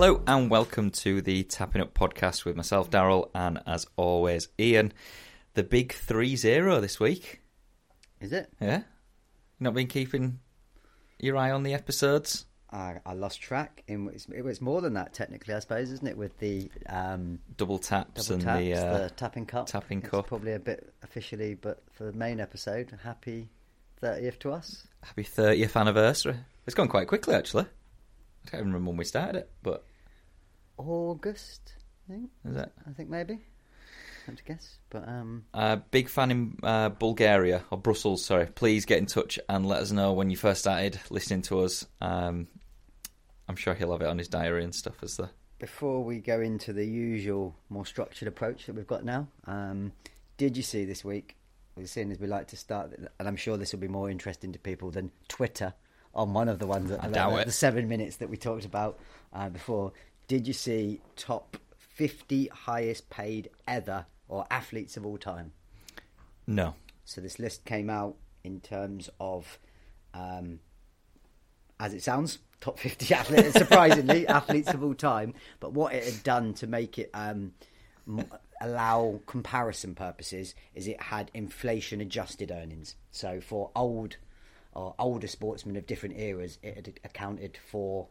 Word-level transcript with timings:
Hello 0.00 0.22
and 0.26 0.50
welcome 0.50 0.90
to 0.92 1.20
the 1.20 1.42
Tapping 1.42 1.82
Up 1.82 1.92
podcast 1.92 2.46
with 2.46 2.56
myself, 2.56 2.88
Daryl, 2.88 3.28
and 3.34 3.60
as 3.66 3.86
always, 3.96 4.48
Ian. 4.58 4.94
The 5.52 5.62
big 5.62 5.92
3 5.92 6.36
0 6.36 6.80
this 6.80 6.98
week. 6.98 7.42
Is 8.18 8.32
it? 8.32 8.50
Yeah? 8.58 8.84
Not 9.60 9.74
been 9.74 9.88
keeping 9.88 10.38
your 11.18 11.36
eye 11.36 11.50
on 11.50 11.64
the 11.64 11.74
episodes? 11.74 12.46
I, 12.70 13.00
I 13.04 13.12
lost 13.12 13.42
track. 13.42 13.84
In 13.88 14.08
it's, 14.08 14.26
it 14.34 14.40
was 14.40 14.62
more 14.62 14.80
than 14.80 14.94
that, 14.94 15.12
technically, 15.12 15.52
I 15.52 15.58
suppose, 15.58 15.92
isn't 15.92 16.08
it? 16.08 16.16
With 16.16 16.38
the 16.38 16.70
um, 16.88 17.38
Double 17.58 17.78
taps 17.78 18.26
double 18.28 18.36
and 18.36 18.42
taps, 18.42 18.58
the, 18.58 18.72
uh, 18.72 18.98
the 19.00 19.10
tapping 19.10 19.44
cup. 19.44 19.66
tapping 19.66 20.00
cup. 20.00 20.28
probably 20.28 20.54
a 20.54 20.58
bit 20.58 20.94
officially, 21.02 21.56
but 21.56 21.82
for 21.92 22.04
the 22.04 22.14
main 22.14 22.40
episode, 22.40 22.90
happy 23.04 23.50
thirtieth 24.00 24.38
to 24.38 24.52
us. 24.52 24.86
happy 25.02 25.24
30th 25.24 25.78
anniversary. 25.78 26.36
It's 26.64 26.74
gone 26.74 26.88
quite 26.88 27.06
quickly, 27.06 27.34
actually. 27.34 27.66
I 28.46 28.48
can't 28.48 28.62
even 28.62 28.72
remember 28.72 28.92
when 28.92 28.96
we 28.96 29.04
started 29.04 29.36
it, 29.36 29.50
but 29.62 29.84
August, 30.88 31.74
I 32.08 32.12
think. 32.12 32.30
is 32.44 32.56
it? 32.56 32.72
I 32.88 32.92
think 32.92 33.08
maybe. 33.08 33.38
Have 34.26 34.36
to 34.36 34.44
guess, 34.44 34.78
but 34.90 35.08
um, 35.08 35.44
Uh, 35.54 35.76
big 35.90 36.08
fan 36.08 36.30
in 36.30 36.58
uh, 36.62 36.90
Bulgaria 36.90 37.64
or 37.70 37.78
Brussels. 37.78 38.24
Sorry, 38.24 38.46
please 38.46 38.84
get 38.84 38.98
in 38.98 39.06
touch 39.06 39.38
and 39.48 39.66
let 39.66 39.80
us 39.80 39.92
know 39.92 40.12
when 40.12 40.30
you 40.30 40.36
first 40.36 40.60
started 40.60 41.00
listening 41.10 41.42
to 41.42 41.60
us. 41.60 41.86
Um, 42.00 42.46
I'm 43.48 43.56
sure 43.56 43.74
he'll 43.74 43.92
have 43.92 44.02
it 44.02 44.08
on 44.08 44.18
his 44.18 44.28
diary 44.28 44.62
and 44.62 44.74
stuff 44.74 45.02
as 45.02 45.16
the 45.16 45.30
before 45.60 46.02
we 46.02 46.18
go 46.18 46.40
into 46.40 46.72
the 46.72 46.86
usual, 46.86 47.54
more 47.68 47.86
structured 47.86 48.26
approach 48.26 48.66
that 48.66 48.74
we've 48.74 48.86
got 48.86 49.04
now, 49.04 49.28
um, 49.46 49.92
did 50.38 50.56
you 50.56 50.62
see 50.62 50.84
this 50.86 51.04
week? 51.04 51.36
We're 51.76 51.86
seeing 51.86 52.10
as 52.10 52.18
we 52.18 52.26
like 52.26 52.48
to 52.48 52.56
start, 52.56 52.92
and 53.18 53.28
I'm 53.28 53.36
sure 53.36 53.56
this 53.56 53.72
will 53.72 53.80
be 53.80 53.88
more 53.88 54.10
interesting 54.10 54.52
to 54.52 54.58
people 54.58 54.90
than 54.90 55.12
Twitter 55.28 55.74
on 56.14 56.32
one 56.32 56.48
of 56.48 56.58
the 56.58 56.66
ones 56.66 56.90
that 56.90 57.04
I 57.04 57.08
the, 57.08 57.14
doubt 57.14 57.34
the, 57.34 57.40
it. 57.42 57.44
the 57.46 57.52
seven 57.52 57.88
minutes 57.88 58.16
that 58.16 58.28
we 58.28 58.36
talked 58.36 58.64
about 58.64 58.98
uh, 59.32 59.48
before. 59.50 59.92
Did 60.30 60.46
you 60.46 60.54
see 60.54 61.00
top 61.16 61.56
50 61.76 62.46
highest 62.54 63.10
paid 63.10 63.50
ever 63.66 64.06
or 64.28 64.46
athletes 64.48 64.96
of 64.96 65.04
all 65.04 65.18
time? 65.18 65.50
no. 66.46 66.76
So 67.04 67.20
this 67.20 67.40
list 67.40 67.64
came 67.64 67.90
out 67.90 68.14
in 68.44 68.60
terms 68.60 69.10
of, 69.18 69.58
um, 70.14 70.60
as 71.80 71.94
it 71.94 72.04
sounds, 72.04 72.38
top 72.60 72.78
50 72.78 73.12
athletes, 73.20 73.54
surprisingly, 73.54 74.24
athletes 74.28 74.72
of 74.72 74.84
all 74.84 74.94
time. 74.94 75.34
But 75.58 75.72
what 75.72 75.94
it 75.94 76.04
had 76.04 76.22
done 76.22 76.54
to 76.54 76.68
make 76.68 76.96
it 76.96 77.10
um, 77.12 77.54
m- 78.06 78.30
allow 78.60 79.18
comparison 79.26 79.96
purposes 79.96 80.54
is 80.76 80.86
it 80.86 81.02
had 81.02 81.32
inflation 81.34 82.00
adjusted 82.00 82.52
earnings. 82.52 82.94
So 83.10 83.40
for 83.40 83.72
old 83.74 84.16
or 84.74 84.94
older 84.96 85.26
sportsmen 85.26 85.74
of 85.74 85.88
different 85.88 86.20
eras, 86.20 86.60
it 86.62 86.76
had 86.76 87.00
accounted 87.02 87.58
for 87.68 88.06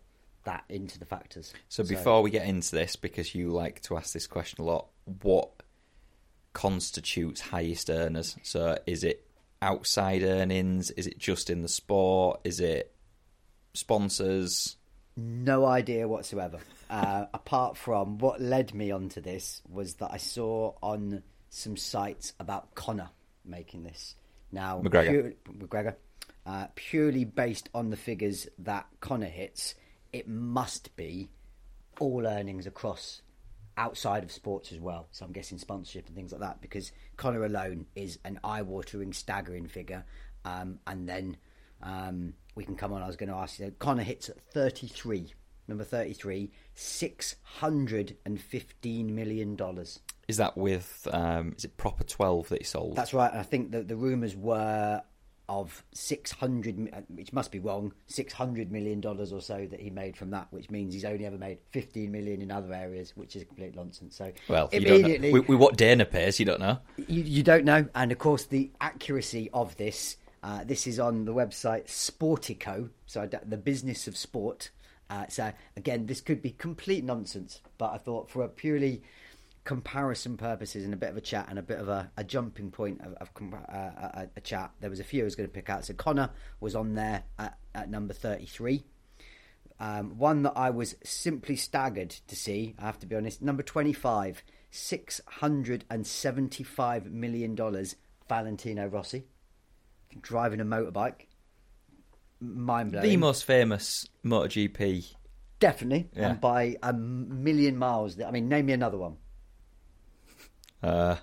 that 0.50 0.64
into 0.70 1.00
the 1.00 1.06
factors. 1.06 1.54
So 1.70 1.84
before 1.84 2.22
we 2.22 2.32
get 2.32 2.46
into 2.48 2.76
this, 2.76 2.96
because 2.96 3.34
you 3.36 3.50
like 3.50 3.82
to 3.84 3.98
ask 3.98 4.14
this 4.14 4.28
question 4.28 4.64
a 4.64 4.66
lot, 4.66 4.88
what 5.22 5.50
constitutes 6.54 7.40
highest 7.40 7.90
earners? 7.90 8.36
So 8.44 8.78
is 8.86 9.04
it 9.04 9.26
outside 9.62 10.24
earnings? 10.24 10.92
Is 10.92 11.08
it 11.08 11.20
just 11.20 11.50
in 11.50 11.62
the 11.62 11.68
sport? 11.68 12.42
Is 12.44 12.60
it 12.60 12.94
sponsors? 13.74 14.76
No 15.16 15.66
idea 15.66 16.08
whatsoever. 16.08 16.60
Uh, 16.90 17.28
apart 17.36 17.78
from 17.78 18.18
what 18.18 18.42
led 18.42 18.74
me 18.74 18.90
onto 18.90 19.22
this 19.22 19.62
was 19.70 19.94
that 19.98 20.10
I 20.12 20.18
saw 20.18 20.74
on 20.82 21.22
some 21.52 21.78
sites 21.78 22.34
about 22.40 22.74
Conor 22.74 23.12
making 23.46 23.84
this. 23.84 24.16
Now, 24.52 24.82
McGregor. 24.82 25.10
pure- 25.10 25.34
McGregor, 25.56 25.96
uh, 26.48 26.66
purely 26.74 27.26
based 27.26 27.70
on 27.76 27.92
the 27.92 27.96
figures 27.96 28.48
that 28.58 28.88
Conor 29.02 29.28
hits, 29.28 29.76
it 30.14 30.28
must 30.28 30.96
be 30.96 31.30
all 32.00 32.26
earnings 32.26 32.66
across 32.66 33.22
outside 33.78 34.24
of 34.24 34.32
sports 34.32 34.72
as 34.72 34.80
well. 34.80 35.08
So 35.12 35.26
I'm 35.26 35.32
guessing 35.32 35.58
sponsorship 35.58 36.08
and 36.08 36.16
things 36.16 36.32
like 36.32 36.42
that 36.42 36.62
because 36.62 36.92
Conor 37.18 37.46
alone 37.46 37.86
is 37.96 38.20
an 38.26 38.40
eye-watering, 38.44 39.14
staggering 39.14 39.68
figure. 39.68 40.04
Um, 40.46 40.80
and 40.86 41.08
then 41.08 41.38
um, 41.82 42.34
we 42.56 42.64
can 42.66 42.76
come 42.76 42.94
on. 42.94 43.02
I 43.02 43.08
was 43.08 43.16
going 43.16 43.30
to 43.30 43.36
ask 43.36 43.60
you. 43.60 43.74
Conor 43.80 44.04
hits 44.04 44.30
at 44.30 44.40
33, 44.54 45.34
number 45.68 45.84
33, 45.84 46.52
615 46.76 49.16
million 49.16 49.56
dollars. 49.56 50.00
Is 50.28 50.38
that 50.38 50.56
with 50.58 51.08
um, 51.12 51.54
is 51.58 51.66
it 51.66 51.76
proper 51.78 52.04
twelve 52.04 52.50
that 52.50 52.60
he 52.60 52.64
sold? 52.64 52.96
That's 52.96 53.14
right. 53.16 53.32
and 53.32 53.40
I 53.40 53.44
think 53.44 53.72
that 53.72 53.88
the 53.88 53.96
rumours 53.96 54.36
were 54.36 55.02
of 55.50 55.84
600, 55.94 56.90
uh, 56.94 57.02
which 57.10 57.34
must 57.34 57.52
be 57.52 57.60
wrong, 57.60 57.92
600 58.08 58.72
million 58.72 59.02
dollars 59.02 59.34
or 59.34 59.42
so 59.42 59.68
that 59.70 59.80
he 59.80 59.90
made 59.90 60.16
from 60.16 60.30
that, 60.30 60.48
which 60.52 60.70
means 60.70 60.94
he's 60.94 61.04
only 61.04 61.26
ever 61.26 61.38
made 61.38 61.58
15 61.72 62.10
million 62.12 62.42
in 62.42 62.52
other 62.52 62.72
areas, 62.72 63.14
which 63.16 63.36
is 63.36 63.44
complete 63.44 63.76
nonsense. 63.76 64.16
So 64.16 64.32
well, 64.48 64.70
you 64.72 64.80
don't 64.82 64.90
know. 64.90 64.96
immediately, 64.96 65.34
With, 65.34 65.48
with 65.50 65.60
what 65.60 65.76
Dana 65.76 66.06
pays, 66.06 66.40
you 66.40 66.46
don't 66.46 66.60
know. 66.60 66.78
you, 66.96 67.24
you 67.24 67.44
don't 67.44 67.66
know, 67.66 67.88
and 67.96 68.12
of 68.12 68.20
course 68.20 68.46
the 68.46 68.70
accuracy 68.80 69.50
of 69.54 69.76
this. 69.78 70.16
Uh, 70.42 70.64
this 70.64 70.88
is 70.88 71.00
on 71.02 71.26
the 71.26 71.34
website 71.34 71.88
Sportico, 71.88 72.90
so 73.06 73.28
the 73.46 73.58
business 73.58 74.08
of 74.08 74.16
sport. 74.16 74.70
Uh, 75.10 75.26
so 75.28 75.52
again, 75.76 76.06
this 76.06 76.22
could 76.22 76.42
be 76.42 76.52
complete 76.52 77.04
nonsense, 77.04 77.60
but 77.78 77.92
I 77.92 77.98
thought 77.98 78.30
for 78.30 78.44
a 78.44 78.48
purely 78.48 79.02
comparison 79.70 80.36
purposes 80.36 80.84
and 80.84 80.94
a 80.96 80.98
bit 80.98 81.12
of 81.12 81.18
a 81.18 81.22
chat 81.22 81.46
and 81.48 81.60
a 81.60 81.62
bit 81.62 81.78
of 81.78 81.88
a, 81.88 82.10
a 82.18 82.24
jumping 82.24 82.72
point 82.72 83.00
of, 83.02 83.14
of 83.14 83.30
uh, 83.54 83.58
a, 83.68 84.28
a 84.36 84.42
chat, 84.42 84.72
there 84.80 84.90
was 84.90 85.00
a 85.00 85.04
few 85.04 85.22
I 85.22 85.26
was 85.26 85.36
going 85.36 85.48
to 85.48 85.54
pick 85.54 85.70
out. 85.70 85.86
So 85.86 85.94
Conor 85.94 86.32
was 86.60 86.76
on 86.76 86.96
there 86.96 87.22
at, 87.38 87.56
at 87.76 87.88
number 87.88 88.16
thirty-three. 88.16 88.84
Um, 89.80 90.18
one 90.18 90.42
that 90.42 90.54
I 90.56 90.72
was 90.72 90.96
simply 91.04 91.56
staggered 91.56 92.10
to 92.10 92.36
see, 92.36 92.74
I 92.80 92.88
have 92.88 92.98
to 92.98 93.06
be 93.06 93.16
honest. 93.16 93.44
Number 93.44 93.62
25, 93.62 94.42
$675 94.74 97.12
million, 97.12 97.86
Valentino 98.28 98.88
Rossi, 98.88 99.26
driving 100.20 100.62
a 100.62 100.66
motorbike. 100.66 101.28
Mind 102.42 102.92
blowing. 102.92 103.08
The 103.08 103.18
most 103.18 103.46
famous 103.46 104.08
MotoGP. 104.26 105.14
Definitely. 105.60 106.10
Yeah. 106.14 106.32
And 106.32 106.42
by 106.42 106.78
a 106.82 106.92
million 106.92 107.78
miles. 107.78 108.20
I 108.20 108.32
mean, 108.32 108.50
name 108.50 108.66
me 108.66 108.74
another 108.74 108.98
one. 108.98 109.18
Uh, 110.82 111.16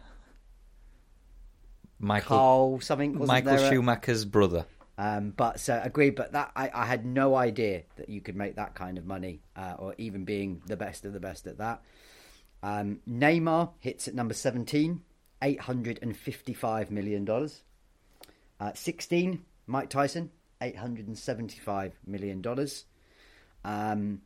Michael 1.99 2.37
Carl 2.37 2.81
something. 2.81 3.13
Wasn't 3.19 3.29
Michael 3.29 3.57
there 3.57 3.67
a- 3.67 3.71
Schumacher's 3.71 4.25
brother. 4.25 4.67
Um, 4.99 5.31
but 5.37 5.61
so 5.61 5.79
agreed. 5.83 6.15
But 6.15 6.33
that 6.33 6.53
I, 6.57 6.71
I 6.73 6.87
had 6.87 7.05
no 7.05 7.35
idea 7.35 7.83
that 7.97 8.09
you 8.09 8.21
could 8.21 8.37
make 8.37 8.57
that 8.57 8.75
kind 8.75 8.97
of 8.99 9.07
money, 9.07 9.41
uh, 9.55 9.75
or 9.79 9.95
even 9.99 10.25
being 10.25 10.63
the 10.67 10.77
best 10.77 11.05
of 11.05 11.13
the 11.13 11.21
best 11.21 11.47
at 11.47 11.59
that. 11.59 11.83
Um, 12.63 13.01
Neymar 13.09 13.71
hits 13.81 14.09
at 14.09 14.15
number 14.15 14.35
seventeen, 14.35 15.03
eight 15.43 15.61
hundred 15.61 15.99
and 16.03 16.17
fifty-five 16.17 16.91
million 16.91 17.25
dollars. 17.25 17.63
Uh, 18.59 18.73
Sixteen, 18.75 19.45
Mike 19.67 19.91
Tyson, 19.91 20.31
eight 20.63 20.77
hundred 20.77 21.09
and 21.09 21.19
seventy-five 21.19 21.93
million 22.07 22.41
dollars. 22.41 22.85
Um, 23.65 24.23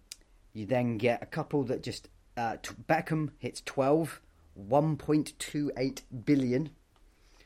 you 0.52 0.66
then 0.66 0.98
get 0.98 1.22
a 1.22 1.26
couple 1.26 1.64
that 1.64 1.82
just 1.82 2.08
uh, 2.36 2.56
t- 2.62 2.74
Beckham 2.88 3.30
hits 3.38 3.62
12, 3.64 4.20
1.28 4.58 6.02
billion. 6.24 6.70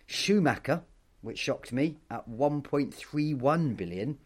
Schumacher, 0.06 0.82
which 1.22 1.38
shocked 1.38 1.72
me, 1.72 1.96
at 2.10 2.28
1.31 2.28 3.76
billion. 3.76 4.18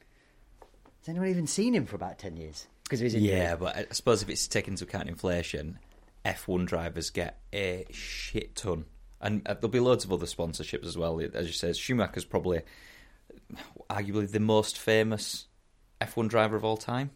Has 1.00 1.08
anyone 1.08 1.28
even 1.28 1.46
seen 1.46 1.74
him 1.74 1.86
for 1.86 1.96
about 1.96 2.18
10 2.18 2.36
years? 2.36 2.66
Because 2.84 3.00
of 3.00 3.04
his 3.04 3.14
injury. 3.14 3.30
Yeah, 3.30 3.56
but 3.56 3.76
I 3.76 3.86
suppose 3.90 4.22
if 4.22 4.28
it's 4.28 4.48
taken 4.48 4.74
into 4.74 4.84
account 4.84 5.08
inflation, 5.08 5.78
F1 6.24 6.66
drivers 6.66 7.10
get 7.10 7.40
a 7.52 7.86
shit 7.90 8.56
ton. 8.56 8.84
And 9.20 9.46
uh, 9.46 9.54
there'll 9.54 9.68
be 9.68 9.80
loads 9.80 10.04
of 10.04 10.12
other 10.12 10.26
sponsorships 10.26 10.86
as 10.86 10.96
well. 10.96 11.20
As 11.34 11.46
you 11.46 11.52
said, 11.52 11.76
Schumacher's 11.76 12.24
probably 12.24 12.62
arguably 13.90 14.30
the 14.30 14.40
most 14.40 14.78
famous 14.78 15.46
F1 16.00 16.28
driver 16.28 16.56
of 16.56 16.64
all 16.64 16.76
time. 16.76 17.10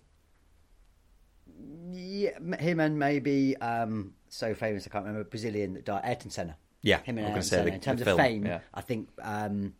Yeah, 1.92 2.38
him 2.58 2.81
and 2.81 2.98
maybe 2.98 3.56
um, 3.58 4.14
so 4.32 4.55
famous 4.55 4.87
I 4.87 4.90
can't 4.90 5.05
remember 5.05 5.29
Brazilian 5.29 5.75
that 5.75 5.84
died, 5.84 6.02
Ayrton 6.05 6.31
Senna. 6.31 6.56
Yeah, 6.82 6.99
him 7.02 7.19
and 7.19 7.26
Ayrton 7.26 7.37
was 7.37 7.50
gonna 7.50 7.62
say 7.62 7.70
Senna. 7.70 7.70
the- 7.70 7.75
in 7.75 7.81
terms 7.81 8.00
of 8.00 8.05
film, 8.06 8.19
fame, 8.19 8.46
yeah. 8.46 8.61
I 8.75 8.81
think 8.81 9.08
um, 9.23 9.75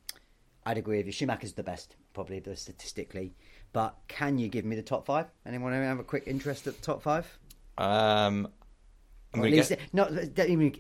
I'd 0.65 0.79
agree 0.79 0.99
with 0.99 1.07
you. 1.07 1.13
Schumacher's 1.13 1.55
the 1.55 1.63
best, 1.63 1.97
probably 2.13 2.39
the 2.39 2.55
statistically. 2.57 3.35
But 3.73 3.97
can 4.07 4.39
you 4.39 4.49
give 4.49 4.65
me 4.67 4.77
the 4.77 4.83
top 4.83 5.07
five? 5.07 5.27
Anyone 5.47 5.73
have 5.73 5.99
a 5.99 6.05
quick 6.05 6.25
interest 6.27 6.67
at 6.67 6.77
the 6.77 6.83
top 6.83 7.03
five? 7.03 7.27
Um, 7.79 8.49
at 9.35 9.41
least, 9.41 9.71
get- 9.71 9.81
not 9.95 10.13
don't 10.35 10.51
even 10.51 10.75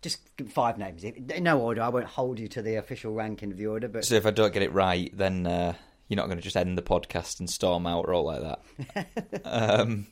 just 0.00 0.34
give 0.38 0.50
five 0.50 0.78
names 0.78 1.04
in 1.04 1.26
no 1.42 1.60
order. 1.60 1.82
I 1.82 1.90
won't 1.90 2.06
hold 2.06 2.38
you 2.38 2.48
to 2.48 2.62
the 2.62 2.76
official 2.76 3.12
ranking 3.12 3.52
of 3.52 3.58
the 3.58 3.66
order, 3.66 3.88
but 3.88 4.06
so 4.06 4.14
if 4.14 4.24
I 4.24 4.30
don't 4.30 4.54
get 4.54 4.62
it 4.62 4.72
right, 4.72 5.14
then 5.14 5.46
uh, 5.46 5.74
you're 6.08 6.16
not 6.16 6.26
going 6.26 6.38
to 6.38 6.42
just 6.42 6.56
end 6.56 6.78
the 6.78 6.82
podcast 6.82 7.38
and 7.40 7.50
storm 7.50 7.86
out 7.86 8.06
or 8.08 8.14
all 8.14 8.24
like 8.24 8.40
that. 8.40 9.40
um, 9.44 10.06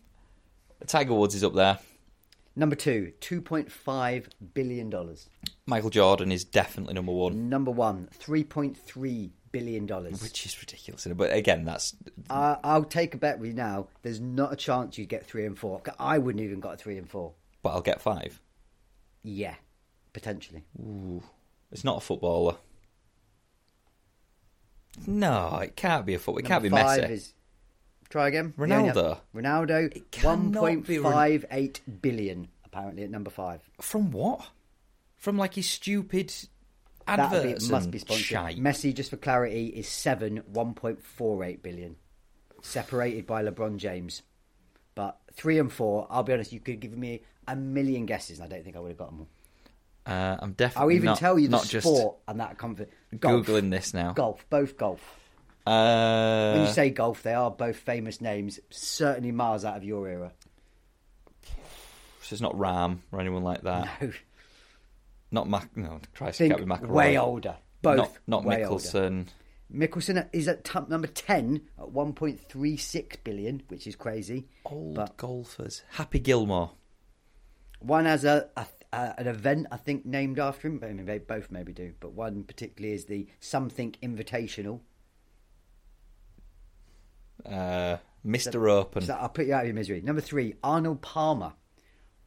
Tiger 0.86 1.14
Woods 1.14 1.34
is 1.34 1.42
up 1.42 1.54
there. 1.54 1.78
Number 2.58 2.76
two, 2.76 3.12
two 3.20 3.40
point 3.40 3.72
five 3.72 4.28
billion 4.52 4.90
dollars. 4.90 5.28
Michael 5.64 5.90
Jordan 5.90 6.30
is 6.32 6.44
definitely 6.44 6.94
number 6.94 7.12
one. 7.12 7.48
Number 7.48 7.70
one, 7.70 8.08
three 8.12 8.44
point 8.44 8.76
three 8.76 9.32
billion 9.52 9.86
dollars. 9.86 10.22
which 10.22 10.44
is 10.44 10.60
ridiculous. 10.60 11.06
But 11.06 11.32
again, 11.32 11.64
that's 11.64 11.96
Uh, 12.28 12.56
I'll 12.62 12.84
take 12.84 13.14
a 13.14 13.16
bet 13.18 13.38
with 13.38 13.48
you 13.50 13.54
now. 13.54 13.88
There's 14.02 14.20
not 14.20 14.52
a 14.52 14.56
chance 14.56 14.98
you'd 14.98 15.08
get 15.08 15.24
three 15.24 15.46
and 15.46 15.58
four. 15.58 15.80
I 15.98 16.18
wouldn't 16.18 16.44
even 16.44 16.60
got 16.60 16.74
a 16.74 16.76
three 16.76 16.98
and 16.98 17.08
four. 17.08 17.32
but 17.62 17.70
I'll 17.70 17.80
get 17.80 18.00
five. 18.02 18.40
Yeah, 19.22 19.54
potentially. 20.12 20.64
Ooh, 20.80 21.22
it's 21.72 21.84
not 21.84 21.96
a 21.98 22.00
footballer. 22.00 22.56
No, 25.06 25.58
it 25.62 25.76
can't 25.76 26.04
be 26.06 26.14
a 26.14 26.18
football. 26.18 26.38
It 26.38 26.44
can't 26.46 26.62
be 26.62 26.68
Number 26.70 26.84
Messi. 26.84 27.10
Is, 27.10 27.34
try 28.10 28.28
again. 28.28 28.54
Ronaldo. 28.58 29.18
Ronaldo. 29.34 30.24
One 30.24 30.52
point 30.52 30.86
be 30.86 30.98
Ron- 30.98 31.44
eight 31.50 31.80
billion 32.00 32.48
apparently 32.64 33.02
at 33.04 33.10
number 33.10 33.30
five. 33.30 33.60
From 33.80 34.10
what? 34.10 34.48
From 35.16 35.36
like 35.36 35.54
his 35.54 35.68
stupid 35.68 36.32
adverts 37.06 37.68
must 37.68 37.84
and 37.84 37.92
be 37.92 37.98
sponsored. 37.98 38.24
shite. 38.24 38.58
Messi, 38.58 38.94
just 38.94 39.10
for 39.10 39.16
clarity, 39.16 39.66
is 39.66 39.88
seven 39.88 40.42
one 40.46 40.74
point 40.74 41.02
four 41.02 41.42
eight 41.44 41.62
billion, 41.62 41.96
separated 42.62 43.26
by 43.26 43.42
LeBron 43.42 43.78
James. 43.78 44.22
But 44.94 45.18
three 45.32 45.58
and 45.58 45.72
four, 45.72 46.06
I'll 46.10 46.22
be 46.22 46.32
honest, 46.32 46.52
you 46.52 46.60
could 46.60 46.80
give 46.80 46.96
me 46.96 47.22
a 47.46 47.56
million 47.56 48.06
guesses, 48.06 48.38
and 48.38 48.52
I 48.52 48.54
don't 48.54 48.64
think 48.64 48.76
I 48.76 48.80
would 48.80 48.90
have 48.90 48.98
got 48.98 49.10
them. 49.10 49.26
Uh, 50.06 50.36
I'm 50.40 50.52
definitely 50.52 50.82
I'll 50.82 50.96
even 50.96 51.06
not, 51.06 51.18
tell 51.18 51.38
you 51.38 51.48
the 51.48 51.56
not 51.56 51.66
just 51.66 51.86
sport 51.86 52.16
and 52.26 52.40
that 52.40 52.58
comfort. 52.58 52.90
Golf. 53.18 53.46
googling 53.46 53.70
this 53.70 53.92
now. 53.92 54.12
Golf, 54.12 54.44
both 54.48 54.76
golf. 54.76 55.00
Uh, 55.68 56.52
When 56.54 56.66
you 56.66 56.72
say 56.72 56.90
golf, 56.90 57.22
they 57.22 57.34
are 57.34 57.50
both 57.50 57.76
famous 57.76 58.20
names, 58.20 58.58
certainly 58.70 59.32
miles 59.32 59.64
out 59.64 59.76
of 59.76 59.84
your 59.84 60.08
era. 60.08 60.32
so 62.22 62.32
it's 62.34 62.40
not 62.40 62.54
Rahm 62.54 62.98
or 63.12 63.20
anyone 63.20 63.42
like 63.42 63.62
that. 63.62 63.88
No, 64.02 64.12
Not 65.30 65.48
Mac. 65.48 65.76
No, 65.76 66.00
Christ, 66.14 66.40
it 66.40 66.48
can't 66.48 66.60
be 66.60 66.66
McIlroy. 66.66 66.88
way 66.88 67.18
older. 67.18 67.56
Both 67.82 67.96
Not, 67.98 68.12
not 68.26 68.44
way 68.44 68.64
older. 68.64 68.82
Mickelson. 68.82 69.26
Mickelson 69.72 70.26
is 70.32 70.48
at 70.48 70.64
top 70.64 70.88
number 70.88 71.06
ten 71.08 71.60
at 71.78 71.90
one 71.90 72.14
point 72.14 72.40
three 72.48 72.76
six 72.78 73.16
billion, 73.16 73.62
which 73.68 73.86
is 73.86 73.94
crazy. 73.96 74.48
Old 74.64 74.94
But- 74.94 75.16
golfers. 75.18 75.82
Happy 75.90 76.18
Gilmore. 76.18 76.72
One 77.80 78.06
has 78.06 78.24
a, 78.24 78.48
a, 78.56 78.66
a 78.92 79.14
an 79.18 79.26
event 79.28 79.66
I 79.70 79.76
think 79.76 80.04
named 80.06 80.38
after 80.38 80.66
him. 80.68 80.80
I 80.82 80.86
mean, 80.92 81.04
they 81.06 81.18
both 81.18 81.50
maybe 81.50 81.72
do, 81.72 81.92
but 82.00 82.12
one 82.12 82.42
particularly 82.44 82.94
is 82.94 83.04
the 83.04 83.28
Something 83.40 83.94
Invitational. 84.02 84.80
Uh, 87.46 87.96
Mr. 88.26 88.70
Open. 88.70 89.02
So 89.04 89.14
I'll 89.14 89.28
put 89.28 89.46
you 89.46 89.54
out 89.54 89.60
of 89.62 89.66
your 89.66 89.74
misery. 89.74 90.00
Number 90.00 90.20
three, 90.20 90.54
Arnold 90.62 91.00
Palmer, 91.02 91.52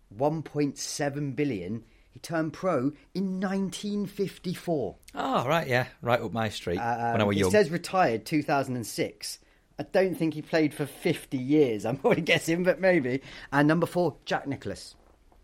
one 0.09 0.41
point 0.41 0.77
seven 0.77 1.33
billion. 1.33 1.83
He 2.11 2.19
turned 2.19 2.51
pro 2.53 2.91
in 3.13 3.39
1954. 3.39 4.95
Oh, 5.15 5.47
right, 5.47 5.67
yeah. 5.67 5.87
Right 6.01 6.19
up 6.19 6.33
my 6.33 6.49
street 6.49 6.77
Um, 6.77 7.11
when 7.13 7.21
I 7.21 7.23
was 7.23 7.37
young. 7.37 7.51
says 7.51 7.69
retired 7.69 8.25
2006. 8.25 9.39
I 9.79 9.83
don't 9.83 10.15
think 10.15 10.33
he 10.33 10.41
played 10.41 10.73
for 10.73 10.85
50 10.85 11.37
years. 11.37 11.85
I'm 11.87 11.99
already 12.03 12.21
guessing, 12.21 12.63
but 12.63 12.81
maybe. 12.81 13.21
And 13.53 13.67
number 13.67 13.85
four, 13.85 14.17
Jack 14.25 14.45
Nicklaus. 14.45 14.95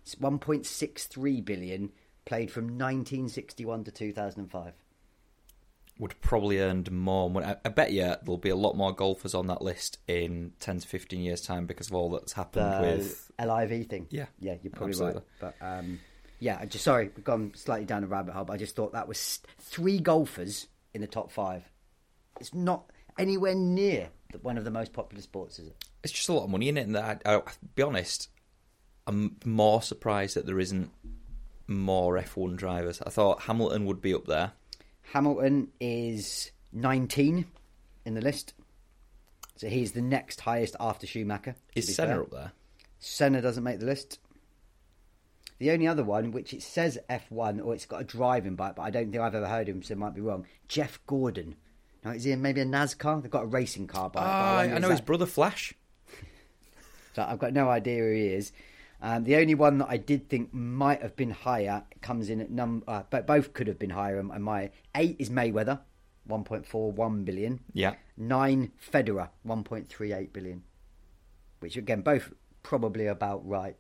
It's 0.04 0.16
1.63 0.16 1.44
billion. 1.46 1.92
Played 2.26 2.52
from 2.52 2.66
1961 2.66 3.86
to 3.86 3.92
2005. 3.92 4.74
Would 6.00 6.20
probably 6.22 6.60
earned 6.60 6.92
more 6.92 7.30
money. 7.30 7.48
I, 7.48 7.56
I 7.66 7.70
bet 7.70 7.92
you 7.92 8.02
there'll 8.02 8.38
be 8.38 8.50
a 8.50 8.56
lot 8.56 8.76
more 8.76 8.94
golfers 8.94 9.34
on 9.34 9.48
that 9.48 9.62
list 9.62 9.98
in 10.08 10.52
10 10.60 10.80
to 10.80 10.88
15 10.88 11.20
years' 11.22 11.42
time 11.42 11.66
because 11.66 11.88
of 11.88 11.96
all 11.96 12.12
that's 12.12 12.34
happened 12.34 12.72
The 12.72 12.82
with. 12.82 13.32
LIV 13.40 13.88
thing. 13.88 14.08
Yeah, 14.12 14.26
yeah, 14.40 14.56
you're 14.62 14.72
probably 14.72 14.92
absolutely. 14.92 15.22
right. 15.42 15.54
But 15.60 15.66
um, 15.66 16.00
yeah, 16.40 16.58
I 16.62 16.66
just 16.66 16.84
sorry, 16.84 17.10
we've 17.16 17.26
gone 17.26 17.54
slightly 17.56 17.86
down 17.86 18.04
a 18.04 18.08
rabbit 18.08 18.34
hole. 18.34 18.46
But 18.46 18.54
I 18.54 18.58
just 18.58 18.76
thought 18.76 18.94
that 18.94 19.08
was 19.08 19.40
three 19.60 20.00
golfers 20.00 20.68
in 20.94 21.02
the 21.02 21.08
top 21.08 21.32
five. 21.32 21.64
It's 22.40 22.54
not 22.54 22.92
anywhere 23.18 23.56
near 23.56 24.10
the, 24.32 24.38
one 24.40 24.58
of 24.58 24.64
the 24.66 24.72
most 24.72 24.94
popular 24.94 25.22
sports, 25.22 25.58
is 25.58 25.70
it? 25.70 25.86
It's 26.04 26.14
just 26.14 26.30
a 26.30 26.34
lot 26.34 26.44
of 26.44 26.50
money 26.52 26.70
in 26.70 26.78
it. 26.78 26.86
And 26.88 26.96
I, 26.96 27.18
I, 27.26 27.34
I'll 27.34 27.46
be 27.76 27.82
honest, 27.82 28.30
I'm 29.08 29.38
more 29.46 29.82
surprised 29.82 30.36
that 30.36 30.46
there 30.46 30.60
isn't 30.60 30.92
more 31.68 32.18
F1 32.18 32.56
drivers. 32.56 33.02
I 33.06 33.10
thought 33.10 33.42
Hamilton 33.44 33.86
would 33.86 34.02
be 34.02 34.14
up 34.14 34.26
there. 34.26 34.52
Hamilton 35.14 35.70
is 35.80 36.52
19 36.74 37.46
in 38.06 38.14
the 38.14 38.22
list. 38.22 38.54
So 39.56 39.68
he's 39.68 39.94
the 39.94 40.02
next 40.02 40.42
highest 40.42 40.76
after 40.80 41.08
Schumacher. 41.08 41.56
Is 41.76 41.96
Senna 41.96 42.14
fair. 42.14 42.22
up 42.22 42.32
there? 42.32 42.52
Senna 43.00 43.42
doesn't 43.42 43.64
make 43.64 43.80
the 43.80 43.86
list. 43.86 44.20
The 45.60 45.72
only 45.72 45.88
other 45.88 46.04
one, 46.04 46.32
which 46.32 46.54
it 46.54 46.62
says 46.62 47.00
F1 47.10 47.64
or 47.66 47.74
it's 47.74 47.88
got 47.88 48.02
a 48.02 48.04
driving 48.04 48.56
bike, 48.56 48.76
but 48.76 48.84
I 48.84 48.92
don't 48.92 49.12
think 49.12 49.24
I've 49.24 49.34
ever 49.34 49.48
heard 49.48 49.68
of 49.70 49.76
him, 49.76 49.82
so 49.84 49.94
it 49.94 49.98
might 49.98 50.14
be 50.14 50.22
wrong. 50.22 50.46
Jeff 50.68 51.00
Gordon. 51.08 51.56
Now, 52.06 52.12
is 52.12 52.24
he 52.26 52.32
in 52.32 52.42
maybe 52.44 52.62
a 52.62 52.66
NASCAR? 52.66 53.22
They've 53.24 53.32
got 53.32 53.44
a 53.44 53.48
racing 53.48 53.88
car 53.88 54.10
bike. 54.12 54.24
Ah, 54.24 54.58
wonder, 54.58 54.76
I 54.76 54.80
know 54.80 54.90
his 54.90 55.00
that- 55.00 55.06
brother 55.06 55.26
Flash. 55.26 55.74
So 57.16 57.24
I've 57.28 57.40
got 57.40 57.52
no 57.52 57.68
idea 57.68 58.04
who 58.04 58.12
he 58.14 58.28
is. 58.28 58.52
Um, 59.02 59.24
the 59.24 59.36
only 59.36 59.54
one 59.54 59.78
that 59.78 59.88
I 59.90 59.98
did 59.98 60.28
think 60.28 60.54
might 60.54 61.02
have 61.02 61.16
been 61.16 61.30
higher 61.30 61.84
comes 62.02 62.30
in 62.30 62.42
at 62.42 62.50
number, 62.50 62.84
uh, 62.88 63.04
but 63.10 63.28
both 63.28 63.54
could 63.54 63.68
have 63.68 63.78
been 63.78 63.92
higher. 63.92 64.18
And 64.18 64.44
my 64.44 64.72
eight 64.96 65.18
is 65.20 65.30
Mayweather, 65.30 65.80
1.41 66.28 67.24
billion. 67.26 67.60
Yeah. 67.74 67.94
Nine 68.18 68.72
Federer, 68.92 69.30
1.38 69.46 70.34
billion. 70.34 70.64
Which 71.60 71.78
again, 71.78 72.02
both 72.02 72.32
probably 72.64 73.08
about 73.08 73.48
right. 73.48 73.76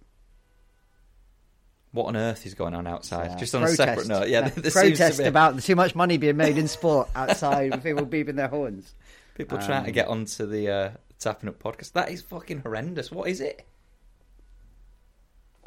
What 1.91 2.07
on 2.07 2.17
earth 2.17 2.45
is 2.45 2.53
going 2.53 2.75
on 2.75 2.85
outside? 2.85 3.31
Uh, 3.31 3.37
Just 3.37 3.55
on 3.55 3.61
protest. 3.61 3.79
a 3.79 3.83
separate 3.85 4.07
note, 4.07 4.27
yeah, 4.29 4.49
seems 4.49 4.73
protest 4.73 5.17
to 5.17 5.23
be 5.23 5.27
about 5.29 5.59
too 5.61 5.75
much 5.75 5.95
money 5.95 6.17
being 6.17 6.37
made 6.37 6.57
in 6.57 6.67
sport 6.67 7.09
outside 7.15 7.71
with 7.71 7.83
people 7.83 8.05
beeping 8.05 8.35
their 8.35 8.49
horns. 8.49 8.93
people 9.35 9.57
trying 9.57 9.83
to 9.83 9.89
um, 9.89 9.93
get 9.93 10.07
onto 10.07 10.45
the 10.45 10.69
uh, 10.69 10.91
tapping 11.17 11.49
up 11.49 11.61
podcast. 11.61 11.93
That 11.93 12.11
is 12.11 12.21
fucking 12.21 12.59
horrendous. 12.59 13.11
What 13.11 13.29
is 13.29 13.41
it? 13.41 13.65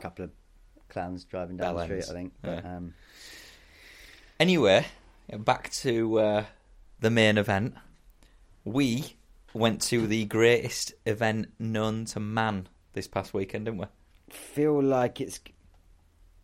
Couple 0.01 0.25
of 0.25 0.31
clowns 0.89 1.25
driving 1.25 1.57
down 1.57 1.75
the 1.77 1.83
Bellends. 1.83 1.85
street, 1.85 2.05
I 2.11 2.13
think. 2.15 2.33
But, 2.43 2.65
Yeah. 2.65 2.77
um, 2.77 2.95
Anyway, 4.39 4.87
back 5.39 5.71
to 5.71 6.19
uh, 6.19 6.45
the 7.01 7.11
main 7.11 7.37
event. 7.37 7.75
We 8.65 9.17
went 9.53 9.83
to 9.83 10.07
the 10.07 10.25
greatest 10.25 10.95
event 11.05 11.49
known 11.59 12.05
to 12.07 12.21
man 12.21 12.69
this 12.95 13.07
past 13.07 13.35
weekend, 13.35 13.67
didn't 13.67 13.81
we? 13.81 13.87
feel 14.31 14.81
like 14.81 15.21
it's 15.21 15.41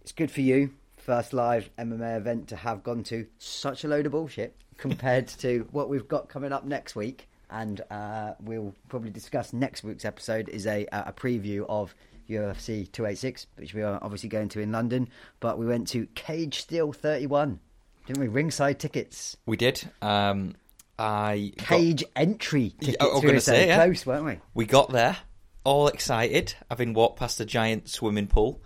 it's 0.01 0.11
good 0.13 0.31
for 0.31 0.41
you. 0.41 0.71
First 0.97 1.33
live 1.33 1.71
MMA 1.79 2.17
event 2.17 2.49
to 2.49 2.57
have 2.57 2.83
gone 2.83 3.05
to 3.05 3.27
such 3.39 3.85
a 3.85 3.89
load 3.89 4.07
of 4.07 4.13
bullshit 4.13 4.57
compared 4.77 5.29
to 5.29 5.69
what 5.71 5.89
we've 5.89 6.09
got 6.09 6.29
coming 6.29 6.53
up 6.53 6.65
next 6.65 6.97
week, 6.97 7.29
and 7.49 7.81
uh, 7.93 8.33
we'll 8.41 8.75
probably 8.89 9.11
discuss 9.11 9.53
next 9.53 9.85
week's 9.85 10.05
episode 10.05 10.49
is 10.49 10.67
a 10.67 10.87
a 10.91 11.13
preview 11.13 11.65
of 11.69 11.95
UFC 12.29 12.91
286, 12.93 13.47
which 13.57 13.75
we 13.75 13.83
are 13.83 13.99
obviously 14.03 14.29
going 14.29 14.49
to 14.51 14.61
in 14.61 14.73
London. 14.73 15.09
But 15.41 15.59
we 15.59 15.67
went 15.67 15.89
to 15.89 16.07
Caged 16.15 16.61
Steel 16.63 16.93
31, 16.93 17.61
didn't 18.07 18.21
we? 18.21 18.29
Ringside 18.29 18.79
tickets, 18.79 19.37
We 19.47 19.57
did. 19.57 19.89
Um, 20.03 20.55
I 20.99 21.53
got- 21.59 21.67
cage 21.67 22.05
entry 22.15 22.75
Yeah, 22.81 22.87
tickets. 22.93 22.97
I 23.01 23.07
was 23.07 23.23
we 23.23 23.27
gonna 23.29 23.41
say, 23.41 23.67
yeah. 23.69 23.85
close, 23.85 24.07
weren't 24.07 24.25
we? 24.25 24.39
we 24.55 24.65
got 24.67 24.91
there, 24.91 25.17
all 25.65 25.89
excited, 25.89 26.55
having 26.71 26.95
walked 26.95 27.19
past 27.19 27.39
a 27.41 27.45
giant 27.45 27.89
swimming 27.89 28.27
pool. 28.29 28.63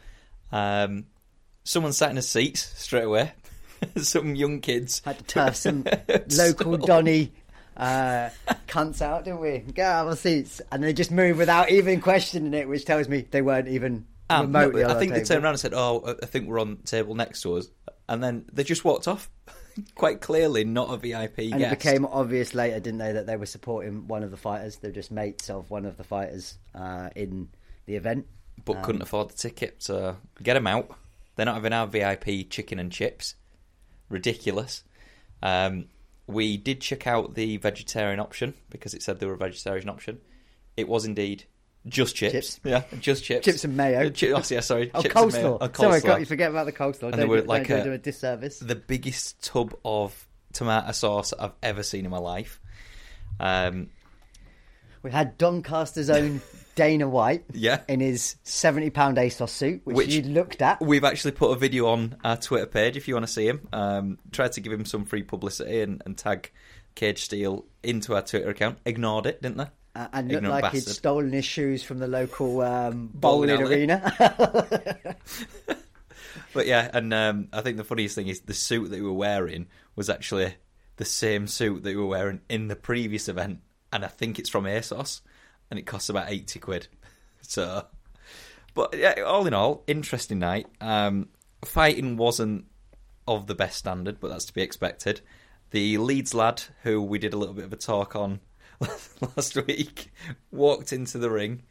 Um, 0.52 1.06
someone 1.64 1.92
sat 1.92 2.10
in 2.10 2.18
a 2.18 2.22
seat 2.22 2.56
straight 2.56 3.04
away. 3.04 3.32
Some 3.96 4.34
young 4.34 4.60
kids 4.60 5.00
Had 5.06 5.18
to 5.18 5.24
turf 5.24 5.56
some 5.56 5.84
local 6.36 6.76
Donny 6.76 7.32
uh, 7.76 8.28
cunts 8.70 9.02
out, 9.02 9.24
didn't 9.24 9.40
we? 9.40 9.58
Get 9.58 9.84
out 9.86 10.02
of 10.06 10.08
our 10.10 10.16
seats, 10.16 10.60
and 10.72 10.82
they 10.82 10.92
just 10.92 11.10
moved 11.10 11.38
without 11.38 11.70
even 11.70 12.00
questioning 12.00 12.54
it, 12.54 12.68
which 12.68 12.84
tells 12.84 13.08
me 13.08 13.26
they 13.30 13.42
weren't 13.42 13.68
even 13.68 14.06
Um, 14.30 14.52
no, 14.52 14.60
remotely. 14.60 14.84
on 14.84 14.90
I 14.92 14.98
think 14.98 15.12
they 15.12 15.22
turned 15.24 15.42
around 15.44 15.54
and 15.54 15.60
said, 15.60 15.74
"Oh, 15.74 16.16
I 16.22 16.26
think 16.26 16.48
we're 16.48 16.60
on 16.60 16.76
the 16.76 16.82
table 16.84 17.14
next 17.14 17.42
to 17.42 17.56
us," 17.56 17.68
and 18.08 18.22
then 18.22 18.46
they 18.52 18.64
just 18.64 18.84
walked 18.84 19.08
off. 19.08 19.28
Quite 19.94 20.20
clearly, 20.20 20.64
not 20.64 20.92
a 20.92 20.96
VIP 20.96 21.38
And 21.52 21.58
guest. 21.58 21.72
it 21.72 21.78
became 21.78 22.04
obvious 22.06 22.54
later, 22.54 22.80
didn't 22.80 22.98
they, 22.98 23.12
that 23.12 23.26
they 23.26 23.36
were 23.36 23.46
supporting 23.46 24.08
one 24.08 24.22
of 24.22 24.30
the 24.30 24.36
fighters. 24.36 24.76
They're 24.76 24.90
just 24.90 25.10
mates 25.10 25.48
of 25.50 25.70
one 25.70 25.84
of 25.86 25.96
the 25.96 26.04
fighters 26.04 26.58
uh, 26.74 27.08
in 27.16 27.48
the 27.86 27.94
event. 27.96 28.26
but 28.64 28.76
Um, 28.78 28.82
couldn't 28.82 29.02
afford 29.02 29.30
the 29.30 29.36
ticket, 29.36 29.76
so 29.82 30.16
get 30.42 30.54
them 30.54 30.66
out. 30.66 30.90
They're 31.36 31.46
not 31.46 31.54
having 31.54 31.72
our 31.72 31.86
VIP 31.86 32.50
chicken 32.50 32.78
and 32.78 32.90
chips. 32.92 33.34
Ridiculous. 34.08 34.82
Um, 35.42 35.86
we 36.32 36.56
did 36.56 36.80
check 36.80 37.06
out 37.06 37.34
the 37.34 37.56
vegetarian 37.58 38.20
option 38.20 38.54
because 38.70 38.94
it 38.94 39.02
said 39.02 39.18
there 39.20 39.28
were 39.28 39.34
a 39.34 39.38
vegetarian 39.38 39.88
option. 39.88 40.20
It 40.76 40.88
was 40.88 41.04
indeed 41.04 41.44
just 41.86 42.14
chips. 42.16 42.32
Chips. 42.32 42.60
Yeah, 42.64 42.82
just 43.00 43.24
chips. 43.24 43.44
Chips 43.44 43.64
and 43.64 43.76
mayo. 43.76 44.10
Chi- 44.10 44.32
oh, 44.32 44.42
yeah, 44.48 44.60
sorry. 44.60 44.90
Oh, 44.94 45.02
chips 45.02 45.14
and 45.16 45.32
mayo. 45.32 45.58
coleslaw. 45.58 45.58
Oh, 45.60 45.72
Sorry, 45.82 46.00
coleslaw. 46.00 46.20
you 46.20 46.26
forget 46.26 46.50
about 46.50 46.66
the 46.66 46.72
coleslaw. 46.72 47.02
And 47.04 47.12
don't 47.12 47.20
they 47.20 47.24
were 47.26 47.40
do, 47.40 47.46
like 47.46 47.68
don't 47.68 47.80
a- 47.80 47.84
do 47.84 47.92
a 47.92 47.98
disservice. 47.98 48.58
the 48.58 48.74
biggest 48.76 49.42
tub 49.42 49.74
of 49.84 50.28
tomato 50.52 50.92
sauce 50.92 51.32
I've 51.38 51.52
ever 51.62 51.82
seen 51.82 52.04
in 52.04 52.10
my 52.10 52.18
life. 52.18 52.60
Um, 53.38 53.88
We 55.02 55.10
had 55.10 55.38
Doncaster's 55.38 56.10
own 56.10 56.40
Dana 56.80 57.06
White 57.06 57.44
Yeah. 57.52 57.82
in 57.88 58.00
his 58.00 58.36
£70 58.46 58.90
ASOS 59.18 59.50
suit, 59.50 59.82
which, 59.84 59.96
Which- 59.96 60.14
you 60.14 60.22
looked 60.22 60.62
at. 60.62 60.80
We've 60.80 61.04
actually 61.04 61.32
put 61.32 61.50
a 61.50 61.56
video 61.56 61.88
on 61.88 62.16
our 62.24 62.38
Twitter 62.38 62.64
page 62.64 62.96
if 62.96 63.06
you 63.06 63.14
want 63.14 63.26
to 63.26 63.32
see 63.32 63.46
him. 63.46 63.68
Um, 63.70 64.18
tried 64.32 64.52
to 64.52 64.62
give 64.62 64.72
him 64.72 64.86
some 64.86 65.04
free 65.04 65.22
publicity 65.22 65.82
and, 65.82 66.02
and 66.06 66.16
tag 66.16 66.50
Caged 66.94 67.18
Steel 67.18 67.66
into 67.82 68.14
our 68.14 68.22
Twitter 68.22 68.48
account. 68.48 68.78
Ignored 68.86 69.26
it, 69.26 69.42
didn't 69.42 69.58
they? 69.58 69.66
Uh, 69.94 70.08
and 70.14 70.28
looked 70.28 70.44
Ignorant 70.44 70.62
like 70.62 70.72
he'd 70.72 70.84
stolen 70.84 71.32
his 71.32 71.44
shoes 71.44 71.82
from 71.82 71.98
the 71.98 72.06
local 72.06 72.62
um, 72.62 73.10
Bowling 73.12 73.50
bowling 73.58 73.72
arena. 73.72 74.14
But 76.54 76.66
yeah, 76.66 76.90
and 76.92 77.12
um, 77.12 77.48
I 77.52 77.60
think 77.60 77.76
the 77.76 77.84
funniest 77.84 78.14
thing 78.14 78.28
is 78.28 78.40
the 78.40 78.54
suit 78.54 78.90
that 78.90 78.96
we 78.96 79.06
were 79.06 79.12
wearing 79.12 79.66
was 79.96 80.08
actually 80.08 80.54
the 80.96 81.04
same 81.04 81.46
suit 81.46 81.82
that 81.82 81.90
we 81.90 81.96
were 82.00 82.06
wearing 82.06 82.40
in 82.48 82.68
the 82.68 82.76
previous 82.76 83.28
event, 83.28 83.60
and 83.92 84.04
I 84.04 84.08
think 84.08 84.38
it's 84.38 84.48
from 84.48 84.64
ASOS, 84.64 85.20
and 85.70 85.78
it 85.78 85.86
costs 85.86 86.08
about 86.08 86.30
eighty 86.30 86.58
quid. 86.58 86.88
So, 87.42 87.86
but 88.74 88.94
yeah, 88.96 89.22
all 89.26 89.46
in 89.46 89.54
all, 89.54 89.82
interesting 89.86 90.38
night. 90.38 90.66
Um, 90.80 91.30
fighting 91.64 92.18
wasn't 92.18 92.66
of 93.26 93.46
the 93.46 93.54
best 93.54 93.78
standard, 93.78 94.20
but 94.20 94.28
that's 94.28 94.44
to 94.44 94.52
be 94.52 94.62
expected. 94.62 95.20
The 95.70 95.98
Leeds 95.98 96.34
lad, 96.34 96.62
who 96.82 97.02
we 97.02 97.18
did 97.18 97.32
a 97.32 97.36
little 97.38 97.54
bit 97.54 97.64
of 97.64 97.72
a 97.72 97.76
talk 97.76 98.16
on 98.16 98.40
last 99.36 99.56
week, 99.66 100.12
walked 100.50 100.92
into 100.92 101.18
the 101.18 101.30
ring. 101.30 101.62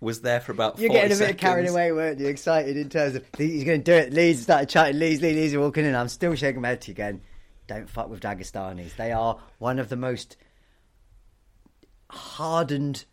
Was 0.00 0.22
there 0.22 0.40
for 0.40 0.52
about. 0.52 0.78
You're 0.78 0.88
getting 0.90 1.16
a 1.16 1.18
bit 1.18 1.38
carried 1.38 1.68
away, 1.68 1.92
weren't 1.92 2.18
you? 2.20 2.26
Excited 2.26 2.76
in 2.76 2.88
terms 2.88 3.16
of 3.16 3.24
he's 3.36 3.64
going 3.64 3.82
to 3.82 3.84
do 3.84 3.92
it. 3.92 4.12
Leeds 4.12 4.42
started 4.42 4.68
chanting, 4.68 4.98
Leeds, 4.98 5.20
Leeds, 5.20 5.36
Leeds 5.36 5.54
are 5.54 5.60
walking 5.60 5.84
in. 5.84 5.94
I'm 5.94 6.08
still 6.08 6.34
shaking 6.34 6.62
my 6.62 6.68
head 6.68 6.80
to 6.82 6.88
you 6.88 6.92
again. 6.92 7.20
Don't 7.66 7.88
fuck 7.88 8.08
with 8.08 8.20
Dagestanis. 8.20 8.96
They 8.96 9.12
are 9.12 9.38
one 9.58 9.78
of 9.78 9.90
the 9.90 9.96
most 9.96 10.36
hardened 12.08 13.04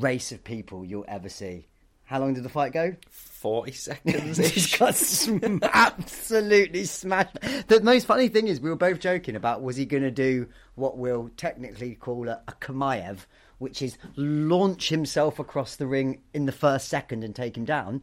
race 0.00 0.32
of 0.32 0.44
people 0.44 0.84
you'll 0.84 1.04
ever 1.08 1.28
see. 1.28 1.66
How 2.04 2.20
long 2.20 2.34
did 2.34 2.44
the 2.44 2.48
fight 2.48 2.72
go? 2.72 2.94
Forty 3.10 3.72
seconds. 3.72 4.36
He's 4.38 4.76
got 4.78 4.94
sm- 4.94 5.58
absolutely 5.62 6.84
smashed. 6.84 7.36
The 7.66 7.80
most 7.82 8.06
funny 8.06 8.28
thing 8.28 8.46
is, 8.46 8.60
we 8.60 8.70
were 8.70 8.76
both 8.76 9.00
joking 9.00 9.34
about 9.34 9.62
was 9.62 9.76
he 9.76 9.86
going 9.86 10.04
to 10.04 10.10
do 10.12 10.46
what 10.76 10.96
we'll 10.98 11.30
technically 11.36 11.96
call 11.96 12.28
a, 12.28 12.40
a 12.46 12.52
Kamayev, 12.52 13.26
which 13.58 13.82
is 13.82 13.98
launch 14.14 14.88
himself 14.88 15.40
across 15.40 15.74
the 15.76 15.86
ring 15.88 16.22
in 16.32 16.46
the 16.46 16.52
first 16.52 16.88
second 16.88 17.24
and 17.24 17.34
take 17.34 17.56
him 17.56 17.64
down. 17.64 18.02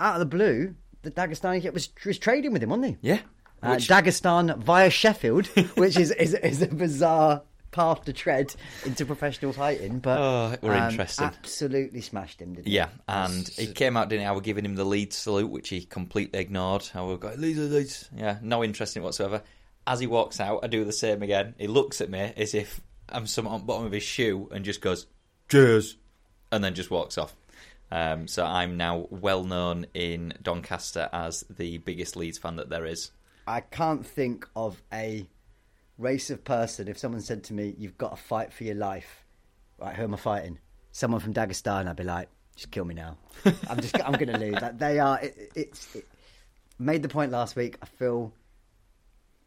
Out 0.00 0.14
of 0.14 0.20
the 0.20 0.26
blue, 0.26 0.74
the 1.02 1.10
Dagestani 1.12 1.62
kid 1.62 1.74
was, 1.74 1.88
was 2.04 2.18
trading 2.18 2.52
with 2.52 2.62
him, 2.62 2.70
wasn't 2.70 2.86
he? 3.00 3.08
Yeah. 3.08 3.20
Uh, 3.62 3.74
Which- 3.74 3.88
Dagestan 3.88 4.58
via 4.58 4.90
Sheffield, 4.90 5.46
which 5.76 5.96
is, 5.96 6.10
is 6.12 6.34
is 6.34 6.62
a 6.62 6.66
bizarre 6.68 7.42
path 7.70 8.04
to 8.04 8.12
tread 8.12 8.54
into 8.84 9.04
professional 9.06 9.52
fighting. 9.52 9.98
But 9.98 10.18
Oh, 10.18 10.56
we're 10.62 10.74
um, 10.74 10.90
interested. 10.90 11.24
Absolutely 11.24 12.00
smashed 12.00 12.40
him, 12.40 12.54
didn't 12.54 12.66
he? 12.66 12.74
Yeah, 12.74 12.88
and 13.06 13.46
he 13.48 13.68
came 13.68 13.96
out, 13.96 14.08
didn't 14.08 14.22
he? 14.22 14.26
I 14.26 14.32
was 14.32 14.42
giving 14.42 14.64
him 14.64 14.74
the 14.74 14.84
lead 14.84 15.12
salute, 15.12 15.50
which 15.50 15.68
he 15.68 15.84
completely 15.84 16.40
ignored. 16.40 16.88
I 16.94 17.02
was 17.02 17.18
going, 17.18 17.40
Leeds, 17.40 17.58
Leeds. 17.58 18.10
Yeah, 18.16 18.38
no 18.42 18.64
interest 18.64 18.96
in 18.96 19.02
it 19.02 19.04
whatsoever. 19.04 19.42
As 19.86 20.00
he 20.00 20.06
walks 20.06 20.40
out, 20.40 20.60
I 20.62 20.66
do 20.66 20.84
the 20.84 20.92
same 20.92 21.22
again. 21.22 21.54
He 21.58 21.66
looks 21.66 22.00
at 22.00 22.10
me 22.10 22.32
as 22.36 22.54
if 22.54 22.80
I'm 23.08 23.26
some 23.26 23.46
on 23.48 23.60
the 23.60 23.66
bottom 23.66 23.86
of 23.86 23.92
his 23.92 24.02
shoe 24.02 24.48
and 24.52 24.64
just 24.64 24.80
goes, 24.80 25.06
cheers, 25.48 25.96
and 26.52 26.62
then 26.62 26.74
just 26.74 26.90
walks 26.90 27.16
off. 27.16 27.34
Um, 27.90 28.28
so 28.28 28.44
I'm 28.44 28.76
now 28.76 29.06
well 29.10 29.44
known 29.44 29.86
in 29.94 30.34
Doncaster 30.42 31.08
as 31.12 31.42
the 31.48 31.78
biggest 31.78 32.16
Leeds 32.16 32.36
fan 32.36 32.56
that 32.56 32.68
there 32.68 32.84
is. 32.84 33.10
I 33.46 33.60
can't 33.60 34.04
think 34.04 34.46
of 34.54 34.82
a 34.92 35.26
race 35.98 36.30
of 36.30 36.44
person. 36.44 36.88
If 36.88 36.98
someone 36.98 37.20
said 37.20 37.44
to 37.44 37.52
me, 37.52 37.74
"You've 37.76 37.98
got 37.98 38.10
to 38.10 38.16
fight 38.16 38.52
for 38.52 38.64
your 38.64 38.76
life," 38.76 39.24
right? 39.78 39.94
Who 39.94 40.04
am 40.04 40.14
I 40.14 40.16
fighting? 40.16 40.58
Someone 40.92 41.20
from 41.20 41.34
Dagestan. 41.34 41.88
I'd 41.88 41.96
be 41.96 42.04
like, 42.04 42.28
"Just 42.56 42.70
kill 42.70 42.84
me 42.84 42.94
now. 42.94 43.18
I'm 43.68 43.80
just. 43.80 44.00
I'm 44.02 44.12
going 44.12 44.32
to 44.32 44.38
lose." 44.38 44.60
That 44.60 44.78
they 44.78 44.98
are. 44.98 45.20
It, 45.20 45.52
it's 45.54 45.94
it, 45.96 46.06
made 46.78 47.02
the 47.02 47.08
point 47.08 47.32
last 47.32 47.56
week. 47.56 47.76
I 47.82 47.86
feel 47.86 48.32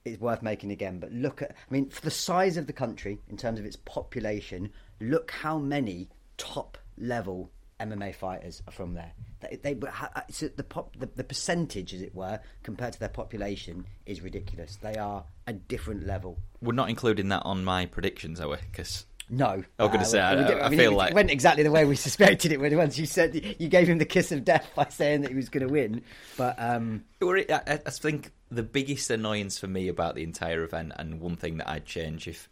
it's 0.05 0.19
worth 0.19 0.41
making 0.41 0.71
again. 0.71 0.99
But 0.99 1.11
look 1.11 1.41
at. 1.41 1.51
I 1.51 1.73
mean, 1.73 1.89
for 1.89 2.01
the 2.01 2.11
size 2.11 2.57
of 2.57 2.67
the 2.67 2.73
country 2.73 3.19
in 3.29 3.37
terms 3.37 3.59
of 3.59 3.65
its 3.65 3.77
population, 3.77 4.71
look 4.99 5.31
how 5.31 5.57
many 5.57 6.09
top 6.37 6.77
level 6.97 7.49
MMA 7.79 8.13
fighters 8.13 8.61
are 8.67 8.71
from 8.71 8.93
there. 8.93 9.13
They, 9.41 9.73
they 9.73 9.87
ha- 9.87 10.23
it's 10.29 10.39
the 10.41 10.63
pop, 10.63 10.95
the, 10.97 11.07
the 11.15 11.23
percentage, 11.23 11.93
as 11.93 12.01
it 12.01 12.13
were, 12.15 12.39
compared 12.63 12.93
to 12.93 12.99
their 12.99 13.09
population, 13.09 13.85
is 14.05 14.21
ridiculous. 14.21 14.77
They 14.77 14.95
are 14.95 15.23
a 15.47 15.53
different 15.53 16.05
level. 16.07 16.37
We're 16.61 16.73
not 16.73 16.89
including 16.89 17.29
that 17.29 17.41
on 17.45 17.63
my 17.63 17.85
predictions, 17.87 18.39
are 18.39 18.47
we? 18.49 18.57
Because 18.71 19.05
No, 19.29 19.63
I 19.79 19.83
was 19.83 19.91
gonna 19.91 20.05
say, 20.05 20.19
I- 20.19 20.35
did- 20.35 20.59
I 20.59 20.69
mean, 20.69 20.79
feel 20.79 20.91
it, 20.91 20.95
like- 20.95 21.11
it 21.11 21.15
went 21.15 21.31
exactly 21.31 21.63
the 21.63 21.71
way 21.71 21.85
we 21.85 21.95
suspected 22.07 22.51
it 22.51 22.59
would. 22.59 22.75
Once 22.75 22.97
you 22.97 23.05
said 23.05 23.33
you 23.59 23.67
gave 23.67 23.87
him 23.87 23.97
the 23.97 24.05
kiss 24.05 24.31
of 24.31 24.43
death 24.45 24.69
by 24.75 24.87
saying 24.89 25.21
that 25.21 25.29
he 25.31 25.35
was 25.35 25.49
going 25.49 25.65
to 25.67 25.71
win, 25.73 26.01
but 26.37 26.55
um, 26.59 27.03
I, 27.21 27.45
I 27.49 27.73
I 27.73 27.89
think 27.89 28.31
the 28.51 28.63
biggest 28.63 29.09
annoyance 29.09 29.57
for 29.57 29.67
me 29.67 29.87
about 29.87 30.15
the 30.15 30.23
entire 30.23 30.63
event, 30.63 30.91
and 30.97 31.19
one 31.21 31.35
thing 31.37 31.57
that 31.57 31.69
I'd 31.69 31.85
change 31.85 32.27
if 32.27 32.49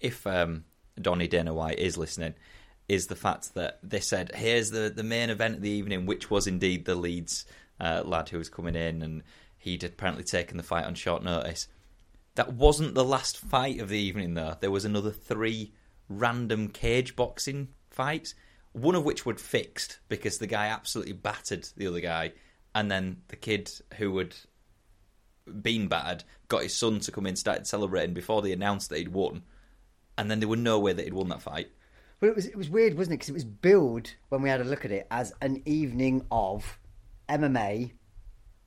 if 0.00 0.26
um, 0.26 0.64
Donny 1.00 1.28
Dana 1.28 1.54
White 1.54 1.78
is 1.78 1.96
listening, 1.96 2.34
is 2.88 3.06
the 3.06 3.16
fact 3.16 3.54
that 3.54 3.78
they 3.82 4.00
said, 4.00 4.32
"Here's 4.34 4.70
the 4.70 4.92
the 4.94 5.02
main 5.02 5.30
event 5.30 5.56
of 5.56 5.62
the 5.62 5.70
evening," 5.70 6.06
which 6.06 6.30
was 6.30 6.46
indeed 6.46 6.84
the 6.84 6.94
Leeds 6.94 7.44
uh, 7.80 8.02
lad 8.04 8.28
who 8.28 8.38
was 8.38 8.48
coming 8.48 8.74
in, 8.74 9.02
and 9.02 9.22
he'd 9.58 9.84
apparently 9.84 10.24
taken 10.24 10.56
the 10.56 10.62
fight 10.62 10.84
on 10.84 10.94
short 10.94 11.22
notice. 11.22 11.68
That 12.34 12.54
wasn't 12.54 12.94
the 12.94 13.04
last 13.04 13.36
fight 13.36 13.80
of 13.80 13.88
the 13.88 13.98
evening, 13.98 14.34
though. 14.34 14.56
There 14.60 14.70
was 14.70 14.84
another 14.84 15.10
three 15.10 15.72
random 16.08 16.68
cage 16.68 17.14
boxing 17.14 17.68
fights, 17.90 18.34
one 18.72 18.94
of 18.94 19.04
which 19.04 19.26
would 19.26 19.40
fixed 19.40 19.98
because 20.08 20.38
the 20.38 20.46
guy 20.46 20.66
absolutely 20.66 21.12
battered 21.12 21.68
the 21.76 21.86
other 21.86 22.00
guy, 22.00 22.32
and 22.74 22.90
then 22.90 23.22
the 23.28 23.36
kid 23.36 23.70
who 23.98 24.16
had 24.18 24.34
been 25.60 25.88
battered 25.88 26.24
got 26.48 26.62
his 26.62 26.76
son 26.76 27.00
to 27.00 27.12
come 27.12 27.26
in, 27.26 27.36
started 27.36 27.66
celebrating 27.66 28.14
before 28.14 28.42
they 28.42 28.52
announced 28.52 28.88
that 28.88 28.98
he'd 28.98 29.08
won, 29.08 29.42
and 30.16 30.30
then 30.30 30.40
there 30.40 30.48
were 30.48 30.56
no 30.56 30.78
way 30.78 30.92
that 30.92 31.04
he'd 31.04 31.14
won 31.14 31.28
that 31.28 31.42
fight. 31.42 31.70
Well, 32.22 32.30
it 32.30 32.36
was 32.36 32.46
it 32.46 32.56
was 32.56 32.70
weird, 32.70 32.96
wasn't 32.96 33.14
it? 33.14 33.16
Because 33.16 33.30
it 33.30 33.34
was 33.34 33.44
billed 33.44 34.14
when 34.28 34.42
we 34.42 34.48
had 34.48 34.60
a 34.60 34.64
look 34.64 34.84
at 34.84 34.92
it 34.92 35.08
as 35.10 35.32
an 35.42 35.60
evening 35.66 36.24
of 36.30 36.78
MMA, 37.28 37.94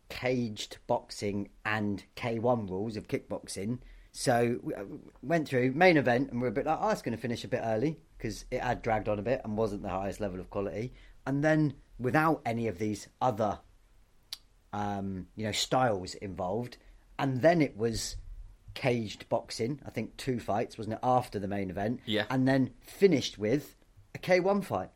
caged 0.10 0.80
boxing, 0.88 1.48
and 1.64 2.04
K1 2.18 2.70
rules 2.70 2.98
of 2.98 3.08
kickboxing. 3.08 3.80
So 4.12 4.60
we 4.62 4.74
uh, 4.74 4.84
went 5.22 5.48
through 5.48 5.72
main 5.72 5.96
event, 5.96 6.32
and 6.32 6.42
we 6.42 6.48
are 6.48 6.52
a 6.52 6.54
bit 6.54 6.66
like, 6.66 6.80
"Oh, 6.82 6.90
it's 6.90 7.02
going 7.02 7.16
to 7.16 7.22
finish 7.22 7.46
a 7.46 7.48
bit 7.48 7.62
early," 7.64 7.98
because 8.18 8.44
it 8.52 8.60
had 8.60 8.82
dragged 8.82 9.08
on 9.08 9.20
a 9.20 9.22
bit 9.22 9.40
and 9.46 9.56
wasn't 9.56 9.84
the 9.84 9.90
highest 9.90 10.20
level 10.20 10.42
of 10.42 10.50
quality. 10.50 10.92
And 11.26 11.42
then 11.42 11.76
without 11.98 12.42
any 12.46 12.68
of 12.68 12.78
these 12.78 13.08
other, 13.22 13.60
um, 14.74 15.28
you 15.38 15.46
know, 15.46 15.54
styles 15.54 16.14
involved, 16.16 16.76
and 17.18 17.42
then 17.42 17.62
it 17.62 17.78
was 17.78 18.18
caged 18.76 19.28
boxing. 19.30 19.80
I 19.86 19.90
think 19.90 20.16
two 20.18 20.40
fights, 20.40 20.78
wasn't 20.78 20.96
it, 20.96 21.00
after 21.02 21.40
the 21.40 21.48
main 21.48 21.70
event? 21.70 22.02
Yeah. 22.06 22.26
And 22.30 22.48
then 22.48 22.72
finished 22.82 23.40
with 23.40 23.76
a 24.14 24.20
K1 24.20 24.64
fight. 24.64 24.92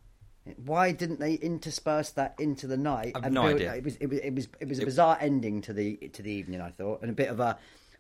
Why 0.63 0.91
didn't 0.91 1.19
they 1.19 1.33
intersperse 1.33 2.11
that 2.11 2.35
into 2.39 2.67
the 2.67 2.77
night? 2.77 3.13
I've 3.15 3.25
and 3.25 3.33
no 3.33 3.47
idea. 3.47 3.73
It 3.75 3.83
was 3.83 3.95
it 3.97 4.07
was 4.07 4.19
it 4.19 4.33
was 4.33 4.47
it 4.59 4.67
was 4.67 4.79
a 4.79 4.85
bizarre 4.85 5.17
ending 5.19 5.61
to 5.61 5.73
the 5.73 5.97
to 6.13 6.21
the 6.23 6.31
evening. 6.31 6.61
I 6.61 6.71
thought, 6.71 7.01
and 7.01 7.11
a 7.11 7.13
bit 7.13 7.29
of 7.29 7.39
a 7.39 7.57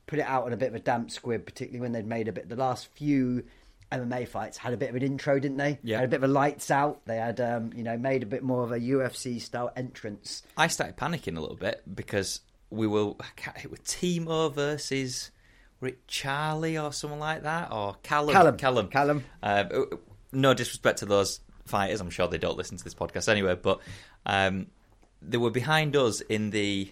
put 0.07 0.19
it 0.19 0.25
out 0.25 0.45
on 0.45 0.53
a 0.53 0.57
bit 0.57 0.69
of 0.69 0.75
a 0.75 0.79
damp 0.79 1.11
squib, 1.11 1.45
particularly 1.45 1.81
when 1.81 1.91
they'd 1.91 2.07
made 2.07 2.27
a 2.27 2.31
bit. 2.31 2.49
The 2.49 2.55
last 2.55 2.87
few 2.95 3.43
MMA 3.91 4.27
fights 4.27 4.57
had 4.57 4.73
a 4.73 4.77
bit 4.77 4.89
of 4.89 4.95
an 4.95 5.03
intro, 5.03 5.39
didn't 5.39 5.57
they? 5.57 5.79
Yeah. 5.83 5.97
Had 5.97 6.05
a 6.05 6.07
bit 6.07 6.23
of 6.23 6.23
a 6.23 6.33
lights 6.33 6.71
out. 6.71 7.05
They 7.05 7.17
had 7.17 7.39
um, 7.39 7.71
you 7.75 7.83
know 7.83 7.97
made 7.97 8.23
a 8.23 8.27
bit 8.27 8.41
more 8.41 8.63
of 8.63 8.71
a 8.71 8.79
UFC 8.79 9.39
style 9.39 9.71
entrance. 9.75 10.41
I 10.57 10.67
started 10.67 10.97
panicking 10.97 11.37
a 11.37 11.41
little 11.41 11.57
bit 11.57 11.83
because 11.93 12.41
we 12.69 12.87
were 12.87 13.13
it 13.63 13.69
was 13.69 13.79
Timo 13.81 14.51
versus 14.53 15.31
it 15.87 16.07
Charlie 16.07 16.77
or 16.77 16.91
someone 16.91 17.19
like 17.19 17.43
that 17.43 17.71
or 17.71 17.95
Callum 18.03 18.33
Callum. 18.33 18.57
Callum 18.57 18.87
Callum. 18.89 19.23
Uh, 19.41 19.65
no 20.31 20.53
disrespect 20.53 20.99
to 20.99 21.05
those 21.05 21.39
fighters, 21.65 22.01
I'm 22.01 22.09
sure 22.09 22.27
they 22.27 22.37
don't 22.37 22.57
listen 22.57 22.77
to 22.77 22.83
this 22.83 22.95
podcast 22.95 23.29
anyway, 23.29 23.55
but 23.55 23.79
um, 24.25 24.67
they 25.21 25.37
were 25.37 25.51
behind 25.51 25.95
us 25.95 26.21
in 26.21 26.49
the 26.49 26.91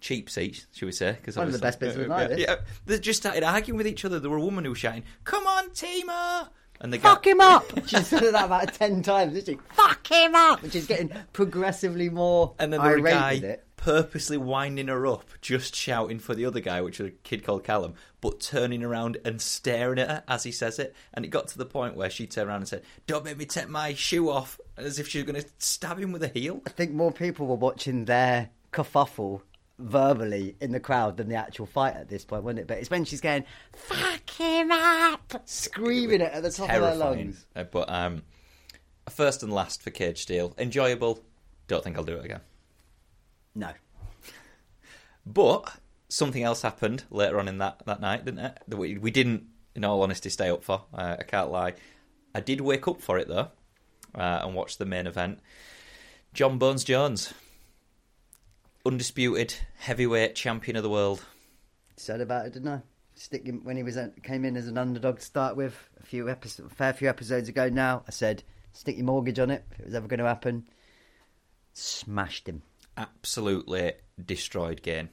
cheap 0.00 0.30
seats, 0.30 0.66
should 0.72 0.86
we 0.86 0.92
say? 0.92 1.16
Cause 1.22 1.36
One 1.36 1.46
of 1.46 1.52
the 1.52 1.58
best 1.58 1.80
bits 1.80 1.94
of 1.94 2.02
the 2.02 2.08
night, 2.08 2.38
Yeah, 2.38 2.56
they 2.86 2.98
just 2.98 3.20
started 3.20 3.42
arguing 3.44 3.76
with 3.76 3.86
each 3.86 4.04
other. 4.04 4.18
There 4.20 4.30
were 4.30 4.38
a 4.38 4.44
woman 4.44 4.64
who 4.64 4.70
was 4.70 4.78
shouting, 4.78 5.04
"Come 5.24 5.46
on, 5.46 5.70
Timo!" 5.70 6.48
And 6.80 6.92
the 6.92 6.98
guy, 6.98 7.08
Fuck 7.08 7.26
him 7.26 7.40
up! 7.40 7.64
She's 7.86 8.06
said 8.06 8.22
that 8.22 8.44
about 8.44 8.72
ten 8.74 9.02
times, 9.02 9.34
isn't 9.34 9.54
she? 9.54 9.60
Fuck 9.72 10.06
him 10.06 10.34
up! 10.34 10.62
And 10.62 10.72
she's 10.72 10.86
getting 10.86 11.10
progressively 11.32 12.08
more 12.08 12.54
And 12.58 12.72
then 12.72 12.80
with 12.82 13.04
guy 13.04 13.32
it. 13.32 13.66
Purposely 13.78 14.36
winding 14.36 14.88
her 14.88 15.06
up, 15.06 15.24
just 15.40 15.74
shouting 15.74 16.18
for 16.18 16.34
the 16.34 16.44
other 16.44 16.60
guy, 16.60 16.80
which 16.82 16.98
was 16.98 17.08
a 17.08 17.12
kid 17.22 17.44
called 17.44 17.64
Callum, 17.64 17.94
but 18.20 18.40
turning 18.40 18.82
around 18.82 19.16
and 19.24 19.40
staring 19.40 19.98
at 19.98 20.08
her 20.08 20.22
as 20.28 20.42
he 20.42 20.52
says 20.52 20.78
it. 20.78 20.94
And 21.14 21.24
it 21.24 21.28
got 21.28 21.48
to 21.48 21.58
the 21.58 21.64
point 21.64 21.96
where 21.96 22.10
she 22.10 22.26
turned 22.26 22.48
around 22.48 22.58
and 22.62 22.68
said, 22.68 22.82
Don't 23.06 23.24
make 23.24 23.38
me 23.38 23.46
take 23.46 23.68
my 23.68 23.94
shoe 23.94 24.28
off, 24.30 24.60
as 24.76 24.98
if 24.98 25.08
she 25.08 25.18
was 25.18 25.26
going 25.30 25.40
to 25.42 25.48
stab 25.58 25.98
him 25.98 26.12
with 26.12 26.22
a 26.22 26.28
heel. 26.28 26.60
I 26.66 26.70
think 26.70 26.90
more 26.92 27.12
people 27.12 27.46
were 27.46 27.54
watching 27.54 28.04
their 28.04 28.50
kerfuffle 28.72 29.42
verbally 29.78 30.56
in 30.60 30.72
the 30.72 30.80
crowd 30.80 31.16
than 31.16 31.28
the 31.28 31.36
actual 31.36 31.66
fight 31.66 31.94
at 31.94 32.08
this 32.08 32.24
point, 32.24 32.42
wasn't 32.42 32.58
it? 32.60 32.66
But 32.66 32.78
it's 32.78 32.90
when 32.90 33.04
she's 33.04 33.20
going, 33.20 33.44
fuck 33.74 34.28
him 34.30 34.72
up, 34.72 35.42
screaming 35.44 36.20
it 36.20 36.32
at 36.32 36.42
the 36.42 36.50
top 36.50 36.68
of 36.68 36.82
her 36.82 36.94
lungs. 36.96 37.46
Uh, 37.54 37.62
But 37.62 37.88
um, 37.88 38.22
first 39.08 39.42
and 39.44 39.52
last 39.52 39.82
for 39.82 39.90
Caged 39.90 40.18
Steel. 40.18 40.52
Enjoyable. 40.58 41.20
Don't 41.68 41.84
think 41.84 41.96
I'll 41.96 42.04
do 42.04 42.16
it 42.16 42.24
again. 42.24 42.40
No. 43.58 43.72
But 45.26 45.80
something 46.08 46.44
else 46.44 46.62
happened 46.62 47.02
later 47.10 47.40
on 47.40 47.48
in 47.48 47.58
that, 47.58 47.82
that 47.86 48.00
night, 48.00 48.24
didn't 48.24 48.44
it? 48.44 48.58
That 48.68 48.76
we, 48.76 48.96
we 48.98 49.10
didn't, 49.10 49.48
in 49.74 49.84
all 49.84 50.00
honesty, 50.02 50.30
stay 50.30 50.48
up 50.48 50.62
for. 50.62 50.84
Uh, 50.94 51.16
I 51.18 51.24
can't 51.24 51.50
lie. 51.50 51.74
I 52.34 52.40
did 52.40 52.60
wake 52.60 52.86
up 52.86 53.00
for 53.02 53.18
it 53.18 53.26
though, 53.26 53.48
uh, 54.14 54.40
and 54.42 54.54
watch 54.54 54.78
the 54.78 54.86
main 54.86 55.08
event. 55.08 55.40
Jon 56.32 56.56
Bones 56.56 56.84
Jones, 56.84 57.34
undisputed 58.86 59.54
heavyweight 59.78 60.36
champion 60.36 60.76
of 60.76 60.84
the 60.84 60.90
world. 60.90 61.24
Said 61.96 62.20
about 62.20 62.46
it, 62.46 62.52
didn't 62.52 62.68
I? 62.68 62.82
Stick 63.16 63.44
him 63.44 63.64
when 63.64 63.76
he 63.76 63.82
was 63.82 63.98
came 64.22 64.44
in 64.44 64.56
as 64.56 64.68
an 64.68 64.78
underdog 64.78 65.18
to 65.18 65.24
start 65.24 65.56
with 65.56 65.76
a 66.00 66.06
few 66.06 66.28
episodes, 66.28 66.72
fair 66.74 66.92
few 66.92 67.08
episodes 67.08 67.48
ago. 67.48 67.68
Now 67.68 68.04
I 68.06 68.12
said, 68.12 68.44
stick 68.72 68.96
your 68.96 69.06
mortgage 69.06 69.40
on 69.40 69.50
it 69.50 69.64
if 69.72 69.80
it 69.80 69.86
was 69.86 69.94
ever 69.96 70.06
going 70.06 70.20
to 70.20 70.26
happen. 70.26 70.68
Smashed 71.72 72.48
him. 72.48 72.62
Absolutely 72.98 73.92
destroyed 74.22 74.82
Gane. 74.82 75.08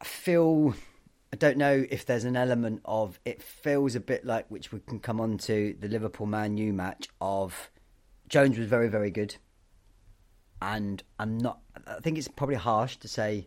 I 0.00 0.04
feel 0.04 0.74
I 1.32 1.36
don't 1.36 1.56
know 1.56 1.84
if 1.88 2.04
there's 2.04 2.24
an 2.24 2.36
element 2.36 2.80
of 2.84 3.18
it 3.24 3.40
feels 3.40 3.94
a 3.94 4.00
bit 4.00 4.24
like 4.26 4.46
which 4.50 4.72
we 4.72 4.80
can 4.80 4.98
come 4.98 5.20
on 5.20 5.38
to 5.38 5.76
the 5.78 5.88
Liverpool 5.88 6.26
Man 6.26 6.56
U 6.56 6.72
match 6.72 7.08
of 7.20 7.70
Jones 8.28 8.58
was 8.58 8.66
very 8.66 8.88
very 8.88 9.10
good, 9.10 9.36
and 10.60 11.02
I'm 11.18 11.38
not. 11.38 11.60
I 11.86 12.00
think 12.00 12.18
it's 12.18 12.28
probably 12.28 12.56
harsh 12.56 12.96
to 12.98 13.08
say 13.08 13.46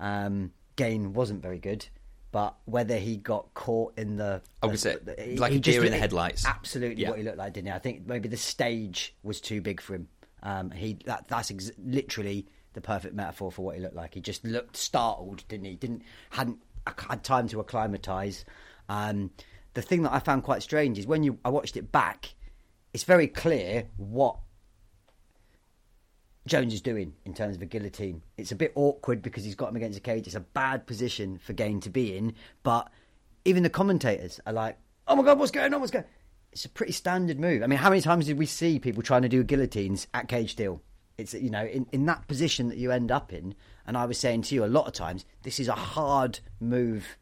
um, 0.00 0.52
Gane 0.76 1.12
wasn't 1.12 1.42
very 1.42 1.58
good, 1.58 1.86
but 2.30 2.54
whether 2.64 2.96
he 2.96 3.16
got 3.18 3.52
caught 3.54 3.98
in 3.98 4.16
the, 4.16 4.40
I 4.62 4.66
would 4.66 4.78
say 4.80 4.96
like 5.36 5.52
he 5.52 5.58
a 5.58 5.60
deer 5.60 5.74
just- 5.74 5.86
in 5.86 5.92
the 5.92 5.98
headlights. 5.98 6.46
Absolutely, 6.46 7.02
Yeah. 7.02 7.10
what 7.10 7.18
he 7.18 7.24
looked 7.24 7.38
like, 7.38 7.52
didn't 7.52 7.66
he? 7.68 7.72
I 7.72 7.78
think 7.78 8.06
maybe 8.06 8.28
the 8.28 8.36
stage 8.38 9.14
was 9.22 9.40
too 9.40 9.60
big 9.60 9.80
for 9.80 9.94
him. 9.94 10.08
Um, 10.42 10.70
he 10.70 10.98
that 11.06 11.28
that's 11.28 11.50
ex- 11.50 11.70
literally 11.78 12.46
the 12.74 12.80
perfect 12.80 13.14
metaphor 13.14 13.52
for 13.52 13.64
what 13.64 13.76
he 13.76 13.82
looked 13.82 13.94
like. 13.94 14.14
He 14.14 14.20
just 14.20 14.44
looked 14.44 14.76
startled, 14.76 15.44
didn't 15.48 15.66
he? 15.66 15.76
Didn't 15.76 16.02
hadn't 16.30 16.62
had 16.86 17.22
time 17.22 17.48
to 17.48 17.60
acclimatise. 17.60 18.44
Um, 18.88 19.30
the 19.74 19.82
thing 19.82 20.02
that 20.02 20.12
I 20.12 20.18
found 20.18 20.42
quite 20.42 20.62
strange 20.62 20.98
is 20.98 21.06
when 21.06 21.22
you 21.22 21.38
I 21.44 21.50
watched 21.50 21.76
it 21.76 21.92
back, 21.92 22.34
it's 22.92 23.04
very 23.04 23.26
clear 23.26 23.86
what 23.96 24.36
Jones 26.46 26.74
is 26.74 26.80
doing 26.80 27.14
in 27.24 27.34
terms 27.34 27.56
of 27.56 27.62
a 27.62 27.66
guillotine. 27.66 28.22
It's 28.36 28.52
a 28.52 28.56
bit 28.56 28.72
awkward 28.74 29.22
because 29.22 29.44
he's 29.44 29.54
got 29.54 29.68
him 29.68 29.76
against 29.76 29.98
a 29.98 30.02
cage. 30.02 30.26
It's 30.26 30.36
a 30.36 30.40
bad 30.40 30.86
position 30.86 31.38
for 31.38 31.52
Gane 31.52 31.80
to 31.80 31.90
be 31.90 32.16
in, 32.16 32.34
but 32.62 32.90
even 33.44 33.62
the 33.62 33.70
commentators 33.70 34.40
are 34.46 34.52
like, 34.52 34.78
"Oh 35.06 35.16
my 35.16 35.22
god, 35.22 35.38
what's 35.38 35.52
going 35.52 35.72
on? 35.72 35.80
What's 35.80 35.92
going?" 35.92 36.04
It's 36.52 36.64
a 36.64 36.68
pretty 36.68 36.92
standard 36.92 37.40
move. 37.40 37.62
I 37.62 37.66
mean, 37.66 37.78
how 37.78 37.88
many 37.88 38.02
times 38.02 38.26
did 38.26 38.36
we 38.38 38.46
see 38.46 38.78
people 38.78 39.02
trying 39.02 39.22
to 39.22 39.28
do 39.28 39.42
guillotines 39.42 40.06
at 40.12 40.28
Caged 40.28 40.50
Steel? 40.52 40.82
It's 41.18 41.34
you 41.34 41.50
know 41.50 41.64
in, 41.64 41.86
in 41.92 42.06
that 42.06 42.26
position 42.28 42.68
that 42.68 42.78
you 42.78 42.90
end 42.92 43.10
up 43.10 43.32
in, 43.32 43.54
and 43.86 43.96
I 43.96 44.04
was 44.06 44.18
saying 44.18 44.42
to 44.42 44.54
you 44.54 44.64
a 44.64 44.66
lot 44.66 44.86
of 44.86 44.92
times, 44.92 45.24
this 45.42 45.58
is 45.60 45.68
a 45.68 45.72
hard 45.74 46.40
move 46.60 47.16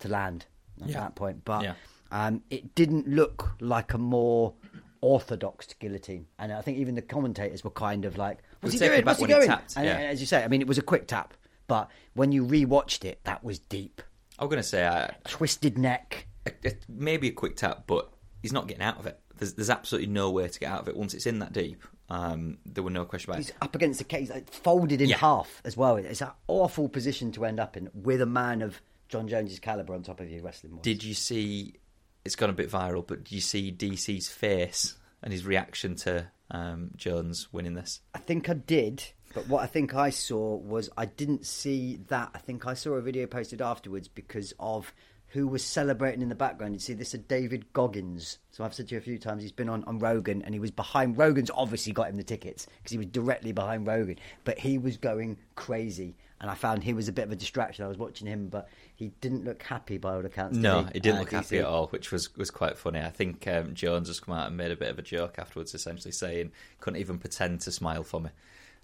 to 0.00 0.08
land 0.08 0.46
at 0.82 0.88
Yeah. 0.88 1.00
that 1.00 1.14
point, 1.14 1.44
but 1.44 1.62
Yeah. 1.62 1.74
um, 2.10 2.42
it 2.50 2.74
didn't 2.74 3.06
look 3.08 3.52
like 3.60 3.92
a 3.94 3.98
more 3.98 4.54
orthodox 5.00 5.72
guillotine, 5.78 6.26
and 6.38 6.52
I 6.52 6.62
think 6.62 6.78
even 6.78 6.94
the 6.94 7.02
commentators 7.02 7.62
were 7.62 7.70
kind 7.70 8.04
of 8.06 8.16
like, 8.16 8.38
"What's 8.60 8.72
he 8.74 8.78
doing? 8.78 9.04
What's 9.04 9.20
he 9.20 9.26
doing?" 9.26 9.46
tapped, 9.46 9.76
and 9.76 9.84
yeah. 9.86 9.96
as 9.98 10.20
you 10.20 10.26
say, 10.26 10.42
I 10.42 10.48
mean, 10.48 10.60
it 10.62 10.66
was 10.66 10.78
a 10.78 10.82
quick 10.82 11.06
tap, 11.06 11.34
but 11.66 11.90
when 12.14 12.32
you 12.32 12.44
rewatched 12.44 13.04
it, 13.04 13.20
that 13.24 13.44
was 13.44 13.58
deep, 13.58 14.00
I'm 14.38 14.48
going 14.48 14.62
to 14.62 14.66
say 14.68 14.84
uh, 14.84 15.08
twisted 15.28 15.76
neck. 15.78 16.26
a, 16.46 16.52
a, 16.66 16.72
maybe 16.88 17.28
a 17.28 17.32
quick 17.32 17.56
tap, 17.56 17.84
but 17.86 18.10
he's 18.44 18.52
not 18.52 18.68
getting 18.68 18.82
out 18.82 18.98
of 18.98 19.06
it. 19.06 19.18
There's, 19.38 19.54
there's 19.54 19.70
absolutely 19.70 20.10
no 20.12 20.30
way 20.30 20.46
to 20.46 20.60
get 20.60 20.70
out 20.70 20.80
of 20.82 20.88
it 20.88 20.96
once 20.96 21.14
it's 21.14 21.24
in 21.26 21.38
that 21.38 21.52
deep. 21.54 21.82
Um, 22.10 22.58
there 22.66 22.84
were 22.84 22.90
no 22.90 23.06
question 23.06 23.30
about 23.30 23.38
He's 23.38 23.48
it. 23.50 23.56
up 23.62 23.74
against 23.74 23.98
the 23.98 24.04
cage, 24.04 24.28
like, 24.28 24.52
folded 24.52 25.00
in 25.00 25.08
Yeah. 25.08 25.16
half 25.16 25.62
as 25.64 25.76
well. 25.76 25.96
It's 25.96 26.20
an 26.20 26.28
awful 26.46 26.88
position 26.90 27.32
to 27.32 27.46
end 27.46 27.58
up 27.58 27.76
in 27.76 27.88
with 27.94 28.20
a 28.20 28.26
man 28.26 28.60
of 28.60 28.80
Jon 29.08 29.26
Jones's 29.26 29.58
caliber 29.60 29.94
on 29.94 30.02
top 30.02 30.20
of 30.20 30.30
you 30.30 30.42
wrestling. 30.42 30.78
Did 30.82 31.02
you 31.02 31.14
see? 31.14 31.76
It's 32.24 32.36
gone 32.36 32.50
a 32.50 32.54
bit 32.54 32.70
viral, 32.70 33.06
but 33.06 33.24
did 33.24 33.32
you 33.32 33.40
see 33.40 33.72
DC's 33.72 34.28
face 34.28 34.96
and 35.22 35.32
his 35.32 35.44
reaction 35.46 35.94
to 35.96 36.26
um, 36.50 36.90
Jones 36.96 37.48
winning 37.52 37.74
this? 37.74 38.00
I 38.14 38.18
think 38.18 38.48
I 38.50 38.54
did, 38.54 39.02
but 39.34 39.48
what 39.48 39.62
I 39.62 39.66
think 39.66 39.94
I 39.94 40.10
saw 40.10 40.56
was 40.56 40.90
I 40.96 41.06
didn't 41.06 41.44
see 41.46 42.00
that. 42.08 42.30
I 42.34 42.38
think 42.38 42.66
I 42.66 42.74
saw 42.74 42.92
a 42.92 43.00
video 43.02 43.26
posted 43.26 43.60
afterwards 43.62 44.08
because 44.08 44.52
of 44.60 44.92
who 45.34 45.48
was 45.48 45.64
celebrating 45.64 46.22
in 46.22 46.28
the 46.28 46.34
background. 46.36 46.74
You 46.74 46.78
see, 46.78 46.94
this 46.94 47.12
is 47.12 47.20
David 47.22 47.72
Goggins. 47.72 48.38
So 48.52 48.62
I've 48.62 48.72
said 48.72 48.86
to 48.88 48.94
you 48.94 48.98
a 48.98 49.02
few 49.02 49.18
times 49.18 49.42
he's 49.42 49.50
been 49.50 49.68
on, 49.68 49.82
on 49.82 49.98
Rogan 49.98 50.42
and 50.42 50.54
he 50.54 50.60
was 50.60 50.70
behind. 50.70 51.18
Rogan's 51.18 51.50
obviously 51.52 51.92
got 51.92 52.08
him 52.08 52.14
the 52.14 52.22
tickets 52.22 52.68
because 52.78 52.92
he 52.92 52.98
was 52.98 53.08
directly 53.08 53.50
behind 53.50 53.84
Rogan, 53.84 54.16
but 54.44 54.60
he 54.60 54.78
was 54.78 54.96
going 54.96 55.36
crazy. 55.56 56.16
And 56.40 56.48
I 56.48 56.54
found 56.54 56.84
he 56.84 56.92
was 56.92 57.08
a 57.08 57.12
bit 57.12 57.24
of 57.24 57.32
a 57.32 57.36
distraction. 57.36 57.84
I 57.84 57.88
was 57.88 57.98
watching 57.98 58.28
him, 58.28 58.46
but 58.46 58.68
he 58.94 59.08
didn't 59.20 59.44
look 59.44 59.60
happy 59.60 59.98
by 59.98 60.14
all 60.14 60.24
accounts. 60.24 60.56
No, 60.56 60.82
he? 60.84 60.90
he 60.94 61.00
didn't 61.00 61.16
Uh, 61.16 61.20
look 61.22 61.32
happy 61.32 61.58
at 61.58 61.64
all, 61.64 61.88
which 61.88 62.12
was, 62.12 62.32
was 62.36 62.52
quite 62.52 62.78
funny. 62.78 63.00
I 63.00 63.10
think 63.10 63.48
um, 63.48 63.74
Jones 63.74 64.06
has 64.06 64.20
come 64.20 64.34
out 64.36 64.46
and 64.46 64.56
made 64.56 64.70
a 64.70 64.76
bit 64.76 64.90
of 64.90 65.00
a 65.00 65.02
joke 65.02 65.34
afterwards, 65.38 65.74
essentially 65.74 66.12
saying, 66.12 66.52
couldn't 66.78 67.00
even 67.00 67.18
pretend 67.18 67.60
to 67.62 67.72
smile 67.72 68.04
for 68.04 68.20
me. 68.20 68.30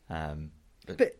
Um, 0.09 0.51
but, 0.85 0.99
But 0.99 1.13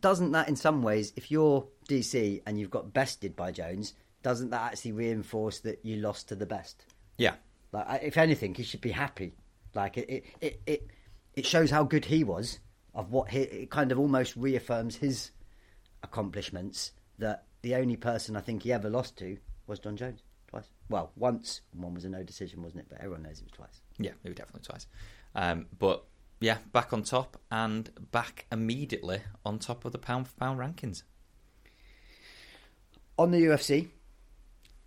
doesn't 0.00 0.30
that, 0.30 0.48
in 0.48 0.54
some 0.54 0.82
ways, 0.84 1.12
if 1.16 1.30
you're 1.32 1.66
DC 1.88 2.42
and 2.46 2.60
you've 2.60 2.70
got 2.70 2.92
bested 2.92 3.34
by 3.34 3.50
Jones, 3.50 3.94
doesn't 4.26 4.50
that 4.50 4.72
actually 4.72 4.90
reinforce 4.90 5.60
that 5.60 5.78
you 5.84 5.98
lost 5.98 6.30
to 6.30 6.34
the 6.34 6.46
best? 6.46 6.84
yeah, 7.16 7.34
Like, 7.70 8.02
if 8.02 8.16
anything, 8.16 8.56
he 8.56 8.64
should 8.64 8.80
be 8.80 8.90
happy. 8.90 9.36
Like 9.72 9.96
it, 9.98 10.10
it, 10.10 10.24
it, 10.40 10.60
it, 10.66 10.90
it 11.36 11.46
shows 11.46 11.70
how 11.70 11.84
good 11.84 12.04
he 12.06 12.24
was. 12.24 12.58
Of 12.92 13.12
what 13.12 13.30
he, 13.30 13.42
it 13.42 13.70
kind 13.70 13.92
of 13.92 14.00
almost 14.00 14.34
reaffirms 14.34 14.96
his 14.96 15.30
accomplishments. 16.02 16.90
That 17.20 17.44
the 17.62 17.76
only 17.76 17.94
person 17.96 18.34
I 18.36 18.40
think 18.40 18.64
he 18.64 18.72
ever 18.72 18.90
lost 18.90 19.16
to 19.18 19.38
was 19.68 19.78
Jon 19.78 19.96
Jones 19.96 20.24
twice. 20.48 20.68
Well, 20.88 21.12
once. 21.14 21.60
One 21.72 21.94
was 21.94 22.04
a 22.04 22.08
no 22.08 22.24
decision, 22.24 22.64
wasn't 22.64 22.80
it? 22.80 22.86
But 22.88 22.98
everyone 22.98 23.22
knows 23.22 23.38
it 23.38 23.44
was 23.44 23.52
twice. 23.52 23.80
yeah, 23.96 24.10
maybe 24.24 24.34
definitely 24.34 24.62
twice. 24.66 24.88
Um, 25.36 25.66
but 25.78 26.02
yeah, 26.40 26.58
back 26.72 26.92
on 26.92 27.04
top 27.04 27.36
and 27.52 27.88
back 28.10 28.46
immediately 28.50 29.20
on 29.44 29.60
top 29.60 29.84
of 29.84 29.92
the 29.92 29.98
pound 29.98 30.26
for 30.26 30.34
pound 30.34 30.58
rankings. 30.58 31.04
On 33.18 33.30
the 33.30 33.38
UFC, 33.38 33.88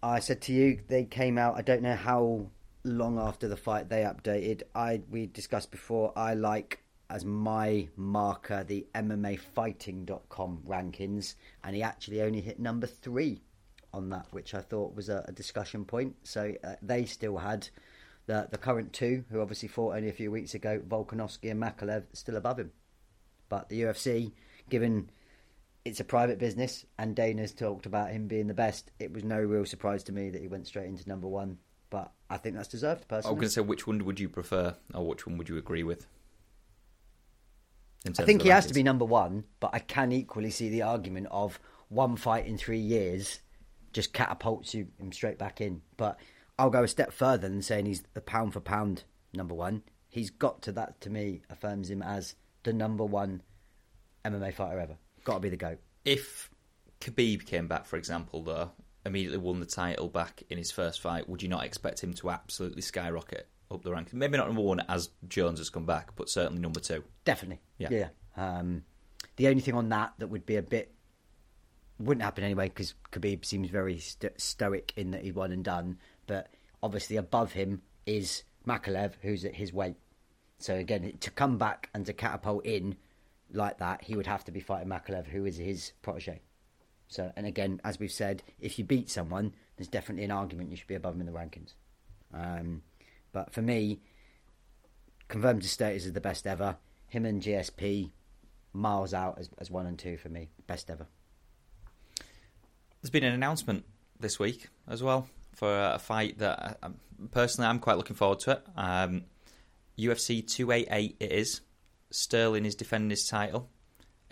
I 0.02 0.20
said 0.20 0.42
to 0.44 0.54
you 0.54 0.80
they 0.88 1.04
came 1.06 1.38
out. 1.38 1.58
I 1.58 1.62
don't 1.62 1.82
know 1.82 1.96
how 1.96 2.48
long 2.84 3.20
after 3.20 3.48
the 3.48 3.58
fight 3.58 3.90
they 3.90 4.02
updated. 4.04 4.64
I 4.74 5.02
we 5.10 5.28
discussed 5.28 5.72
before. 5.72 6.14
I 6.16 6.34
like 6.34 6.82
as 7.10 7.26
my 7.26 7.88
marker 7.96 8.64
the 8.64 8.88
MMAfighting.com 8.96 10.64
rankings, 10.68 11.36
and 11.64 11.76
he 11.76 11.84
actually 11.84 12.22
only 12.22 12.42
hit 12.42 12.60
number 12.60 12.88
three 12.88 13.42
on 13.94 14.10
that, 14.10 14.28
which 14.32 14.54
I 14.54 14.62
thought 14.62 14.96
was 14.96 15.10
a, 15.10 15.26
a 15.28 15.32
discussion 15.32 15.84
point. 15.84 16.16
So 16.24 16.54
uh, 16.64 16.76
they 16.82 17.06
still 17.06 17.38
had 17.38 17.68
the 18.28 18.48
the 18.50 18.58
current 18.58 18.94
two, 18.94 19.26
who 19.30 19.42
obviously 19.42 19.68
fought 19.68 19.96
only 19.96 20.10
a 20.10 20.14
few 20.14 20.32
weeks 20.32 20.54
ago, 20.54 20.82
Volkanovski 20.88 21.52
and 21.52 21.62
Makalev, 21.62 22.04
still 22.14 22.38
above 22.38 22.60
him. 22.60 22.72
But 23.50 23.68
the 23.68 23.82
UFC, 23.82 24.32
given 24.70 25.10
it's 25.86 26.00
a 26.00 26.04
private 26.04 26.40
business, 26.40 26.86
and 26.98 27.16
Dana's 27.16 27.54
talked 27.54 27.86
about 27.86 28.12
him 28.12 28.28
being 28.28 28.48
the 28.48 28.54
best. 28.54 28.92
It 29.00 29.12
was 29.14 29.24
no 29.24 29.40
real 29.40 29.66
surprise 29.66 30.04
to 30.06 30.12
me 30.12 30.30
that 30.30 30.42
he 30.42 30.48
went 30.48 30.68
straight 30.68 30.88
into 30.88 31.08
number 31.08 31.28
one, 31.28 31.58
but 31.90 32.12
I 32.30 32.38
think 32.38 32.56
that's 32.56 32.68
deserved 32.68 33.06
I 33.10 33.16
was 33.16 33.26
going 33.26 33.40
to 33.42 33.50
say, 33.50 33.62
which 33.62 33.88
one 33.88 34.04
would 34.06 34.20
you 34.20 34.30
prefer, 34.30 34.76
or 34.94 35.08
which 35.08 35.26
one 35.26 35.38
would 35.38 35.50
you 35.50 35.58
agree 35.58 35.84
with? 35.84 36.06
I 38.08 38.24
think 38.24 38.42
he 38.42 38.50
the 38.50 38.54
has 38.54 38.66
to 38.68 38.74
be 38.74 38.84
number 38.84 39.06
one, 39.06 39.44
but 39.60 39.72
I 39.74 39.80
can 39.80 40.12
equally 40.12 40.52
see 40.52 40.70
the 40.70 40.84
argument 40.84 41.28
of 41.32 41.60
one 41.90 42.16
fight 42.16 42.46
in 42.46 42.58
three 42.58 42.80
years 42.80 43.40
just 43.92 44.14
catapults 44.14 44.74
you 44.74 44.88
him 45.00 45.12
straight 45.12 45.38
back 45.38 45.60
in. 45.62 45.82
But 45.98 46.18
I'll 46.58 46.70
go 46.70 46.84
a 46.84 46.88
step 46.88 47.12
further 47.12 47.50
than 47.50 47.62
saying 47.62 47.88
he's 47.88 48.04
the 48.14 48.22
pound 48.22 48.54
for 48.54 48.60
pound 48.60 49.04
number 49.34 49.54
one. 49.54 49.84
He's 50.08 50.30
got 50.30 50.62
to 50.64 50.72
that 50.74 51.02
to 51.02 51.10
me 51.10 51.42
affirms 51.50 51.90
him 51.90 52.02
as 52.02 52.36
the 52.64 52.74
number 52.74 53.04
one 53.04 53.42
MMA 54.24 54.54
fighter 54.54 54.80
ever. 54.80 54.98
Got 55.24 55.36
to 55.36 55.40
be 55.40 55.50
the 55.50 55.58
goat. 55.58 55.80
If 56.06 56.50
Khabib 57.02 57.46
came 57.46 57.68
back, 57.68 57.86
for 57.86 57.98
example, 57.98 58.44
though, 58.44 58.72
immediately 59.06 59.38
won 59.38 59.60
the 59.60 59.66
title 59.66 60.08
back 60.08 60.44
in 60.50 60.58
his 60.58 60.72
first 60.72 61.02
fight, 61.02 61.30
would 61.30 61.42
you 61.42 61.50
not 61.50 61.64
expect 61.64 62.04
him 62.04 62.14
to 62.16 62.30
absolutely 62.30 62.82
skyrocket 62.82 63.48
up 63.72 63.84
the 63.84 63.92
ranks? 63.92 64.14
Maybe 64.14 64.38
not 64.38 64.48
number 64.48 64.62
one 64.62 64.82
as 64.88 65.10
Jones 65.28 65.60
has 65.60 65.70
come 65.70 65.86
back, 65.86 66.16
but 66.16 66.30
certainly 66.30 66.62
number 66.62 66.80
two. 66.80 67.04
Definitely. 67.26 67.62
Yeah. 67.78 67.90
Yeah. 67.92 68.08
Um, 68.38 68.84
the 69.36 69.48
only 69.48 69.62
thing 69.62 69.76
on 69.76 69.90
that 69.90 70.14
that 70.20 70.28
would 70.28 70.46
be 70.46 70.56
a 70.56 70.62
bit 70.62 70.94
wouldn't 72.00 72.24
happen 72.24 72.44
anyway 72.44 72.70
because 72.70 72.94
Khabib 73.12 73.44
seems 73.44 73.70
very 73.70 74.00
st- 74.00 74.40
stoic 74.40 74.94
in 74.96 75.12
that 75.12 75.24
he 75.24 75.32
won 75.32 75.52
and 75.52 75.64
done. 75.64 75.98
But 76.28 76.48
obviously 76.82 77.18
above 77.18 77.52
him 77.52 77.82
is 78.06 78.44
Makalev, 78.66 79.14
who's 79.22 79.46
at 79.46 79.56
his 79.56 79.74
weight. 79.74 79.98
So 80.60 80.76
again, 80.76 81.18
to 81.20 81.32
come 81.32 81.58
back 81.58 81.90
and 81.94 82.06
to 82.06 82.14
catapult 82.14 82.66
in 82.66 82.96
like 83.52 83.80
that, 83.80 84.04
he 84.04 84.16
would 84.16 84.28
have 84.28 84.44
to 84.46 84.52
be 84.52 84.60
fighting 84.60 84.90
Makalev, 84.90 85.28
who 85.28 85.46
is 85.46 85.58
his 85.58 85.94
protege. 86.02 86.42
So, 87.08 87.32
and 87.36 87.46
again, 87.46 87.82
as 87.84 88.00
we've 88.00 88.12
said, 88.12 88.44
if 88.60 88.78
you 88.78 88.86
beat 88.86 89.10
someone, 89.10 89.54
there's 89.78 89.88
definitely 89.88 90.26
an 90.26 90.32
argument 90.32 90.70
you 90.70 90.78
should 90.78 90.88
be 90.88 90.96
above 90.96 91.16
him 91.16 91.22
in 91.22 91.26
the 91.26 91.32
rankings. 91.32 91.74
Um, 92.34 92.84
but 93.32 93.52
for 93.54 93.62
me, 93.62 94.02
confirmed 95.28 95.64
to 95.64 95.68
status 95.68 96.06
is 96.06 96.14
the 96.14 96.22
best 96.22 96.46
ever. 96.46 96.78
Him 97.08 97.26
and 97.26 97.42
GSP 97.42 98.12
miles 98.74 99.14
out 99.14 99.40
as, 99.40 99.50
as 99.58 99.72
one 99.72 99.88
and 99.88 99.98
two 99.98 100.18
for 100.18 100.30
me, 100.30 100.50
best 100.68 100.90
ever. 100.92 101.08
There's 103.02 103.10
been 103.10 103.24
an 103.24 103.34
announcement 103.34 103.86
this 104.20 104.38
week 104.38 104.68
as 104.88 105.02
well 105.02 105.28
for 105.56 105.74
a 105.94 106.00
fight 106.00 106.38
that 106.40 106.78
I, 106.84 106.90
personally 107.32 107.70
I'm 107.70 107.80
quite 107.80 107.98
looking 107.98 108.16
forward 108.16 108.40
to 108.42 108.52
it. 108.52 108.64
Um, 108.76 109.24
UFC 109.98 110.46
288 110.46 111.16
it 111.20 111.32
is. 111.32 111.62
Sterling 112.12 112.66
is 112.66 112.76
defending 112.76 113.10
his 113.10 113.28
title. 113.28 113.70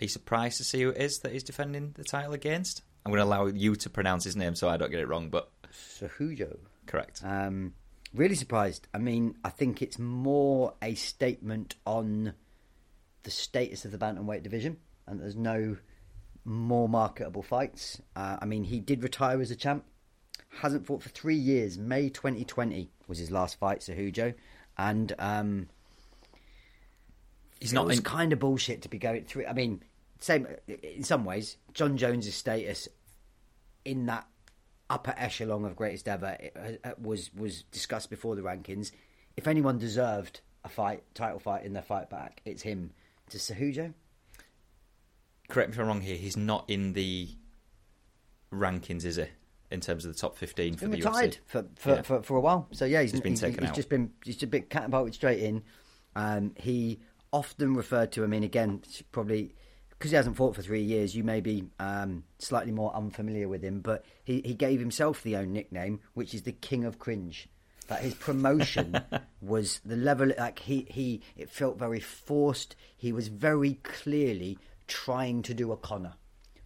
Are 0.00 0.04
you 0.04 0.08
surprised 0.08 0.58
to 0.58 0.64
see 0.64 0.82
who 0.82 0.90
it 0.90 1.00
is 1.00 1.18
that 1.20 1.32
he's 1.32 1.42
defending 1.42 1.92
the 1.96 2.04
title 2.04 2.32
against? 2.32 2.82
I'm 3.04 3.12
going 3.12 3.20
to 3.20 3.24
allow 3.24 3.46
you 3.46 3.74
to 3.76 3.90
pronounce 3.90 4.24
his 4.24 4.36
name 4.36 4.54
so 4.54 4.68
I 4.68 4.76
don't 4.76 4.90
get 4.90 5.00
it 5.00 5.08
wrong, 5.08 5.30
but 5.30 5.50
Cejudo. 5.72 6.58
correct. 6.86 7.22
Um, 7.24 7.74
really 8.14 8.34
surprised. 8.34 8.86
I 8.92 8.98
mean, 8.98 9.36
I 9.44 9.50
think 9.50 9.82
it's 9.82 9.98
more 9.98 10.74
a 10.82 10.94
statement 10.94 11.76
on 11.86 12.34
the 13.22 13.30
status 13.30 13.84
of 13.84 13.92
the 13.92 13.98
bantamweight 13.98 14.42
division, 14.42 14.78
and 15.06 15.20
there's 15.20 15.36
no 15.36 15.76
more 16.44 16.88
marketable 16.88 17.42
fights. 17.42 18.00
Uh, 18.14 18.36
I 18.40 18.44
mean, 18.44 18.64
he 18.64 18.80
did 18.80 19.02
retire 19.02 19.40
as 19.40 19.50
a 19.50 19.56
champ. 19.56 19.84
Hasn't 20.60 20.86
fought 20.86 21.02
for 21.02 21.10
three 21.10 21.36
years. 21.36 21.76
May 21.78 22.08
2020 22.08 22.90
was 23.06 23.18
his 23.18 23.30
last 23.30 23.58
fight, 23.58 23.80
Cejudo, 23.80 24.34
and 24.76 25.12
um, 25.18 25.68
He's 27.60 27.72
it 27.72 27.74
not 27.74 27.86
was 27.86 27.98
in, 27.98 28.04
kind 28.04 28.32
of 28.32 28.38
bullshit 28.38 28.82
to 28.82 28.88
be 28.88 28.98
going 28.98 29.24
through. 29.24 29.46
I 29.46 29.52
mean, 29.52 29.82
same 30.20 30.46
in 30.82 31.02
some 31.04 31.24
ways. 31.24 31.56
Jon 31.74 31.96
Jones's 31.96 32.34
status 32.34 32.88
in 33.84 34.06
that 34.06 34.26
upper 34.90 35.14
echelon 35.16 35.64
of 35.64 35.76
greatest 35.76 36.08
ever 36.08 36.36
it, 36.40 36.80
uh, 36.84 36.90
was 37.00 37.32
was 37.34 37.62
discussed 37.64 38.10
before 38.10 38.36
the 38.36 38.42
rankings. 38.42 38.90
If 39.36 39.46
anyone 39.46 39.78
deserved 39.78 40.40
a 40.64 40.68
fight, 40.68 41.02
title 41.14 41.38
fight 41.38 41.64
in 41.64 41.72
their 41.72 41.82
fight 41.82 42.10
back, 42.10 42.40
it's 42.44 42.62
him. 42.62 42.90
To 43.30 43.38
Cejudo, 43.38 43.92
correct 45.50 45.68
me 45.70 45.74
if 45.74 45.80
I'm 45.80 45.86
wrong 45.86 46.00
here. 46.00 46.16
He's 46.16 46.36
not 46.36 46.64
in 46.68 46.94
the 46.94 47.28
rankings, 48.52 49.04
is 49.04 49.16
he? 49.16 49.26
In 49.70 49.80
terms 49.80 50.06
of 50.06 50.14
the 50.14 50.18
top 50.18 50.34
15 50.38 50.74
for 50.76 50.80
been 50.88 50.90
the 50.92 50.96
retired 50.96 51.32
UFC. 51.32 51.38
for 51.46 51.66
for, 51.76 51.90
Yeah. 51.90 52.02
for 52.02 52.22
for 52.22 52.36
a 52.38 52.40
while. 52.40 52.68
So 52.72 52.86
yeah, 52.86 53.02
he's, 53.02 53.12
He's 53.12 53.20
been 53.20 53.34
taken 53.34 53.60
he's 53.64 53.68
out. 53.70 53.76
just 53.76 53.88
been 53.90 54.12
he's 54.24 54.36
just 54.38 54.50
been 54.50 54.62
catapulted 54.62 55.14
straight 55.14 55.40
in. 55.40 55.62
Um, 56.16 56.52
he 56.56 57.00
often 57.32 57.74
referred 57.74 58.12
to. 58.12 58.24
I 58.24 58.26
mean, 58.26 58.44
again, 58.44 58.82
probably 59.12 59.54
because 59.90 60.10
he 60.12 60.16
hasn't 60.16 60.36
fought 60.36 60.54
for 60.54 60.62
three 60.62 60.82
years, 60.82 61.16
you 61.16 61.24
may 61.24 61.40
be 61.40 61.64
um, 61.80 62.22
slightly 62.38 62.70
more 62.70 62.94
unfamiliar 62.94 63.48
with 63.48 63.62
him. 63.62 63.80
But 63.80 64.04
he, 64.24 64.40
he 64.44 64.54
gave 64.54 64.78
himself 64.78 65.22
the 65.22 65.36
own 65.36 65.52
nickname, 65.52 66.00
which 66.14 66.34
is 66.34 66.42
the 66.42 66.52
King 66.52 66.84
of 66.84 66.98
Cringe. 66.98 67.48
That 67.88 68.02
his 68.02 68.14
promotion 68.14 69.00
was 69.40 69.80
the 69.84 69.96
level 69.96 70.30
like 70.38 70.58
he 70.58 70.86
he 70.90 71.22
it 71.36 71.50
felt 71.50 71.78
very 71.78 72.00
forced. 72.00 72.76
He 72.96 73.12
was 73.12 73.28
very 73.28 73.74
clearly 73.82 74.58
trying 74.86 75.42
to 75.42 75.54
do 75.54 75.72
a 75.72 75.76
Conor 75.76 76.14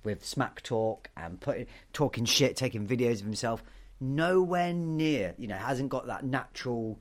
with 0.05 0.27
smack 0.27 0.63
talk 0.63 1.11
and 1.17 1.41
putting 1.41 1.67
talking 1.93 2.25
shit, 2.25 2.57
taking 2.57 2.87
videos 2.87 3.21
of 3.21 3.25
himself. 3.25 3.63
Nowhere 4.01 4.73
near, 4.73 5.35
you 5.39 5.47
know, 5.47 5.57
hasn't 5.57 5.91
got 5.91 6.09
that 6.09 6.25
natural 6.25 6.99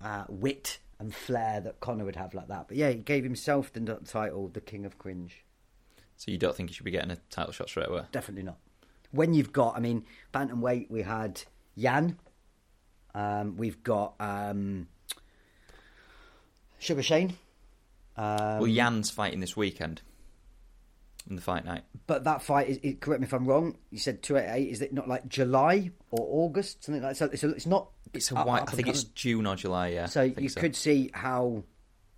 uh, 0.00 0.24
wit 0.28 0.78
and 0.98 1.14
flair 1.14 1.60
that 1.60 1.80
Conor 1.80 2.04
would 2.04 2.16
have 2.16 2.34
like 2.34 2.48
that. 2.48 2.68
But 2.68 2.76
yeah, 2.76 2.90
he 2.90 2.96
gave 2.96 3.24
himself 3.24 3.72
the 3.72 3.80
title, 4.04 4.48
the 4.48 4.60
King 4.60 4.84
of 4.84 4.98
Cringe. 4.98 5.44
So 6.16 6.30
you 6.30 6.38
don't 6.38 6.54
think 6.56 6.70
he 6.70 6.74
should 6.74 6.84
be 6.84 6.90
getting 6.90 7.12
a 7.12 7.18
title 7.30 7.52
shot 7.52 7.68
straight 7.68 7.88
away? 7.88 8.02
Definitely 8.10 8.42
not. 8.42 8.58
When 9.12 9.34
you've 9.34 9.52
got, 9.52 9.76
I 9.76 9.80
mean, 9.80 10.04
bantamweight, 10.34 10.90
we 10.90 11.02
had 11.02 11.42
Yan. 11.76 12.18
Um, 13.14 13.56
we've 13.56 13.82
got 13.82 14.14
um, 14.18 14.88
Sugar 16.78 17.02
Shane. 17.02 17.34
Um, 18.16 18.58
well, 18.58 18.66
Yan's 18.66 19.10
fighting 19.10 19.40
this 19.40 19.56
weekend 19.56 20.02
in 21.28 21.36
the 21.36 21.42
fight 21.42 21.64
night. 21.64 21.84
But 22.06 22.24
that 22.24 22.42
fight 22.42 22.68
is, 22.68 22.96
correct 23.00 23.20
me 23.20 23.26
if 23.26 23.32
I'm 23.32 23.46
wrong. 23.46 23.76
You 23.90 23.98
said 23.98 24.22
two 24.22 24.36
eight 24.36 24.48
eight. 24.48 24.68
Is 24.70 24.80
it 24.82 24.92
not 24.92 25.08
like 25.08 25.28
July 25.28 25.90
or 26.10 26.26
August, 26.28 26.84
something 26.84 27.02
like 27.02 27.12
that? 27.12 27.16
So 27.16 27.26
it's, 27.26 27.44
it's 27.44 27.66
not. 27.66 27.90
It's 28.14 28.30
a 28.30 28.34
white. 28.36 28.62
up 28.62 28.68
I 28.70 28.72
think 28.72 28.88
it's. 28.88 29.04
June 29.04 29.46
or 29.46 29.56
July. 29.56 29.88
Yeah. 29.88 30.06
So 30.06 30.22
you 30.22 30.50
could 30.50 30.74
see 30.74 31.10
how, 31.12 31.62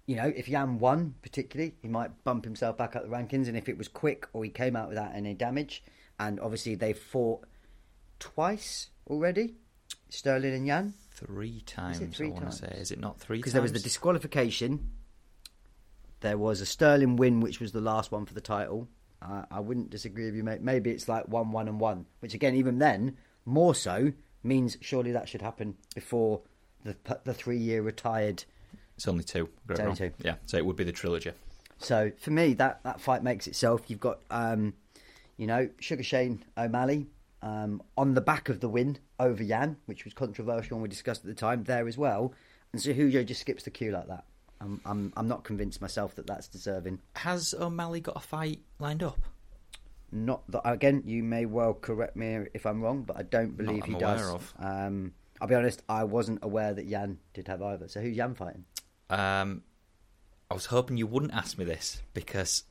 you 0.07 0.17
know, 0.17 0.33
if 0.35 0.49
Yan 0.49 0.79
won 0.79 1.15
particularly, 1.23 1.75
he 1.83 1.89
might 1.89 2.25
bump 2.25 2.45
himself 2.45 2.77
back 2.77 2.95
up 2.95 3.03
the 3.03 3.09
rankings, 3.09 3.49
and 3.49 3.57
if 3.57 3.69
it 3.69 3.77
was 3.77 3.89
quick 3.89 4.27
or 4.33 4.45
he 4.45 4.51
came 4.51 4.77
out 4.77 4.89
without 4.89 5.15
any 5.15 5.35
damage, 5.35 5.83
and 6.19 6.39
obviously 6.41 6.77
they 6.77 6.93
fought 6.93 7.45
twice 8.21 8.91
already, 9.09 9.55
Sterling 10.09 10.55
and 10.55 10.67
Yan. 10.67 10.95
three 11.11 11.61
times. 11.63 11.99
three 12.17 12.29
I 12.29 12.31
want 12.31 12.51
to 12.51 12.57
say. 12.57 12.77
Is 12.79 12.93
it 12.93 13.01
not 13.01 13.19
three? 13.19 13.39
because 13.39 13.53
there 13.53 13.63
was 13.63 13.73
the 13.73 13.81
disqualification. 13.81 14.93
There 16.21 16.39
was 16.39 16.61
a 16.61 16.67
Sterling 16.67 17.17
win, 17.17 17.41
which 17.41 17.61
was 17.61 17.73
the 17.73 17.81
last 17.81 18.13
one 18.13 18.27
for 18.27 18.35
the 18.35 18.41
title. 18.43 18.89
Uh, 19.23 19.43
I 19.51 19.61
wouldn't 19.61 19.91
disagree 19.91 20.27
with 20.27 20.35
you, 20.35 20.43
mate. 20.43 20.63
Maybe 20.63 20.91
it's 20.91 21.09
like 21.09 21.29
one, 21.29 21.53
one, 21.53 21.69
and 21.69 21.79
one, 21.79 22.07
which 22.21 22.35
again, 22.35 22.55
even 22.55 22.79
then, 22.79 23.17
more 23.45 23.75
so 23.75 24.13
means 24.43 24.79
surely 24.81 25.13
that 25.13 25.29
should 25.29 25.43
happen 25.43 25.77
before 25.95 26.41
the 26.85 26.97
the 27.25 27.35
three 27.35 27.59
year 27.59 27.83
retired. 27.83 28.45
It's 28.97 29.09
only 29.09 29.25
two. 29.25 29.49
It's 29.69 29.81
only 29.81 29.97
two. 29.97 30.13
Yeah. 30.23 30.37
So 30.47 30.57
it 30.57 30.65
would 30.65 30.77
be 30.77 30.85
the 30.85 30.93
trilogy. 30.93 31.33
So 31.79 32.13
for 32.19 32.31
me, 32.31 32.53
that, 32.55 32.83
that 32.85 33.01
fight 33.01 33.23
makes 33.23 33.47
itself. 33.47 33.83
You've 33.89 34.01
got, 34.01 34.21
um, 34.31 34.75
you 35.39 35.47
know, 35.47 35.71
Sugar 35.79 36.03
Shane 36.03 36.45
O'Malley 36.59 37.07
um, 37.43 37.83
on 37.97 38.13
the 38.13 38.21
back 38.21 38.51
of 38.51 38.61
the 38.61 38.69
win 38.69 38.99
over 39.19 39.43
Yan, 39.43 39.77
which 39.87 40.05
was 40.05 40.13
controversial 40.13 40.77
and 40.77 40.83
we 40.83 40.89
discussed 40.89 41.23
at 41.23 41.29
the 41.29 41.35
time 41.35 41.65
there 41.65 41.89
as 41.89 41.97
well. 41.97 42.35
And 42.73 42.81
Cejudo 42.81 43.25
just 43.25 43.41
skips 43.41 43.63
the 43.63 43.71
queue 43.71 43.91
like 43.91 44.09
that. 44.09 44.25
I'm, 44.61 44.81
I'm, 44.85 45.13
I'm 45.17 45.29
not 45.29 45.45
convinced 45.45 45.81
myself 45.81 46.15
that 46.17 46.27
that's 46.27 46.49
deserving. 46.49 47.01
Has 47.17 47.55
O'Malley 47.59 48.01
got 48.01 48.17
a 48.17 48.21
fight 48.21 48.61
lined 48.79 49.03
up? 49.03 49.21
Not 50.13 50.43
that 50.51 50.63
again, 50.69 51.03
you 51.07 51.23
may 51.23 51.47
well 51.47 51.73
correct 51.73 52.17
me 52.17 52.47
if 52.53 52.67
I'm 52.67 52.83
wrong, 52.83 53.03
but 53.03 53.17
I 53.17 53.23
don't 53.23 53.57
believe 53.57 53.85
I'm 53.85 53.91
he 53.91 53.95
aware 53.95 54.17
does. 54.17 54.31
of. 54.31 54.55
Um, 54.59 55.13
I'll 55.41 55.49
be 55.49 55.55
honest, 55.55 55.83
I 55.89 56.05
wasn't 56.05 56.41
aware 56.43 56.75
that 56.75 56.87
Yan 56.87 57.19
did 57.33 57.49
have 57.49 57.63
either. 57.63 57.89
So 57.89 58.01
who's 58.01 58.17
Yan 58.17 58.35
fighting? 58.35 58.65
Um, 59.09 59.63
I 60.51 60.55
was 60.55 60.67
hoping 60.67 60.97
you 60.97 61.07
wouldn't 61.07 61.33
ask 61.33 61.57
me 61.57 61.65
this 61.65 62.03
because, 62.13 62.65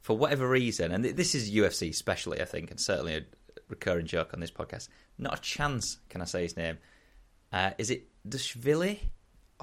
for 0.00 0.16
whatever 0.16 0.48
reason, 0.48 0.92
and 0.92 1.04
this 1.04 1.34
is 1.34 1.50
UFC 1.50 1.90
especially, 1.90 2.40
I 2.40 2.44
think, 2.44 2.70
and 2.70 2.80
certainly 2.80 3.16
a 3.16 3.22
recurring 3.68 4.06
joke 4.06 4.32
on 4.32 4.40
this 4.40 4.52
podcast. 4.52 4.88
Not 5.18 5.38
a 5.38 5.42
chance 5.42 5.98
can 6.08 6.22
I 6.22 6.24
say 6.24 6.42
his 6.42 6.56
name. 6.56 6.78
Uh, 7.52 7.72
is 7.76 7.90
it 7.90 8.08
Dashvili 8.28 8.98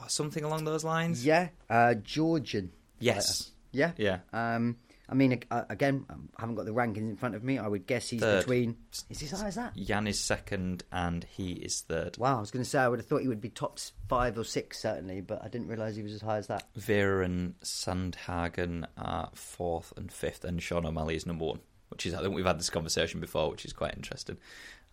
or 0.02 0.10
something 0.10 0.44
along 0.44 0.64
those 0.66 0.84
lines? 0.84 1.26
Yeah, 1.26 1.50
uh, 1.70 1.94
Georgian. 1.96 2.72
Yes. 3.00 3.46
fighter. 3.46 3.52
Yeah. 3.72 3.92
Yeah. 3.98 4.56
Um, 4.56 4.78
I 5.10 5.14
mean, 5.14 5.42
uh, 5.52 5.64
again, 5.70 6.06
I 6.10 6.42
haven't 6.42 6.56
got 6.56 6.66
the 6.66 6.72
rankings 6.74 6.98
in 7.10 7.18
front 7.18 7.36
of 7.36 7.44
me. 7.44 7.58
I 7.58 7.68
would 7.68 7.86
guess 7.86 8.10
he's 8.10 8.22
Third. 8.22 8.40
between. 8.42 8.78
Is 9.10 9.20
he 9.20 9.26
as 9.26 9.32
high 9.42 9.48
as 9.48 9.56
that? 9.56 9.76
Yan 9.76 10.08
is 10.08 10.20
second 10.20 10.84
and 10.92 11.26
he 11.26 11.52
is 11.52 11.82
third. 11.82 12.18
Wow, 12.18 12.38
I 12.38 12.40
was 12.40 12.50
going 12.52 12.64
to 12.64 12.70
say 12.70 12.80
I 12.80 12.88
would 12.88 13.00
have 13.00 13.08
thought 13.08 13.22
he 13.22 13.28
would 13.28 13.42
be 13.42 13.50
top 13.50 13.78
five 14.08 14.38
or 14.38 14.46
six 14.46 14.82
certainly, 14.82 15.20
but 15.20 15.44
I 15.44 15.50
didn't 15.50 15.68
realise 15.68 15.96
he 15.98 16.04
was 16.04 16.14
as 16.14 16.22
high 16.22 16.38
as 16.38 16.48
that. 16.48 16.64
Vera 16.76 17.26
and 17.26 17.60
Sandhagen 17.62 18.86
are 18.98 19.30
fourth 19.34 19.94
and 19.98 20.12
fifth, 20.12 20.46
and 20.46 20.62
Sean 20.64 20.86
O'Malley 20.86 21.16
is 21.16 21.26
number 21.26 21.46
one. 21.46 21.60
Which 21.90 22.06
is, 22.06 22.14
I 22.14 22.22
think 22.22 22.34
we've 22.34 22.46
had 22.46 22.58
this 22.58 22.70
conversation 22.70 23.20
before, 23.20 23.50
which 23.52 23.66
is 23.66 23.74
quite 23.74 23.96
interesting. 23.96 24.38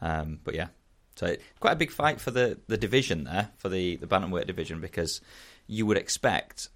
Um, 0.01 0.41
but 0.43 0.55
yeah, 0.57 0.69
so 1.19 1.27
it, 1.27 1.43
quite 1.59 1.73
a 1.73 1.77
big 1.77 1.91
fight 1.91 2.21
for 2.21 2.31
the, 2.31 2.59
the 2.69 2.77
division 2.77 3.25
there, 3.25 3.51
for 3.57 3.69
the, 3.69 3.97
the 3.97 4.07
bantamweight 4.07 4.47
division, 4.47 4.81
because 4.81 5.21
you 5.67 5.85
would 5.85 5.97
expect 5.97 6.69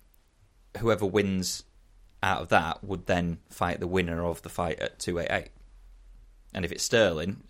whoever 0.79 1.07
wins 1.07 1.63
out 2.25 2.43
of 2.43 2.49
that 2.49 2.83
would 2.83 3.07
then 3.07 3.39
fight 3.49 3.79
the 3.79 3.87
winner 3.87 4.25
of 4.25 4.43
the 4.43 4.49
fight 4.49 4.81
at 4.81 4.99
288. 4.99 5.53
And 6.53 6.65
if 6.65 6.73
it's 6.73 6.83
Sterling, 6.83 7.45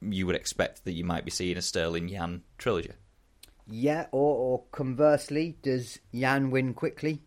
you 0.00 0.24
would 0.24 0.34
expect 0.34 0.86
that 0.86 0.92
you 0.92 1.04
might 1.04 1.26
be 1.26 1.30
seeing 1.30 1.58
a 1.58 1.62
Sterling 1.62 2.08
Yan 2.08 2.42
trilogy. 2.56 2.92
Yeah, 3.68 4.06
or, 4.10 4.34
or 4.36 4.62
conversely, 4.72 5.58
does 5.60 5.98
Yan 6.10 6.50
win 6.50 6.72
quickly, 6.72 7.20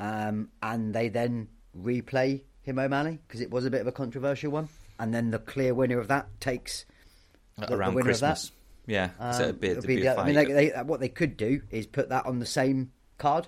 um, 0.00 0.48
and 0.62 0.94
they 0.94 1.10
then 1.10 1.48
replay 1.78 2.44
him 2.62 2.78
O'Malley 2.78 3.18
because 3.28 3.42
it 3.42 3.50
was 3.50 3.66
a 3.66 3.70
bit 3.70 3.82
of 3.82 3.86
a 3.86 3.92
controversial 3.92 4.52
one, 4.52 4.70
and 4.98 5.12
then 5.12 5.32
the 5.32 5.38
clear 5.38 5.74
winner 5.74 5.98
of 5.98 6.08
that 6.08 6.40
takes 6.40 6.86
the, 7.58 7.66
the 7.66 7.76
around 7.76 7.94
winner. 7.94 8.06
Christmas. 8.06 8.52
Yeah, 8.86 9.10
Um, 9.20 9.32
so 9.32 9.42
it'd 9.44 9.60
be, 9.60 9.68
it'd 9.68 9.86
be 9.86 9.96
be 9.96 10.02
the- 10.02 10.16
a 10.16 10.20
I 10.20 10.26
mean, 10.26 10.34
they, 10.34 10.68
what 10.84 10.98
they 11.00 11.08
could 11.08 11.36
do 11.36 11.62
is 11.70 11.86
put 11.86 12.08
that 12.08 12.26
on 12.26 12.40
the 12.40 12.46
same 12.46 12.90
card. 13.18 13.46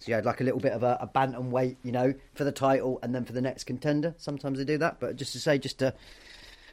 So 0.00 0.08
you 0.08 0.14
had 0.14 0.24
like 0.26 0.40
a 0.40 0.44
little 0.44 0.60
bit 0.60 0.72
of 0.72 0.82
a, 0.82 0.98
a 1.00 1.06
bantamweight, 1.06 1.76
you 1.82 1.92
know, 1.92 2.14
for 2.34 2.44
the 2.44 2.52
title, 2.52 2.98
and 3.02 3.14
then 3.14 3.24
for 3.24 3.32
the 3.32 3.40
next 3.42 3.64
contender. 3.64 4.14
Sometimes 4.18 4.58
they 4.58 4.64
do 4.64 4.78
that, 4.78 4.98
but 5.00 5.16
just 5.16 5.32
to 5.32 5.38
say, 5.38 5.58
just 5.58 5.78
to 5.80 5.94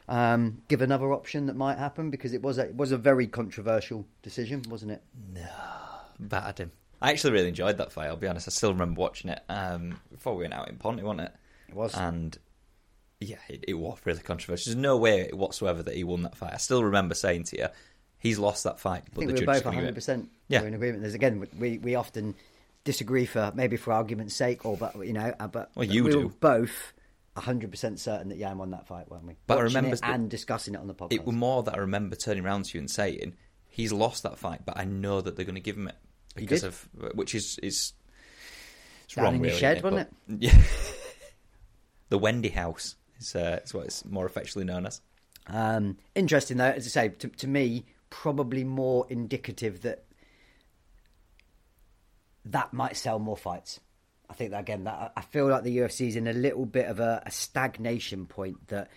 um, 0.08 0.62
give 0.68 0.80
another 0.82 1.12
option 1.12 1.46
that 1.46 1.56
might 1.56 1.78
happen 1.78 2.10
because 2.10 2.32
it 2.32 2.42
was 2.42 2.58
a, 2.58 2.66
it 2.68 2.76
was 2.76 2.92
a 2.92 2.96
very 2.98 3.26
controversial 3.26 4.06
decision, 4.22 4.62
wasn't 4.68 4.92
it? 4.92 5.02
No, 5.34 5.42
battered 6.18 6.58
him. 6.58 6.72
I 7.00 7.10
actually 7.10 7.34
really 7.34 7.48
enjoyed 7.48 7.76
that 7.78 7.92
fight. 7.92 8.06
I'll 8.08 8.16
be 8.16 8.26
honest. 8.26 8.48
I 8.48 8.50
still 8.50 8.72
remember 8.72 9.00
watching 9.00 9.30
it 9.30 9.40
um, 9.48 10.00
before 10.10 10.34
we 10.34 10.44
went 10.44 10.54
out 10.54 10.68
in 10.68 10.76
Ponty, 10.76 11.02
wasn't 11.02 11.28
it? 11.28 11.32
It 11.68 11.74
was. 11.74 11.94
And 11.94 12.36
yeah, 13.20 13.36
it, 13.48 13.64
it 13.68 13.74
was 13.74 13.98
really 14.04 14.20
controversial. 14.22 14.70
There's 14.70 14.76
no 14.82 14.96
way 14.96 15.30
whatsoever 15.32 15.82
that 15.82 15.94
he 15.94 16.04
won 16.04 16.22
that 16.22 16.36
fight. 16.36 16.52
I 16.54 16.58
still 16.58 16.84
remember 16.84 17.14
saying 17.14 17.44
to 17.44 17.58
you, 17.58 17.66
"He's 18.18 18.38
lost 18.38 18.64
that 18.64 18.78
fight." 18.80 19.02
I 19.06 19.08
But 19.12 19.18
think 19.20 19.28
the 19.30 19.40
we 19.40 19.46
were 19.46 19.52
both 19.54 19.64
100 19.64 19.94
percent 19.94 20.30
Yeah. 20.48 20.62
in 20.62 20.74
agreement. 20.74 21.02
There's 21.02 21.14
again, 21.14 21.46
we 21.58 21.78
we 21.78 21.94
often 21.94 22.34
disagree 22.84 23.26
for 23.26 23.52
maybe 23.54 23.76
for 23.76 23.92
argument's 23.92 24.34
sake, 24.34 24.64
or 24.64 24.76
but 24.76 24.94
you 25.06 25.12
know, 25.12 25.34
uh, 25.40 25.48
but 25.48 25.70
Well, 25.74 25.84
you 25.86 26.04
we 26.04 26.10
do. 26.12 26.20
were 26.28 26.32
both 26.40 26.92
hundred 27.36 27.70
percent 27.70 28.00
certain 28.00 28.30
that 28.30 28.36
Yan 28.38 28.58
won 28.58 28.70
that 28.72 28.86
fight, 28.88 29.08
weren't 29.08 29.24
we? 29.24 29.36
But 29.46 29.58
I 29.58 29.60
remember 29.62 29.94
it 29.94 30.00
and 30.02 30.28
discussing 30.28 30.74
it 30.74 30.80
on 30.80 30.88
the 30.88 30.94
podcast. 30.94 31.12
It 31.12 31.24
was 31.24 31.36
more 31.36 31.62
that 31.62 31.74
I 31.74 31.78
remember 31.78 32.16
turning 32.16 32.44
around 32.44 32.64
to 32.64 32.74
you 32.74 32.80
and 32.80 32.90
saying 32.90 33.34
he's 33.68 33.92
lost 33.92 34.24
that 34.24 34.38
fight, 34.38 34.62
but 34.66 34.76
I 34.76 34.84
know 34.84 35.20
that 35.20 35.36
they're 35.36 35.44
going 35.44 35.54
to 35.54 35.60
give 35.60 35.76
him 35.76 35.86
it 35.86 35.94
because 36.34 36.64
of 36.64 36.88
which 37.14 37.34
is 37.36 37.58
is 37.62 37.92
it's 39.04 39.14
Down 39.14 39.24
wrong, 39.24 39.34
in 39.36 39.44
your 39.44 39.52
shed, 39.52 39.82
wasn't 39.84 40.08
But- 40.28 40.36
Yeah, 40.42 40.60
the 42.08 42.18
Wendy 42.18 42.48
House 42.48 42.96
is, 43.18 43.34
uh, 43.34 43.60
what 43.72 43.86
it's 43.86 44.04
more 44.04 44.26
affectionately 44.26 44.72
known 44.72 44.86
as. 44.86 45.00
Um, 45.46 45.96
interesting 46.14 46.56
though, 46.56 46.64
as 46.64 46.86
I 46.86 46.90
say, 46.90 47.08
to, 47.08 47.28
to 47.28 47.48
me, 47.48 47.86
probably 48.10 48.64
more 48.64 49.06
indicative 49.08 49.82
that 49.82 50.04
that 52.46 52.72
might 52.72 52.96
sell 52.96 53.18
more 53.18 53.36
fights. 53.36 53.80
I 54.30 54.34
think 54.34 54.50
that 54.50 54.60
again, 54.60 54.84
that 54.84 55.12
I 55.16 55.20
feel 55.22 55.46
like 55.46 55.62
the 55.62 55.78
UFC 55.78 56.08
is 56.08 56.16
in 56.16 56.26
a 56.26 56.32
little 56.32 56.66
bit 56.66 56.86
of 56.86 57.00
a, 57.00 57.22
a 57.24 57.30
stagnation 57.30 58.26
point. 58.26 58.68
That 58.68 58.90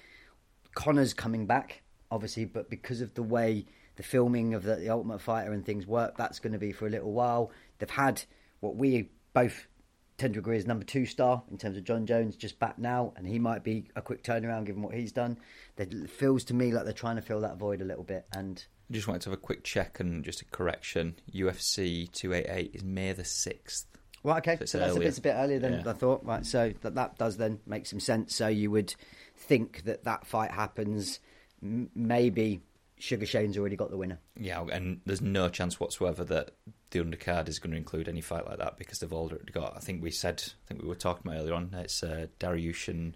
Conor's 0.76 1.14
coming 1.14 1.46
back, 1.46 1.84
obviously, 2.10 2.46
but 2.46 2.70
because 2.70 3.02
of 3.02 3.14
the 3.14 3.24
way 3.24 3.66
the 3.96 4.04
filming 4.04 4.54
of 4.54 4.64
the, 4.64 4.76
the 4.76 4.90
Ultimate 4.90 5.22
Fighter 5.22 5.54
and 5.54 5.66
things 5.66 5.86
work, 5.86 6.18
that's 6.18 6.40
going 6.40 6.54
to 6.54 6.60
be 6.60 6.72
for 6.72 6.88
a 6.88 6.90
little 6.90 7.12
while. 7.12 7.52
They've 7.80 7.90
had 7.90 8.24
what 8.60 8.76
we 8.76 9.10
both 9.34 9.68
tend 10.22 10.36
to 10.36 10.40
agree 10.40 10.58
is 10.58 10.66
number 10.68 10.86
two 10.86 11.06
star 11.06 11.44
in 11.52 11.58
terms 11.58 11.78
of 11.78 11.84
Jon 11.84 12.06
Jones 12.06 12.36
just 12.36 12.60
back 12.60 12.78
now, 12.78 13.14
and 13.18 13.28
he 13.28 13.40
might 13.40 13.64
be 13.64 13.86
a 13.96 14.02
quick 14.02 14.24
turnaround 14.24 14.66
given 14.66 14.82
what 14.82 14.94
he's 14.94 15.12
done. 15.12 15.38
It 15.78 16.10
feels 16.10 16.44
to 16.46 16.54
me 16.54 16.72
like 16.72 16.84
they're 16.86 16.94
trying 16.94 17.16
to 17.16 17.22
fill 17.22 17.42
that 17.42 17.58
void 17.58 17.82
a 17.82 17.86
little 17.86 18.04
bit, 18.04 18.26
and 18.34 18.64
I 18.90 18.94
just 18.94 19.08
wanted 19.08 19.24
to 19.24 19.30
have 19.32 19.40
a 19.40 19.42
quick 19.42 19.64
check 19.64 20.00
and 20.00 20.24
just 20.24 20.42
a 20.42 20.46
correction. 20.46 21.16
UFC 21.34 22.12
288 22.12 22.72
is 22.76 22.84
May 22.84 23.14
the 23.14 23.24
6th. 23.24 23.86
Right, 24.24 24.38
okay. 24.38 24.58
So 24.58 24.66
So 24.66 24.78
that's 24.78 24.96
a 24.96 25.00
bit, 25.00 25.18
a 25.18 25.22
bit 25.22 25.34
earlier 25.34 25.60
than 25.60 25.74
Yeah. 25.74 25.90
I 25.90 25.94
thought. 25.94 26.24
Right, 26.24 26.46
so 26.46 26.74
that 26.82 26.94
that 26.96 27.18
does 27.18 27.38
then 27.38 27.60
make 27.66 27.88
some 27.88 28.00
sense. 28.00 28.36
So 28.36 28.48
you 28.48 28.70
would 28.70 28.94
think 29.36 29.84
that 29.86 30.04
that 30.04 30.28
fight 30.28 30.52
happens. 30.52 31.20
Maybe 31.62 32.62
Sugar 33.00 33.26
Shane's 33.26 33.58
already 33.58 33.76
got 33.76 33.90
the 33.90 33.98
winner. 33.98 34.20
Yeah, 34.40 34.64
and 34.72 35.02
there's 35.06 35.22
no 35.22 35.50
chance 35.50 35.80
whatsoever 35.80 36.24
that 36.26 36.52
the 36.92 37.00
undercard 37.00 37.50
is 37.50 37.60
going 37.60 37.72
to 37.72 37.78
include 37.78 38.08
any 38.08 38.22
fight 38.22 38.46
like 38.46 38.60
that 38.60 38.78
because 38.78 39.00
they've 39.00 39.12
already 39.12 39.52
got. 39.52 39.76
I 39.76 39.80
think 39.80 40.04
we 40.04 40.12
said, 40.12 40.42
I 40.46 40.68
think 40.68 40.82
we 40.82 40.88
were 40.88 40.96
talking 40.96 41.30
about 41.30 41.42
earlier 41.42 41.54
on. 41.56 41.72
It's 41.74 42.04
uh, 42.04 42.28
Dariush 42.40 42.88
and 42.88 43.16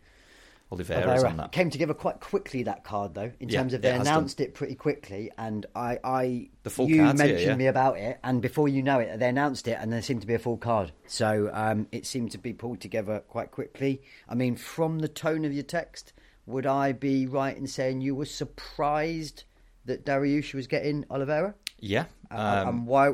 Oliveira's 0.71 1.05
Oliveira. 1.05 1.29
on 1.29 1.37
that. 1.37 1.51
Came 1.51 1.69
together 1.69 1.93
quite 1.93 2.19
quickly 2.19 2.63
that 2.63 2.83
card 2.83 3.13
though, 3.13 3.31
in 3.39 3.49
Yeah, 3.49 3.59
terms 3.59 3.73
of 3.73 3.81
they 3.81 3.91
has 3.91 4.07
announced 4.07 4.41
it 4.41 4.53
pretty 4.55 4.75
quickly, 4.75 5.31
and 5.37 5.65
I, 5.75 5.99
I 6.03 6.49
The 6.63 6.69
full 6.71 6.89
you 6.89 7.03
card's 7.03 7.21
here, 7.21 7.29
mentioned 7.29 7.49
yeah. 7.51 7.55
me 7.55 7.67
about 7.67 7.97
it, 7.97 8.19
and 8.23 8.41
before 8.41 8.67
you 8.67 8.81
know 8.81 8.99
it, 8.99 9.19
they 9.19 9.29
announced 9.29 9.67
it, 9.67 9.77
and 9.79 9.93
there 9.93 10.01
seemed 10.01 10.21
to 10.21 10.27
be 10.27 10.33
a 10.33 10.39
full 10.39 10.57
card. 10.57 10.91
So 11.05 11.51
um, 11.53 11.87
it 11.91 12.05
seemed 12.07 12.31
to 12.31 12.37
be 12.39 12.53
pulled 12.53 12.81
together 12.81 13.19
quite 13.27 13.51
quickly. 13.51 14.01
I 14.27 14.33
mean, 14.35 14.55
from 14.55 14.99
the 14.99 15.07
tone 15.07 15.45
of 15.45 15.53
your 15.53 15.63
text, 15.63 16.13
would 16.47 16.65
I 16.65 16.93
be 16.93 17.27
right 17.27 17.55
in 17.55 17.67
saying 17.67 18.01
you 18.01 18.15
were 18.15 18.25
surprised 18.25 19.43
that 19.85 20.03
Dariush 20.05 20.53
was 20.55 20.65
getting 20.65 21.05
Oliveira? 21.11 21.53
Yeah, 21.79 22.05
um, 22.31 22.67
and 22.67 22.87
why? 22.87 23.09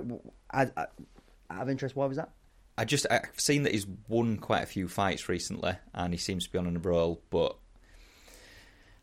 Out 0.53 0.71
out 0.77 0.89
of 1.49 1.69
interest, 1.69 1.95
why 1.95 2.05
was 2.05 2.17
that? 2.17 2.31
I 2.77 2.85
just 2.85 3.05
I've 3.11 3.39
seen 3.39 3.63
that 3.63 3.73
he's 3.73 3.87
won 4.07 4.37
quite 4.37 4.63
a 4.63 4.67
few 4.67 4.87
fights 4.87 5.29
recently, 5.29 5.73
and 5.93 6.13
he 6.13 6.17
seems 6.17 6.45
to 6.45 6.51
be 6.51 6.57
on 6.57 6.75
a 6.75 6.79
roll. 6.79 7.21
But 7.29 7.55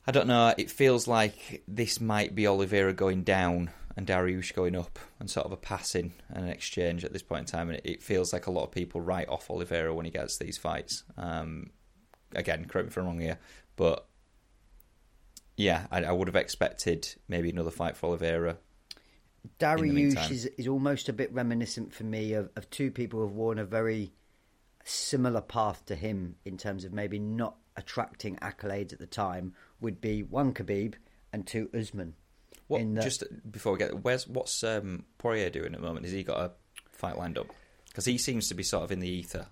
I 0.06 0.10
don't 0.10 0.26
know. 0.26 0.54
It 0.56 0.70
feels 0.70 1.06
like 1.06 1.62
this 1.68 2.00
might 2.00 2.34
be 2.34 2.46
Oliveira 2.46 2.92
going 2.94 3.22
down 3.22 3.70
and 3.96 4.06
Dariush 4.06 4.54
going 4.54 4.76
up, 4.76 4.98
and 5.18 5.28
sort 5.28 5.46
of 5.46 5.52
a 5.52 5.56
passing 5.56 6.12
and 6.28 6.44
an 6.44 6.50
exchange 6.50 7.04
at 7.04 7.12
this 7.12 7.22
point 7.22 7.40
in 7.40 7.46
time. 7.46 7.68
And 7.68 7.78
it, 7.78 7.84
it 7.84 8.02
feels 8.02 8.32
like 8.32 8.46
a 8.46 8.50
lot 8.50 8.64
of 8.64 8.70
people 8.70 9.00
write 9.00 9.28
off 9.28 9.50
Oliveira 9.50 9.92
when 9.92 10.04
he 10.04 10.12
gets 10.12 10.38
these 10.38 10.56
fights. 10.56 11.02
Um, 11.16 11.70
again, 12.34 12.64
correct 12.66 12.86
me 12.86 12.90
if 12.90 12.96
I'm 12.96 13.06
wrong 13.06 13.20
here, 13.20 13.38
but 13.76 14.06
yeah, 15.56 15.86
I, 15.90 16.04
I 16.04 16.12
would 16.12 16.28
have 16.28 16.36
expected 16.36 17.14
maybe 17.26 17.50
another 17.50 17.72
fight 17.72 17.96
for 17.96 18.06
Oliveira. 18.06 18.58
Dariush 19.58 20.30
is, 20.30 20.46
is 20.46 20.68
almost 20.68 21.08
a 21.08 21.12
bit 21.12 21.32
reminiscent 21.32 21.92
for 21.92 22.04
me 22.04 22.34
of, 22.34 22.50
of 22.56 22.68
two 22.70 22.90
people 22.90 23.20
who've 23.20 23.34
worn 23.34 23.58
a 23.58 23.64
very 23.64 24.12
similar 24.84 25.40
path 25.40 25.84
to 25.86 25.94
him 25.94 26.36
in 26.44 26.56
terms 26.56 26.84
of 26.84 26.92
maybe 26.92 27.18
not 27.18 27.56
attracting 27.76 28.36
accolades 28.36 28.92
at 28.92 28.98
the 28.98 29.06
time 29.06 29.54
would 29.80 30.00
be 30.00 30.22
one 30.22 30.52
Khabib 30.52 30.94
and 31.32 31.46
two 31.46 31.68
Usman. 31.72 32.14
What 32.66 32.82
the- 32.94 33.00
just 33.00 33.24
before 33.50 33.72
we 33.72 33.78
get 33.78 34.02
where's 34.02 34.26
what's 34.26 34.62
um, 34.62 35.04
Poirier 35.18 35.50
doing 35.50 35.74
at 35.74 35.80
the 35.80 35.86
moment? 35.86 36.04
Has 36.04 36.12
he 36.12 36.22
got 36.22 36.38
a 36.38 36.52
fight 36.90 37.16
lined 37.16 37.38
up? 37.38 37.46
Because 37.88 38.04
he 38.04 38.18
seems 38.18 38.48
to 38.48 38.54
be 38.54 38.62
sort 38.62 38.84
of 38.84 38.92
in 38.92 39.00
the 39.00 39.08
ether. 39.08 39.46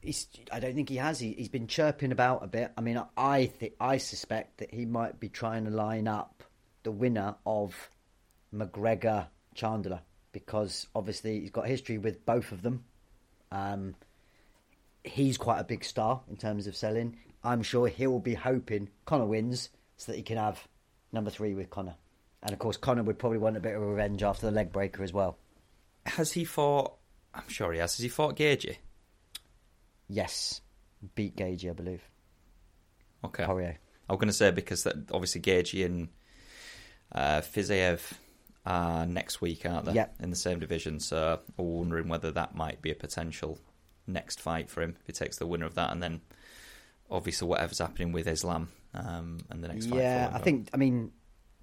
He's, 0.00 0.28
I 0.52 0.60
don't 0.60 0.74
think 0.74 0.88
he 0.88 0.96
has. 0.96 1.18
He, 1.18 1.32
he's 1.32 1.48
been 1.48 1.66
chirping 1.66 2.12
about 2.12 2.44
a 2.44 2.46
bit. 2.46 2.72
I 2.76 2.80
mean, 2.80 3.02
I 3.16 3.46
think 3.46 3.74
I 3.80 3.96
suspect 3.98 4.58
that 4.58 4.72
he 4.72 4.86
might 4.86 5.18
be 5.18 5.28
trying 5.28 5.64
to 5.64 5.70
line 5.70 6.06
up 6.06 6.44
the 6.84 6.92
winner 6.92 7.34
of 7.44 7.74
McGregor 8.54 9.26
Chandler 9.54 10.00
because 10.32 10.86
obviously 10.94 11.40
he's 11.40 11.50
got 11.50 11.66
history 11.66 11.98
with 11.98 12.26
both 12.26 12.52
of 12.52 12.62
them. 12.62 12.84
Um, 13.50 13.94
he's 15.02 15.38
quite 15.38 15.60
a 15.60 15.64
big 15.64 15.84
star 15.84 16.20
in 16.28 16.36
terms 16.36 16.66
of 16.66 16.76
selling. 16.76 17.16
I'm 17.42 17.62
sure 17.62 17.88
he'll 17.88 18.18
be 18.18 18.34
hoping 18.34 18.90
Conor 19.06 19.26
wins 19.26 19.70
so 19.96 20.12
that 20.12 20.18
he 20.18 20.22
can 20.22 20.36
have 20.36 20.66
number 21.12 21.30
three 21.30 21.54
with 21.54 21.70
Conor. 21.70 21.94
And 22.42 22.52
of 22.52 22.58
course, 22.58 22.76
Conor 22.76 23.02
would 23.04 23.18
probably 23.18 23.38
want 23.38 23.56
a 23.56 23.60
bit 23.60 23.74
of 23.74 23.82
revenge 23.82 24.22
after 24.22 24.46
the 24.46 24.52
leg 24.52 24.72
breaker 24.72 25.02
as 25.02 25.12
well. 25.12 25.38
Has 26.04 26.32
he 26.32 26.44
fought? 26.44 26.94
I'm 27.34 27.48
sure 27.48 27.72
he 27.72 27.78
has. 27.78 27.96
Has 27.96 28.02
he 28.02 28.08
fought 28.08 28.36
Gaethje? 28.36 28.76
Yes, 30.08 30.60
beat 31.14 31.36
Gaethje, 31.36 31.70
I 31.70 31.72
believe. 31.72 32.02
Okay. 33.24 33.44
Poirier. 33.44 33.78
I 34.08 34.12
was 34.12 34.20
going 34.20 34.28
to 34.28 34.34
say 34.34 34.50
because 34.50 34.84
that 34.84 35.10
obviously 35.10 35.40
Gaethje 35.40 35.84
and 35.84 36.08
uh, 37.12 37.40
Fiziev 37.40 38.00
are 38.66 39.06
next 39.06 39.40
week, 39.40 39.64
aren't 39.64 39.86
they? 39.86 39.92
Yeah. 39.92 40.08
In 40.20 40.30
the 40.30 40.36
same 40.36 40.58
division, 40.58 41.00
so 41.00 41.40
I'm 41.58 41.64
wondering 41.64 42.08
whether 42.08 42.30
that 42.32 42.54
might 42.54 42.82
be 42.82 42.90
a 42.90 42.94
potential 42.94 43.58
next 44.06 44.40
fight 44.40 44.68
for 44.70 44.82
him 44.82 44.96
if 45.00 45.06
he 45.06 45.12
takes 45.12 45.38
the 45.38 45.46
winner 45.46 45.66
of 45.66 45.74
that, 45.76 45.92
and 45.92 46.02
then 46.02 46.20
obviously 47.10 47.48
whatever's 47.48 47.78
happening 47.78 48.12
with 48.12 48.26
Islam 48.26 48.68
um, 48.94 49.38
and 49.50 49.62
the 49.62 49.68
next 49.68 49.86
fight. 49.86 50.00
Yeah, 50.00 50.30
I 50.32 50.38
think. 50.38 50.68
I 50.74 50.76
mean, 50.76 51.12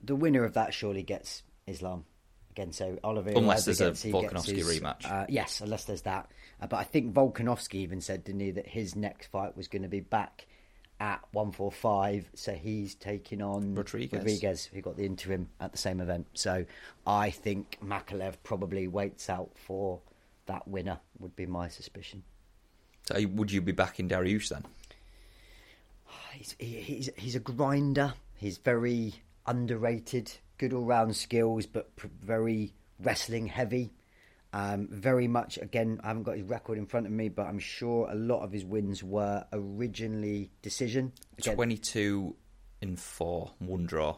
the 0.03 0.15
winner 0.15 0.43
of 0.45 0.53
that 0.53 0.73
surely 0.73 1.03
gets 1.03 1.43
Islam 1.67 2.05
again. 2.51 2.71
So 2.71 2.97
Oliver, 3.03 3.31
Unless 3.35 3.65
there's 3.65 3.81
a 3.81 3.89
gets, 3.89 4.03
Volkanovski 4.05 4.57
his- 4.57 4.79
rematch. 4.79 5.09
Uh, 5.09 5.25
yes, 5.29 5.61
unless 5.61 5.85
there's 5.85 6.03
that. 6.03 6.31
Uh, 6.61 6.67
but 6.67 6.77
I 6.77 6.83
think 6.83 7.13
Volkanovski 7.13 7.75
even 7.75 8.01
said, 8.01 8.23
didn't 8.23 8.41
he, 8.41 8.51
that 8.51 8.67
his 8.67 8.95
next 8.95 9.27
fight 9.27 9.55
was 9.57 9.67
going 9.67 9.83
to 9.83 9.89
be 9.89 9.99
back 9.99 10.47
at 11.03 11.19
one 11.33 11.51
four 11.51 11.69
five. 11.69 12.29
So 12.33 12.53
he's 12.53 12.95
taking 12.95 13.41
on 13.41 13.75
Rodriguez. 13.75 14.19
Rodriguez, 14.19 14.65
who 14.65 14.79
got 14.81 14.95
the 14.95 15.05
interim 15.05 15.49
at 15.59 15.73
the 15.73 15.77
same 15.77 15.99
event. 15.99 16.27
So 16.33 16.65
I 17.05 17.29
think 17.29 17.77
Makalev 17.83 18.35
probably 18.43 18.87
waits 18.87 19.29
out 19.29 19.51
for 19.55 19.99
that 20.45 20.65
winner. 20.65 20.99
Would 21.19 21.35
be 21.35 21.45
my 21.45 21.67
suspicion. 21.67 22.23
So 23.11 23.21
would 23.27 23.51
you 23.51 23.61
be 23.61 23.73
backing 23.73 24.07
Dariush 24.07 24.47
then? 24.47 24.63
He's, 26.33 26.55
he- 26.57 26.81
he's 26.81 27.09
he's 27.17 27.35
a 27.35 27.39
grinder. 27.41 28.13
He's 28.35 28.57
very 28.57 29.15
underrated. 29.45 30.31
Good 30.57 30.71
all 30.73 30.85
round 30.85 31.15
skills, 31.17 31.65
but 31.65 31.93
pr- 31.97 32.07
very 32.21 32.73
wrestling 32.99 33.47
heavy. 33.47 33.91
Um, 34.55 34.87
very 34.91 35.27
much 35.27 35.57
again. 35.57 35.99
I 36.03 36.07
haven't 36.09 36.23
got 36.23 36.37
his 36.37 36.43
record 36.45 36.77
in 36.77 36.85
front 36.85 37.07
of 37.07 37.11
me, 37.11 37.27
but 37.27 37.47
I'm 37.47 37.57
sure 37.57 38.07
a 38.09 38.15
lot 38.15 38.43
of 38.43 38.51
his 38.51 38.63
wins 38.63 39.03
were 39.03 39.43
originally 39.51 40.51
decision. 40.61 41.11
Again, 41.39 41.55
Twenty-two 41.55 42.35
in 42.81 42.95
four, 42.95 43.51
one 43.57 43.85
draw. 43.87 44.17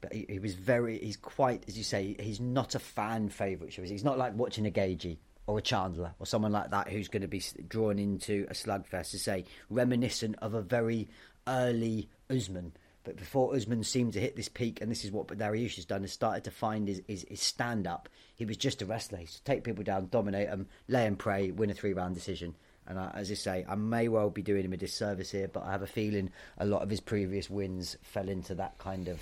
but 0.00 0.12
he, 0.12 0.26
he 0.28 0.38
was 0.40 0.54
very. 0.54 0.98
He's 0.98 1.16
quite, 1.16 1.64
as 1.68 1.78
you 1.78 1.84
say, 1.84 2.16
he's 2.18 2.40
not 2.40 2.74
a 2.74 2.80
fan 2.80 3.28
favourite. 3.28 3.72
He's 3.72 4.02
not 4.04 4.18
like 4.18 4.34
watching 4.34 4.66
a 4.66 4.70
Gaethje 4.70 5.18
or 5.46 5.58
a 5.58 5.62
Chandler 5.62 6.12
or 6.18 6.26
someone 6.26 6.50
like 6.50 6.70
that 6.72 6.88
who's 6.88 7.06
going 7.06 7.22
to 7.22 7.28
be 7.28 7.40
drawn 7.68 8.00
into 8.00 8.44
a 8.50 8.54
slugfest. 8.54 9.12
To 9.12 9.18
say 9.20 9.44
reminiscent 9.70 10.34
of 10.42 10.54
a 10.54 10.62
very 10.62 11.06
early 11.46 12.08
Usman. 12.28 12.72
But 13.06 13.16
before 13.16 13.54
Usman 13.54 13.84
seemed 13.84 14.14
to 14.14 14.20
hit 14.20 14.34
this 14.34 14.48
peak, 14.48 14.80
and 14.80 14.90
this 14.90 15.04
is 15.04 15.12
what 15.12 15.28
Dariush 15.28 15.76
has 15.76 15.84
done, 15.84 16.00
has 16.00 16.12
started 16.12 16.42
to 16.42 16.50
find 16.50 16.88
his, 16.88 17.00
his, 17.06 17.24
his 17.28 17.40
stand 17.40 17.86
up. 17.86 18.08
He 18.34 18.44
was 18.44 18.56
just 18.56 18.82
a 18.82 18.86
wrestler. 18.86 19.18
He 19.18 19.22
used 19.22 19.36
to 19.36 19.44
take 19.44 19.62
people 19.62 19.84
down, 19.84 20.08
dominate 20.08 20.50
them, 20.50 20.66
lay 20.88 21.06
and 21.06 21.16
pray, 21.16 21.52
win 21.52 21.70
a 21.70 21.74
three 21.74 21.92
round 21.92 22.16
decision. 22.16 22.56
And 22.84 22.98
I, 22.98 23.12
as 23.14 23.30
I 23.30 23.34
say, 23.34 23.64
I 23.68 23.76
may 23.76 24.08
well 24.08 24.28
be 24.28 24.42
doing 24.42 24.64
him 24.64 24.72
a 24.72 24.76
disservice 24.76 25.30
here, 25.30 25.46
but 25.46 25.62
I 25.62 25.70
have 25.70 25.82
a 25.82 25.86
feeling 25.86 26.32
a 26.58 26.66
lot 26.66 26.82
of 26.82 26.90
his 26.90 26.98
previous 27.00 27.48
wins 27.48 27.96
fell 28.02 28.28
into 28.28 28.56
that 28.56 28.76
kind 28.78 29.06
of 29.06 29.20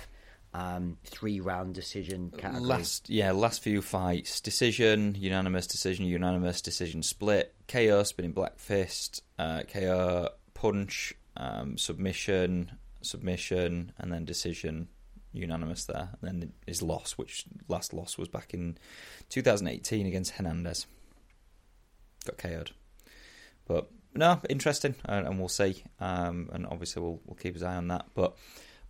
um, 0.55 0.97
three 1.03 1.39
round 1.39 1.75
decision 1.75 2.31
category. 2.35 2.65
Last, 2.65 3.07
yeah, 3.07 3.33
last 3.33 3.61
few 3.61 3.83
fights: 3.83 4.41
decision, 4.41 5.15
unanimous 5.15 5.67
decision, 5.67 6.05
unanimous 6.05 6.59
decision, 6.59 7.03
split, 7.03 7.53
KO, 7.67 8.01
spinning 8.01 8.31
back 8.31 8.57
fist, 8.57 9.21
uh, 9.37 9.61
KO, 9.71 10.29
punch, 10.55 11.13
um, 11.37 11.77
submission, 11.77 12.71
submission, 13.05 13.91
and 13.97 14.11
then 14.11 14.25
decision, 14.25 14.87
unanimous 15.33 15.85
there. 15.85 16.09
And 16.21 16.41
then 16.41 16.53
his 16.65 16.81
loss, 16.81 17.13
which 17.13 17.45
last 17.67 17.93
loss 17.93 18.17
was 18.17 18.27
back 18.27 18.53
in 18.53 18.77
2018 19.29 20.05
against 20.05 20.33
Hernandez. 20.33 20.87
Got 22.25 22.37
KO'd, 22.37 22.71
but 23.67 23.89
no, 24.15 24.39
interesting, 24.49 24.95
and, 25.05 25.37
we'll 25.39 25.49
see. 25.49 25.83
Um, 25.99 26.49
and 26.53 26.65
obviously, 26.65 27.01
we'll 27.01 27.19
we'll 27.25 27.35
keep 27.35 27.53
his 27.53 27.63
eye 27.63 27.75
on 27.75 27.89
that. 27.89 28.05
But 28.15 28.35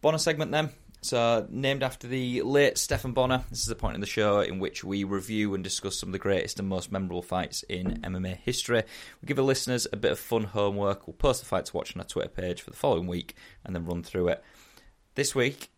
Bonner 0.06 0.19
segment 0.19 0.51
then. 0.51 0.69
So, 1.06 1.46
named 1.52 1.84
after 1.84 2.08
the 2.08 2.41
late 2.41 2.80
Stephan 2.80 3.12
Bonnar, 3.12 3.44
this 3.52 3.62
is 3.62 3.70
a 3.70 3.76
point 3.76 3.94
in 3.94 4.02
the 4.02 4.08
show 4.08 4.39
in 4.39 4.58
which 4.58 4.84
we 4.84 5.04
review 5.04 5.54
and 5.54 5.63
discuss 5.63 6.00
some 6.00 6.10
of 6.10 6.13
the 6.13 6.18
greatest 6.18 6.58
and 6.58 6.68
most 6.68 6.91
memorable 6.91 7.22
fights 7.22 7.62
in 7.70 8.02
MMA 8.02 8.38
history. 8.38 8.82
We 9.22 9.28
give 9.28 9.38
the 9.38 9.44
listeners 9.44 9.86
a 9.94 9.98
bit 9.98 10.13
of 10.13 10.18
fun 10.18 10.46
homework. 10.46 11.06
We'll 11.06 11.13
post 11.13 11.41
the 11.41 11.46
fight 11.46 11.65
to 11.65 11.78
watch 11.78 11.96
on 11.96 12.02
our 12.02 12.08
Twitter 12.08 12.30
page 12.30 12.63
for 12.63 12.72
the 12.72 12.76
following 12.76 13.06
week 13.06 13.36
and 13.63 13.76
then 13.76 13.86
run 13.86 14.02
through 14.02 14.30
it. 14.30 14.44
This 15.13 15.36
week, 15.36 15.70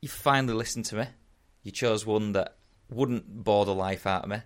you 0.00 0.08
finally 0.08 0.54
listened 0.54 0.86
to 0.86 0.96
me. 0.96 1.06
You 1.62 1.70
chose 1.70 2.06
one 2.06 2.32
that 2.32 2.56
wouldn't 2.88 3.44
bore 3.44 3.66
the 3.66 3.74
life 3.74 4.06
out 4.06 4.22
of 4.22 4.30
me, 4.30 4.38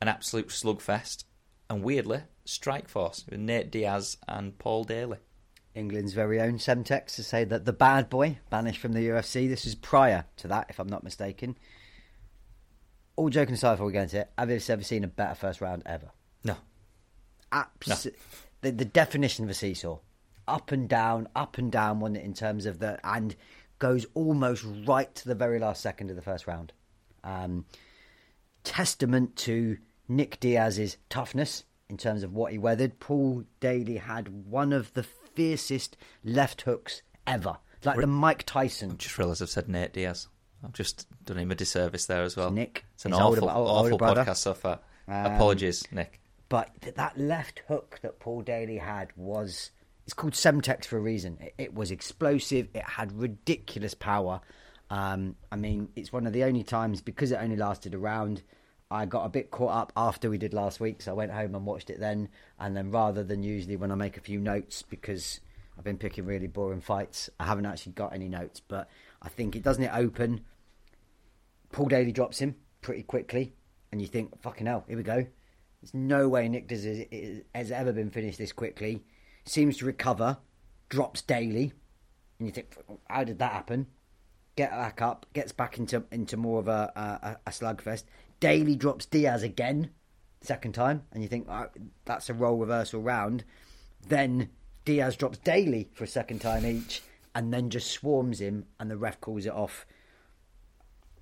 an 0.00 0.08
absolute 0.08 0.48
slugfest, 0.48 1.24
and 1.68 1.82
weirdly, 1.82 2.22
Strikeforce 2.46 3.28
with 3.28 3.40
Nate 3.40 3.70
Diaz 3.70 4.16
and 4.26 4.56
Paul 4.56 4.84
Daly. 4.84 5.18
England's 5.76 6.14
very 6.14 6.40
own 6.40 6.54
Semtex 6.54 7.14
to 7.16 7.22
say 7.22 7.44
that 7.44 7.66
the 7.66 7.72
bad 7.72 8.08
boy 8.08 8.38
banished 8.48 8.80
from 8.80 8.94
the 8.94 9.08
UFC. 9.08 9.46
This 9.48 9.66
is 9.66 9.74
prior 9.74 10.24
to 10.38 10.48
that, 10.48 10.66
if 10.70 10.78
I'm 10.78 10.88
not 10.88 11.04
mistaken. 11.04 11.56
All 13.14 13.28
joking 13.28 13.54
aside, 13.54 13.74
before 13.74 13.86
we 13.86 13.92
get 13.92 14.04
into 14.04 14.20
it, 14.20 14.30
have 14.38 14.50
you 14.50 14.60
ever 14.68 14.82
seen 14.82 15.04
a 15.04 15.08
better 15.08 15.34
first 15.34 15.60
round 15.60 15.82
ever? 15.84 16.10
No. 16.42 16.56
Abs- 17.52 18.08
the, 18.62 18.72
the 18.72 18.84
definition 18.84 19.44
of 19.44 19.50
a 19.50 19.54
seesaw. 19.54 19.98
Up 20.48 20.72
and 20.72 20.88
down, 20.88 21.28
up 21.36 21.58
and 21.58 21.70
down, 21.70 22.00
one 22.00 22.16
in 22.16 22.32
terms 22.32 22.66
of 22.66 22.78
the. 22.78 22.98
and 23.04 23.36
goes 23.78 24.06
almost 24.14 24.64
right 24.86 25.14
to 25.14 25.28
the 25.28 25.34
very 25.34 25.58
last 25.58 25.82
second 25.82 26.08
of 26.08 26.16
the 26.16 26.22
first 26.22 26.46
round. 26.46 26.72
Um, 27.22 27.66
testament 28.64 29.36
to 29.36 29.76
Nick 30.08 30.40
Diaz's 30.40 30.96
toughness 31.10 31.64
in 31.88 31.96
terms 31.96 32.22
of 32.22 32.32
what 32.32 32.52
he 32.52 32.58
weathered. 32.58 32.98
Paul 32.98 33.44
Daly 33.60 33.98
had 33.98 34.46
one 34.46 34.72
of 34.72 34.94
the 34.94 35.04
fiercest 35.36 35.96
left 36.24 36.62
hooks 36.62 37.02
ever. 37.26 37.58
Like 37.84 37.98
the 38.00 38.06
Mike 38.06 38.42
Tyson. 38.44 38.96
Just 38.98 39.16
realised 39.18 39.42
I've 39.42 39.50
said 39.50 39.68
Nate 39.68 39.92
Diaz. 39.92 40.26
I've 40.64 40.72
just 40.72 41.06
done 41.24 41.36
him 41.38 41.50
a 41.50 41.54
disservice 41.54 42.06
there 42.06 42.22
as 42.22 42.36
well. 42.36 42.50
Nick, 42.50 42.84
It's 42.94 43.04
an 43.04 43.12
awful, 43.12 43.26
older- 43.48 43.50
older 43.52 43.88
awful 43.88 43.98
brother. 43.98 44.24
podcast 44.24 44.36
so 44.38 44.54
far. 44.54 44.80
Um, 45.06 45.34
Apologies, 45.34 45.84
Nick. 45.92 46.20
But 46.48 46.70
th- 46.80 46.94
that 46.96 47.16
left 47.18 47.62
hook 47.68 48.00
that 48.02 48.18
Paul 48.18 48.42
Daly 48.42 48.78
had 48.78 49.08
was. 49.16 49.70
It's 50.04 50.14
called 50.14 50.32
Semtex 50.34 50.84
for 50.86 50.96
a 50.96 51.00
reason. 51.00 51.36
It, 51.40 51.54
it 51.58 51.74
was 51.74 51.90
explosive. 51.90 52.68
It 52.74 52.82
had 52.84 53.12
ridiculous 53.12 53.94
power. 53.94 54.40
Um, 54.90 55.34
I 55.52 55.56
mean, 55.56 55.88
it's 55.96 56.12
one 56.12 56.26
of 56.26 56.32
the 56.32 56.44
only 56.44 56.62
times 56.62 57.00
because 57.02 57.32
it 57.32 57.36
only 57.40 57.56
lasted 57.56 57.92
a 57.94 57.98
round. 57.98 58.42
I 58.90 59.04
got 59.06 59.24
a 59.24 59.28
bit 59.28 59.50
caught 59.50 59.74
up 59.74 59.92
after 59.96 60.30
we 60.30 60.38
did 60.38 60.54
last 60.54 60.78
week, 60.78 61.02
so 61.02 61.10
I 61.10 61.14
went 61.14 61.32
home 61.32 61.54
and 61.54 61.66
watched 61.66 61.90
it 61.90 61.98
then. 61.98 62.28
And 62.58 62.76
then, 62.76 62.90
rather 62.90 63.24
than 63.24 63.42
usually 63.42 63.76
when 63.76 63.90
I 63.90 63.96
make 63.96 64.16
a 64.16 64.20
few 64.20 64.38
notes, 64.40 64.82
because 64.82 65.40
I've 65.76 65.84
been 65.84 65.98
picking 65.98 66.24
really 66.24 66.46
boring 66.46 66.80
fights, 66.80 67.28
I 67.40 67.44
haven't 67.44 67.66
actually 67.66 67.92
got 67.92 68.12
any 68.14 68.28
notes. 68.28 68.60
But 68.60 68.88
I 69.20 69.28
think 69.28 69.56
it 69.56 69.62
doesn't 69.62 69.82
it 69.82 69.90
open. 69.92 70.42
Paul 71.72 71.86
Daly 71.86 72.12
drops 72.12 72.38
him 72.38 72.54
pretty 72.80 73.02
quickly, 73.02 73.54
and 73.90 74.00
you 74.00 74.06
think, 74.06 74.40
fucking 74.40 74.66
hell, 74.66 74.84
here 74.86 74.96
we 74.96 75.02
go. 75.02 75.26
There's 75.82 75.94
no 75.94 76.28
way 76.28 76.48
Nick 76.48 76.70
has, 76.70 76.84
has 77.54 77.70
ever 77.72 77.92
been 77.92 78.10
finished 78.10 78.38
this 78.38 78.52
quickly. 78.52 79.02
Seems 79.44 79.78
to 79.78 79.84
recover, 79.84 80.38
drops 80.88 81.22
Daly, 81.22 81.72
and 82.38 82.46
you 82.46 82.52
think, 82.52 82.76
how 83.08 83.24
did 83.24 83.40
that 83.40 83.52
happen? 83.52 83.86
Get 84.56 84.70
back 84.70 85.02
up, 85.02 85.26
gets 85.34 85.52
back 85.52 85.76
into 85.76 86.04
into 86.10 86.38
more 86.38 86.60
of 86.60 86.68
a 86.68 86.90
a, 86.96 87.36
a 87.46 87.50
slugfest. 87.50 88.04
Daly 88.40 88.76
drops 88.76 89.06
Diaz 89.06 89.42
again, 89.42 89.90
second 90.40 90.72
time, 90.72 91.02
and 91.12 91.22
you 91.22 91.28
think 91.28 91.46
oh, 91.48 91.68
that's 92.04 92.28
a 92.30 92.34
role 92.34 92.58
reversal 92.58 93.00
round. 93.00 93.44
Then 94.08 94.50
Diaz 94.84 95.16
drops 95.16 95.38
Daly 95.38 95.88
for 95.94 96.04
a 96.04 96.08
second 96.08 96.40
time 96.40 96.64
each, 96.66 97.02
and 97.34 97.52
then 97.52 97.70
just 97.70 97.90
swarms 97.90 98.40
him, 98.40 98.66
and 98.78 98.90
the 98.90 98.96
ref 98.96 99.20
calls 99.20 99.46
it 99.46 99.52
off. 99.52 99.86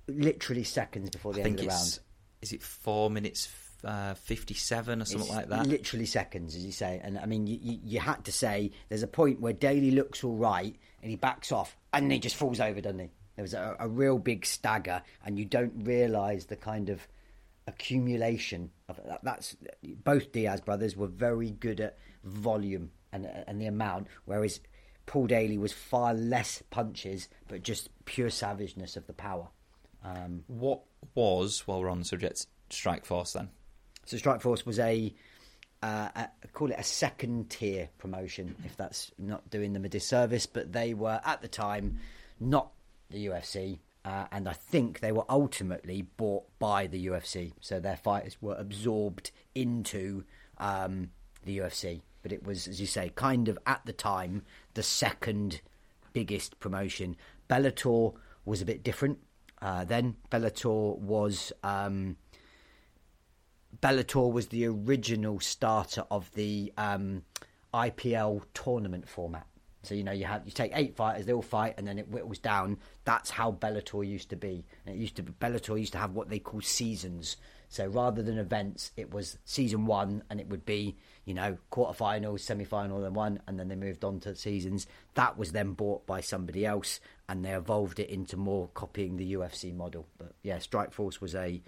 Literally 0.07 0.63
seconds 0.63 1.09
before 1.09 1.33
the 1.33 1.41
I 1.41 1.45
end 1.45 1.59
of 1.59 1.65
the 1.65 1.71
it's 1.71 1.75
round. 1.75 1.99
is 2.41 2.53
it 2.53 2.61
four 2.61 3.09
minutes 3.09 3.49
uh, 3.83 4.13
fifty-seven 4.13 5.01
or 5.01 5.05
something 5.05 5.27
It's 5.27 5.35
like 5.35 5.49
that. 5.49 5.67
Literally 5.67 6.05
seconds, 6.05 6.55
as 6.55 6.63
you 6.65 6.71
say. 6.71 7.01
And 7.03 7.17
I 7.17 7.25
mean, 7.25 7.47
you, 7.47 7.57
you, 7.61 7.79
you 7.83 7.99
had 7.99 8.23
to 8.25 8.31
say 8.31 8.71
there's 8.89 9.03
a 9.03 9.07
point 9.07 9.39
where 9.41 9.53
Daly 9.53 9.91
looks 9.91 10.23
all 10.23 10.35
right 10.35 10.75
and 11.01 11.09
he 11.09 11.15
backs 11.15 11.51
off 11.51 11.75
and 11.93 12.11
he 12.11 12.19
just 12.19 12.35
falls 12.35 12.59
over, 12.59 12.81
doesn't 12.81 12.99
he? 12.99 13.09
There 13.35 13.43
was 13.43 13.53
a, 13.53 13.75
a 13.79 13.87
real 13.87 14.17
big 14.19 14.45
stagger, 14.45 15.01
and 15.25 15.37
you 15.37 15.45
don't 15.45 15.85
realise 15.85 16.45
the 16.45 16.55
kind 16.55 16.89
of 16.89 17.07
accumulation 17.67 18.71
of 18.87 18.99
that. 19.07 19.23
That's 19.23 19.55
both 19.83 20.31
Diaz 20.31 20.61
brothers 20.61 20.95
were 20.95 21.07
very 21.07 21.51
good 21.51 21.79
at 21.79 21.97
volume 22.23 22.91
and 23.11 23.25
and 23.47 23.59
the 23.59 23.65
amount, 23.65 24.07
whereas 24.25 24.59
Paul 25.05 25.27
Daly 25.27 25.57
was 25.57 25.73
far 25.73 26.13
less 26.13 26.63
punches, 26.69 27.29
but 27.47 27.63
just 27.63 27.89
pure 28.05 28.29
savageness 28.29 28.97
of 28.97 29.07
the 29.07 29.13
power. 29.13 29.47
Um, 30.03 30.43
What 30.47 30.81
was, 31.13 31.67
while 31.67 31.81
we're 31.81 31.89
on 31.89 31.99
the 31.99 32.05
subject, 32.05 32.47
Strikeforce 32.69 33.33
then? 33.33 33.49
So 34.05 34.17
Strikeforce 34.17 34.65
was 34.65 34.79
a, 34.79 35.13
uh, 35.81 36.09
a 36.15 36.47
call 36.53 36.71
it 36.71 36.79
a 36.79 36.83
second 36.83 37.49
tier 37.49 37.89
promotion, 37.97 38.55
if 38.65 38.77
that's 38.77 39.11
not 39.17 39.49
doing 39.49 39.73
them 39.73 39.85
a 39.85 39.89
disservice. 39.89 40.45
But 40.45 40.71
they 40.71 40.93
were 40.93 41.19
at 41.23 41.41
the 41.41 41.47
time 41.47 41.99
not 42.39 42.71
the 43.09 43.27
UFC, 43.27 43.79
uh, 44.03 44.25
and 44.31 44.47
I 44.47 44.53
think 44.53 44.99
they 44.99 45.11
were 45.11 45.25
ultimately 45.29 46.03
bought 46.03 46.45
by 46.59 46.87
the 46.87 47.07
UFC. 47.07 47.53
So 47.59 47.79
their 47.79 47.97
fighters 47.97 48.37
were 48.41 48.55
absorbed 48.55 49.31
into 49.55 50.23
um, 50.57 51.09
the 51.43 51.59
UFC. 51.59 52.01
But 52.21 52.31
it 52.31 52.43
was, 52.43 52.67
as 52.67 52.81
you 52.81 52.87
say, 52.87 53.11
kind 53.15 53.47
of 53.47 53.57
at 53.65 53.81
the 53.85 53.93
time 53.93 54.43
the 54.73 54.83
second 54.83 55.61
biggest 56.13 56.59
promotion. 56.59 57.15
Bellator 57.49 58.15
was 58.45 58.61
a 58.61 58.65
bit 58.65 58.83
different. 58.83 59.19
Uh, 59.61 59.85
then 59.85 60.15
Bellator 60.31 60.97
was. 60.97 61.51
Um, 61.63 62.17
Bellator 63.81 64.31
was 64.31 64.47
the 64.47 64.65
original 64.65 65.39
starter 65.39 66.05
of 66.09 66.31
the 66.33 66.71
um, 66.77 67.23
IPL 67.73 68.43
tournament 68.53 69.07
format. 69.07 69.45
So 69.85 69.95
you 69.95 70.03
know 70.03 70.11
you 70.11 70.25
have 70.25 70.43
you 70.45 70.51
take 70.51 70.71
eight 70.75 70.95
fighters, 70.95 71.25
they 71.25 71.33
all 71.33 71.41
fight, 71.41 71.75
and 71.77 71.87
then 71.87 71.97
it 71.97 72.07
whittles 72.07 72.39
down. 72.39 72.77
That's 73.03 73.29
how 73.29 73.51
Bellator 73.51 74.07
used 74.07 74.29
to 74.29 74.35
be. 74.35 74.65
And 74.85 74.95
it 74.95 74.99
used 74.99 75.15
to 75.17 75.23
be, 75.23 75.31
Bellator 75.33 75.79
used 75.79 75.93
to 75.93 75.99
have 75.99 76.13
what 76.13 76.29
they 76.29 76.39
call 76.39 76.61
seasons. 76.61 77.37
So 77.69 77.87
rather 77.87 78.21
than 78.21 78.37
events, 78.37 78.91
it 78.95 79.13
was 79.13 79.37
season 79.43 79.85
one, 79.85 80.23
and 80.29 80.39
it 80.39 80.47
would 80.49 80.65
be 80.65 80.97
you 81.25 81.33
know 81.33 81.57
quarterfinals, 81.71 82.41
semi-final, 82.41 83.01
then 83.01 83.13
one, 83.13 83.41
and 83.47 83.59
then 83.59 83.67
they 83.67 83.75
moved 83.75 84.03
on 84.03 84.19
to 84.21 84.35
seasons. 84.35 84.87
That 85.15 85.37
was 85.37 85.51
then 85.51 85.73
bought 85.73 86.05
by 86.05 86.21
somebody 86.21 86.65
else, 86.65 86.99
and 87.29 87.43
they 87.43 87.51
evolved 87.51 87.99
it 87.99 88.09
into 88.09 88.37
more 88.37 88.69
copying 88.73 89.17
the 89.17 89.33
UFC 89.33 89.73
model. 89.73 90.07
But 90.17 90.33
yeah, 90.43 90.57
Strikeforce 90.57 91.21
was 91.21 91.35
a 91.35 91.61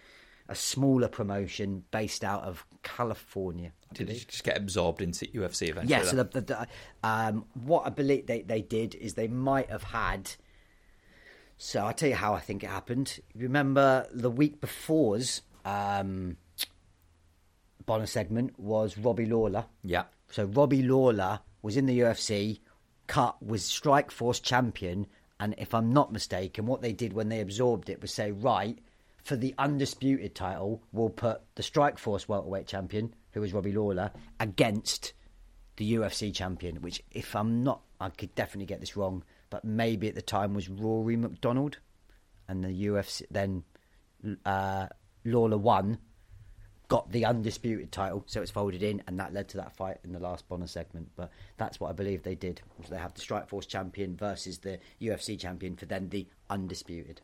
a 0.49 0.55
smaller 0.55 1.07
promotion 1.07 1.83
based 1.91 2.23
out 2.23 2.43
of 2.43 2.65
California. 2.83 3.71
I 3.91 3.93
Did 3.93 4.07
believe. 4.07 4.21
it 4.23 4.27
just 4.29 4.43
get 4.43 4.57
absorbed 4.57 5.01
into 5.01 5.25
UFC 5.27 5.69
eventually? 5.69 5.89
Yeah, 5.89 6.03
so 6.03 6.17
the, 6.17 6.23
the, 6.25 6.41
the, 6.41 6.67
um, 7.03 7.45
what 7.53 7.85
I 7.85 7.89
believe 7.89 8.27
they, 8.27 8.41
they 8.41 8.61
did 8.61 8.95
is 8.95 9.13
they 9.13 9.27
might 9.27 9.69
have 9.69 9.83
had. 9.83 10.31
So 11.57 11.81
I'll 11.81 11.93
tell 11.93 12.09
you 12.09 12.15
how 12.15 12.33
I 12.33 12.39
think 12.39 12.63
it 12.63 12.69
happened. 12.69 13.19
Remember 13.35 14.07
the 14.11 14.29
week 14.29 14.61
before's 14.61 15.41
um, 15.65 16.37
Bonnar 17.85 18.05
segment 18.05 18.59
was 18.59 18.97
Robbie 18.97 19.25
Lawler. 19.25 19.65
yeah. 19.83 20.03
So 20.29 20.43
Robbie 20.43 20.83
Lawler 20.83 21.39
was 21.61 21.77
in 21.77 21.85
the 21.85 21.99
UFC, 21.99 22.59
cut 23.07 23.41
was 23.41 23.63
Strikeforce 23.63 24.41
champion, 24.41 25.07
and 25.39 25.55
if 25.57 25.73
I'm 25.73 25.93
not 25.93 26.11
mistaken, 26.11 26.65
what 26.65 26.81
they 26.81 26.91
did 26.91 27.13
when 27.13 27.29
they 27.29 27.39
absorbed 27.39 27.89
it 27.89 28.01
was 28.01 28.13
say, 28.13 28.31
right, 28.31 28.77
for 29.27 29.35
the 29.35 29.53
undisputed 29.57 30.33
title, 30.33 30.81
we'll 30.93 31.09
put 31.09 31.41
the 31.55 31.61
Strikeforce 31.61 32.29
welterweight 32.29 32.65
champion, 32.65 33.13
who 33.33 33.41
was 33.41 33.53
Robbie 33.53 33.73
Lawler, 33.73 34.09
against 34.39 35.11
the 35.75 35.95
UFC 35.95 36.33
champion, 36.33 36.81
which 36.81 37.03
if 37.11 37.35
I'm 37.35 37.61
not, 37.61 37.81
I 37.99 38.09
could 38.09 38.33
definitely 38.35 38.67
get 38.67 38.79
this 38.79 38.95
wrong, 38.95 39.25
but 39.49 39.65
maybe 39.65 40.07
at 40.07 40.15
the 40.15 40.21
time 40.21 40.53
was 40.53 40.69
Rory 40.69 41.17
MacDonald, 41.17 41.77
and 42.47 42.63
the 42.63 42.69
UFC 42.69 43.23
then 43.29 43.65
uh, 44.45 44.87
Lawler 45.25 45.57
won 45.57 45.97
got 46.87 47.11
the 47.11 47.25
undisputed 47.25 47.91
title, 47.91 48.23
so 48.27 48.41
it's 48.41 48.49
folded 48.49 48.81
in, 48.81 49.03
and 49.07 49.19
that 49.19 49.33
led 49.33 49.49
to 49.49 49.57
that 49.57 49.75
fight 49.75 49.97
in 50.05 50.13
the 50.13 50.19
last 50.19 50.47
Bonnar 50.47 50.67
segment. 50.67 51.09
But 51.17 51.31
that's 51.57 51.81
what 51.81 51.89
I 51.89 51.91
believe 51.91 52.23
they 52.23 52.35
did. 52.35 52.61
They 52.89 52.97
have 52.97 53.13
the 53.13 53.19
Strikeforce 53.19 53.67
champion 53.67 54.15
versus 54.15 54.59
the 54.59 54.79
UFC 55.01 55.37
champion 55.37 55.75
for 55.75 55.85
then 55.85 56.07
the 56.07 56.27
undisputed. 56.49 57.19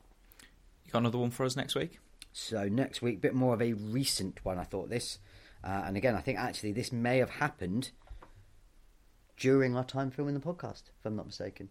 Got 0.93 0.99
another 0.99 1.17
one 1.17 1.31
for 1.31 1.43
us 1.43 1.55
next 1.55 1.73
week? 1.73 1.97
So 2.33 2.69
next 2.69 3.01
week, 3.01 3.19
bit 3.19 3.33
more 3.33 3.55
of 3.55 3.63
a 3.63 3.73
recent 3.73 4.39
one. 4.45 4.59
I 4.59 4.63
thought 4.63 4.89
this, 4.91 5.17
uh, 5.63 5.81
and 5.87 5.97
again, 5.97 6.15
I 6.15 6.21
think 6.21 6.37
actually 6.37 6.71
this 6.71 6.91
may 6.91 7.17
have 7.17 7.31
happened 7.31 7.89
during 9.37 9.75
our 9.75 9.83
time 9.83 10.11
filming 10.11 10.35
the 10.35 10.39
podcast, 10.39 10.83
if 10.99 11.03
I'm 11.05 11.15
not 11.15 11.25
mistaken. 11.25 11.69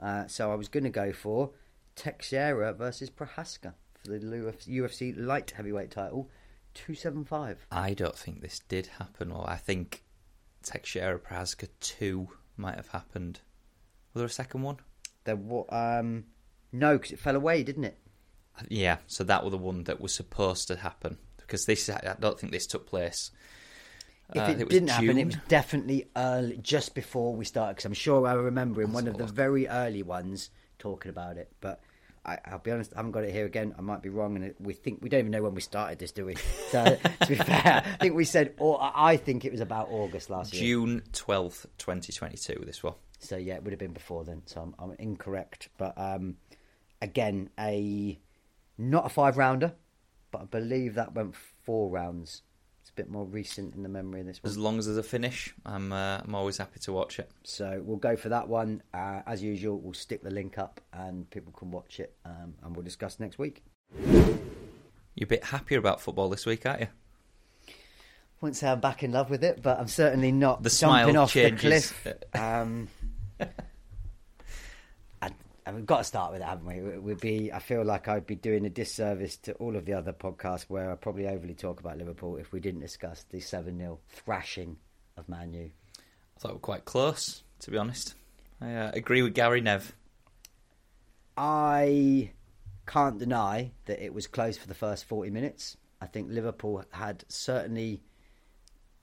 Uh, 0.00 0.28
so 0.28 0.52
I 0.52 0.54
was 0.54 0.68
going 0.68 0.84
to 0.84 0.90
go 0.90 1.12
for 1.12 1.50
Teixeira 1.96 2.72
versus 2.72 3.10
Prochazka 3.10 3.74
for 4.04 4.08
the 4.18 4.54
UFC 4.68 5.14
light 5.18 5.50
heavyweight 5.50 5.90
title, 5.90 6.30
two 6.72 6.94
seven 6.94 7.24
five. 7.24 7.66
I 7.72 7.92
don't 7.92 8.16
think 8.16 8.40
this 8.40 8.60
did 8.68 8.86
happen, 8.86 9.32
or 9.32 9.50
I 9.50 9.56
think 9.56 10.04
Teixeira 10.62 11.18
Prochazka 11.18 11.66
2 11.80 12.28
might 12.56 12.76
have 12.76 12.88
happened. 12.88 13.40
Was 14.14 14.20
there 14.20 14.26
a 14.26 14.30
second 14.30 14.62
one? 14.62 14.76
There 15.24 15.34
wa- 15.34 15.64
um, 15.70 16.26
no, 16.72 16.98
because 16.98 17.10
it 17.10 17.18
fell 17.18 17.34
away, 17.34 17.64
didn't 17.64 17.84
it? 17.84 17.98
Yeah, 18.68 18.98
so 19.06 19.24
that 19.24 19.42
was 19.42 19.52
the 19.52 19.58
one 19.58 19.84
that 19.84 20.00
was 20.00 20.14
supposed 20.14 20.68
to 20.68 20.76
happen 20.76 21.18
because 21.38 21.66
this 21.66 21.88
I 21.88 22.16
don't 22.20 22.38
think 22.38 22.52
this 22.52 22.66
took 22.66 22.86
place. 22.86 23.30
If 24.32 24.42
Uh, 24.42 24.52
it, 24.52 24.68
didn't 24.68 24.90
happen, 24.90 25.18
it 25.18 25.26
was 25.26 25.36
definitely 25.48 26.08
early, 26.14 26.58
just 26.58 26.94
before 26.94 27.34
we 27.34 27.44
started. 27.44 27.74
Because 27.76 27.86
I'm 27.86 27.94
sure 27.94 28.26
I 28.26 28.34
remember 28.34 28.82
in 28.82 28.92
one 28.92 29.08
of 29.08 29.18
the 29.18 29.26
very 29.26 29.66
early 29.66 30.02
ones 30.02 30.50
talking 30.78 31.10
about 31.10 31.36
it. 31.36 31.50
But 31.60 31.80
I, 32.24 32.38
I'll 32.44 32.58
be 32.58 32.70
honest, 32.70 32.92
I 32.94 32.98
haven't 32.98 33.12
got 33.12 33.24
it 33.24 33.32
here 33.32 33.46
again. 33.46 33.74
I 33.76 33.80
might 33.80 34.02
be 34.02 34.08
wrong, 34.08 34.36
and 34.36 34.54
we 34.60 34.74
think 34.74 35.02
we 35.02 35.08
don't 35.08 35.20
even 35.20 35.32
know 35.32 35.42
when 35.42 35.54
we 35.54 35.60
started 35.60 35.98
this, 35.98 36.12
do 36.12 36.26
we? 36.26 36.36
So 36.70 36.84
to 37.22 37.26
be 37.26 37.34
fair, 37.34 37.82
I 37.84 37.96
think 37.96 38.14
we 38.14 38.24
said, 38.24 38.54
or 38.58 38.78
I 38.80 39.16
think 39.16 39.44
it 39.44 39.50
was 39.50 39.60
about 39.60 39.88
August 39.90 40.30
last 40.30 40.54
year. 40.54 40.62
June 40.62 41.02
twelfth, 41.12 41.66
twenty 41.78 42.12
twenty 42.12 42.36
two. 42.36 42.62
This 42.64 42.82
one. 42.84 42.94
So 43.18 43.36
yeah, 43.36 43.54
it 43.54 43.64
would 43.64 43.72
have 43.72 43.80
been 43.80 43.92
before 43.92 44.24
then. 44.24 44.42
So 44.46 44.60
I'm, 44.60 44.74
I'm 44.78 44.96
incorrect. 44.98 45.70
But 45.76 45.94
um, 45.98 46.36
again, 47.02 47.50
a 47.58 48.20
not 48.80 49.06
a 49.06 49.08
five 49.08 49.36
rounder, 49.36 49.74
but 50.30 50.42
I 50.42 50.44
believe 50.44 50.94
that 50.94 51.14
went 51.14 51.34
four 51.64 51.90
rounds. 51.90 52.42
It's 52.80 52.90
a 52.90 52.94
bit 52.94 53.10
more 53.10 53.24
recent 53.26 53.74
in 53.74 53.82
the 53.82 53.88
memory 53.90 54.20
of 54.20 54.26
this 54.26 54.42
one. 54.42 54.48
As 54.50 54.56
long 54.56 54.78
as 54.78 54.86
there's 54.86 54.96
a 54.98 55.02
finish, 55.02 55.54
I'm 55.66 55.92
uh, 55.92 56.18
I'm 56.24 56.34
always 56.34 56.56
happy 56.56 56.80
to 56.80 56.92
watch 56.92 57.18
it. 57.18 57.30
So 57.44 57.82
we'll 57.84 57.98
go 57.98 58.16
for 58.16 58.30
that 58.30 58.48
one. 58.48 58.82
Uh, 58.94 59.20
as 59.26 59.42
usual, 59.42 59.78
we'll 59.78 59.92
stick 59.94 60.22
the 60.22 60.30
link 60.30 60.56
up 60.58 60.80
and 60.92 61.28
people 61.30 61.52
can 61.52 61.70
watch 61.70 62.00
it 62.00 62.14
um, 62.24 62.54
and 62.62 62.74
we'll 62.74 62.84
discuss 62.84 63.20
next 63.20 63.38
week. 63.38 63.62
You're 65.14 65.24
a 65.24 65.26
bit 65.26 65.44
happier 65.44 65.78
about 65.78 66.00
football 66.00 66.30
this 66.30 66.46
week, 66.46 66.64
aren't 66.64 66.80
you? 66.80 66.86
Won't 68.40 68.56
say 68.56 68.68
I'm 68.68 68.80
back 68.80 69.02
in 69.02 69.12
love 69.12 69.28
with 69.28 69.44
it, 69.44 69.60
but 69.62 69.78
I'm 69.78 69.88
certainly 69.88 70.32
not 70.32 70.62
The 70.62 70.70
jumping 70.70 71.12
smile 71.12 71.18
off 71.18 71.32
changes. 71.32 71.92
the 72.02 72.14
cliff. 72.14 72.42
Um, 72.42 72.88
and, 75.70 75.76
we've 75.76 75.86
got 75.86 75.98
to 75.98 76.04
start 76.04 76.32
with 76.32 76.42
it, 76.42 76.44
haven't 76.44 76.66
we? 76.66 76.74
It 76.74 77.02
would 77.02 77.20
be. 77.20 77.52
I 77.52 77.58
feel 77.58 77.84
like 77.84 78.08
I'd 78.08 78.26
be 78.26 78.34
doing 78.34 78.66
a 78.66 78.70
disservice 78.70 79.36
to 79.38 79.52
all 79.54 79.76
of 79.76 79.84
the 79.84 79.94
other 79.94 80.12
podcasts 80.12 80.64
where 80.68 80.90
I 80.90 80.94
probably 80.96 81.26
overly 81.26 81.54
talk 81.54 81.80
about 81.80 81.98
Liverpool 81.98 82.36
if 82.36 82.52
we 82.52 82.60
didn't 82.60 82.80
discuss 82.80 83.24
the 83.30 83.40
seven 83.40 83.78
0 83.78 83.98
thrashing 84.08 84.76
of 85.16 85.28
Man 85.28 85.52
U. 85.54 85.70
I 85.98 86.40
thought 86.40 86.48
we 86.48 86.54
were 86.54 86.60
quite 86.60 86.84
close, 86.84 87.42
to 87.60 87.70
be 87.70 87.78
honest. 87.78 88.14
I 88.60 88.74
uh, 88.74 88.90
agree 88.92 89.22
with 89.22 89.34
Gary 89.34 89.60
Nev. 89.60 89.94
I 91.36 92.32
can't 92.86 93.18
deny 93.18 93.70
that 93.86 94.04
it 94.04 94.12
was 94.12 94.26
close 94.26 94.58
for 94.58 94.66
the 94.66 94.74
first 94.74 95.04
40 95.04 95.30
minutes. 95.30 95.76
I 96.00 96.06
think 96.06 96.28
Liverpool 96.30 96.84
had 96.90 97.24
certainly 97.28 98.02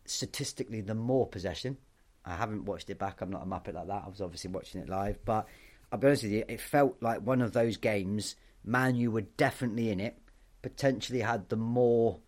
statistically 0.05 0.81
the 0.81 0.95
more 0.95 1.27
possession. 1.27 1.77
I 2.25 2.35
haven't 2.35 2.65
watched 2.65 2.89
it 2.89 2.99
back. 2.99 3.21
I'm 3.21 3.29
not 3.29 3.43
a 3.43 3.45
muppet 3.45 3.73
like 3.73 3.87
that. 3.87 4.03
I 4.05 4.09
was 4.09 4.21
obviously 4.21 4.51
watching 4.51 4.81
it 4.81 4.89
live, 4.89 5.17
but 5.23 5.47
I'll 5.91 5.99
be 5.99 6.07
honest 6.07 6.23
with 6.23 6.31
you, 6.33 6.43
it 6.47 6.59
felt 6.61 6.97
like 7.01 7.21
one 7.21 7.41
of 7.41 7.53
those 7.53 7.77
games. 7.77 8.35
Man 8.63 8.95
U 8.95 9.11
were 9.11 9.21
definitely 9.21 9.89
in 9.89 9.99
it, 9.99 10.17
potentially 10.61 11.21
had 11.21 11.47
the 11.49 11.55
more 11.55 12.19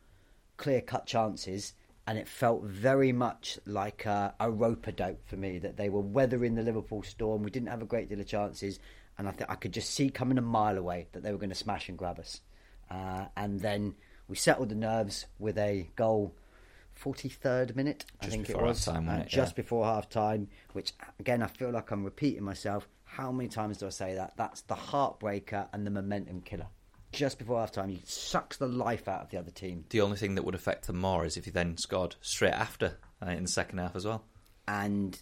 clear 0.58 0.82
cut 0.82 1.06
chances, 1.06 1.74
and 2.08 2.18
it 2.18 2.28
felt 2.28 2.64
very 2.64 3.12
much 3.12 3.60
like 3.66 4.06
a, 4.06 4.34
a 4.40 4.50
rope 4.50 4.88
a 4.88 4.92
dope 4.92 5.28
for 5.28 5.36
me 5.36 5.60
that 5.60 5.76
they 5.78 5.90
were 5.90 6.00
weathering 6.02 6.56
the 6.56 6.64
Liverpool 6.64 7.04
storm. 7.04 7.44
We 7.44 7.52
didn't 7.52 7.70
have 7.70 7.82
a 7.82 7.86
great 7.86 8.08
deal 8.10 8.20
of 8.20 8.28
chances, 8.28 8.80
and 9.18 9.28
I 9.28 9.32
think 9.32 9.50
I 9.50 9.56
could 9.56 9.74
just 9.74 9.90
see 9.94 10.10
coming 10.10 10.38
a 10.38 10.42
mile 10.42 10.78
away 10.78 11.08
that 11.12 11.24
they 11.24 11.32
were 11.32 11.38
going 11.38 11.50
to 11.50 11.56
smash 11.56 11.90
and 11.90 11.98
grab 11.98 12.20
us. 12.20 12.40
Uh, 12.90 13.26
and 13.36 13.60
then 13.60 13.96
we 14.28 14.36
settled 14.38 14.70
the 14.70 14.76
nerves 14.76 15.26
with 15.38 15.58
a 15.58 15.90
goal. 15.96 16.34
43rd 17.02 17.76
minute, 17.78 18.04
I 18.20 18.26
Just 18.26 18.36
think 18.36 18.50
it 18.50 18.60
was, 18.62 18.86
half-time, 18.86 19.08
uh, 19.08 19.24
just 19.24 19.54
Yeah. 19.54 19.56
before 19.62 19.86
half 19.86 20.10
time, 20.10 20.50
which 20.74 20.92
again 21.18 21.42
I 21.42 21.48
feel 21.48 21.70
like 21.72 21.92
I'm 21.92 22.04
repeating 22.04 22.44
myself. 22.44 22.90
How 23.10 23.32
many 23.32 23.50
times 23.50 23.78
do 23.80 23.88
I 23.88 23.90
say 23.90 24.16
that? 24.16 24.34
That's 24.38 24.62
the 24.62 24.76
heartbreaker 24.76 25.68
and 25.74 25.86
the 25.86 25.92
momentum 25.92 26.42
killer. 26.42 26.68
Just 27.12 27.40
before 27.40 27.60
half 27.60 27.72
time, 27.72 27.90
you 27.90 27.98
sucks 28.06 28.58
the 28.58 28.68
life 28.68 29.08
out 29.08 29.24
of 29.24 29.30
the 29.30 29.40
other 29.40 29.50
team. 29.50 29.84
The 29.90 30.02
only 30.02 30.16
thing 30.16 30.36
that 30.36 30.44
would 30.44 30.54
affect 30.54 30.86
them 30.86 31.00
more 31.00 31.26
is 31.26 31.36
if 31.36 31.46
he 31.46 31.52
then 31.52 31.76
scored 31.78 32.16
straight 32.22 32.54
after 32.54 32.98
uh, 33.26 33.32
in 33.32 33.44
the 33.44 33.50
second 33.50 33.80
half 33.80 33.96
as 33.96 34.06
well. 34.06 34.24
And 34.68 35.20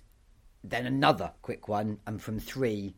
then 0.65 0.85
another 0.85 1.31
quick 1.41 1.69
one, 1.69 1.99
and 2.05 2.21
from 2.21 2.39
three, 2.39 2.93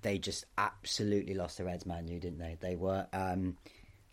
they 0.00 0.16
just 0.16 0.46
absolutely 0.56 1.34
lost 1.34 1.58
their 1.58 1.68
heads, 1.68 1.84
Man 1.84 2.08
U, 2.08 2.18
didn't 2.18 2.38
they? 2.38 2.56
They 2.58 2.76
were. 2.76 3.06
Um, 3.12 3.58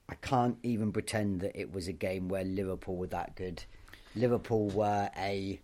I 0.10 0.16
can't 0.16 0.58
even 0.62 0.92
pretend 0.92 1.40
that 1.42 1.58
it 1.60 1.72
was 1.72 1.88
a 1.88 1.94
game 1.94 2.28
where 2.28 2.44
Liverpool 2.44 2.98
were 2.98 3.08
that 3.08 3.36
good. 3.36 3.64
Liverpool 4.14 4.70
were 4.70 5.10
a 5.18 5.60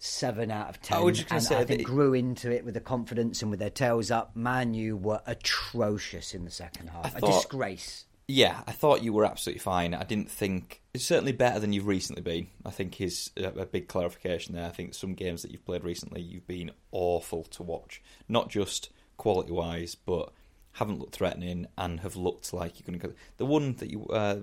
seven 0.00 0.50
out 0.50 0.70
of 0.70 0.82
ten, 0.82 0.98
I 0.98 1.00
was 1.02 1.22
just 1.22 1.48
say 1.48 1.58
I 1.58 1.64
think 1.64 1.84
grew 1.84 2.14
into 2.14 2.50
it 2.50 2.64
with 2.64 2.74
the 2.74 2.80
confidence 2.80 3.42
and 3.42 3.50
with 3.50 3.60
their 3.60 3.70
tails 3.70 4.10
up. 4.10 4.34
Man 4.34 4.74
U 4.74 4.96
were 4.96 5.20
atrocious 5.26 6.34
in 6.34 6.44
the 6.44 6.50
second 6.50 6.88
half, 6.88 7.14
a 7.16 7.20
thought- 7.20 7.42
disgrace. 7.42 8.06
Yeah, 8.32 8.60
I 8.64 8.70
thought 8.70 9.02
you 9.02 9.12
were 9.12 9.24
absolutely 9.24 9.58
fine. 9.58 9.92
I 9.92 10.04
didn't 10.04 10.30
think 10.30 10.82
it's 10.94 11.04
certainly 11.04 11.32
better 11.32 11.58
than 11.58 11.72
you've 11.72 11.88
recently 11.88 12.22
been. 12.22 12.46
I 12.64 12.70
think 12.70 13.00
is 13.00 13.30
a, 13.36 13.46
a 13.48 13.66
big 13.66 13.88
clarification 13.88 14.54
there. 14.54 14.66
I 14.66 14.70
think 14.70 14.94
some 14.94 15.14
games 15.14 15.42
that 15.42 15.50
you've 15.50 15.64
played 15.64 15.82
recently, 15.82 16.20
you've 16.22 16.46
been 16.46 16.70
awful 16.92 17.42
to 17.42 17.64
watch, 17.64 18.00
not 18.28 18.48
just 18.48 18.90
quality 19.16 19.50
wise, 19.50 19.96
but 19.96 20.32
haven't 20.74 21.00
looked 21.00 21.16
threatening 21.16 21.66
and 21.76 21.98
have 22.00 22.14
looked 22.14 22.52
like 22.52 22.78
you're 22.78 22.86
going 22.86 23.00
to 23.00 23.08
go. 23.08 23.14
The 23.38 23.46
one 23.46 23.74
that 23.76 23.90
you, 23.90 24.06
uh, 24.06 24.36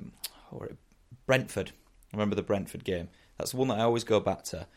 or 0.51 0.71
Brentford, 1.25 1.71
remember 2.11 2.35
the 2.35 2.43
Brentford 2.43 2.83
game? 2.83 3.07
That's 3.37 3.51
the 3.51 3.57
one 3.57 3.69
that 3.69 3.79
I 3.79 3.83
always 3.83 4.03
go 4.03 4.19
back 4.19 4.43
to, 4.45 4.67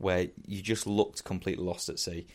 where 0.00 0.28
you 0.46 0.62
just 0.62 0.86
looked 0.86 1.24
completely 1.24 1.64
lost 1.64 1.88
at 1.88 1.98
sea. 1.98 2.26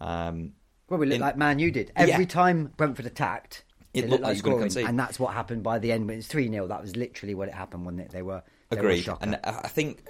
Um, 0.00 0.52
Well, 0.88 0.98
we 1.00 1.06
looked 1.06 1.16
in- 1.16 1.20
like 1.20 1.36
Man 1.36 1.58
U 1.58 1.70
did. 1.70 1.92
Every 1.96 2.24
Yeah. 2.24 2.28
time 2.28 2.72
Brentford 2.76 3.06
attacked, 3.06 3.64
It 3.92 4.02
looked 4.02 4.10
looked 4.10 4.22
like 4.22 4.28
like 4.36 4.44
you 4.44 4.52
were 4.56 4.68
scoring, 4.70 4.86
and 4.88 4.98
that's 4.98 5.18
what 5.20 5.32
happened 5.34 5.62
by 5.62 5.78
the 5.78 5.92
end. 5.92 6.06
When 6.08 6.18
it's 6.18 6.26
three 6.26 6.48
0 6.48 6.66
that 6.68 6.82
was 6.82 6.96
literally 6.96 7.34
what 7.34 7.48
it 7.48 7.54
happened, 7.54 7.84
wasn't 7.84 8.02
it? 8.02 8.10
They 8.10 8.22
were 8.22 8.42
they 8.70 8.76
a 8.76 8.80
Agreed. 8.80 9.02
shocker. 9.02 9.22
And 9.24 9.38
I 9.44 9.68
think 9.68 10.02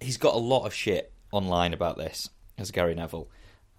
he's 0.00 0.16
got 0.16 0.34
a 0.34 0.38
lot 0.38 0.66
of 0.66 0.74
shit 0.74 1.12
online 1.32 1.72
about 1.74 1.96
this, 1.98 2.28
as 2.58 2.70
Gary 2.70 2.94
Neville. 2.94 3.28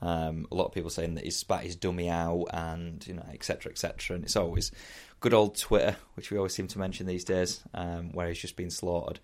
Um, 0.02 0.48
a 0.52 0.56
lot 0.56 0.66
of 0.66 0.74
people 0.74 0.90
saying 0.90 1.14
that 1.16 1.24
he's 1.24 1.38
spat 1.38 1.64
his 1.64 1.76
dummy 1.76 2.10
out 2.10 2.46
and, 2.52 3.06
you 3.06 3.14
know, 3.14 3.26
etc., 3.32 3.72
etc. 3.72 4.16
And 4.16 4.26
it's 4.26 4.36
always 4.36 4.72
good 5.20 5.34
old 5.34 5.56
Twitter, 5.58 5.96
which 6.16 6.32
we 6.32 6.38
always 6.38 6.54
seem 6.56 6.68
to 6.70 6.80
mention 6.80 7.06
these 7.06 7.24
days, 7.24 7.62
um, 7.76 8.12
where 8.12 8.28
he's 8.28 8.40
just 8.40 8.56
been 8.56 8.72
slaughtered. 8.72 9.20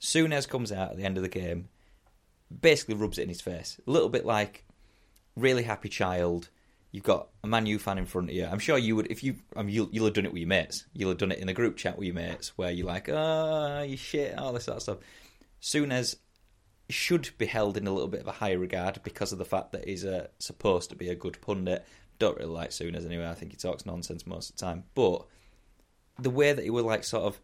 Souness 0.00 0.48
comes 0.48 0.72
out 0.72 0.92
at 0.92 0.96
the 0.96 1.04
end 1.04 1.16
of 1.18 1.22
the 1.22 1.28
game, 1.28 1.68
basically 2.60 2.94
rubs 2.94 3.18
it 3.18 3.22
in 3.22 3.28
his 3.28 3.40
face. 3.40 3.80
A 3.86 3.90
little 3.90 4.08
bit 4.08 4.24
like 4.24 4.64
really 5.36 5.62
happy 5.62 5.88
child. 5.88 6.48
You've 6.92 7.04
got 7.04 7.28
a 7.44 7.46
Man 7.46 7.66
U 7.66 7.78
fan 7.78 7.98
in 7.98 8.06
front 8.06 8.30
of 8.30 8.34
you. 8.34 8.46
I'm 8.46 8.58
sure 8.58 8.78
you 8.78 8.96
would, 8.96 9.10
if 9.10 9.22
you, 9.22 9.36
I 9.54 9.62
mean, 9.62 9.74
you'll, 9.74 9.88
you'll 9.92 10.06
have 10.06 10.14
done 10.14 10.24
it 10.24 10.32
with 10.32 10.40
your 10.40 10.48
mates. 10.48 10.86
You'll 10.94 11.10
have 11.10 11.18
done 11.18 11.32
it 11.32 11.40
in 11.40 11.46
the 11.46 11.52
group 11.52 11.76
chat 11.76 11.98
with 11.98 12.06
your 12.06 12.14
mates, 12.14 12.56
where 12.56 12.70
you're 12.70 12.86
like, 12.86 13.08
"Ah, 13.12 13.82
you 13.82 13.96
shit," 13.96 14.38
all 14.38 14.52
this 14.52 14.64
sort 14.64 14.76
of 14.76 14.82
stuff. 14.82 14.98
Souness 15.60 16.16
should 16.88 17.30
be 17.36 17.46
held 17.46 17.76
in 17.76 17.86
a 17.86 17.92
little 17.92 18.08
bit 18.08 18.20
of 18.20 18.28
a 18.28 18.32
higher 18.32 18.58
regard 18.58 19.02
because 19.02 19.32
of 19.32 19.38
the 19.38 19.44
fact 19.44 19.72
that 19.72 19.86
he's 19.86 20.04
uh, 20.04 20.28
supposed 20.38 20.90
to 20.90 20.96
be 20.96 21.08
a 21.08 21.14
good 21.14 21.40
pundit. 21.40 21.84
Don't 22.18 22.38
really 22.38 22.50
like 22.50 22.70
Souness 22.70 23.04
anyway. 23.04 23.28
I 23.28 23.34
think 23.34 23.50
he 23.50 23.58
talks 23.58 23.84
nonsense 23.84 24.26
most 24.26 24.50
of 24.50 24.56
the 24.56 24.64
time. 24.64 24.84
But 24.94 25.26
the 26.18 26.30
way 26.30 26.52
that 26.52 26.64
he 26.64 26.70
was 26.70 26.84
like 26.84 27.04
sort 27.04 27.24
of 27.24 27.40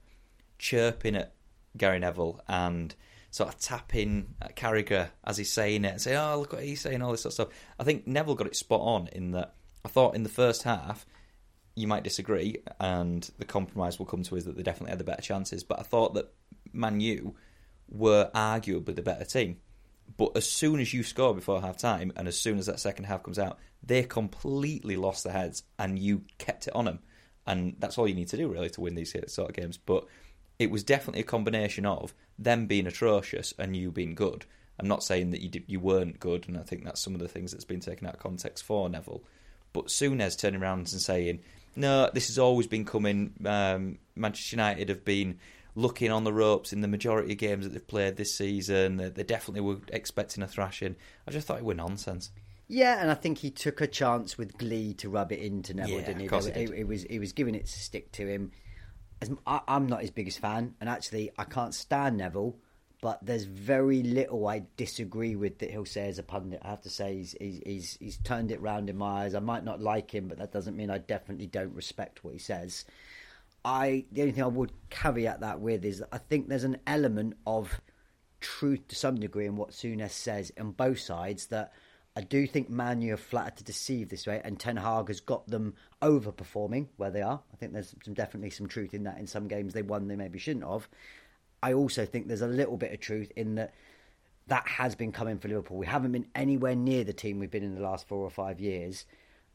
chirping 0.58 1.16
at 1.16 1.34
Gary 1.76 1.98
Neville 1.98 2.40
and 2.48 2.94
sort 3.32 3.48
of 3.52 3.58
tapping 3.58 4.34
at 4.40 4.54
Carragher 4.54 5.08
as 5.24 5.38
he's 5.38 5.50
saying 5.50 5.84
it 5.84 5.92
and 5.92 6.00
say, 6.00 6.14
"Oh, 6.14 6.38
look 6.38 6.52
what 6.52 6.62
he's 6.62 6.82
saying," 6.82 7.02
all 7.02 7.10
this 7.10 7.22
sort 7.22 7.30
of 7.30 7.34
stuff. 7.34 7.48
I 7.80 7.82
think 7.82 8.06
Neville 8.06 8.36
got 8.36 8.46
it 8.46 8.54
spot 8.54 8.82
on 8.82 9.08
in 9.08 9.32
that. 9.32 9.54
I 9.84 9.88
thought 9.88 10.14
in 10.14 10.22
the 10.22 10.28
first 10.28 10.62
half 10.62 11.04
you 11.74 11.88
might 11.88 12.04
disagree, 12.04 12.58
and 12.78 13.28
the 13.38 13.46
compromise 13.46 13.98
will 13.98 14.06
come 14.06 14.22
to 14.22 14.36
is 14.36 14.44
that 14.44 14.56
they 14.56 14.62
definitely 14.62 14.90
had 14.90 15.00
the 15.00 15.04
better 15.04 15.22
chances. 15.22 15.64
But 15.64 15.80
I 15.80 15.82
thought 15.82 16.14
that 16.14 16.32
Man 16.72 17.00
U 17.00 17.34
were 17.88 18.30
arguably 18.34 18.94
the 18.94 19.02
better 19.02 19.24
team. 19.24 19.56
But 20.18 20.36
as 20.36 20.46
soon 20.46 20.78
as 20.78 20.92
you 20.92 21.02
score 21.02 21.34
before 21.34 21.62
half 21.62 21.78
time, 21.78 22.12
and 22.16 22.28
as 22.28 22.38
soon 22.38 22.58
as 22.58 22.66
that 22.66 22.80
second 22.80 23.06
half 23.06 23.22
comes 23.22 23.38
out, 23.38 23.58
they 23.82 24.02
completely 24.02 24.96
lost 24.96 25.24
their 25.24 25.32
heads, 25.32 25.62
and 25.78 25.98
you 25.98 26.24
kept 26.36 26.68
it 26.68 26.76
on 26.76 26.84
them. 26.84 26.98
And 27.46 27.76
that's 27.78 27.96
all 27.96 28.06
you 28.06 28.14
need 28.14 28.28
to 28.28 28.36
do, 28.36 28.48
really, 28.48 28.68
to 28.70 28.80
win 28.82 28.94
these 28.94 29.16
sort 29.28 29.48
of 29.48 29.56
games. 29.56 29.78
But 29.78 30.04
it 30.58 30.70
was 30.70 30.84
definitely 30.84 31.20
a 31.20 31.24
combination 31.24 31.86
of 31.86 32.14
them 32.38 32.66
being 32.66 32.86
atrocious 32.86 33.52
and 33.58 33.76
you 33.76 33.90
being 33.90 34.14
good. 34.14 34.46
I'm 34.78 34.88
not 34.88 35.02
saying 35.04 35.30
that 35.30 35.42
you 35.42 35.48
did, 35.48 35.64
you 35.66 35.80
weren't 35.80 36.18
good, 36.18 36.48
and 36.48 36.56
I 36.58 36.62
think 36.62 36.84
that's 36.84 37.00
some 37.02 37.14
of 37.14 37.20
the 37.20 37.28
things 37.28 37.52
that's 37.52 37.64
been 37.64 37.80
taken 37.80 38.06
out 38.06 38.14
of 38.14 38.20
context 38.20 38.64
for 38.64 38.88
Neville. 38.88 39.22
But 39.72 39.86
Souness 39.86 40.38
turning 40.38 40.60
around 40.60 40.78
and 40.92 41.00
saying, 41.00 41.40
"No, 41.76 42.10
this 42.12 42.26
has 42.28 42.38
always 42.38 42.66
been 42.66 42.84
coming. 42.84 43.34
Um, 43.44 43.98
Manchester 44.16 44.56
United 44.56 44.88
have 44.88 45.04
been 45.04 45.38
looking 45.74 46.10
on 46.10 46.24
the 46.24 46.32
ropes 46.32 46.72
in 46.72 46.80
the 46.82 46.88
majority 46.88 47.32
of 47.32 47.38
games 47.38 47.64
that 47.64 47.72
they've 47.72 47.86
played 47.86 48.16
this 48.16 48.34
season. 48.36 48.96
They 48.96 49.08
they 49.10 49.22
definitely 49.22 49.60
were 49.62 49.78
expecting 49.88 50.42
a 50.42 50.48
thrashing." 50.48 50.96
I 51.26 51.30
just 51.30 51.46
thought 51.46 51.58
it 51.58 51.64
were 51.64 51.74
nonsense. 51.74 52.30
Yeah, 52.68 53.00
and 53.00 53.10
I 53.10 53.14
think 53.14 53.38
he 53.38 53.50
took 53.50 53.80
a 53.82 53.86
chance 53.86 54.38
with 54.38 54.56
glee 54.56 54.94
to 54.94 55.08
rub 55.10 55.30
it 55.32 55.40
into 55.40 55.74
Neville, 55.74 56.00
Yeah, 56.00 56.06
didn't 56.06 56.20
he? 56.20 56.28
he 56.28 56.64
It- 56.64 56.70
it 56.80 56.88
was 56.88 57.02
he 57.04 57.18
was 57.18 57.32
giving 57.32 57.54
it 57.54 57.66
to 57.66 57.78
stick 57.80 58.10
to 58.12 58.26
him. 58.26 58.52
I, 59.46 59.60
I'm 59.68 59.86
not 59.86 60.00
his 60.00 60.10
biggest 60.10 60.38
fan, 60.38 60.74
and 60.80 60.88
actually, 60.88 61.30
I 61.38 61.44
can't 61.44 61.74
stand 61.74 62.18
Neville 62.18 62.56
but 63.02 63.18
there's 63.20 63.44
very 63.44 64.04
little 64.04 64.46
I 64.46 64.62
disagree 64.76 65.34
with 65.34 65.58
that 65.58 65.72
he'll 65.72 65.84
say 65.84 66.08
as 66.08 66.20
a 66.20 66.22
pundit. 66.22 66.60
I 66.62 66.68
have 66.70 66.82
to 66.82 66.88
say 66.88 67.16
he's 67.16 67.34
he's 67.38 67.60
he's, 67.66 67.98
he's 68.00 68.16
turned 68.18 68.52
it 68.52 68.62
round 68.62 68.88
in 68.88 68.96
my 68.96 69.24
eyes. 69.24 69.34
I 69.34 69.40
might 69.40 69.64
not 69.64 69.80
like 69.80 70.14
him, 70.14 70.28
but 70.28 70.38
that 70.38 70.52
doesn't 70.52 70.76
mean 70.76 70.88
I 70.88 70.98
definitely 70.98 71.48
don't 71.48 71.74
respect 71.74 72.22
what 72.22 72.32
he 72.32 72.38
says. 72.38 72.84
I 73.64 74.04
the 74.12 74.22
only 74.22 74.32
thing 74.32 74.44
I 74.44 74.46
would 74.46 74.72
caveat 74.88 75.40
that 75.40 75.60
with 75.60 75.84
is 75.84 75.98
that 75.98 76.10
I 76.12 76.18
think 76.18 76.48
there's 76.48 76.62
an 76.62 76.78
element 76.86 77.34
of 77.44 77.80
truth 78.38 78.86
to 78.88 78.94
some 78.94 79.18
degree 79.18 79.46
in 79.46 79.56
what 79.56 79.70
Souness 79.70 80.12
says 80.12 80.52
on 80.58 80.70
both 80.70 81.00
sides 81.00 81.46
that 81.46 81.72
I 82.14 82.20
do 82.20 82.46
think 82.46 82.68
Man 82.68 83.00
U 83.00 83.14
are 83.14 83.16
flattered 83.16 83.56
to 83.56 83.64
deceive 83.64 84.10
this 84.10 84.26
way, 84.26 84.40
and 84.44 84.58
Ten 84.58 84.76
Hag 84.76 85.08
has 85.08 85.20
got 85.20 85.46
them 85.46 85.74
overperforming 86.02 86.88
where 86.96 87.10
they 87.10 87.22
are. 87.22 87.40
I 87.52 87.56
think 87.56 87.72
there's 87.72 87.94
some, 88.04 88.12
definitely 88.12 88.50
some 88.50 88.68
truth 88.68 88.92
in 88.92 89.04
that. 89.04 89.18
In 89.18 89.26
some 89.26 89.48
games 89.48 89.72
they 89.72 89.82
won, 89.82 90.08
they 90.08 90.16
maybe 90.16 90.38
shouldn't 90.38 90.68
have. 90.68 90.88
I 91.62 91.72
also 91.72 92.04
think 92.04 92.28
there's 92.28 92.42
a 92.42 92.46
little 92.46 92.76
bit 92.76 92.92
of 92.92 93.00
truth 93.00 93.32
in 93.34 93.54
that 93.54 93.72
that 94.48 94.66
has 94.66 94.94
been 94.94 95.12
coming 95.12 95.38
for 95.38 95.48
Liverpool. 95.48 95.78
We 95.78 95.86
haven't 95.86 96.12
been 96.12 96.26
anywhere 96.34 96.74
near 96.74 97.04
the 97.04 97.12
team 97.12 97.38
we've 97.38 97.50
been 97.50 97.62
in 97.62 97.76
the 97.76 97.80
last 97.80 98.08
four 98.08 98.24
or 98.24 98.30
five 98.30 98.60
years, 98.60 99.06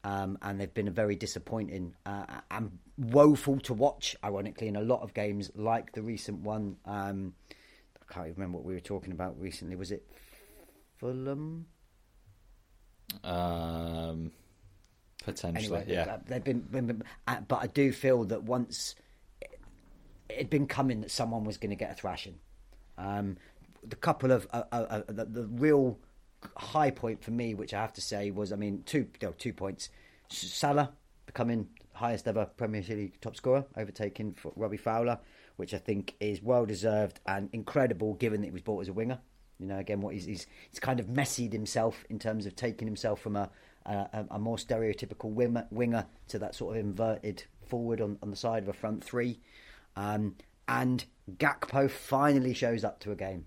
um, 0.03 0.39
and 0.41 0.59
they've 0.59 0.73
been 0.73 0.87
a 0.87 0.91
very 0.91 1.15
disappointing 1.15 1.93
uh, 2.05 2.25
and 2.49 2.79
woeful 2.97 3.59
to 3.59 3.73
watch. 3.75 4.15
Ironically, 4.23 4.67
in 4.67 4.75
a 4.75 4.81
lot 4.81 5.01
of 5.01 5.13
games, 5.13 5.51
like 5.53 5.91
the 5.91 6.01
recent 6.01 6.39
one. 6.41 6.77
Um, 6.85 7.35
I 8.01 8.13
can't 8.13 8.27
even 8.27 8.37
remember 8.37 8.57
what 8.57 8.65
we 8.65 8.73
were 8.73 8.79
talking 8.79 9.11
about 9.11 9.39
recently. 9.39 9.75
Was 9.75 9.91
it 9.91 10.09
Fulham? 10.95 11.67
Um, 13.23 14.31
potentially, 15.23 15.65
Anyway, 15.79 15.85
yeah. 15.87 16.17
they've 16.27 16.43
been, 16.43 16.59
been, 16.61 16.87
been- 16.87 17.03
uh, 17.27 17.41
but 17.47 17.57
I 17.61 17.67
do 17.67 17.91
feel 17.91 18.23
that 18.25 18.43
once 18.43 18.95
it 20.29 20.37
had 20.37 20.49
been 20.49 20.67
coming 20.67 21.01
that 21.01 21.11
someone 21.11 21.43
was 21.43 21.57
going 21.57 21.69
to 21.69 21.75
get 21.75 21.91
a 21.91 21.95
thrashing. 21.95 22.35
Um, 22.97 23.37
the 23.83 23.95
couple 23.95 24.31
of 24.31 24.47
uh, 24.51 24.63
uh, 24.71 24.75
uh, 24.75 25.01
the, 25.07 25.25
the 25.25 25.43
real 25.45 25.99
high 26.57 26.91
point 26.91 27.23
for 27.23 27.31
me, 27.31 27.53
which 27.53 27.73
I 27.73 27.81
have 27.81 27.93
to 27.93 28.01
say 28.01 28.31
was, 28.31 28.51
I 28.51 28.55
mean, 28.57 28.83
two 28.85 29.07
no, 29.21 29.31
two 29.31 29.53
points. 29.53 29.89
Salah 30.29 30.91
becoming 31.25 31.67
highest 31.93 32.27
ever 32.27 32.45
Premier 32.57 32.83
League 32.89 33.19
top 33.21 33.35
scorer, 33.35 33.65
overtaking 33.77 34.35
Robbie 34.55 34.77
Fowler, 34.77 35.19
which 35.55 35.73
I 35.73 35.77
think 35.77 36.15
is 36.19 36.41
well 36.41 36.65
deserved 36.65 37.19
and 37.25 37.49
incredible, 37.53 38.13
given 38.15 38.41
that 38.41 38.47
he 38.47 38.51
was 38.51 38.61
bought 38.61 38.81
as 38.81 38.87
a 38.89 38.93
winger. 38.93 39.19
You 39.59 39.67
know, 39.67 39.77
again, 39.79 40.01
what 40.01 40.13
he's 40.13 40.25
he's, 40.25 40.47
he's 40.69 40.79
kind 40.79 40.99
of 40.99 41.07
messied 41.07 41.51
himself 41.53 42.03
in 42.09 42.19
terms 42.19 42.45
of 42.45 42.55
taking 42.55 42.87
himself 42.87 43.19
from 43.21 43.35
a 43.35 43.49
a, 43.87 44.25
a 44.31 44.39
more 44.39 44.57
stereotypical 44.57 45.31
winger, 45.31 45.65
winger 45.71 46.05
to 46.27 46.39
that 46.39 46.53
sort 46.55 46.75
of 46.75 46.83
inverted 46.83 47.43
forward 47.65 48.01
on, 48.01 48.17
on 48.21 48.29
the 48.29 48.35
side 48.35 48.63
of 48.63 48.69
a 48.69 48.73
front 48.73 49.03
three. 49.03 49.39
Um, 49.95 50.35
and 50.67 51.03
Gakpo 51.37 51.89
finally 51.89 52.53
shows 52.53 52.83
up 52.83 52.99
to 53.01 53.11
a 53.11 53.15
game. 53.15 53.45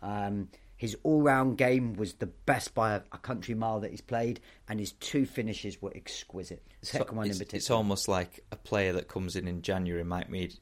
Um, 0.00 0.48
his 0.76 0.96
all-round 1.02 1.58
game 1.58 1.94
was 1.94 2.14
the 2.14 2.26
best 2.26 2.74
by 2.74 2.94
a, 2.94 3.02
a 3.12 3.18
country 3.18 3.54
mile 3.54 3.80
that 3.80 3.90
he's 3.90 4.00
played, 4.00 4.40
and 4.68 4.80
his 4.80 4.92
two 4.92 5.26
finishes 5.26 5.82
were 5.82 5.92
exquisite. 5.94 6.64
The 6.80 6.86
So 6.86 6.98
second 6.98 7.16
one 7.16 7.26
in 7.26 7.30
it's, 7.32 7.38
particular. 7.38 7.58
it's 7.58 7.70
almost 7.70 8.08
like 8.08 8.44
a 8.50 8.56
player 8.56 8.92
that 8.94 9.08
comes 9.08 9.36
in 9.36 9.46
in 9.46 9.60
January 9.60 10.04
might 10.04 10.30
need 10.30 10.54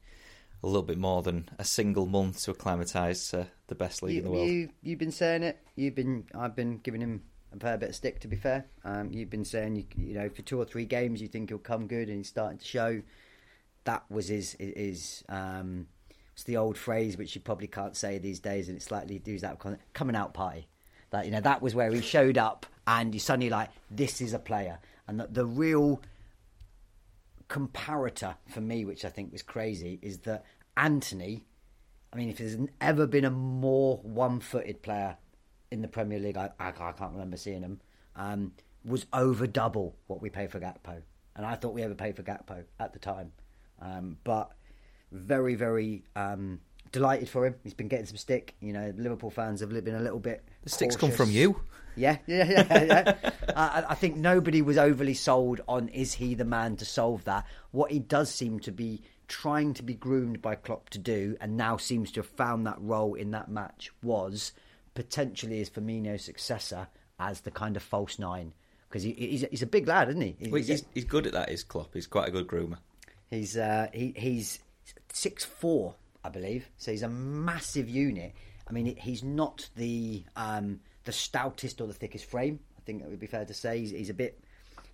a 0.61 0.67
little 0.67 0.83
bit 0.83 0.97
more 0.97 1.21
than 1.21 1.49
a 1.57 1.63
single 1.63 2.05
month 2.05 2.43
to 2.43 2.51
acclimatise 2.51 3.29
to 3.31 3.47
the 3.67 3.75
best 3.75 4.03
league 4.03 4.13
you, 4.13 4.19
in 4.19 4.25
the 4.25 4.31
world. 4.31 4.47
You, 4.49 4.69
you've 4.81 4.99
been 4.99 5.11
saying 5.11 5.43
it. 5.43 5.59
You've 5.75 5.95
been. 5.95 6.25
I've 6.35 6.55
been 6.55 6.77
giving 6.79 7.01
him 7.01 7.23
a 7.53 7.59
fair 7.59 7.77
bit 7.77 7.89
of 7.89 7.95
stick. 7.95 8.19
To 8.21 8.27
be 8.27 8.35
fair, 8.35 8.65
um, 8.83 9.11
you've 9.11 9.29
been 9.29 9.45
saying 9.45 9.75
you, 9.75 9.85
you 9.95 10.13
know 10.13 10.29
for 10.29 10.41
two 10.41 10.59
or 10.59 10.65
three 10.65 10.85
games 10.85 11.21
you 11.21 11.27
think 11.27 11.49
he'll 11.49 11.59
come 11.59 11.87
good, 11.87 12.09
and 12.09 12.17
he's 12.17 12.27
starting 12.27 12.57
to 12.57 12.65
show. 12.65 13.01
That 13.85 14.03
was 14.09 14.27
his 14.27 14.55
his. 14.59 15.23
Um, 15.29 15.87
it's 16.33 16.43
the 16.45 16.57
old 16.57 16.77
phrase 16.77 17.17
which 17.17 17.35
you 17.35 17.41
probably 17.41 17.67
can't 17.67 17.95
say 17.95 18.17
these 18.17 18.39
days, 18.39 18.67
and 18.67 18.77
it's 18.77 18.85
slightly 18.85 19.21
out 19.43 19.65
of 19.65 19.77
coming 19.93 20.15
out 20.15 20.33
party. 20.33 20.67
That 21.11 21.25
you 21.25 21.31
know 21.31 21.41
that 21.41 21.61
was 21.61 21.73
where 21.73 21.91
he 21.91 22.01
showed 22.01 22.37
up, 22.37 22.65
and 22.85 23.13
you 23.13 23.19
suddenly 23.19 23.49
like 23.49 23.69
this 23.89 24.21
is 24.21 24.33
a 24.33 24.39
player, 24.39 24.79
and 25.07 25.19
the, 25.19 25.27
the 25.27 25.45
real 25.45 26.01
comparator 27.49 28.35
for 28.47 28.61
me, 28.61 28.85
which 28.85 29.03
I 29.03 29.09
think 29.09 29.31
was 29.31 29.41
crazy, 29.41 29.99
is 30.01 30.19
that 30.19 30.45
Antony. 30.77 31.45
I 32.13 32.17
mean, 32.17 32.29
if 32.29 32.37
there's 32.37 32.57
ever 32.81 33.05
been 33.05 33.25
a 33.25 33.31
more 33.31 33.97
one-footed 33.97 34.81
player 34.81 35.17
in 35.71 35.81
the 35.81 35.87
Premier 35.87 36.19
League, 36.19 36.37
I, 36.37 36.49
I, 36.59 36.69
I 36.69 36.71
can't 36.71 37.11
remember 37.11 37.37
seeing 37.37 37.61
him. 37.61 37.81
Um, 38.15 38.53
was 38.85 39.05
over 39.13 39.45
double 39.45 39.95
what 40.07 40.21
we 40.21 40.29
paid 40.29 40.51
for 40.51 40.59
Gakpo, 40.59 41.01
and 41.35 41.45
I 41.45 41.55
thought 41.55 41.73
we 41.73 41.83
ever 41.83 41.95
paid 41.95 42.15
for 42.15 42.23
Gakpo 42.23 42.63
at 42.79 42.93
the 42.93 42.99
time. 42.99 43.31
Um, 43.81 44.17
but 44.23 44.51
very, 45.11 45.55
very 45.55 46.03
um, 46.15 46.59
delighted 46.91 47.29
for 47.29 47.45
him. 47.45 47.55
He's 47.63 47.73
been 47.73 47.87
getting 47.87 48.05
some 48.05 48.17
stick. 48.17 48.55
You 48.59 48.73
know, 48.73 48.93
Liverpool 48.97 49.29
fans 49.29 49.61
have 49.61 49.69
been 49.69 49.95
a 49.95 50.01
little 50.01 50.19
bit. 50.19 50.43
The 50.63 50.69
sticks 50.69 50.95
come 50.95 51.11
from 51.11 51.31
you. 51.31 51.61
Yeah, 51.99 52.17
yeah, 52.27 52.43
yeah. 52.49 52.83
yeah. 52.83 53.31
I, 53.55 53.83
I 53.89 53.95
think 53.95 54.15
nobody 54.15 54.61
was 54.61 54.77
overly 54.77 55.13
sold 55.13 55.61
on 55.67 55.89
is 55.89 56.13
he 56.13 56.33
the 56.33 56.45
man 56.45 56.77
to 56.77 56.85
solve 56.85 57.25
that. 57.25 57.45
What 57.71 57.91
he 57.91 57.99
does 57.99 58.29
seem 58.29 58.59
to 58.61 58.71
be 58.71 59.01
trying 59.27 59.73
to 59.75 59.83
be 59.83 59.93
groomed 59.93 60.41
by 60.41 60.55
Klopp 60.55 60.89
to 60.89 60.97
do, 60.97 61.37
and 61.39 61.55
now 61.55 61.77
seems 61.77 62.11
to 62.13 62.21
have 62.21 62.29
found 62.29 62.65
that 62.65 62.77
role 62.79 63.13
in 63.13 63.31
that 63.31 63.49
match, 63.49 63.91
was 64.01 64.53
potentially 64.95 65.61
as 65.61 65.69
Firmino's 65.69 66.23
successor 66.23 66.87
as 67.19 67.41
the 67.41 67.51
kind 67.51 67.75
of 67.77 67.83
false 67.83 68.17
nine. 68.17 68.53
Because 68.89 69.03
he, 69.03 69.11
he's, 69.11 69.45
he's 69.51 69.61
a 69.61 69.67
big 69.67 69.87
lad, 69.87 70.09
isn't 70.09 70.21
he? 70.21 70.35
He's, 70.39 70.51
Well, 70.51 70.61
he's, 70.61 70.83
he's 70.95 71.05
good 71.05 71.27
at 71.27 71.33
that, 71.33 71.51
is 71.51 71.63
Klopp. 71.63 71.93
He's 71.93 72.07
quite 72.07 72.27
a 72.27 72.31
good 72.31 72.47
groomer. 72.47 72.77
He's 73.29 73.55
uh, 73.55 73.89
he, 73.93 74.13
he's 74.15 74.59
six 75.13 75.45
four, 75.45 75.95
I 76.23 76.29
believe. 76.29 76.67
So 76.77 76.91
he's 76.91 77.03
a 77.03 77.09
massive 77.09 77.87
unit. 77.87 78.33
I 78.67 78.71
mean, 78.71 78.95
he's 78.97 79.23
not 79.23 79.69
the 79.75 80.23
um, 80.35 80.79
the 81.05 81.11
stoutest 81.11 81.81
or 81.81 81.87
the 81.87 81.93
thickest 81.93 82.25
frame. 82.25 82.59
I 82.77 82.81
think 82.81 83.01
that 83.01 83.09
would 83.09 83.19
be 83.19 83.27
fair 83.27 83.45
to 83.45 83.53
say. 83.53 83.79
He's, 83.79 83.91
he's 83.91 84.09
a 84.09 84.13
bit 84.13 84.39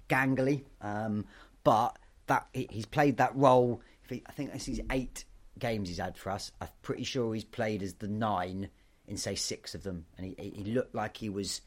gangly, 0.09 0.63
um, 0.81 1.25
but 1.63 1.97
that 2.27 2.47
he, 2.53 2.67
he's 2.69 2.85
played 2.85 3.17
that 3.17 3.35
role. 3.35 3.81
He, 4.09 4.23
I 4.25 4.31
think 4.31 4.53
this 4.53 4.67
is 4.67 4.81
eight 4.91 5.25
games 5.59 5.89
he's 5.89 5.97
had 5.97 6.17
for 6.17 6.31
us. 6.31 6.51
I'm 6.61 6.67
pretty 6.81 7.03
sure 7.03 7.33
he's 7.33 7.43
played 7.43 7.81
as 7.83 7.95
the 7.95 8.07
nine 8.07 8.69
in 9.07 9.17
say 9.17 9.35
six 9.35 9.75
of 9.75 9.83
them, 9.83 10.05
and 10.17 10.35
he, 10.37 10.49
he 10.49 10.63
looked 10.65 10.95
like 10.95 11.17
he 11.17 11.29
was 11.29 11.61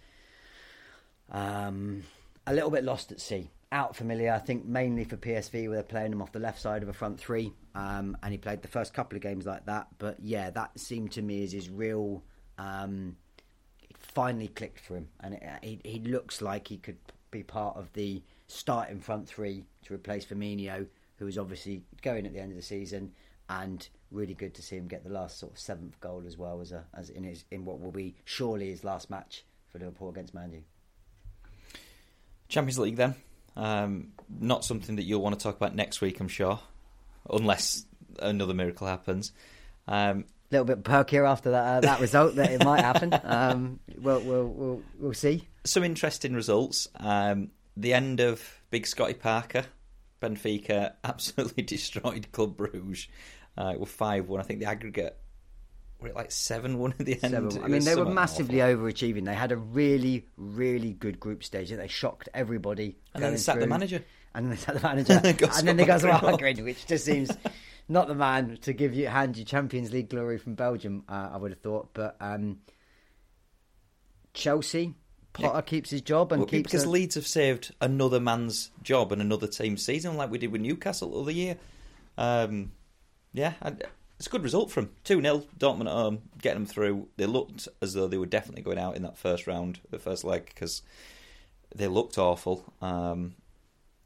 um, 1.30 2.03
a 2.47 2.53
little 2.55 2.70
bit 2.70 2.84
lost 2.84 3.12
at 3.12 3.20
sea. 3.20 3.51
Out 3.70 3.95
familiar, 3.95 4.32
I 4.32 4.39
think 4.39 4.64
mainly 4.64 5.05
for 5.05 5.18
PSV, 5.18 5.68
where 5.68 5.76
they're 5.76 5.82
playing 5.82 6.12
him 6.12 6.22
off 6.22 6.32
the 6.32 6.39
left 6.39 6.61
side 6.61 6.82
of 6.82 6.89
a 6.89 6.95
front 6.95 7.20
three, 7.20 7.53
um, 7.74 8.16
and 8.22 8.32
he 8.32 8.39
played 8.39 8.62
the 8.62 8.68
first 8.68 8.95
couple 8.95 9.16
of 9.16 9.22
games 9.22 9.45
like 9.45 9.66
that. 9.66 9.89
But 9.99 10.16
yeah, 10.22 10.51
that 10.51 10.78
seemed 10.80 11.12
to 11.12 11.22
me 11.22 11.45
as 11.45 11.53
his 11.53 11.68
real. 11.68 12.22
Um, 12.57 13.16
it 13.28 13.28
finally 14.15 14.49
clicked 14.49 14.81
for 14.81 14.97
him, 14.97 15.09
and 15.21 15.35
it, 15.35 15.43
he, 15.63 15.81
he 15.85 15.99
looks 16.01 16.43
like 16.43 16.69
he 16.69 16.79
could 16.79 16.99
be 17.31 17.43
part 17.43 17.77
of 17.77 17.93
the 17.93 18.23
starting 18.47 19.01
front 19.01 19.29
three 19.29 19.65
to 19.85 19.95
replace 19.95 20.25
Firmino, 20.25 20.87
who 21.17 21.27
is 21.27 21.39
obviously 21.39 21.83
going 22.03 22.27
at 22.27 22.33
the 22.33 22.41
end 22.41 22.51
of 22.51 22.57
the 22.57 22.63
season, 22.63 23.13
and 23.49 23.89
really 24.11 24.35
good 24.35 24.55
to 24.55 24.63
see 24.63 24.77
him 24.77 24.89
get 24.89 25.05
the 25.05 25.11
last 25.11 25.39
sort 25.39 25.53
of 25.53 25.59
seventh 25.59 26.01
goal 26.01 26.23
as 26.27 26.37
well 26.37 26.61
as 26.61 26.73
a, 26.73 26.85
as 26.95 27.11
in 27.11 27.25
his 27.25 27.45
in 27.51 27.65
what 27.65 27.81
will 27.81 27.93
be 27.93 28.15
surely 28.25 28.71
his 28.71 28.85
last 28.85 29.11
match 29.11 29.45
for 29.69 29.79
Liverpool 29.79 30.09
against 30.09 30.35
Man 30.35 30.53
U. 30.53 30.63
Champions 32.49 32.79
League, 32.79 32.97
then. 32.97 33.15
Um, 33.57 34.13
not 34.41 34.65
something 34.65 34.97
that 34.97 35.03
you'll 35.03 35.21
want 35.21 35.39
to 35.39 35.43
talk 35.43 35.57
about 35.57 35.75
next 35.75 36.01
week, 36.01 36.21
I'm 36.21 36.29
sure, 36.29 36.61
unless 37.29 37.85
another 38.21 38.55
miracle 38.55 38.87
happens. 38.87 39.33
Um, 39.87 40.25
little 40.51 40.65
bit 40.65 40.83
perkier 40.83 41.29
after 41.29 41.51
that 41.51 41.65
uh, 41.77 41.81
that 41.81 42.01
result 42.01 42.37
that 42.37 42.51
it 42.51 42.65
might 42.65 42.81
happen. 42.81 43.13
Um, 43.25 43.81
we'll, 43.99 44.21
we'll 44.21 44.47
we'll 44.47 44.83
we'll 44.99 45.15
see. 45.15 45.47
some 45.65 45.85
interesting 45.85 46.35
results. 46.35 46.89
Um, 46.99 47.51
the 47.77 47.95
end 47.95 48.21
of 48.21 48.43
Big 48.71 48.87
Scotty 48.87 49.15
Parker. 49.15 49.65
Benfica 50.21 50.95
absolutely 51.05 51.63
destroyed 51.75 52.33
Club 52.33 52.57
Bruges 52.57 53.07
uh, 53.57 53.75
with 53.79 53.89
5 53.89 54.29
1. 54.29 54.41
I 54.41 54.43
think 54.43 54.59
the 54.61 54.67
aggregate 54.67 55.17
were 56.01 56.09
it 56.09 56.15
like 56.17 56.33
7 56.33 56.77
1 56.79 56.95
at 56.99 57.07
the 57.07 57.13
end. 57.23 57.33
Seven- 57.33 57.51
It 57.57 57.63
I 57.63 57.69
mean, 57.69 57.85
they 57.85 57.95
were 57.95 58.05
massively 58.05 58.61
awful. 58.63 58.77
overachieving. 58.79 59.25
They 59.25 59.35
had 59.35 59.53
a 59.53 59.57
really, 59.57 60.27
really 60.37 60.93
good 60.93 61.21
group 61.21 61.45
stage. 61.45 61.71
And 61.71 61.81
they 61.81 61.87
shocked 61.89 62.29
everybody. 62.35 62.97
And 63.15 63.23
then 63.23 63.33
they 63.33 63.39
sacked 63.39 63.61
the 63.61 63.67
manager. 63.69 64.05
And 64.35 64.47
then 64.47 64.51
they 64.51 64.57
sacked 64.57 64.81
the 64.81 64.89
manager. 64.89 65.13
And 65.57 65.69
then 65.69 65.77
they 65.77 65.85
got 65.85 66.01
some. 66.01 66.11
Algren, 66.11 66.65
which 66.65 66.87
just 66.87 67.05
seems 67.05 67.31
not 67.89 68.09
the 68.09 68.14
man 68.14 68.59
to 68.62 68.72
give 68.72 68.95
you 68.95 69.07
hand 69.09 69.36
you 69.36 69.45
Champions 69.45 69.93
League 69.93 70.11
glory 70.11 70.39
from 70.39 70.55
Belgium. 70.55 71.05
Uh, 71.09 71.30
I 71.32 71.36
would 71.36 71.51
have 71.53 71.61
thought, 71.61 71.91
but 71.95 72.16
um, 72.20 72.59
Chelsea. 74.34 74.95
Potter 75.34 75.62
keeps 75.62 75.91
his 75.91 76.01
job 76.01 76.32
and 76.32 76.41
Well, 76.41 76.49
keeps 76.49 76.64
because 76.72 76.84
a- 76.84 76.91
Leeds 76.91 77.14
have 77.14 77.26
saved 77.26 77.72
another 77.80 78.18
man's 78.18 78.70
job 78.82 79.12
and 79.12 79.20
another 79.22 79.47
team's 79.47 79.84
season, 79.84 80.16
like 80.16 80.30
we 80.30 80.39
did 80.39 80.51
with 80.51 80.62
Newcastle 80.62 81.11
the 81.12 81.20
other 81.20 81.30
year. 81.30 81.57
Um, 82.16 82.72
yeah, 83.32 83.53
it's 84.18 84.26
a 84.26 84.30
good 84.30 84.43
result 84.43 84.70
from 84.72 84.91
2 85.05 85.20
0. 85.20 85.45
Dortmund 85.59 85.82
at 85.86 85.93
home, 85.93 86.22
getting 86.43 86.64
them 86.64 86.66
through. 86.66 87.09
They 87.18 87.26
looked 87.26 87.68
as 87.80 87.93
though 87.93 88.09
they 88.09 88.16
were 88.18 88.26
definitely 88.26 88.62
going 88.62 88.78
out 88.78 88.97
in 88.97 89.03
that 89.03 89.16
first 89.16 89.47
round, 89.47 89.78
the 89.91 89.99
first 89.99 90.24
leg, 90.24 90.47
because 90.47 90.82
they 91.74 91.86
looked 91.86 92.18
awful. 92.18 92.64
Um, 92.82 93.34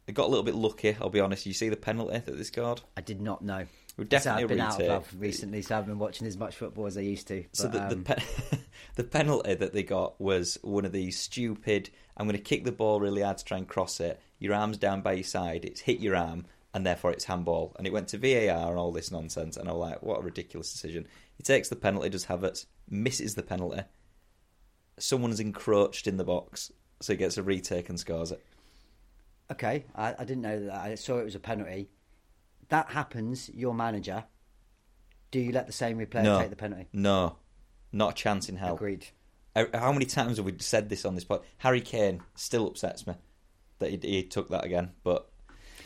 they 0.06 0.12
got 0.12 0.26
a 0.26 0.28
little 0.28 0.42
bit 0.44 0.54
lucky, 0.54 0.96
I'll 1.00 1.10
be 1.10 1.20
honest. 1.20 1.46
You 1.46 1.52
see 1.52 1.68
the 1.68 1.76
penalty 1.76 2.18
that 2.18 2.36
this 2.36 2.48
scored? 2.48 2.80
I 2.96 3.00
did 3.00 3.20
not 3.20 3.42
know. 3.42 3.66
So 3.96 4.04
definitely 4.04 4.42
I've 4.42 4.48
been 4.48 4.60
out 4.60 4.80
of 4.80 4.88
love 4.88 5.14
recently, 5.18 5.62
so 5.62 5.74
I 5.74 5.78
haven't 5.78 5.92
been 5.92 5.98
watching 5.98 6.26
as 6.26 6.36
much 6.36 6.56
football 6.56 6.86
as 6.86 6.96
I 6.96 7.02
used 7.02 7.28
to. 7.28 7.44
So 7.52 7.68
But, 7.68 7.72
the, 7.72 7.82
um, 7.82 7.88
the, 7.90 7.96
pe- 7.96 8.58
the 8.96 9.04
penalty 9.04 9.54
that 9.54 9.72
they 9.72 9.82
got 9.82 10.20
was 10.20 10.58
one 10.62 10.84
of 10.84 10.92
these 10.92 11.18
stupid. 11.18 11.90
I'm 12.16 12.26
going 12.26 12.36
to 12.36 12.42
kick 12.42 12.64
the 12.64 12.72
ball 12.72 13.00
really 13.00 13.22
hard 13.22 13.38
to 13.38 13.44
try 13.44 13.58
and 13.58 13.68
cross 13.68 14.00
it. 14.00 14.20
Your 14.38 14.54
arm's 14.54 14.78
down 14.78 15.02
by 15.02 15.12
your 15.12 15.24
side. 15.24 15.64
It's 15.64 15.80
hit 15.82 16.00
your 16.00 16.16
arm, 16.16 16.46
and 16.74 16.86
therefore 16.86 17.12
it's 17.12 17.24
handball. 17.24 17.76
And 17.76 17.86
it 17.86 17.92
went 17.92 18.08
to 18.08 18.18
VAR 18.18 18.70
and 18.70 18.78
all 18.78 18.92
this 18.92 19.12
nonsense. 19.12 19.56
And 19.56 19.68
I'm 19.68 19.76
like, 19.76 20.02
what 20.02 20.20
a 20.20 20.22
ridiculous 20.22 20.72
decision. 20.72 21.06
He 21.36 21.42
takes 21.42 21.68
the 21.68 21.76
penalty, 21.76 22.08
does 22.08 22.26
Havertz, 22.26 22.66
misses 22.88 23.34
the 23.34 23.42
penalty. 23.42 23.82
Someone's 24.98 25.40
encroached 25.40 26.06
in 26.06 26.16
the 26.16 26.24
box, 26.24 26.72
so 27.00 27.12
he 27.12 27.16
gets 27.18 27.36
a 27.36 27.42
retake 27.42 27.88
and 27.88 28.00
scores 28.00 28.32
it. 28.32 28.42
Okay, 29.52 29.84
I, 29.94 30.14
I 30.18 30.24
didn't 30.24 30.42
know 30.42 30.66
that. 30.66 30.74
I 30.74 30.94
saw 30.96 31.18
it 31.18 31.24
was 31.24 31.34
a 31.34 31.40
penalty. 31.40 31.88
That 32.68 32.90
happens. 32.90 33.50
Your 33.54 33.74
manager. 33.74 34.24
Do 35.30 35.40
you 35.40 35.52
let 35.52 35.66
the 35.66 35.72
same 35.72 35.98
replayer 35.98 36.24
No. 36.24 36.38
take 36.40 36.50
the 36.50 36.56
penalty? 36.56 36.88
No, 36.92 37.36
not 37.92 38.10
a 38.12 38.14
chance 38.14 38.48
in 38.48 38.56
hell. 38.56 38.74
Agreed. 38.74 39.06
Uh, 39.54 39.64
How 39.74 39.92
many 39.92 40.04
times 40.06 40.36
have 40.38 40.46
we 40.46 40.54
said 40.58 40.88
this 40.88 41.04
on 41.04 41.14
this 41.14 41.24
pod? 41.24 41.42
Harry 41.58 41.80
Kane 41.80 42.22
still 42.34 42.66
upsets 42.66 43.06
me 43.06 43.14
that 43.78 43.90
he, 43.90 43.98
he 44.02 44.22
took 44.24 44.48
that 44.50 44.64
again, 44.64 44.92
but 45.04 45.28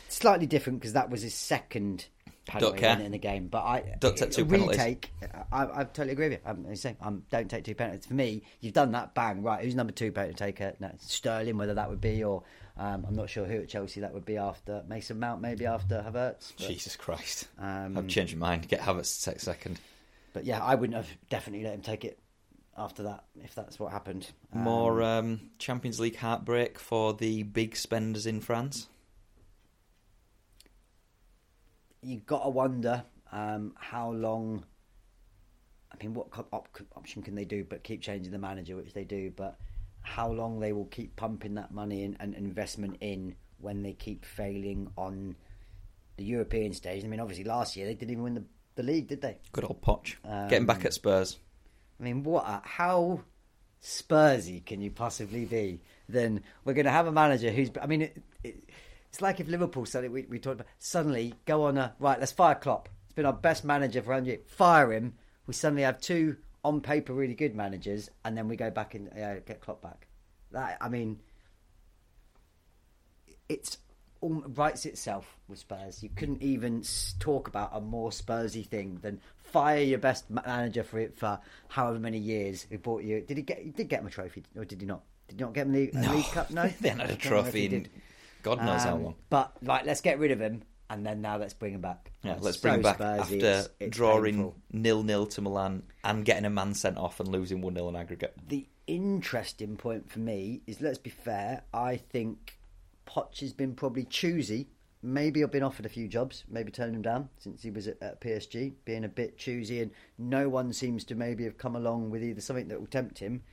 Slightly 0.09 0.45
different 0.47 0.79
because 0.79 0.93
that 0.93 1.09
was 1.09 1.21
his 1.21 1.33
second 1.35 2.07
penalty 2.45 2.79
care. 2.79 2.93
in, 2.97 3.01
in 3.01 3.11
the 3.11 3.17
game. 3.17 3.47
But 3.49 3.63
I 3.63 3.95
Don't 3.99 4.15
take 4.15 4.31
two 4.31 4.45
penalties. 4.45 4.77
retake. 4.79 5.11
I, 5.51 5.63
I 5.63 5.83
totally 5.83 6.11
agree 6.11 6.29
with 6.29 6.39
you. 6.39 6.49
I'm 6.49 6.75
saying 6.77 6.95
um, 7.01 7.23
don't 7.29 7.49
take 7.49 7.65
two 7.65 7.75
penalties. 7.75 8.05
For 8.05 8.13
me, 8.13 8.43
you've 8.61 8.73
done 8.73 8.93
that. 8.93 9.13
Bang. 9.13 9.43
Right. 9.43 9.61
Who's 9.65 9.75
number 9.75 9.91
two 9.91 10.13
penalty 10.13 10.35
taker? 10.35 10.73
No, 10.79 10.91
Sterling. 10.99 11.57
Whether 11.57 11.73
that 11.73 11.89
would 11.89 11.99
be 11.99 12.23
or 12.23 12.43
um, 12.77 13.05
I'm 13.07 13.15
not 13.15 13.29
sure 13.29 13.45
who 13.45 13.61
at 13.61 13.69
Chelsea 13.69 14.01
that 14.01 14.13
would 14.13 14.25
be 14.25 14.37
after 14.37 14.83
Mason 14.87 15.19
Mount. 15.19 15.41
Maybe 15.41 15.65
after 15.65 15.95
Havertz. 15.95 16.53
But, 16.57 16.67
Jesus 16.67 16.95
Christ. 16.95 17.47
Um, 17.59 17.97
I've 17.97 18.07
changed 18.07 18.35
my 18.37 18.49
mind. 18.49 18.67
Get 18.67 18.81
Havertz 18.81 19.23
to 19.23 19.31
take 19.31 19.39
second. 19.39 19.79
but 20.33 20.45
yeah, 20.45 20.63
I 20.63 20.75
wouldn't 20.75 20.95
have 20.95 21.09
definitely 21.29 21.65
let 21.65 21.73
him 21.73 21.81
take 21.81 22.05
it 22.05 22.19
after 22.77 23.03
that 23.03 23.23
if 23.43 23.55
that's 23.55 23.79
what 23.79 23.91
happened. 23.91 24.29
Um, 24.53 24.61
More 24.61 25.01
um, 25.01 25.39
Champions 25.57 25.99
League 25.99 26.17
heartbreak 26.17 26.77
for 26.77 27.13
the 27.13 27.43
big 27.43 27.75
spenders 27.75 28.25
in 28.27 28.39
France. 28.41 28.87
you 32.03 32.19
got 32.19 32.43
to 32.43 32.49
wonder 32.49 33.03
um, 33.31 33.73
how 33.77 34.11
long. 34.11 34.63
I 35.91 36.03
mean, 36.03 36.13
what 36.13 36.27
op- 36.53 36.79
option 36.95 37.23
can 37.23 37.33
they 37.33 37.45
do 37.45 37.63
but 37.63 37.83
keep 37.83 38.01
changing 38.01 38.31
the 38.31 38.37
manager, 38.37 38.75
which 38.75 38.93
they 38.93 39.03
do, 39.03 39.31
but 39.35 39.57
how 40.07 40.31
long 40.31 40.59
they 40.59 40.71
will 40.71 40.85
keep 40.85 41.15
pumping 41.17 41.55
that 41.55 41.71
money 41.71 42.03
in, 42.03 42.15
and 42.19 42.33
investment 42.33 42.97
in 43.01 43.35
when 43.59 43.83
they 43.83 43.93
keep 43.93 44.23
failing 44.23 44.89
on 44.97 45.35
the 46.15 46.23
European 46.23 46.73
stage. 46.73 47.03
I 47.03 47.07
mean, 47.07 47.19
obviously 47.19 47.43
last 47.43 47.75
year 47.75 47.85
they 47.85 47.93
didn't 47.93 48.11
even 48.11 48.23
win 48.23 48.33
the, 48.35 48.43
the 48.75 48.83
league, 48.83 49.07
did 49.07 49.21
they? 49.21 49.37
Good 49.51 49.65
old 49.65 49.81
Poch. 49.81 50.15
Um, 50.23 50.47
Getting 50.47 50.65
back 50.65 50.85
at 50.85 50.93
Spurs. 50.93 51.37
I 51.99 52.03
mean, 52.03 52.23
what? 52.23 52.45
A, 52.45 52.61
how 52.63 53.21
Spursy 53.83 54.65
can 54.65 54.81
you 54.81 54.91
possibly 54.91 55.45
be? 55.45 55.81
Then 56.07 56.41
we're 56.63 56.73
going 56.73 56.85
to 56.85 56.91
have 56.91 57.07
a 57.07 57.11
manager 57.11 57.51
who's. 57.51 57.69
I 57.81 57.85
mean, 57.85 58.03
it, 58.03 58.21
it, 58.43 58.69
it's 59.09 59.21
like 59.21 59.41
if 59.41 59.47
Liverpool 59.49 59.85
suddenly 59.85 60.21
we, 60.21 60.27
we 60.29 60.39
talked 60.39 60.61
about 60.61 60.67
suddenly 60.79 61.33
go 61.45 61.63
on 61.63 61.77
a 61.77 61.95
right. 61.99 62.19
Let's 62.19 62.31
fire 62.31 62.55
Klopp. 62.55 62.87
It's 63.05 63.13
been 63.13 63.25
our 63.25 63.33
best 63.33 63.65
manager 63.65 64.01
for 64.01 64.13
hundred 64.13 64.27
years. 64.27 64.39
Fire 64.47 64.93
him. 64.93 65.15
We 65.47 65.53
suddenly 65.53 65.83
have 65.83 65.99
two 65.99 66.37
on 66.67 66.81
paper 66.81 67.13
really 67.13 67.33
good 67.33 67.55
managers, 67.55 68.09
and 68.25 68.37
then 68.37 68.47
we 68.47 68.55
go 68.57 68.69
back 68.69 68.93
and 68.93 69.09
uh, 69.13 69.39
get 69.45 69.61
Klopp 69.61 69.81
back. 69.81 70.07
That 70.51 70.77
I 70.81 70.89
mean, 70.89 71.19
it's 73.49 73.77
all 74.19 74.43
writes 74.47 74.85
itself 74.85 75.37
with 75.47 75.59
Spurs. 75.59 76.03
You 76.03 76.09
couldn't 76.15 76.41
even 76.41 76.83
talk 77.19 77.47
about 77.47 77.69
a 77.73 77.79
more 77.79 78.09
Spursy 78.09 78.65
thing 78.67 78.99
than 79.01 79.21
fire 79.37 79.79
your 79.81 79.99
best 79.99 80.29
manager 80.29 80.83
for 80.83 80.99
it 80.99 81.17
for 81.17 81.39
however 81.69 81.99
many 81.99 82.17
years. 82.17 82.65
Who 82.69 82.77
bought 82.77 83.03
you? 83.03 83.21
Did 83.21 83.37
he 83.37 83.43
get? 83.43 83.59
He 83.59 83.69
did 83.71 83.87
get 83.89 84.01
him 84.01 84.07
a 84.07 84.11
trophy, 84.11 84.43
or 84.55 84.65
did 84.65 84.81
he 84.81 84.87
not? 84.87 85.03
Did 85.27 85.39
he 85.39 85.45
not 85.45 85.53
get 85.53 85.67
him 85.67 85.73
the 85.73 85.91
a 85.93 86.11
League 86.13 86.25
Cup? 86.31 86.51
No, 86.51 86.67
they 86.81 86.89
had 86.89 86.99
a 86.99 87.03
I 87.03 87.07
don't 87.07 87.09
know 87.09 87.13
if 87.13 87.21
trophy 87.21 87.59
he 87.59 87.65
in 87.67 87.71
did. 87.83 87.89
God 88.43 88.59
knows 88.59 88.83
how 88.83 88.95
Um, 88.95 89.03
long. 89.03 89.15
But 89.29 89.53
like, 89.61 89.85
let's 89.85 90.01
get 90.01 90.19
rid 90.19 90.31
of 90.31 90.39
him, 90.39 90.63
and 90.89 91.05
then 91.05 91.21
now 91.21 91.37
let's 91.37 91.53
bring 91.53 91.73
him 91.73 91.81
back. 91.81 92.11
Yeah, 92.23 92.33
It's 92.35 92.43
let's 92.43 92.57
bring 92.57 92.75
him 92.75 92.81
back 92.81 92.97
Spursy, 92.99 93.19
after 93.19 93.35
it's- 93.35 93.69
it's 93.79 93.95
drawing 93.97 94.53
nil 94.71 95.03
nil 95.03 95.25
to 95.27 95.41
Milan 95.41 95.83
and 96.03 96.23
getting 96.25 96.45
a 96.45 96.49
man 96.49 96.73
sent 96.73 96.97
off 96.97 97.19
and 97.19 97.29
losing 97.29 97.61
one 97.61 97.73
0 97.75 97.89
in 97.89 97.95
aggregate. 97.95 98.33
the 98.47 98.67
interesting 98.87 99.75
point 99.75 100.09
for 100.09 100.19
me 100.19 100.61
is 100.65 100.79
let's 100.79 100.97
be 100.97 101.09
fair. 101.09 101.63
I 101.73 101.97
think 101.97 102.57
Poch 103.05 103.39
has 103.41 103.51
been 103.53 103.75
probably 103.75 104.05
choosy. 104.05 104.69
Maybe 105.03 105.43
I've 105.43 105.51
been 105.51 105.61
offered 105.63 105.85
a 105.85 105.89
few 105.89 106.07
jobs, 106.07 106.43
maybe 106.49 106.71
turned 106.71 106.95
him 106.95 107.01
down 107.03 107.29
since 107.37 107.61
he 107.61 107.69
was 107.69 107.87
at, 107.87 108.01
at 108.01 108.19
PSG, 108.19 108.73
being 108.83 109.03
a 109.03 109.07
bit 109.09 109.37
choosy, 109.37 109.81
and 109.81 109.91
no 110.17 110.49
one 110.49 110.73
seems 110.73 111.03
to 111.05 111.15
maybe 111.15 111.43
have 111.43 111.57
come 111.57 111.75
along 111.75 112.09
with 112.09 112.23
either 112.23 112.41
something 112.41 112.67
that 112.69 112.79
will 112.79 112.87
tempt 112.87 113.19
him. 113.19 113.43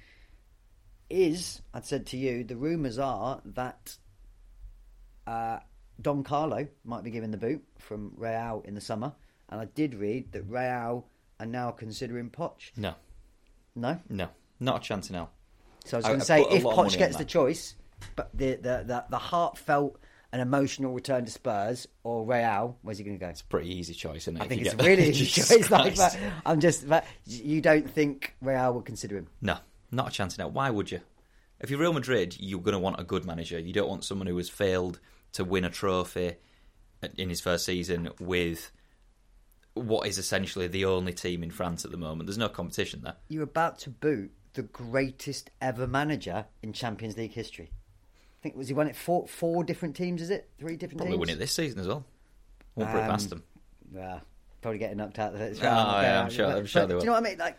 Is 1.10 1.60
I'd 1.74 1.84
said 1.84 2.06
to 2.06 2.16
you, 2.16 2.44
the 2.44 2.56
rumours 2.56 2.98
are 2.98 3.42
that 3.44 3.98
uh, 5.26 5.58
Don 6.00 6.22
Carlo 6.24 6.66
might 6.84 7.04
be 7.04 7.10
given 7.10 7.30
the 7.30 7.36
boot 7.36 7.62
from 7.78 8.12
Real 8.16 8.62
in 8.64 8.74
the 8.74 8.80
summer, 8.80 9.12
and 9.48 9.60
I 9.60 9.66
did 9.66 9.94
read 9.94 10.32
that 10.32 10.42
Real 10.42 11.06
are 11.40 11.46
now 11.46 11.70
considering 11.70 12.30
Poch. 12.30 12.70
No, 12.76 12.94
No, 13.74 14.00
no, 14.08 14.28
not 14.60 14.84
a 14.84 14.86
chance 14.86 15.08
in 15.08 15.14
hell. 15.16 15.30
so 15.84 15.96
I 15.96 15.98
was 15.98 16.06
going 16.06 16.18
to 16.20 16.24
say, 16.24 16.40
if 16.50 16.62
Poch 16.62 16.96
gets 16.98 17.16
the 17.16 17.24
choice, 17.24 17.74
but 18.16 18.30
the, 18.34 18.54
the 18.56 18.84
the 18.86 19.04
the 19.10 19.18
heartfelt 19.18 19.98
and 20.32 20.42
emotional 20.42 20.92
return 20.92 21.24
to 21.24 21.30
Spurs 21.30 21.86
or 22.02 22.24
Real, 22.24 22.76
where's 22.82 22.98
he 22.98 23.04
going 23.04 23.16
to 23.16 23.24
go? 23.24 23.30
It's 23.30 23.40
a 23.40 23.44
pretty 23.46 23.72
easy 23.72 23.94
choice, 23.94 24.22
isn't 24.22 24.36
it? 24.36 24.42
I 24.42 24.48
think 24.48 24.62
it's 24.62 24.74
a 24.74 24.76
really 24.78 25.08
easy 25.10 25.26
choice. 25.26 25.70
Like. 25.70 25.96
I'm 26.44 26.58
just, 26.60 26.88
but 26.88 27.04
you 27.24 27.60
don't 27.60 27.88
think 27.88 28.34
Real 28.42 28.74
would 28.74 28.84
consider 28.84 29.16
him? 29.16 29.28
No, 29.40 29.58
not 29.92 30.08
a 30.08 30.10
chance 30.10 30.36
in 30.36 30.40
hell. 30.40 30.50
Why 30.50 30.70
would 30.70 30.90
you? 30.90 31.00
If 31.60 31.70
you're 31.70 31.78
Real 31.78 31.92
Madrid, 31.92 32.36
you're 32.40 32.60
going 32.60 32.72
to 32.72 32.80
want 32.80 32.98
a 32.98 33.04
good 33.04 33.24
manager. 33.24 33.58
You 33.60 33.72
don't 33.72 33.88
want 33.88 34.02
someone 34.04 34.26
who 34.26 34.36
has 34.38 34.50
failed 34.50 34.98
to 35.34 35.44
win 35.44 35.64
a 35.64 35.70
trophy 35.70 36.34
in 37.16 37.28
his 37.28 37.40
first 37.40 37.64
season 37.66 38.08
with 38.18 38.70
what 39.74 40.06
is 40.06 40.18
essentially 40.18 40.66
the 40.68 40.84
only 40.84 41.12
team 41.12 41.42
in 41.42 41.50
France 41.50 41.84
at 41.84 41.90
the 41.90 41.96
moment. 41.96 42.26
There's 42.26 42.38
no 42.38 42.48
competition 42.48 43.02
there. 43.02 43.16
You're 43.28 43.42
about 43.42 43.78
to 43.80 43.90
boot 43.90 44.30
the 44.54 44.62
greatest 44.62 45.50
ever 45.60 45.86
manager 45.86 46.46
in 46.62 46.72
Champions 46.72 47.16
League 47.16 47.32
history. 47.32 47.70
I 47.72 48.40
think 48.42 48.56
was 48.56 48.68
he 48.68 48.74
won 48.74 48.86
it 48.88 48.94
four 48.96 49.26
four 49.26 49.64
different 49.64 49.96
teams? 49.96 50.22
Is 50.22 50.30
it 50.30 50.48
three 50.58 50.76
different 50.76 50.98
Probably 50.98 51.16
teams? 51.16 51.20
win 51.26 51.36
it 51.36 51.38
this 51.38 51.52
season 51.52 51.80
as 51.80 51.88
well. 51.88 52.04
Won't 52.76 52.90
put 52.90 52.98
it 52.98 53.02
Um, 53.04 53.10
past 53.10 53.30
them. 53.30 53.42
Yeah, 53.92 54.20
probably 54.62 54.78
getting 54.78 54.98
knocked 54.98 55.18
out. 55.18 55.34
of 55.34 55.38
the 55.40 55.46
Oh, 55.68 56.00
yeah. 56.00 56.22
I'm 56.22 56.30
sure- 56.30 56.46
I'm 56.46 56.66
sure 56.66 56.82
But 56.82 56.88
they 56.88 56.94
Do 56.94 57.00
you 57.00 57.06
know 57.06 57.12
what 57.12 57.26
I 57.26 57.28
mean? 57.30 57.38
Like 57.38 57.58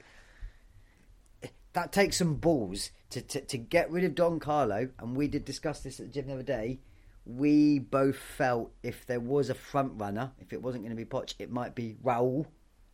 that 1.73 1.91
takes 1.91 2.17
some 2.17 2.35
balls 2.35 2.91
to, 3.09 3.21
to 3.21 3.41
to 3.41 3.57
get 3.57 3.91
rid 3.91 4.03
of 4.05 4.15
Don 4.15 4.39
Carlo. 4.39 4.89
And 4.99 5.15
we 5.17 5.27
did 5.27 5.43
discuss 5.43 5.81
this 5.81 5.99
at 5.99 6.07
the 6.07 6.11
gym 6.13 6.27
the 6.27 6.33
other 6.33 6.43
day. 6.43 6.79
We 7.25 7.79
both 7.79 8.17
felt 8.17 8.71
if 8.83 9.05
there 9.07 9.19
was 9.19 9.49
a 9.49 9.55
front 9.55 9.93
runner, 9.95 10.31
if 10.39 10.53
it 10.53 10.61
wasn't 10.61 10.83
going 10.83 10.95
to 10.95 11.03
be 11.03 11.09
Poch, 11.09 11.33
it 11.39 11.51
might 11.51 11.73
be 11.73 11.97
Raul, 12.03 12.45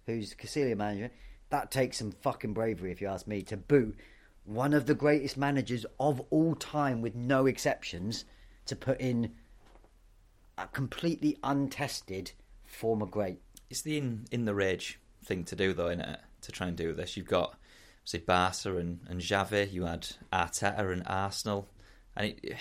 who's 0.06 0.30
the 0.30 0.36
Castilla 0.36 0.76
manager. 0.76 1.12
That 1.50 1.70
takes 1.70 1.98
some 1.98 2.12
fucking 2.12 2.54
bravery, 2.54 2.92
if 2.92 3.02
you 3.02 3.08
ask 3.08 3.28
me, 3.28 3.42
to 3.44 3.58
boot 3.58 3.98
one 4.46 4.74
of 4.74 4.86
the 4.86 4.96
greatest 4.96 5.38
managers 5.38 5.86
of 6.00 6.22
all 6.30 6.56
time, 6.56 7.02
with 7.02 7.14
no 7.14 7.46
exceptions, 7.46 8.26
to 8.66 8.76
put 8.76 9.00
in 9.02 9.34
a 10.58 10.68
completely 10.68 11.38
untested 11.44 12.32
former 12.64 13.06
great. 13.06 13.40
It's 13.70 13.82
the 13.82 13.98
in, 13.98 14.26
in 14.32 14.46
the 14.46 14.56
rage 14.56 15.00
thing 15.24 15.44
to 15.46 15.56
do, 15.56 15.74
though, 15.74 15.90
isn't 15.90 16.02
it? 16.02 16.20
To 16.44 16.52
try 16.52 16.68
and 16.68 16.78
do 16.78 16.94
this. 16.94 17.18
You've 17.18 17.28
got, 17.28 17.56
say, 18.06 18.20
Barca 18.20 18.78
and, 18.78 19.02
and 19.08 19.22
Xavi. 19.22 19.72
You 19.72 19.86
had 19.86 20.08
Arteta 20.32 20.92
and 20.92 21.04
Arsenal. 21.06 21.70
And 22.16 22.34
it, 22.42 22.56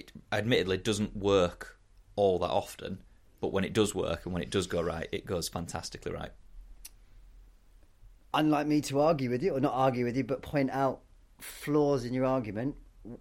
it 0.00 0.12
admittedly 0.32 0.76
doesn't 0.78 1.16
work 1.16 1.78
all 2.16 2.38
that 2.40 2.50
often. 2.50 2.98
But 3.40 3.52
when 3.52 3.64
it 3.64 3.72
does 3.72 3.94
work 3.94 4.24
and 4.24 4.34
when 4.34 4.42
it 4.42 4.50
does 4.50 4.66
go 4.66 4.82
right, 4.82 5.08
it 5.12 5.24
goes 5.24 5.48
fantastically 5.48 6.12
right. 6.12 6.30
unlike 8.34 8.66
me 8.66 8.80
to 8.82 9.00
argue 9.00 9.30
with 9.30 9.42
you, 9.42 9.54
or 9.54 9.60
not 9.60 9.72
argue 9.74 10.04
with 10.04 10.16
you, 10.16 10.24
but 10.24 10.42
point 10.42 10.70
out 10.70 11.00
flaws 11.40 12.04
in 12.04 12.14
your 12.14 12.24
argument. 12.24 12.76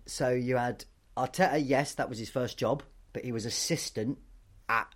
So 0.05 0.29
you 0.29 0.57
had 0.57 0.85
Arteta, 1.17 1.61
yes, 1.63 1.95
that 1.95 2.09
was 2.09 2.19
his 2.19 2.29
first 2.29 2.57
job, 2.57 2.83
but 3.13 3.23
he 3.23 3.31
was 3.31 3.45
assistant 3.45 4.17
at 4.67 4.87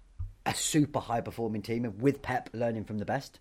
a 0.46 0.54
super 0.54 1.00
high 1.00 1.22
performing 1.22 1.62
team 1.62 1.92
with 2.00 2.22
Pep 2.22 2.50
learning 2.54 2.84
from 2.84 2.98
the 2.98 3.06
best. 3.06 3.40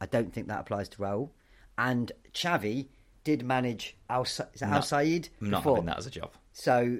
I 0.00 0.06
don't 0.06 0.32
think 0.32 0.48
that 0.48 0.60
applies 0.60 0.88
to 0.90 0.98
Raul. 0.98 1.30
And 1.76 2.10
Xavi 2.32 2.88
did 3.24 3.44
manage 3.44 3.96
Al, 4.08 4.26
Al- 4.40 4.82
I'm 5.40 5.50
not 5.50 5.62
having 5.62 5.84
that 5.86 5.98
as 5.98 6.06
a 6.06 6.10
job. 6.10 6.32
So 6.52 6.98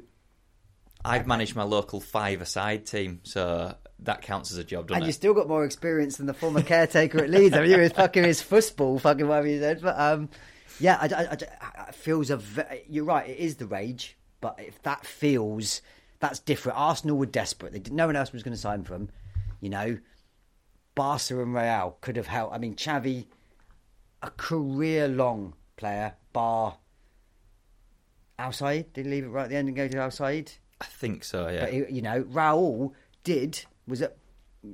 I've 1.05 1.27
managed 1.27 1.55
my 1.57 1.63
local 1.63 2.01
five-a-side 2.01 2.87
team, 2.87 3.21
so 3.23 3.75
that 4.01 4.23
counts 4.23 4.51
as 4.53 4.59
a 4.59 4.65
job, 4.65 4.89
doesn't 4.89 4.97
and 4.97 5.05
it? 5.05 5.07
you 5.09 5.13
still 5.13 5.35
got 5.35 5.49
more 5.49 5.65
experience 5.65 6.17
than 6.17 6.27
the 6.27 6.35
former 6.35 6.63
caretaker 6.63 7.19
at 7.23 7.31
Leeds. 7.31 7.55
I 7.55 7.63
mean, 7.63 7.71
you 7.71 7.79
were 7.79 7.89
fucking 7.89 8.25
his 8.25 8.43
fussball, 8.43 9.01
fucking 9.01 9.27
whatever 9.27 9.47
you 9.47 9.61
said. 9.61 9.81
But 9.81 9.99
um, 9.99 10.29
yeah, 10.81 10.99
I, 11.01 11.07
I, 11.07 11.23
I- 11.31 11.89
it 11.89 11.95
feels 11.95 12.31
a. 12.31 12.37
Ve- 12.37 12.83
you're 12.89 13.05
right. 13.05 13.29
It 13.29 13.39
is 13.39 13.57
the 13.57 13.67
rage, 13.67 14.17
but 14.41 14.59
if 14.59 14.83
that 14.83 15.07
feels 15.07 15.83
that's 16.21 16.41
different. 16.41 16.79
Arsenal 16.79 17.17
were 17.17 17.27
desperate. 17.27 17.73
They 17.73 17.79
did, 17.79 17.93
no 17.93 18.07
one 18.07 18.17
else 18.17 18.33
was 18.33 18.43
going 18.43 18.55
to 18.55 18.61
sign 18.61 18.83
for 18.85 18.93
them, 18.95 19.09
you 19.61 19.71
know. 19.71 19.99
Barca 20.97 21.41
and 21.41 21.55
Real 21.55 21.97
could 22.01 22.17
have 22.17 22.27
helped. 22.27 22.53
I 22.53 22.59
mean, 22.59 22.75
Xavi, 22.75 23.27
a 24.21 24.31
career-long 24.31 25.55
player, 25.77 26.15
bar 26.33 26.77
Al 28.37 28.51
Sadd. 28.51 28.93
Did 28.95 29.07
he 29.07 29.13
leave 29.13 29.25
it 29.25 29.29
right 29.29 29.45
at 29.45 29.51
the 29.51 29.55
end 29.57 29.69
and 29.69 29.77
go 29.77 29.87
to 29.87 29.99
Al 29.99 30.11
Sadd? 30.11 30.59
I 30.81 30.85
think 30.85 31.25
so. 31.25 31.49
Yeah. 31.49 31.61
But 31.61 31.73
he, 31.73 31.85
you 31.91 32.03
know, 32.03 32.23
Raul 32.25 32.93
did 33.25 33.65
was 33.87 34.03
at 34.03 34.17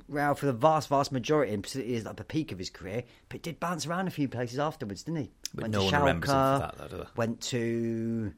Real 0.07 0.33
for 0.33 0.47
the 0.47 0.53
vast, 0.53 0.89
vast 0.89 1.11
majority, 1.11 1.53
and 1.53 1.65
is 1.75 2.05
at 2.07 2.17
the 2.17 2.23
peak 2.23 2.51
of 2.51 2.57
his 2.57 2.71
career. 2.71 3.03
But 3.29 3.43
did 3.43 3.59
bounce 3.59 3.85
around 3.85 4.07
a 4.07 4.11
few 4.11 4.27
places 4.27 4.57
afterwards, 4.57 5.03
didn't 5.03 5.21
he? 5.21 5.31
But 5.53 5.63
went 5.63 5.73
no 5.73 5.79
to 5.79 5.85
one 5.85 5.93
remembers 6.01 6.29
Schalke, 6.31 6.53
for 6.55 6.59
that, 6.59 6.77
though, 6.77 6.97
do 6.97 7.03
they? 7.03 7.09
Went 7.15 7.41
to 7.41 8.33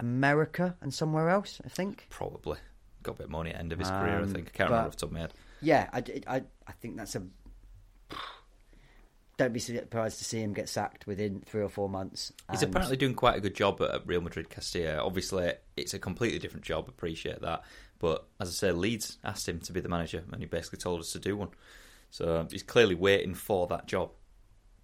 America 0.00 0.76
and 0.80 0.92
somewhere 0.92 1.28
else, 1.30 1.60
I 1.64 1.68
think. 1.68 2.06
Probably 2.10 2.58
got 3.02 3.12
a 3.12 3.18
bit 3.18 3.24
of 3.26 3.30
money 3.30 3.50
at 3.50 3.54
the 3.56 3.60
end 3.60 3.72
of 3.72 3.78
his 3.78 3.88
career. 3.88 4.18
I 4.18 4.22
Um, 4.22 4.28
think 4.32 4.48
I 4.48 4.50
can't 4.56 4.70
but- 4.70 4.74
remember 4.74 4.88
off 4.88 4.92
the 4.96 5.00
top 5.00 5.08
of 5.10 5.12
my 5.12 5.20
head. 5.20 5.32
Yeah, 5.62 5.88
I, 5.92 6.02
I, 6.26 6.42
I 6.66 6.72
think 6.80 6.96
that's 6.96 7.14
a. 7.14 7.22
Don't 9.40 9.54
be 9.54 9.58
surprised 9.58 10.18
to 10.18 10.24
see 10.26 10.42
him 10.42 10.52
get 10.52 10.68
sacked 10.68 11.06
within 11.06 11.40
three 11.46 11.62
or 11.62 11.70
four 11.70 11.88
months. 11.88 12.30
He's 12.50 12.62
And- 12.62 12.72
apparently 12.72 12.98
doing 12.98 13.14
quite 13.14 13.36
a 13.36 13.40
good 13.40 13.54
job 13.54 13.80
at 13.80 14.06
Real 14.06 14.20
Madrid 14.20 14.50
Castilla. 14.50 14.98
Obviously, 15.02 15.54
it's 15.78 15.94
a 15.94 15.98
completely 15.98 16.38
different 16.38 16.62
job. 16.66 16.90
Appreciate 16.90 17.40
that, 17.40 17.64
but 18.00 18.26
as 18.38 18.50
I 18.50 18.52
said, 18.52 18.74
Leeds 18.76 19.16
asked 19.24 19.48
him 19.48 19.58
to 19.60 19.72
be 19.72 19.80
the 19.80 19.88
manager, 19.88 20.24
and 20.30 20.42
he 20.42 20.46
basically 20.46 20.76
told 20.78 21.00
us 21.00 21.10
to 21.12 21.18
do 21.18 21.38
one. 21.38 21.48
So 22.10 22.46
he's 22.50 22.62
clearly 22.62 22.94
waiting 22.94 23.32
for 23.32 23.66
that 23.68 23.86
job. 23.86 24.10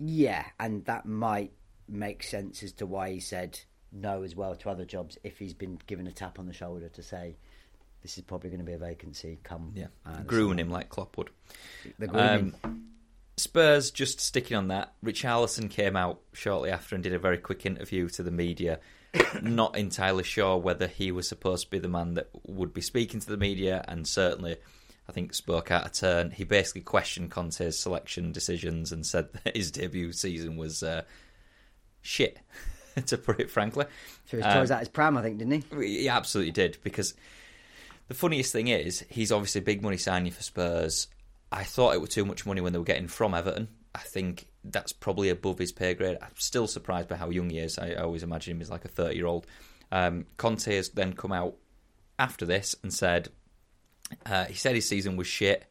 Yeah, 0.01 0.47
and 0.59 0.87
that 0.87 1.05
might 1.05 1.53
make 1.87 2.23
sense 2.23 2.63
as 2.63 2.73
to 2.73 2.87
why 2.87 3.11
he 3.11 3.21
said 3.21 3.61
no 3.93 4.23
as 4.23 4.35
well 4.35 4.57
to 4.57 4.71
other 4.71 4.87
jobs 4.87 5.19
if 5.23 5.39
he's 5.39 5.53
been 5.53 5.79
given 5.87 6.07
a 6.07 6.13
tap 6.13 6.39
on 6.39 6.47
the 6.47 6.55
shoulder 6.55 6.89
to 6.89 7.03
say 7.03 7.37
this 8.01 8.17
is 8.17 8.25
probably 8.25 8.49
going 8.49 8.61
to 8.61 8.65
be 8.67 8.73
a 8.73 8.79
vacancy. 8.79 9.39
Come, 9.43 9.73
Yeah, 9.75 9.89
uh, 10.07 10.23
grooming 10.23 10.59
him 10.59 10.71
like 10.71 10.89
Klopp 10.89 11.19
would. 11.19 11.29
The 11.99 12.07
grooming. 12.07 12.55
Um, 12.65 12.87
Spurs, 13.39 13.91
just 13.91 14.21
sticking 14.21 14.57
on 14.57 14.69
that, 14.69 14.95
Richarlison 15.05 15.71
came 15.71 15.95
out 15.95 16.21
shortly 16.33 16.71
after 16.71 16.95
and 16.95 17.05
did 17.05 17.13
a 17.13 17.19
very 17.19 17.37
quick 17.37 17.67
interview 17.67 18.09
to 18.11 18.23
the 18.23 18.31
media. 18.31 18.81
Not 19.43 19.77
entirely 19.77 20.25
sure 20.25 20.57
whether 20.57 20.87
he 20.87 21.13
was 21.13 21.29
supposed 21.29 21.65
to 21.65 21.71
be 21.71 21.79
the 21.79 21.89
man 21.89 22.15
that 22.15 22.31
would 22.47 22.73
be 22.73 22.81
speaking 22.81 23.21
to 23.21 23.29
the 23.29 23.37
media, 23.37 23.85
and 23.87 24.09
certainly, 24.09 24.57
I 25.07 25.13
think, 25.13 25.35
spoke 25.35 25.71
out 25.71 25.85
of 25.85 25.93
turn. 25.93 26.31
He 26.31 26.45
basically 26.45 26.81
questioned 26.81 27.31
Conte's 27.31 27.79
selection 27.79 28.33
decisions 28.33 28.91
and 28.91 29.05
said 29.05 29.29
that 29.33 29.55
his 29.55 29.71
debut 29.71 30.13
season 30.13 30.57
was 30.57 30.83
uh, 30.83 31.03
shit, 32.01 32.39
to 33.07 33.19
put 33.19 33.39
it 33.39 33.51
frankly. 33.51 33.85
Threw 34.27 34.39
his 34.41 34.71
um, 34.71 34.77
out 34.77 34.81
his 34.81 34.89
pram, 34.89 35.19
I 35.19 35.23
think, 35.23 35.39
didn't 35.39 35.63
he? 35.79 35.99
He 35.99 36.09
absolutely 36.09 36.53
did 36.53 36.79
because 36.83 37.13
the 38.09 38.15
funniest 38.15 38.53
thing 38.53 38.69
is 38.69 39.05
he's 39.11 39.31
obviously 39.31 39.61
a 39.61 39.65
big 39.65 39.83
money 39.83 39.99
signing 39.99 40.33
for 40.33 40.43
Spurs. 40.43 41.09
I 41.51 41.65
thought 41.65 41.95
it 41.95 42.01
was 42.01 42.11
too 42.11 42.25
much 42.25 42.47
money 42.47 42.61
when 42.61 42.73
they 42.73 42.79
were 42.79 42.85
getting 42.85 43.09
from 43.09 43.35
Everton. 43.35 43.69
I 43.95 44.01
think 44.01 44.49
that's 44.65 44.93
probably 44.93 45.31
above 45.31 45.59
his 45.59 45.73
pay 45.73 45.95
grade. 45.95 46.19
I'm 46.21 46.29
still 46.37 46.67
surprised 46.67 47.09
by 47.09 47.17
how 47.17 47.31
young 47.31 47.51
he 47.51 47.59
is. 47.59 47.79
I, 47.79 47.95
always 47.95 48.23
imagine 48.23 48.57
him 48.57 48.61
as 48.61 48.71
like 48.71 48.85
a 48.85 48.89
30 48.89 49.17
year 49.17 49.27
old. 49.27 49.47
Um, 49.91 50.27
Conte 50.37 50.75
has 50.75 50.91
then 50.91 51.13
come 51.13 51.33
out 51.33 51.55
after 52.19 52.45
this 52.45 52.75
and 52.83 52.93
said 52.93 53.29
uh, 54.25 54.45
he 54.45 54.55
said 54.55 54.75
his 54.75 54.89
season 54.89 55.17
was 55.17 55.27
shit, 55.27 55.65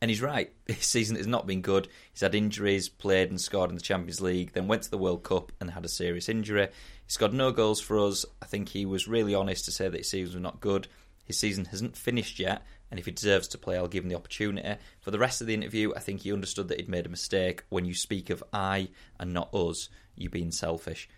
and 0.00 0.10
he's 0.10 0.22
right. 0.22 0.52
His 0.66 0.86
season 0.86 1.16
has 1.16 1.26
not 1.26 1.46
been 1.46 1.60
good. 1.60 1.88
He's 2.12 2.22
had 2.22 2.34
injuries, 2.34 2.88
played 2.88 3.30
and 3.30 3.40
scored 3.40 3.70
in 3.70 3.76
the 3.76 3.82
Champions 3.82 4.20
League, 4.20 4.52
then 4.52 4.66
went 4.66 4.82
to 4.82 4.90
the 4.90 4.98
World 4.98 5.22
Cup 5.22 5.52
and 5.60 5.70
had 5.70 5.84
a 5.84 5.88
serious 5.88 6.28
injury. 6.28 6.66
He 6.66 7.12
scored 7.12 7.34
no 7.34 7.52
goals 7.52 7.80
for 7.80 7.98
us. 7.98 8.24
I 8.40 8.46
think 8.46 8.70
he 8.70 8.86
was 8.86 9.08
really 9.08 9.34
honest 9.34 9.64
to 9.66 9.70
say 9.70 9.88
that 9.88 9.98
his 9.98 10.08
season 10.08 10.34
was 10.34 10.42
not 10.42 10.60
good. 10.60 10.88
His 11.24 11.38
season 11.38 11.66
hasn't 11.66 11.96
finished 11.96 12.38
yet, 12.38 12.62
and 12.92 12.98
if 12.98 13.06
he 13.06 13.10
deserves 13.10 13.48
to 13.48 13.58
play, 13.58 13.78
I'll 13.78 13.88
give 13.88 14.04
him 14.04 14.10
the 14.10 14.16
opportunity. 14.16 14.76
For 15.00 15.10
the 15.10 15.18
rest 15.18 15.40
of 15.40 15.46
the 15.46 15.54
interview, 15.54 15.94
I 15.96 15.98
think 16.00 16.20
he 16.20 16.32
understood 16.32 16.68
that 16.68 16.78
he'd 16.78 16.90
made 16.90 17.06
a 17.06 17.08
mistake. 17.08 17.64
When 17.70 17.86
you 17.86 17.94
speak 17.94 18.28
of 18.28 18.44
I 18.52 18.88
and 19.18 19.32
not 19.32 19.52
us, 19.54 19.88
you 20.14 20.28
being 20.28 20.52
selfish. 20.52 21.08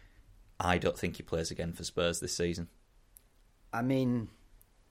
I 0.61 0.79
don't 0.79 0.97
think 0.97 1.17
he 1.17 1.25
plays 1.25 1.51
again 1.51 1.73
for 1.73 1.83
Spurs 1.83 2.21
this 2.21 2.37
season. 2.37 2.69
I 3.73 3.83
mean, 3.83 4.29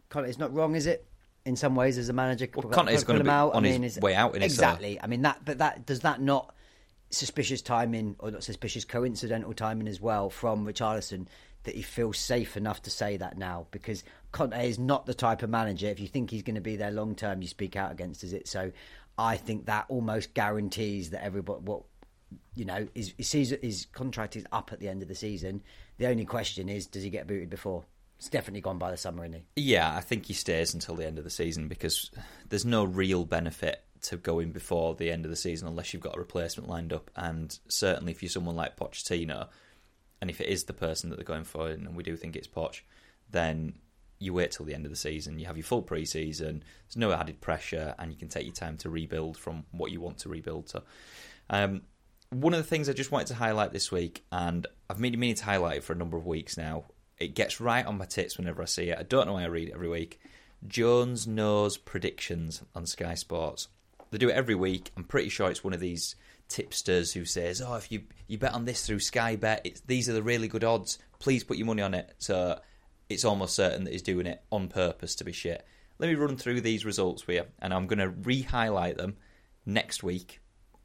Conte's 0.10 0.38
not 0.38 0.54
wrong, 0.54 0.76
is 0.76 0.86
it? 0.86 1.08
In 1.46 1.56
some 1.56 1.74
ways, 1.74 1.98
as 1.98 2.10
a 2.10 2.14
manager, 2.14 2.50
Well, 2.54 2.68
Conte's 2.68 3.06
gonna 3.06 3.24
be 3.24 3.30
out. 3.30 3.54
on 3.54 3.64
I 3.64 3.70
his 3.70 3.76
mean, 3.76 3.84
is- 3.86 4.00
way 4.00 4.14
out, 4.14 4.36
exactly. 4.36 5.00
I 5.00 5.08
mean 5.08 5.22
that, 5.22 5.46
but 5.46 5.60
that 5.60 5.86
does 5.86 6.02
that 6.02 6.20
not 6.20 6.54
suspicious 7.12 7.62
timing 7.62 8.18
or 8.20 8.32
not 8.32 8.44
suspicious 8.44 8.84
coincidental 8.84 9.54
timing 9.54 9.88
as 9.88 10.02
well 10.02 10.30
from 10.30 10.66
Richarlison 10.66 11.28
that 11.64 11.76
he 11.76 11.82
feels 11.82 12.18
safe 12.18 12.58
enough 12.58 12.82
to 12.84 12.90
say 12.90 13.18
that 13.18 13.38
now 13.38 13.68
because 13.72 14.04
Conte 14.32 14.68
is 14.68 14.78
not 14.78 15.06
the 15.06 15.14
type 15.14 15.44
of 15.44 15.50
manager. 15.50 15.88
If 15.88 16.00
you 16.00 16.08
think 16.08 16.30
he's 16.30 16.44
going 16.44 16.56
to 16.56 16.62
be 16.62 16.76
there 16.76 16.92
long 16.92 17.16
term, 17.16 17.42
you 17.42 17.48
speak 17.48 17.76
out 17.76 17.92
against, 17.92 18.24
is 18.24 18.34
it? 18.34 18.48
So 18.48 18.72
I 19.18 19.38
think 19.38 19.66
that 19.66 19.86
almost 19.90 20.34
guarantees 20.34 21.12
that 21.12 21.24
everybody 21.24 21.62
what 21.62 21.84
you 22.56 22.66
know 22.66 22.88
his, 22.96 23.14
his 23.18 23.56
his 23.62 23.88
contract 23.92 24.36
is 24.36 24.46
up 24.52 24.72
at 24.74 24.80
the 24.80 24.90
end 24.90 25.02
of 25.02 25.08
the 25.08 25.16
season. 25.16 25.62
The 25.98 26.08
only 26.08 26.26
question 26.26 26.70
is, 26.70 26.88
does 26.88 27.04
he 27.04 27.10
get 27.10 27.28
booted 27.28 27.50
before? 27.50 27.86
It's 28.18 28.30
definitely 28.30 28.62
gone 28.62 28.78
by 28.78 28.90
the 28.90 28.98
summer, 28.98 29.26
isn't 29.26 29.44
he? 29.56 29.74
Yeah, 29.74 29.94
I 29.94 30.00
think 30.00 30.26
he 30.26 30.34
stays 30.34 30.74
until 30.74 30.96
the 30.96 31.06
end 31.06 31.18
of 31.18 31.24
the 31.24 31.30
season 31.30 31.68
because 31.68 32.10
there's 32.48 32.66
no 32.66 32.84
real 32.86 33.26
benefit 33.26 33.84
to 34.04 34.18
going 34.18 34.52
before 34.52 34.96
the 34.96 35.12
end 35.12 35.26
of 35.26 35.32
the 35.32 35.38
season 35.38 35.68
unless 35.68 35.94
you've 35.94 36.04
got 36.04 36.16
a 36.16 36.20
replacement 36.20 36.70
lined 36.70 36.94
up. 36.94 37.12
And 37.16 37.58
certainly, 37.68 38.12
if 38.12 38.24
you're 38.24 38.30
someone 38.30 38.56
like 38.56 38.78
Pochettino, 38.78 39.50
and 40.24 40.30
if 40.30 40.40
it 40.40 40.48
is 40.48 40.64
the 40.64 40.74
person 40.74 41.10
that 41.10 41.18
they're 41.18 41.26
going 41.26 41.44
for, 41.44 41.68
and 41.68 41.98
we 41.98 42.02
do 42.02 42.16
think 42.16 42.38
it's 42.38 42.48
Poch, 42.48 42.80
then 43.30 43.74
you 44.20 44.34
wait 44.34 44.52
till 44.52 44.66
the 44.66 44.74
end 44.74 44.86
of 44.86 44.90
the 44.90 44.96
season. 44.96 45.38
You 45.38 45.48
have 45.48 45.58
your 45.58 45.66
full 45.66 45.82
pre-season. 45.82 46.64
There's 46.88 46.96
no 46.96 47.12
added 47.12 47.42
pressure, 47.42 47.94
and 48.00 48.10
you 48.10 48.18
can 48.18 48.30
take 48.30 48.46
your 48.46 48.56
time 48.56 48.78
to 48.78 48.90
rebuild 48.90 49.36
from 49.38 49.66
what 49.72 49.92
you 49.92 50.00
want 50.00 50.20
to 50.20 50.30
rebuild 50.30 50.68
to. 50.68 50.84
Um, 51.50 51.82
one 52.30 52.54
of 52.54 52.58
the 52.60 52.64
things 52.64 52.88
I 52.88 52.94
just 52.94 53.12
wanted 53.12 53.28
to 53.28 53.34
highlight 53.34 53.74
this 53.74 53.92
week, 53.92 54.24
and 54.32 54.66
I've 54.90 55.02
been 55.02 55.20
meaning 55.20 55.36
to 55.36 55.44
highlight 55.44 55.80
it 55.80 55.84
for 55.84 55.92
a 55.92 55.98
number 55.98 56.16
of 56.16 56.26
weeks 56.26 56.56
now. 56.56 56.86
It 57.18 57.36
gets 57.36 57.60
right 57.60 57.86
on 57.86 57.98
my 57.98 58.06
tits 58.06 58.38
whenever 58.38 58.62
I 58.62 58.66
see 58.66 58.92
it. 58.92 58.98
I 58.98 59.04
don't 59.04 59.28
know 59.28 59.34
why 59.34 59.44
I 59.44 59.48
read 59.48 59.68
it 59.68 59.74
every 59.74 59.90
week. 59.90 60.22
Jones 60.66 61.28
knows 61.28 61.76
predictions 61.76 62.62
on 62.74 62.86
Sky 62.86 63.16
Sports. 63.16 63.68
They 64.12 64.20
do 64.20 64.30
it 64.30 64.36
every 64.36 64.56
week. 64.56 64.90
I'm 64.96 65.04
pretty 65.04 65.28
sure 65.28 65.52
it's 65.52 65.66
one 65.66 65.74
of 65.74 65.82
these 65.82 66.16
tipsters 66.48 67.14
who 67.14 67.26
says, 67.26 67.62
"Oh, 67.62 67.76
if 67.76 67.92
you 67.92 68.04
you 68.28 68.38
bet 68.38 68.54
on 68.54 68.66
this 68.66 68.86
through 68.86 69.00
Sky 69.00 69.36
Bet, 69.36 69.62
it's, 69.64 69.82
these 69.82 70.10
are 70.10 70.14
the 70.14 70.24
really 70.24 70.48
good 70.48 70.64
odds. 70.64 71.00
Please 71.20 71.44
put 71.44 71.58
your 71.58 71.68
money 71.68 71.82
on 71.82 71.94
it." 71.94 72.14
So 72.18 72.60
it's 73.10 73.26
almost 73.26 73.56
certain 73.56 73.84
that 73.84 73.92
he's 73.92 74.02
doing 74.02 74.26
it 74.26 74.44
on 74.52 74.68
purpose 74.68 75.16
to 75.16 75.24
be 75.24 75.32
shit. 75.32 75.66
Let 76.00 76.08
me 76.10 76.16
run 76.16 76.38
through 76.38 76.62
these 76.62 76.86
results 76.86 77.22
for 77.22 77.34
you, 77.34 77.44
and 77.60 77.74
I'm 77.74 77.88
going 77.88 78.00
to 78.00 78.10
re-highlight 78.10 78.98
them 78.98 79.18
next 79.66 80.04
week 80.04 80.42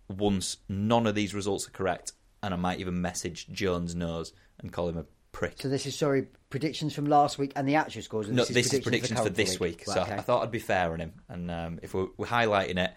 once 0.09 0.59
none 0.69 1.07
of 1.07 1.15
these 1.15 1.35
results 1.35 1.67
are 1.67 1.73
correct, 1.73 2.13
and 2.43 2.53
I 2.55 2.57
might 2.57 2.81
even 2.81 3.01
message 3.01 3.49
Jones 3.49 3.95
Knows 3.95 4.33
and 4.59 4.73
call 4.73 4.89
him 4.89 4.99
a 4.99 5.05
prick. 5.33 5.61
So 5.61 5.69
this 5.69 5.87
is 5.87 5.97
sorry 5.97 6.27
predictions 6.51 6.95
from 6.95 7.07
last 7.07 7.39
week 7.39 7.53
and 7.57 7.69
the 7.69 7.77
actual 7.77 8.03
scores. 8.03 8.29
and 8.29 8.37
No, 8.37 8.43
this 8.43 8.51
is 8.51 8.55
this 8.55 8.65
is 8.67 8.81
predictions, 8.81 8.85
predictions 8.85 9.19
for 9.19 9.25
current 9.25 9.37
this 9.37 9.61
week, 9.61 9.85
Right, 9.87 9.95
so 9.95 10.03
okay. 10.03 10.15
I 10.15 10.21
thought 10.21 10.43
I'd 10.43 10.51
be 10.51 10.59
fair 10.59 10.93
on 10.93 11.01
him. 11.01 11.13
And 11.29 11.51
um, 11.51 11.79
if 11.83 11.95
we're, 11.95 12.09
we're 12.17 12.27
highlighting 12.27 12.79
it, 12.79 12.93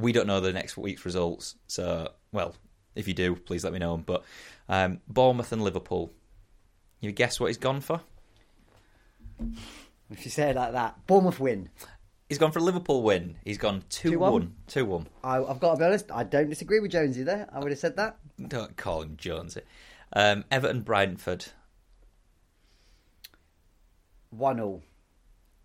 we 0.00 0.12
don't 0.12 0.26
know 0.26 0.40
the 0.40 0.52
next 0.52 0.76
week's 0.76 1.04
results. 1.04 1.56
So, 1.66 2.10
well, 2.32 2.54
if 2.94 3.06
you 3.08 3.14
do, 3.14 3.36
please 3.36 3.64
let 3.64 3.72
me 3.72 3.78
know. 3.78 3.96
But 3.96 4.24
um, 4.68 5.00
Bournemouth 5.08 5.52
and 5.52 5.62
Liverpool, 5.62 6.12
you 7.00 7.12
guess 7.12 7.38
what 7.38 7.48
he's 7.48 7.58
gone 7.58 7.80
for? 7.80 8.00
If 10.10 10.24
you 10.24 10.30
say 10.30 10.50
it 10.50 10.56
like 10.56 10.72
that, 10.72 11.06
Bournemouth 11.06 11.40
win. 11.40 11.70
He's 12.28 12.38
gone 12.38 12.52
for 12.52 12.60
a 12.60 12.62
Liverpool 12.62 13.02
win. 13.02 13.36
He's 13.44 13.58
gone 13.58 13.82
2 13.88 14.18
1. 14.18 14.54
2 14.68 14.84
1. 14.84 15.06
I, 15.24 15.38
I've 15.38 15.60
got 15.60 15.72
to 15.72 15.78
be 15.78 15.84
honest. 15.84 16.12
I 16.12 16.22
don't 16.24 16.48
disagree 16.48 16.78
with 16.78 16.92
Jonesy 16.92 17.22
there. 17.22 17.48
I 17.52 17.58
would 17.58 17.70
have 17.70 17.78
said 17.78 17.96
that. 17.96 18.18
Don't 18.48 18.76
call 18.76 19.02
him 19.02 19.16
Jonesy. 19.16 19.62
Um, 20.12 20.44
Everton 20.50 20.82
Brentford. 20.82 21.46
One 24.30 24.60
all. 24.60 24.82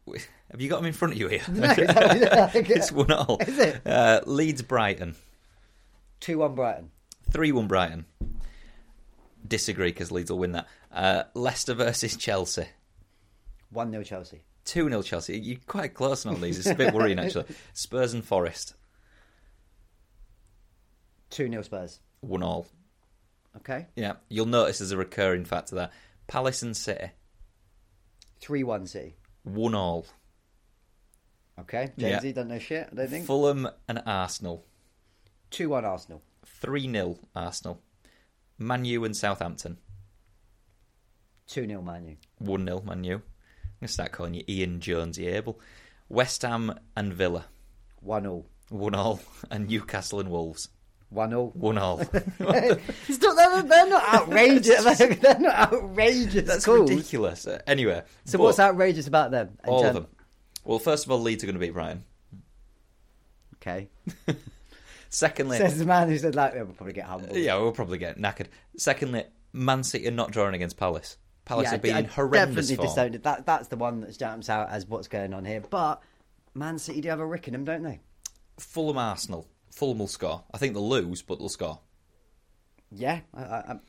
Have 0.51 0.61
you 0.61 0.69
got 0.69 0.77
them 0.77 0.85
in 0.85 0.93
front 0.93 1.13
of 1.13 1.19
you 1.19 1.27
here? 1.27 1.41
No, 1.49 1.73
it's 1.77 2.91
1 2.91 3.11
all. 3.11 3.37
Is 3.41 3.57
it? 3.57 3.81
Uh, 3.85 4.21
Leeds 4.25 4.61
Brighton. 4.61 5.15
Two 6.19 6.39
one 6.39 6.55
Brighton. 6.55 6.91
3 7.31 7.51
1 7.51 7.67
Brighton. 7.67 8.05
Disagree 9.47 9.89
because 9.89 10.11
Leeds 10.11 10.31
will 10.31 10.39
win 10.39 10.53
that. 10.53 10.67
Uh, 10.91 11.23
Leicester 11.33 11.73
versus 11.73 12.15
Chelsea. 12.15 12.67
One 13.71 13.91
0 13.91 14.03
Chelsea. 14.03 14.41
2 14.65 14.89
0 14.89 15.01
Chelsea. 15.01 15.39
You're 15.39 15.59
quite 15.67 15.93
close 15.93 16.25
on 16.25 16.33
all 16.35 16.39
these. 16.39 16.57
It's 16.59 16.69
a 16.69 16.75
bit 16.75 16.93
worrying, 16.93 17.19
actually. 17.19 17.45
Spurs 17.73 18.13
and 18.13 18.23
Forest. 18.23 18.75
Two 21.29 21.49
0 21.49 21.61
Spurs. 21.63 21.99
1 22.21 22.41
all. 22.43 22.65
Okay. 23.57 23.87
Yeah. 23.95 24.13
You'll 24.29 24.45
notice 24.45 24.79
there's 24.79 24.91
a 24.91 24.97
recurring 24.97 25.45
factor 25.45 25.75
there. 25.75 25.89
Palace 26.27 26.61
and 26.61 26.75
City. 26.75 27.11
Three 28.39 28.63
one 28.63 28.85
City. 28.85 29.15
1 29.45 29.75
all. 29.75 30.05
Okay. 31.59 31.91
Yeah. 31.95 32.09
Jonesy 32.09 32.33
don't 32.33 32.49
know 32.49 32.59
shit. 32.59 32.89
I 32.91 32.95
don't 32.95 33.07
think. 33.07 33.25
Fulham 33.25 33.67
and 33.87 34.01
Arsenal. 34.05 34.65
Two 35.49 35.69
one 35.69 35.85
Arsenal. 35.85 36.21
3 36.45 36.91
0 36.91 37.17
Arsenal. 37.35 37.81
Man 38.57 38.83
U 38.85 39.05
and 39.05 39.15
Southampton. 39.15 39.77
Two 41.47 41.65
0 41.65 41.81
Man 41.81 42.05
U. 42.05 42.17
1 42.39 42.65
0 42.65 42.81
Man 42.81 43.03
U. 43.05 43.15
I'm 43.15 43.87
to 43.87 43.87
start 43.87 44.11
calling 44.11 44.33
you 44.33 44.43
Ian 44.49 44.81
Jonesy 44.81 45.27
Abel. 45.27 45.59
West 46.09 46.41
Ham 46.41 46.77
and 46.95 47.13
Villa. 47.13 47.45
One 48.01 48.27
all. 48.27 48.45
one 48.69 48.95
all, 48.95 49.21
and 49.51 49.67
Newcastle 49.67 50.19
and 50.19 50.29
Wolves 50.29 50.69
One 51.09 51.33
all. 51.33 51.49
one 51.53 51.77
all. 51.77 51.99
It's 52.39 53.21
not, 53.21 53.35
they're, 53.37 53.61
they're 53.63 53.89
not 53.89 54.13
outrageous. 54.13 54.97
they're 54.97 55.39
not 55.39 55.73
outrageous. 55.73 56.47
That's 56.47 56.65
calls. 56.65 56.89
ridiculous. 56.89 57.47
Uh, 57.47 57.61
anyway, 57.67 58.01
So 58.25 58.37
what's 58.39 58.59
outrageous 58.59 59.07
about 59.07 59.31
them? 59.31 59.57
All 59.67 59.85
of 59.85 59.93
them. 59.93 60.07
Well, 60.65 60.79
first 60.79 61.05
of 61.05 61.11
all, 61.11 61.19
Leeds 61.21 61.43
are 61.43 61.47
going 61.47 61.53
to 61.55 61.59
beat 61.59 61.73
Brighton. 61.73 62.03
Okay. 63.55 63.89
Secondly, 65.09 65.57
Says 65.57 65.77
the 65.79 65.85
man 65.85 66.09
who 66.09 66.17
said 66.17 66.35
like 66.35 66.53
we'll 66.55 66.65
probably 66.65 66.93
get 66.93 67.05
humbled. 67.05 67.37
yeah, 67.37 67.55
we'll 67.57 67.71
probably 67.71 67.97
get 67.97 68.17
knackered. 68.17 68.47
Secondly, 68.75 69.23
Man 69.53 69.83
City 69.83 70.07
are 70.07 70.11
not 70.11 70.31
drawing 70.31 70.55
against 70.55 70.75
Palace. 70.77 71.17
Palace 71.45 71.69
Yeah, 71.69 71.75
are 71.75 71.79
being 71.79 71.95
I 71.95 72.01
horrendous 72.03 72.67
Definitely 72.67 72.75
form. 72.75 72.87
disowned. 73.11 73.23
That 73.23 73.45
that's 73.45 73.67
the 73.69 73.77
one 73.77 74.01
that 74.01 74.17
jumps 74.17 74.49
out 74.49 74.69
as 74.69 74.85
what's 74.87 75.07
going 75.07 75.33
on 75.33 75.45
here. 75.45 75.61
But 75.61 76.01
Man 76.53 76.77
City 76.79 76.99
do 77.01 77.09
have 77.09 77.19
a 77.21 77.25
Rickenham, 77.25 77.63
don't 77.63 77.83
they? 77.83 78.01
Fulham 78.57 78.97
Arsenal. 78.97 79.47
Fulham 79.75 79.99
will 79.99 80.07
score. 80.07 80.43
I 80.53 80.57
think 80.57 80.73
they'll 80.73 80.89
lose, 80.89 81.21
but 81.21 81.39
they'll 81.39 81.49
score. 81.49 81.79
Yeah. 82.91 83.19
I, 83.33 83.41
I, 83.41 83.79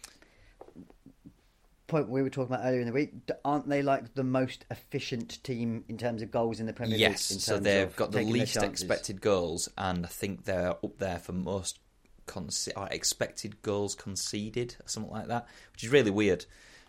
point 1.87 2.09
we 2.09 2.23
were 2.23 2.31
talking 2.31 2.55
about 2.55 2.67
earlier 2.67 2.81
in 2.81 2.87
the 2.87 2.93
week. 2.93 3.13
Aren't 3.45 3.69
they 3.69 3.83
like 3.83 4.15
the 4.15 4.25
most 4.25 4.65
efficient 4.71 5.43
team 5.45 5.85
in 5.89 5.97
terms 5.97 6.23
of 6.23 6.31
goals 6.31 6.61
in 6.61 6.67
the 6.67 6.73
Premier 6.73 6.97
Yes, 6.97 7.31
League? 7.31 7.37
in 7.37 7.41
so 7.41 7.59
they've 7.59 7.95
got 7.95 8.13
the 8.13 8.23
least 8.23 8.57
expected 8.57 9.21
goals, 9.21 9.69
and 9.79 10.05
I 10.05 10.09
think 10.09 10.45
they're 10.45 10.71
up 10.71 10.99
there 10.99 11.19
for 11.19 11.33
most 11.33 11.79
conce- 12.27 12.77
or 12.77 12.89
expected 12.91 13.63
goals 13.63 13.95
conceded, 13.95 14.77
or 14.85 14.89
something 14.89 15.13
like 15.13 15.29
that, 15.29 15.47
which 15.73 15.85
is 15.85 15.91
really 15.91 16.11
weird 16.11 16.45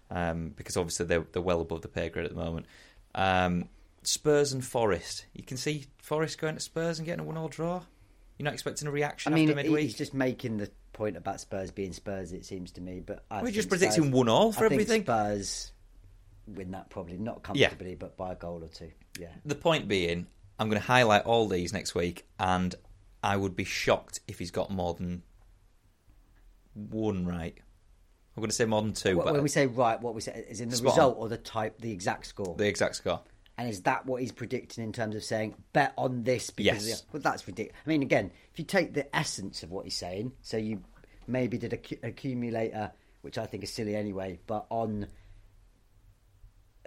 um, 0.10 0.50
because 0.56 0.78
obviously 0.78 1.06
they're, 1.06 1.26
they're 1.32 1.41
well 1.41 1.62
above 1.62 1.82
the 1.82 1.88
pay 1.88 2.10
grade 2.10 2.26
at 2.26 2.32
the 2.32 2.43
moment. 2.43 2.66
Um, 3.14 3.70
Spurs 4.04 4.54
and 4.54 4.66
Forest. 4.66 5.26
You 5.34 5.43
can 5.43 5.58
see 5.58 5.86
Forest 5.98 6.39
going 6.39 6.56
to 6.56 6.62
Spurs 6.62 6.98
and 6.98 7.06
getting 7.06 7.22
a 7.22 7.28
one-all 7.28 7.50
draw. 7.50 7.82
You're 8.38 8.46
not 8.46 8.54
expecting 8.54 8.88
a 8.88 8.92
reaction 8.92 9.34
I 9.34 9.36
mean, 9.36 9.50
after 9.50 9.64
midweek. 9.64 9.84
he's 9.84 9.96
just 9.98 10.14
making 10.14 10.58
the 10.58 10.70
point 10.94 11.18
about 11.18 11.40
Spurs 11.40 11.72
being 11.72 11.92
Spurs. 11.94 12.34
It 12.34 12.46
seems 12.46 12.72
to 12.74 12.82
me, 12.82 13.00
but 13.00 13.26
I 13.32 13.42
We're 13.42 13.52
just 13.52 13.70
predicting 13.70 14.04
Spurs- 14.04 14.14
one 14.14 14.30
all 14.30 14.52
for 14.52 14.66
I 14.66 14.70
think 14.70 14.82
everything. 14.82 15.04
Spurs 15.04 15.72
win 16.48 16.72
that 16.72 16.90
probably 16.90 17.18
not 17.18 17.42
Yeah. 17.54 17.68
comfortably, 17.70 17.96
but 17.96 18.16
by 18.16 18.34
a 18.34 18.36
goal 18.36 18.64
or 18.64 18.68
two. 18.68 18.92
Yeah. 19.20 19.30
The 19.46 19.56
point 19.56 19.88
being, 19.88 20.28
I'm 20.60 20.70
going 20.70 20.80
to 20.82 20.88
highlight 20.88 21.24
all 21.26 21.48
these 21.48 21.74
next 21.74 21.96
week, 21.96 22.26
and 22.40 22.74
I 23.24 23.36
would 23.38 23.56
be 23.56 23.64
shocked 23.64 24.20
if 24.28 24.38
he's 24.40 24.52
got 24.52 24.70
more 24.70 24.94
than 24.94 25.24
one 26.74 27.26
right. 27.26 27.58
I'm 28.36 28.42
going 28.42 28.50
to 28.52 28.56
say 28.56 28.66
more 28.66 28.82
than 28.84 28.94
two, 28.94 29.20
Wh- 29.20 29.24
but 29.24 29.34
when 29.34 29.42
we 29.44 29.50
say 29.50 29.66
right, 29.66 30.00
what 30.00 30.14
we 30.14 30.22
say 30.22 30.46
is 30.48 30.62
in 30.62 30.70
the 30.70 30.78
result 30.84 31.18
or 31.18 31.28
the 31.28 31.38
type, 31.38 31.82
the 31.82 31.92
exact 31.92 32.28
score. 32.28 32.56
the 32.56 32.68
exact 32.68 32.96
score. 32.96 33.20
And 33.58 33.68
is 33.70 33.82
that 33.84 34.05
what 34.05 34.22
he's 34.22 34.32
predicting 34.32 34.84
in 34.84 34.93
terms 34.93 35.16
of 35.16 35.24
saying 35.24 35.55
bet 35.74 35.93
on 35.97 36.24
this? 36.24 36.49
Because 36.51 36.88
Yes. 36.88 37.03
well, 37.12 37.22
that's 37.22 37.47
ridiculous. 37.47 37.80
I 37.86 37.89
mean, 37.89 38.03
again, 38.03 38.32
if 38.53 38.60
you 38.60 38.66
take 38.66 38.93
the 38.93 39.14
essence 39.16 39.64
of 39.64 39.72
what 39.72 39.86
he's 39.86 39.95
saying, 39.95 40.34
so 40.41 40.58
you 40.58 40.84
maybe 41.26 41.58
did 41.58 41.74
a 41.74 41.78
cu- 41.78 41.97
accumulator, 42.03 42.91
which 43.22 43.38
I 43.39 43.45
think 43.47 43.64
is 43.64 43.74
silly 43.74 43.95
anyway, 43.95 44.39
but 44.45 44.68
on 44.70 45.08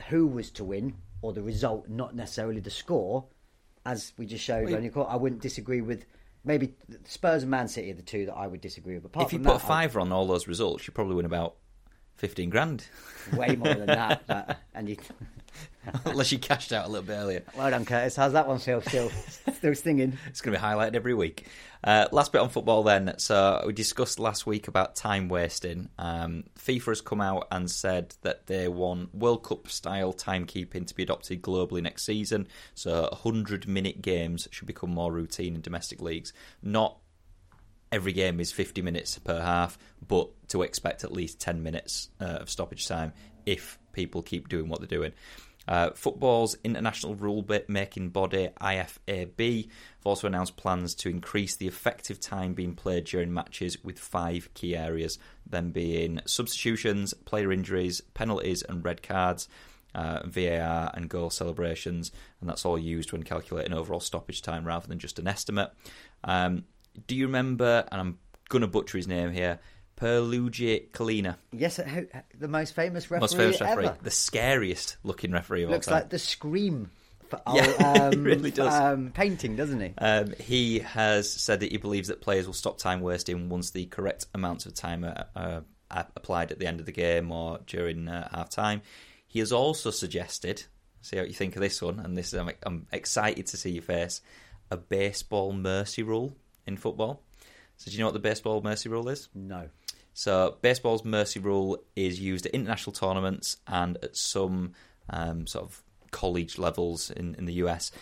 who 0.09 0.27
was 0.27 0.51
to 0.53 0.65
win 0.65 0.95
or 1.23 1.33
the 1.33 1.43
result, 1.43 1.89
not 1.89 2.15
necessarily 2.15 2.61
the 2.61 2.71
score, 2.71 3.27
as 3.85 4.13
we 4.17 4.27
just 4.27 4.45
showed 4.45 4.67
Well, 4.67 4.77
on 4.77 4.83
your 4.83 4.93
call, 4.93 5.07
I 5.07 5.17
wouldn't 5.17 5.43
disagree 5.43 5.81
with. 5.81 6.05
Maybe 6.43 6.73
Spurs 7.05 7.43
and 7.43 7.51
Man 7.51 7.69
City 7.69 7.91
are 7.91 7.95
the 7.95 8.01
two 8.03 8.25
that 8.27 8.35
I 8.35 8.47
would 8.47 8.63
disagree 8.63 8.95
with. 8.95 9.05
Apart 9.05 9.27
if 9.27 9.33
you 9.35 9.41
put 9.41 9.49
a 9.51 9.59
that, 9.59 9.65
I- 9.65 9.69
fiver 9.69 10.01
on 10.01 10.11
all 10.13 10.27
those 10.27 10.47
results, 10.49 10.87
you 10.87 10.93
probably 10.95 11.17
win 11.17 11.27
about 11.27 11.57
15 12.17 12.49
grand. 12.49 12.87
way 13.37 13.57
more 13.57 13.75
than 13.75 13.87
that, 13.87 14.23
but, 14.29 14.59
and 14.73 14.89
you. 14.89 14.97
Unless 16.05 16.33
you 16.33 16.39
cashed 16.39 16.73
out 16.73 16.87
a 16.87 16.89
little 16.89 17.07
bit 17.07 17.15
earlier. 17.15 17.43
Well 17.57 17.71
done, 17.71 17.85
Curtis. 17.85 18.17
How's 18.17 18.33
that 18.35 18.47
one 18.47 18.59
feel? 18.59 18.81
Still, 18.83 19.11
still 19.55 19.75
stinging. 19.75 20.19
It's 20.27 20.41
going 20.41 20.55
to 20.55 20.61
be 20.61 20.65
highlighted 20.65 20.95
every 20.95 21.15
week. 21.15 21.47
Uh, 21.83 22.07
last 22.13 22.33
bit 22.33 22.41
on 22.41 22.51
football 22.51 22.83
then. 22.83 23.15
So 23.19 23.63
we 23.67 23.73
discussed 23.73 24.19
last 24.19 24.47
week 24.47 24.69
about 24.69 24.95
time 24.95 25.29
wasting. 25.29 25.89
Um, 25.99 26.45
FIFA 26.59 26.87
has 26.87 27.01
come 27.01 27.21
out 27.21 27.49
and 27.51 27.71
said 27.71 28.15
that 28.23 28.47
they 28.47 28.69
want 28.69 29.15
World 29.15 29.43
Cup 29.45 29.69
style 29.69 30.13
timekeeping 30.13 30.87
to 30.87 30.95
be 30.95 31.03
adopted 31.03 31.41
globally 31.43 31.83
next 31.83 32.05
season. 32.05 32.49
So 32.75 33.09
100 33.13 33.67
minute 33.67 34.03
games 34.03 34.49
should 34.51 34.67
become 34.67 34.91
more 34.91 35.13
routine 35.13 35.55
in 35.55 35.63
domestic 35.63 36.03
leagues. 36.03 36.33
Not 36.63 36.99
every 37.93 38.13
game 38.13 38.41
is 38.41 38.53
50 38.53 38.83
minutes 38.83 39.19
per 39.19 39.41
half, 39.41 39.79
but 40.07 40.29
to 40.49 40.63
expect 40.63 41.05
at 41.05 41.13
least 41.13 41.41
10 41.41 41.63
minutes 41.63 42.11
uh, 42.21 42.39
of 42.41 42.51
stoppage 42.51 42.87
time 42.87 43.13
if 43.47 43.79
people 43.93 44.23
keep 44.23 44.49
doing 44.49 44.69
what 44.69 44.81
they're 44.81 44.87
doing. 44.87 45.13
Uh, 45.69 45.91
football's 45.91 46.57
international 46.65 47.15
rule 47.15 47.47
making 47.69 48.09
body, 48.09 48.49
IFAB, 48.61 49.67
have 49.67 50.07
also 50.07 50.27
announced 50.27 50.57
plans 50.57 50.95
to 50.97 51.09
increase 51.09 51.55
the 51.57 51.69
effective 51.69 52.19
time 52.19 52.55
being 52.55 52.75
played 52.75 53.05
during 53.05 53.33
matches 53.33 53.83
with 53.85 53.99
five 53.99 54.53
key 54.55 54.77
areas, 54.77 55.19
them 55.47 55.71
being 55.71 56.21
substitutions, 56.25 57.15
player 57.15 57.53
injuries, 57.53 58.01
penalties, 58.15 58.63
and 58.63 58.85
red 58.85 59.03
cards. 59.03 59.49
Uh, 59.93 60.21
VAR 60.25 60.93
and 60.95 61.09
goal 61.09 61.31
celebrations, 61.31 62.13
and 62.41 62.49
that's 62.49 62.65
all 62.65 62.79
used 62.79 63.11
when 63.11 63.25
calculating 63.25 63.73
overall 63.73 63.99
stoppage 63.99 64.41
time 64.41 64.65
rather 64.65 64.87
than 64.87 65.01
just 65.01 65.19
an 65.19 65.27
estimate. 65.27 65.73
Um, 66.23 66.63
do 67.09 67.17
you 67.17 67.27
remember, 67.27 67.85
and 67.91 68.01
I'm 68.01 68.19
going 68.49 68.63
to 68.63 68.69
butcher 68.69 68.99
his 68.99 69.09
name 69.09 69.33
here, 69.33 69.59
Pierluigi 70.01 70.91
Collina, 70.91 71.37
Yes, 71.53 71.79
uh, 71.79 72.05
the 72.39 72.49
most 72.49 72.75
famous 72.75 73.11
referee 73.11 73.21
most 73.21 73.37
famous 73.37 73.61
referee, 73.61 73.87
ever. 73.87 73.97
the 74.03 74.11
scariest 74.11 74.97
looking 75.03 75.33
referee 75.33 75.65
of 75.65 75.71
Looks 75.71 75.89
all 75.89 75.93
time. 75.95 76.03
like 76.03 76.11
the 76.11 76.19
scream 76.19 76.91
for 77.29 77.41
Yeah, 77.55 78.11
um, 78.13 78.25
really 78.25 78.51
does. 78.51 78.75
Um, 78.75 79.11
painting, 79.13 79.57
doesn't 79.57 79.81
he? 79.81 79.93
Um, 79.99 80.35
he 80.41 80.79
has 80.81 81.31
said 81.31 81.61
that 81.61 81.71
he 81.71 81.77
believes 81.77 82.09
that 82.09 82.21
players 82.21 82.47
will 82.47 82.55
stop 82.55 82.79
time 82.79 83.01
wasting 83.01 83.49
once 83.49 83.71
the 83.71 83.87
correct 83.87 84.27
amounts 84.35 84.67
of 84.67 84.75
time 84.75 85.05
are, 85.05 85.27
are 85.37 85.65
applied 86.17 86.51
at 86.51 86.59
the 86.59 86.67
end 86.67 86.81
of 86.81 86.87
the 86.87 86.93
game 86.93 87.31
or 87.31 87.59
during 87.67 88.09
uh, 88.09 88.29
half 88.33 88.49
time. 88.51 88.83
He 89.27 89.39
has 89.39 89.53
also 89.53 89.91
suggested, 89.91 90.65
see 91.03 91.17
what 91.19 91.29
you 91.29 91.35
think 91.35 91.55
of 91.57 91.63
this 91.63 91.81
one, 91.81 92.01
and 92.01 92.17
this 92.17 92.33
I'm, 92.33 92.51
I'm 92.65 92.87
excited 92.91 93.47
to 93.49 93.57
see 93.57 93.71
your 93.71 93.83
face, 93.83 94.23
a 94.71 94.77
baseball 94.77 95.53
mercy 95.53 96.03
rule 96.03 96.37
in 96.67 96.77
football. 96.77 97.23
So, 97.77 97.91
do 97.91 97.97
you 97.97 98.01
know 98.01 98.07
what 98.07 98.15
the 98.15 98.19
baseball 98.21 98.61
mercy 98.61 98.89
rule 98.89 99.09
is? 99.09 99.29
No. 99.35 99.69
So, 100.13 100.57
baseball's 100.61 101.05
mercy 101.05 101.41
rule 101.41 101.79
is 101.97 102.21
used 102.21 102.47
at 102.47 102.53
international 102.53 102.93
tournaments 102.93 103.57
and 103.67 103.97
at 104.03 104.17
some 104.17 104.73
um, 105.09 105.47
sort 105.47 105.65
of 105.65 105.83
college 106.11 106.59
levels 106.59 107.11
in, 107.11 107.35
in 107.37 107.47
the 107.47 107.55
US. 107.55 107.93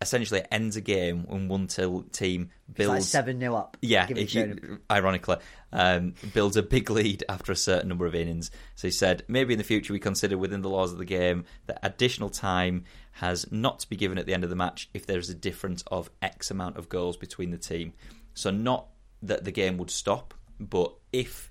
Essentially, 0.00 0.40
it 0.40 0.48
ends 0.50 0.74
a 0.74 0.80
game 0.80 1.24
when 1.28 1.46
one 1.46 1.68
team 1.68 2.50
builds. 2.72 2.88
like 2.88 3.02
7 3.02 3.38
0 3.38 3.54
up. 3.54 3.76
Yeah, 3.80 4.08
you, 4.08 4.80
ironically, 4.90 5.36
um, 5.72 6.14
builds 6.34 6.56
a 6.56 6.62
big 6.62 6.90
lead 6.90 7.22
after 7.28 7.52
a 7.52 7.56
certain 7.56 7.88
number 7.88 8.04
of 8.04 8.14
innings. 8.14 8.50
So 8.74 8.88
he 8.88 8.92
said, 8.92 9.22
maybe 9.28 9.54
in 9.54 9.58
the 9.58 9.64
future 9.64 9.92
we 9.92 10.00
consider 10.00 10.36
within 10.36 10.60
the 10.60 10.68
laws 10.68 10.90
of 10.90 10.98
the 10.98 11.04
game 11.04 11.44
that 11.66 11.78
additional 11.84 12.30
time 12.30 12.82
has 13.12 13.46
not 13.52 13.78
to 13.80 13.88
be 13.88 13.94
given 13.94 14.18
at 14.18 14.26
the 14.26 14.34
end 14.34 14.42
of 14.42 14.50
the 14.50 14.56
match 14.56 14.90
if 14.92 15.06
there 15.06 15.20
is 15.20 15.30
a 15.30 15.34
difference 15.34 15.84
of 15.86 16.10
X 16.20 16.50
amount 16.50 16.78
of 16.78 16.88
goals 16.88 17.16
between 17.16 17.52
the 17.52 17.58
team. 17.58 17.92
So 18.34 18.50
not 18.50 18.88
that 19.22 19.44
the 19.44 19.52
game 19.52 19.78
would 19.78 19.90
stop, 19.90 20.34
but 20.68 20.94
if, 21.12 21.50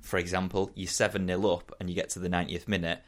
for 0.00 0.18
example, 0.18 0.70
you're 0.74 0.88
7 0.88 1.26
0 1.26 1.46
up 1.46 1.74
and 1.80 1.88
you 1.88 1.94
get 1.94 2.10
to 2.10 2.18
the 2.18 2.28
90th 2.28 2.68
minute, 2.68 3.00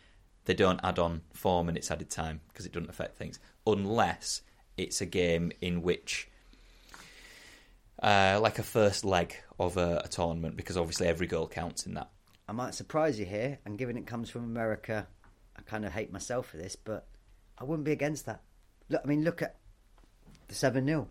they 0.45 0.55
don't 0.55 0.80
add 0.82 0.99
on 0.99 1.22
four 1.32 1.64
minutes 1.64 1.91
added 1.91 2.11
time 2.11 2.41
because 2.49 2.66
it 2.66 2.72
doesn't 2.72 2.91
affect 2.91 3.16
things, 3.16 3.39
unless 3.66 4.43
it's 4.76 5.01
a 5.01 5.07
game 5.07 5.53
in 5.61 5.82
which 5.82 6.28
uh, 8.03 8.39
like 8.43 8.59
a 8.59 8.62
first 8.62 9.05
leg 9.05 9.34
of 9.59 9.76
a, 9.76 10.03
a 10.05 10.09
tournament 10.09 10.57
because 10.57 10.76
obviously 10.76 11.07
every 11.07 11.26
goal 11.26 11.49
counts 11.49 11.87
in 11.87 11.95
that. 11.95 12.11
I 12.49 12.53
might 12.53 12.74
surprise 12.74 13.18
you 13.18 13.26
here, 13.26 13.59
and 13.64 13.76
given 13.76 13.97
it 13.97 14.07
comes 14.07 14.30
from 14.30 14.45
America, 14.45 15.07
I 15.57 15.62
kind 15.62 15.84
of 15.84 15.93
hate 15.93 16.12
myself 16.12 16.47
for 16.49 16.59
this, 16.59 16.76
but 16.76 17.07
I 17.59 17.64
wouldn't 17.64 17.84
be 17.84 17.93
against 17.93 18.26
that. 18.26 18.43
Look, 18.89 19.01
I 19.03 19.09
mean, 19.09 19.24
look 19.24 19.43
at 19.43 19.57
the 20.47 20.55
7 20.55 20.87
0. 20.87 21.09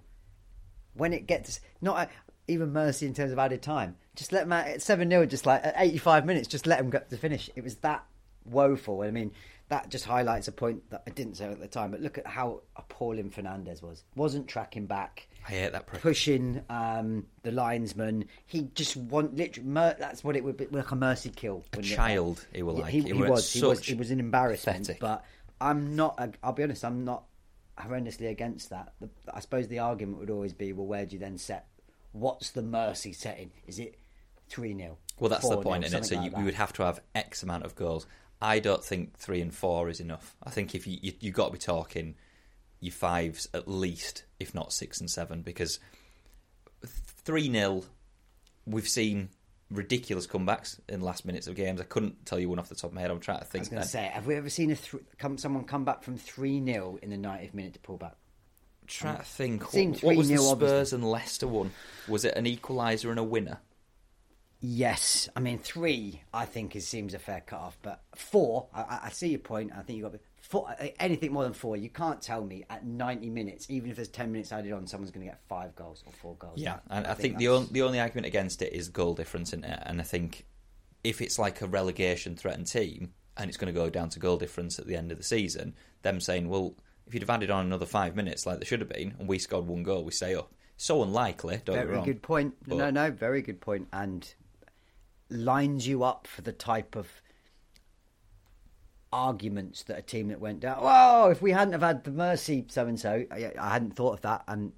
When 0.94 1.12
it 1.12 1.28
gets, 1.28 1.60
not 1.82 2.10
even 2.48 2.72
mercy 2.74 3.06
in 3.06 3.14
terms 3.14 3.32
of 3.32 3.40
added 3.40 3.62
time, 3.62 3.96
just 4.16 4.32
let 4.32 4.42
them 4.42 4.54
at 4.54 4.82
7 4.82 5.10
0, 5.10 5.26
just 5.26 5.46
like 5.46 5.66
at 5.66 5.74
85 5.78 6.26
minutes, 6.26 6.48
just 6.48 6.66
let 6.68 6.78
them 6.80 6.90
get 6.90 7.10
to 7.10 7.18
finish. 7.18 7.50
It 7.56 7.64
was 7.64 7.76
that 7.78 8.06
woeful. 8.46 9.02
I 9.02 9.12
mean, 9.12 9.32
that 9.70 9.90
just 9.90 10.06
highlights 10.06 10.48
a 10.48 10.52
point 10.52 10.88
that 10.92 11.02
I 11.08 11.10
didn't 11.10 11.36
say 11.38 11.46
at 11.46 11.60
the 11.60 11.68
time, 11.68 11.92
but 11.92 12.02
look 12.02 12.18
at 12.20 12.28
how 12.28 12.62
appalling 12.76 13.32
Fernandes 13.32 13.82
was. 13.82 14.04
Wasn't 14.16 14.48
tracking 14.48 14.86
back 14.86 15.28
I 15.48 15.52
hate 15.52 15.72
that 15.72 15.88
prick. 15.88 16.02
pushing 16.04 16.62
um, 16.70 17.26
the 17.44 17.52
linesman. 17.52 18.26
He 18.46 18.70
just 18.76 18.96
want 18.96 19.36
literally. 19.36 19.68
Mer- 19.70 19.96
that's 19.98 20.24
what 20.24 20.36
it 20.36 20.44
would 20.44 20.58
be 20.58 20.68
like 20.68 20.92
a 20.92 20.96
mercy 20.96 21.30
kill. 21.30 21.64
A 21.74 21.78
wouldn't 21.78 21.92
it? 21.94 21.96
child, 21.96 22.46
he 22.54 22.60
Yeah, 22.60 22.66
like. 22.66 22.86
he, 22.92 23.02
He 23.02 23.08
he 23.08 23.14
was. 23.14 23.52
He 23.52 23.64
was. 23.64 23.84
He 23.84 23.96
was 23.96 24.12
an 24.12 24.20
embarrassment. 24.20 24.82
pathetic. 24.82 25.00
But 25.02 25.26
I'm 25.60 25.96
not. 25.96 26.36
I'll 26.44 26.54
be 26.54 26.62
honest. 26.64 26.86
I'm 26.86 27.04
not 27.04 27.24
horrendously 27.80 28.30
against 28.30 28.70
that. 28.70 28.94
The, 29.02 29.10
I 29.34 29.40
suppose 29.40 29.68
the 29.68 29.80
argument 29.80 30.20
would 30.20 30.30
always 30.30 30.54
be, 30.54 30.74
well, 30.74 30.86
where 30.86 31.06
do 31.06 31.14
you 31.14 31.20
then 31.20 31.38
set? 31.38 31.68
What's 32.16 32.52
the 32.52 32.62
mercy 32.62 33.12
setting? 33.12 33.52
Is 33.68 33.78
it 33.78 34.00
three 34.48 34.74
0 34.74 34.98
Well, 35.20 35.30
that's 35.30 35.50
the 35.50 35.58
point, 35.58 35.84
isn't 35.84 36.00
it? 36.00 36.06
So 36.06 36.22
you, 36.22 36.32
you 36.38 36.46
would 36.46 36.54
have 36.54 36.72
to 36.74 36.84
have 36.84 37.02
X 37.14 37.44
amount 37.44 37.66
of 37.66 37.76
goals. 37.76 38.08
I 38.42 38.60
don't 38.60 38.84
think 38.84 39.18
three 39.18 39.42
and 39.42 39.54
four 39.54 39.90
is 39.90 40.00
enough. 40.00 40.34
I 40.42 40.50
think 40.50 40.76
if 40.76 40.88
you 40.88 40.98
you, 41.02 41.12
you 41.20 41.32
got 41.32 41.48
to 41.48 41.52
be 41.52 41.58
talking 41.58 42.16
your 42.80 42.94
fives 42.94 43.50
at 43.54 43.68
least, 43.68 44.24
if 44.40 44.56
not 44.56 44.72
six 44.72 45.02
and 45.02 45.12
seven, 45.12 45.42
because 45.42 45.80
three 46.86 47.52
0 47.52 47.84
we've 48.66 48.88
seen 48.88 49.28
ridiculous 49.70 50.26
comebacks 50.26 50.80
in 50.88 51.02
the 51.02 51.06
last 51.06 51.26
minutes 51.26 51.48
of 51.48 51.56
games. 51.56 51.82
I 51.82 51.84
couldn't 51.84 52.26
tell 52.26 52.40
you 52.40 52.48
one 52.48 52.60
off 52.60 52.70
the 52.70 52.76
top 52.76 52.92
of 52.92 52.94
my 52.94 53.02
head. 53.02 53.12
I'm 53.12 53.20
trying 53.20 53.40
to 53.40 53.46
think. 53.46 53.60
I 53.60 53.64
was 53.64 53.70
going 53.70 53.82
to 53.82 53.90
say, 53.90 54.06
have 54.06 54.26
we 54.26 54.36
ever 54.36 54.50
seen 54.50 54.72
a 54.72 54.76
th- 54.76 55.04
come, 55.18 55.38
someone 55.38 55.66
come 55.66 55.84
back 55.84 56.02
from 56.02 56.18
3 56.18 56.64
0 56.64 56.98
in 57.02 57.10
the 57.10 57.18
90th 57.18 57.54
minute 57.54 57.74
to 57.74 57.80
pull 57.80 57.98
back? 57.98 58.16
Trying 58.88 59.18
to 59.18 59.24
think. 59.24 59.74
What, 59.74 60.04
what 60.04 60.16
was 60.18 60.30
the 60.30 60.38
Spurs 60.38 60.52
obviously. 60.52 60.96
and 60.98 61.12
Leicester 61.12 61.48
one? 61.48 61.72
Was 62.08 62.26
it 62.26 62.36
an 62.36 62.46
equaliser 62.46 63.10
and 63.10 63.20
a 63.20 63.24
winner? 63.24 63.60
Yes, 64.62 65.30
I 65.36 65.42
mean 65.42 65.60
three. 65.60 66.22
I 66.34 66.46
think 66.46 66.76
it 66.76 66.82
seems 66.82 67.14
a 67.14 67.20
fair 67.20 67.42
cut 67.46 67.60
off, 67.60 67.78
but 67.82 68.02
four. 68.16 68.68
I- 68.74 68.82
I, 68.82 69.00
I 69.06 69.10
see 69.10 69.30
your 69.30 69.40
point. 69.40 69.72
I 69.78 69.82
think 69.82 69.98
you 69.98 70.04
got 70.04 70.16
four. 70.42 70.70
Uh, 70.70 70.88
anything 71.00 71.34
more 71.34 71.44
than 71.44 71.54
four, 71.54 71.78
you 71.78 71.90
can't 71.90 72.22
tell 72.22 72.44
me 72.44 72.64
at 72.70 72.86
ninety 72.86 73.30
minutes, 73.30 73.68
even 73.70 73.90
if 73.90 73.98
there's 73.98 74.08
ten 74.08 74.32
minutes 74.32 74.52
added 74.52 74.72
on, 74.72 74.88
someone's 74.88 75.12
going 75.12 75.26
to 75.26 75.32
get 75.32 75.42
five 75.48 75.76
goals 75.76 76.04
or 76.06 76.14
four 76.14 76.36
goals. 76.36 76.58
Yeah, 76.58 76.80
and 76.90 77.06
I, 77.06 77.14
think, 77.14 77.38
the 77.38 77.50
only 77.50 77.68
the 77.72 77.84
only 77.84 78.00
argument 78.00 78.28
against 78.28 78.62
it 78.62 78.74
is 78.74 78.90
goal 78.90 79.14
difference 79.14 79.54
in 79.54 79.64
it, 79.64 79.80
and 79.86 80.00
I 80.00 80.04
think 80.04 80.46
if 81.04 81.22
it's 81.22 81.38
like 81.38 81.62
a 81.62 81.68
relegation 81.68 82.36
threatened 82.36 82.66
team 82.66 83.14
and 83.38 83.48
it's 83.50 83.58
going 83.58 83.72
to 83.72 83.80
go 83.80 83.90
down 83.90 84.10
to 84.10 84.20
goal 84.20 84.38
difference 84.38 84.80
at 84.80 84.88
the 84.88 84.96
end 84.96 85.12
of 85.12 85.18
the 85.18 85.24
season, 85.24 85.76
them 86.02 86.20
saying, 86.20 86.50
well, 86.50 86.74
if 87.08 87.14
you'd 87.14 87.24
have 87.24 87.30
added 87.30 87.52
on 87.52 87.66
another 87.66 87.86
five 87.86 88.16
minutes 88.16 88.46
like 88.46 88.58
there 88.60 88.66
should 88.66 88.80
have 88.82 88.90
been, 88.90 89.16
and 89.20 89.28
we 89.28 89.38
scored 89.40 89.68
one 89.68 89.84
goal, 89.84 90.04
we 90.04 90.12
stay 90.12 90.36
up. 90.36 90.52
So 90.78 91.04
unlikely. 91.04 91.62
Don't 91.64 91.76
get 91.76 91.88
me 91.88 91.94
very 91.94 92.06
good 92.06 92.22
point. 92.22 92.56
But- 92.68 92.78
No, 92.78 92.90
no, 92.90 93.12
very 93.12 93.42
good 93.42 93.62
point, 93.62 93.88
and 93.94 94.34
lines 95.30 95.88
you 95.88 96.04
up 96.04 96.28
for 96.28 96.42
the 96.42 96.52
type 96.52 96.96
of 96.96 97.08
arguments 99.14 99.84
that 99.84 99.98
a 99.98 100.02
team 100.02 100.28
that 100.30 100.40
went 100.40 100.60
down. 100.60 100.82
Whoa! 100.82 101.30
If 101.30 101.42
we 101.42 101.52
hadn't 101.52 101.72
have 101.74 101.82
had 101.82 102.04
the 102.04 102.12
mercy, 102.12 102.66
so 102.68 102.86
and 102.88 103.00
so, 103.00 103.26
I 103.32 103.52
hadn't 103.58 103.96
thought 103.96 104.14
of 104.16 104.22
that. 104.22 104.44
And 104.48 104.74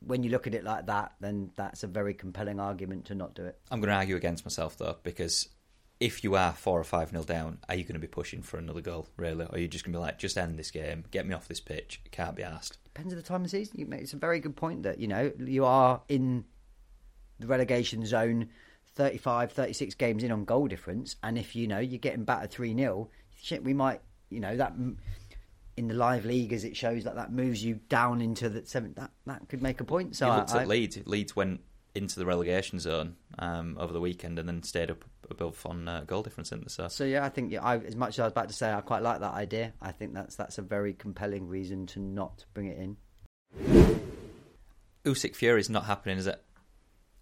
when 0.00 0.24
you 0.24 0.30
look 0.30 0.46
at 0.48 0.54
it 0.54 0.64
like 0.64 0.86
that, 0.86 1.12
then 1.20 1.52
that's 1.54 1.84
a 1.84 1.86
very 1.86 2.14
compelling 2.14 2.58
argument 2.58 3.04
to 3.06 3.14
not 3.14 3.34
do 3.34 3.44
it. 3.44 3.60
I'm 3.70 3.80
going 3.80 3.90
to 3.90 3.94
argue 3.96 4.16
against 4.16 4.44
myself 4.44 4.76
though, 4.76 4.96
because 5.04 5.48
if 6.02 6.24
you 6.24 6.34
are 6.34 6.52
four 6.52 6.80
or 6.80 6.84
five 6.84 7.12
nil 7.12 7.22
down, 7.22 7.58
are 7.68 7.76
you 7.76 7.84
going 7.84 7.94
to 7.94 8.00
be 8.00 8.08
pushing 8.08 8.42
for 8.42 8.58
another 8.58 8.80
goal, 8.80 9.06
really? 9.16 9.44
Or 9.44 9.54
are 9.54 9.58
you 9.58 9.68
just 9.68 9.84
going 9.84 9.92
to 9.92 9.98
be 9.98 10.02
like, 10.02 10.18
just 10.18 10.36
end 10.36 10.58
this 10.58 10.72
game, 10.72 11.04
get 11.12 11.28
me 11.28 11.32
off 11.32 11.46
this 11.46 11.60
pitch, 11.60 12.00
can't 12.10 12.34
be 12.34 12.42
asked? 12.42 12.78
Depends 12.84 13.12
on 13.12 13.18
the 13.18 13.22
time 13.22 13.44
of 13.44 13.50
season. 13.50 13.78
You 13.78 13.86
make, 13.86 14.00
it's 14.00 14.12
a 14.12 14.16
very 14.16 14.40
good 14.40 14.56
point 14.56 14.82
that 14.82 14.98
you 14.98 15.06
know 15.06 15.30
you 15.38 15.64
are 15.64 16.02
in 16.08 16.44
the 17.38 17.46
relegation 17.46 18.04
zone, 18.04 18.48
35, 18.96 19.52
36 19.52 19.94
games 19.94 20.24
in 20.24 20.32
on 20.32 20.44
goal 20.44 20.66
difference, 20.66 21.14
and 21.22 21.38
if 21.38 21.54
you 21.54 21.68
know 21.68 21.78
you're 21.78 21.98
getting 21.98 22.24
battered 22.24 22.50
three 22.50 22.74
0 22.74 23.08
shit, 23.40 23.62
we 23.62 23.72
might 23.72 24.00
you 24.28 24.40
know 24.40 24.56
that 24.56 24.74
in 25.76 25.86
the 25.86 25.94
live 25.94 26.24
league 26.24 26.52
as 26.52 26.64
it 26.64 26.76
shows 26.76 27.04
that 27.04 27.14
that 27.14 27.32
moves 27.32 27.64
you 27.64 27.78
down 27.88 28.20
into 28.20 28.48
the 28.48 28.66
seventh. 28.66 28.96
That 28.96 29.12
that 29.26 29.48
could 29.48 29.62
make 29.62 29.80
a 29.80 29.84
point. 29.84 30.16
So 30.16 30.26
you 30.26 30.32
I, 30.32 30.36
looked 30.38 30.52
I- 30.52 30.62
at 30.62 30.68
Leeds. 30.68 30.98
Leeds 31.06 31.36
went 31.36 31.60
into 31.94 32.18
the 32.18 32.26
relegation 32.26 32.80
zone 32.80 33.14
um, 33.38 33.76
over 33.78 33.92
the 33.92 34.00
weekend 34.00 34.38
and 34.38 34.48
then 34.48 34.62
stayed 34.62 34.90
up 34.90 35.04
above 35.30 35.64
on 35.66 35.88
uh, 35.88 36.04
goal 36.06 36.22
difference 36.22 36.52
in 36.52 36.62
the 36.62 36.70
so. 36.70 36.88
So 36.88 37.04
yeah, 37.04 37.24
I 37.24 37.28
think 37.28 37.52
yeah, 37.52 37.62
I, 37.62 37.78
as 37.78 37.96
much 37.96 38.14
as 38.14 38.20
I 38.20 38.24
was 38.24 38.32
about 38.32 38.48
to 38.48 38.54
say, 38.54 38.72
I 38.72 38.80
quite 38.80 39.02
like 39.02 39.20
that 39.20 39.32
idea. 39.34 39.72
I 39.80 39.92
think 39.92 40.14
that's 40.14 40.36
that's 40.36 40.58
a 40.58 40.62
very 40.62 40.92
compelling 40.92 41.48
reason 41.48 41.86
to 41.88 42.00
not 42.00 42.44
bring 42.54 42.66
it 42.66 42.78
in. 42.78 42.96
Usyk 45.04 45.34
Fury 45.34 45.60
is 45.60 45.70
not 45.70 45.84
happening, 45.84 46.18
is 46.18 46.26
it? 46.26 46.42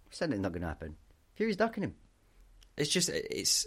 We 0.09 0.15
said 0.15 0.31
it's 0.31 0.39
not 0.39 0.51
going 0.51 0.61
to 0.61 0.67
happen. 0.67 0.95
Fury's 1.35 1.55
ducking 1.57 1.83
him. 1.83 1.95
It's 2.77 2.89
just 2.89 3.09
it's 3.09 3.65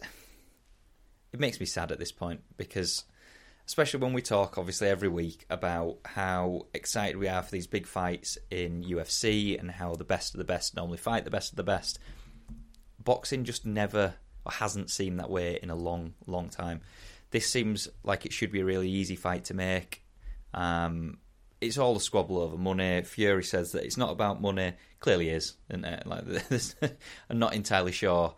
it 1.32 1.40
makes 1.40 1.58
me 1.58 1.66
sad 1.66 1.90
at 1.90 1.98
this 1.98 2.12
point 2.12 2.40
because 2.56 3.04
especially 3.66 4.00
when 4.00 4.12
we 4.12 4.22
talk 4.22 4.58
obviously 4.58 4.88
every 4.88 5.08
week 5.08 5.44
about 5.50 5.98
how 6.04 6.66
excited 6.74 7.16
we 7.16 7.28
are 7.28 7.42
for 7.42 7.50
these 7.50 7.66
big 7.66 7.86
fights 7.86 8.38
in 8.50 8.84
UFC 8.84 9.58
and 9.58 9.70
how 9.70 9.94
the 9.94 10.04
best 10.04 10.34
of 10.34 10.38
the 10.38 10.44
best 10.44 10.76
normally 10.76 10.98
fight 10.98 11.24
the 11.24 11.30
best 11.30 11.52
of 11.52 11.56
the 11.56 11.64
best. 11.64 11.98
Boxing 13.02 13.44
just 13.44 13.66
never 13.66 14.14
or 14.44 14.52
hasn't 14.52 14.90
seemed 14.90 15.20
that 15.20 15.30
way 15.30 15.58
in 15.62 15.70
a 15.70 15.74
long, 15.74 16.14
long 16.26 16.48
time. 16.48 16.80
This 17.30 17.48
seems 17.48 17.88
like 18.02 18.26
it 18.26 18.32
should 18.32 18.52
be 18.52 18.60
a 18.60 18.64
really 18.64 18.88
easy 18.88 19.16
fight 19.16 19.44
to 19.46 19.54
make. 19.54 20.02
Um, 20.52 21.18
it's 21.60 21.78
all 21.78 21.96
a 21.96 22.00
squabble 22.00 22.38
over 22.38 22.56
money. 22.56 23.02
Fury 23.02 23.42
says 23.42 23.72
that 23.72 23.84
it's 23.84 23.96
not 23.96 24.10
about 24.10 24.40
money. 24.40 24.74
Clearly 25.00 25.30
is, 25.30 25.54
isn't 25.70 25.84
it? 25.84 26.06
Like, 26.06 26.24
I'm 27.30 27.38
not 27.38 27.54
entirely 27.54 27.92
sure 27.92 28.34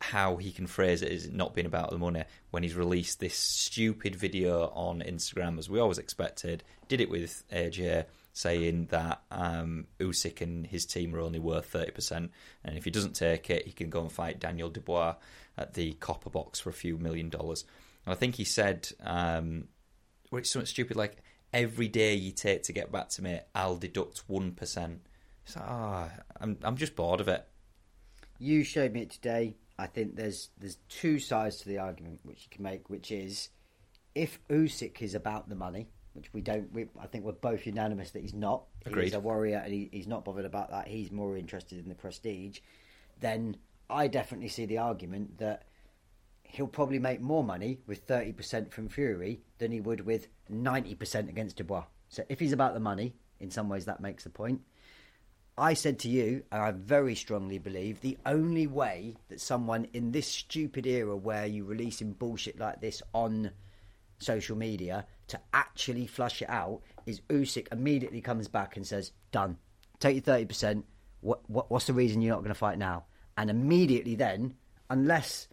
how 0.00 0.36
he 0.36 0.50
can 0.50 0.66
phrase 0.66 1.02
it 1.02 1.12
as 1.12 1.30
not 1.30 1.54
being 1.54 1.66
about 1.66 1.90
the 1.90 1.98
money 1.98 2.24
when 2.50 2.62
he's 2.62 2.74
released 2.74 3.20
this 3.20 3.34
stupid 3.34 4.16
video 4.16 4.68
on 4.68 5.02
Instagram, 5.06 5.58
as 5.58 5.68
we 5.68 5.78
always 5.78 5.98
expected. 5.98 6.64
Did 6.88 7.00
it 7.00 7.10
with 7.10 7.44
AJ 7.52 8.06
saying 8.32 8.86
that 8.90 9.20
um, 9.30 9.86
Usyk 9.98 10.40
and 10.40 10.66
his 10.66 10.86
team 10.86 11.14
are 11.14 11.20
only 11.20 11.38
worth 11.38 11.66
thirty 11.66 11.90
percent, 11.90 12.30
and 12.64 12.78
if 12.78 12.84
he 12.84 12.90
doesn't 12.90 13.14
take 13.14 13.50
it, 13.50 13.66
he 13.66 13.72
can 13.72 13.90
go 13.90 14.00
and 14.00 14.10
fight 14.10 14.40
Daniel 14.40 14.70
Dubois 14.70 15.16
at 15.56 15.74
the 15.74 15.92
Copper 15.94 16.30
Box 16.30 16.60
for 16.60 16.70
a 16.70 16.74
few 16.74 16.98
million 16.98 17.28
dollars. 17.28 17.64
And 18.04 18.12
I 18.12 18.16
think 18.16 18.36
he 18.36 18.44
said, 18.44 18.88
um, 19.04 19.68
well, 20.30 20.40
it's 20.40 20.50
something 20.50 20.66
stupid 20.66 20.96
like, 20.96 21.18
"Every 21.52 21.88
day 21.88 22.14
you 22.14 22.32
take 22.32 22.62
to 22.64 22.72
get 22.72 22.90
back 22.90 23.08
to 23.10 23.22
me, 23.22 23.40
I'll 23.54 23.76
deduct 23.76 24.24
one 24.26 24.52
percent." 24.52 25.00
It's 25.46 25.56
like, 25.56 25.66
ah, 25.68 26.10
I'm 26.40 26.58
I'm 26.62 26.76
just 26.76 26.96
bored 26.96 27.20
of 27.20 27.28
it. 27.28 27.46
You 28.38 28.64
showed 28.64 28.92
me 28.92 29.02
it 29.02 29.10
today. 29.10 29.56
I 29.78 29.86
think 29.86 30.16
there's 30.16 30.50
there's 30.58 30.76
two 30.88 31.18
sides 31.18 31.58
to 31.58 31.68
the 31.68 31.78
argument 31.78 32.20
which 32.22 32.44
you 32.44 32.48
can 32.50 32.62
make, 32.62 32.88
which 32.90 33.10
is 33.10 33.48
if 34.14 34.38
Usyk 34.48 35.02
is 35.02 35.14
about 35.14 35.48
the 35.48 35.54
money, 35.54 35.88
which 36.12 36.32
we 36.32 36.40
don't. 36.40 36.72
We, 36.72 36.86
I 37.00 37.06
think 37.06 37.24
we're 37.24 37.32
both 37.32 37.66
unanimous 37.66 38.10
that 38.12 38.20
he's 38.20 38.34
not. 38.34 38.64
Agreed. 38.86 39.04
He's 39.04 39.14
a 39.14 39.20
warrior, 39.20 39.60
and 39.64 39.72
he, 39.72 39.88
he's 39.92 40.06
not 40.06 40.24
bothered 40.24 40.44
about 40.44 40.70
that. 40.70 40.88
He's 40.88 41.10
more 41.10 41.36
interested 41.36 41.78
in 41.78 41.88
the 41.88 41.94
prestige. 41.94 42.60
Then 43.20 43.56
I 43.90 44.06
definitely 44.06 44.48
see 44.48 44.66
the 44.66 44.78
argument 44.78 45.38
that 45.38 45.64
he'll 46.42 46.66
probably 46.66 46.98
make 46.98 47.20
more 47.20 47.44
money 47.44 47.78
with 47.86 48.00
thirty 48.00 48.32
percent 48.32 48.72
from 48.72 48.88
Fury 48.88 49.42
than 49.58 49.72
he 49.72 49.80
would 49.80 50.00
with 50.00 50.28
ninety 50.48 50.94
percent 50.94 51.28
against 51.28 51.56
Dubois. 51.56 51.84
So 52.08 52.24
if 52.28 52.40
he's 52.40 52.52
about 52.52 52.74
the 52.74 52.80
money, 52.80 53.14
in 53.38 53.50
some 53.50 53.68
ways 53.68 53.86
that 53.86 54.00
makes 54.00 54.24
the 54.24 54.30
point. 54.30 54.62
I 55.58 55.74
said 55.74 55.98
to 56.00 56.08
you, 56.08 56.44
and 56.50 56.62
I 56.62 56.70
very 56.70 57.14
strongly 57.14 57.58
believe, 57.58 58.00
the 58.00 58.16
only 58.24 58.66
way 58.66 59.16
that 59.28 59.40
someone 59.40 59.88
in 59.92 60.10
this 60.10 60.26
stupid 60.26 60.86
era 60.86 61.14
where 61.14 61.44
you 61.44 61.64
releasing 61.64 62.12
bullshit 62.12 62.58
like 62.58 62.80
this 62.80 63.02
on 63.12 63.50
social 64.18 64.56
media 64.56 65.06
to 65.28 65.40
actually 65.52 66.06
flush 66.06 66.40
it 66.40 66.48
out 66.48 66.80
is 67.04 67.20
Usyk 67.28 67.68
immediately 67.72 68.20
comes 68.20 68.48
back 68.48 68.76
and 68.76 68.86
says, 68.86 69.12
"Done. 69.32 69.58
Take 69.98 70.14
your 70.14 70.22
thirty 70.22 70.46
percent. 70.46 70.86
What, 71.20 71.48
what 71.50 71.70
what's 71.70 71.86
the 71.86 71.92
reason 71.92 72.22
you're 72.22 72.34
not 72.34 72.42
going 72.42 72.48
to 72.48 72.54
fight 72.54 72.78
now?" 72.78 73.04
And 73.40 73.48
immediately 73.48 74.16
then, 74.16 74.54
unless 74.90 75.48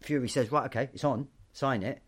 Fury 0.00 0.28
says, 0.28 0.52
"Right, 0.52 0.66
okay, 0.66 0.90
it's 0.92 1.02
on, 1.02 1.28
sign 1.54 1.82
it," 1.82 2.02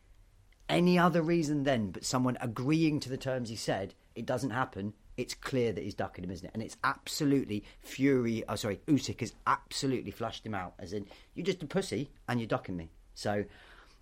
any 0.69 0.99
other 0.99 1.23
reason 1.23 1.63
then 1.63 1.91
but 1.91 2.05
someone 2.05 2.37
agreeing 2.39 3.01
to 3.01 3.09
the 3.09 3.17
terms 3.17 3.49
he 3.49 3.57
said, 3.57 3.95
it 4.15 4.27
doesn't 4.27 4.51
happen. 4.51 4.93
It's 5.17 5.33
clear 5.33 5.73
that 5.73 5.83
he's 5.83 5.95
ducking 5.95 6.25
him, 6.25 6.31
isn't 6.31 6.45
it? 6.45 6.51
And 6.53 6.63
it's 6.63 6.77
absolutely 6.85 7.65
Fury. 7.81 8.45
Oh, 8.47 8.57
sorry, 8.57 8.81
Usyk 8.87 9.21
has 9.21 9.33
absolutely 9.47 10.11
flushed 10.11 10.45
him 10.45 10.55
out, 10.55 10.75
as 10.79 10.93
in 10.93 11.07
you're 11.35 11.47
just 11.47 11.63
a 11.63 11.67
pussy 11.67 12.11
and 12.29 12.39
you're 12.39 12.47
ducking 12.47 12.77
me. 12.77 12.91
So, 13.15 13.47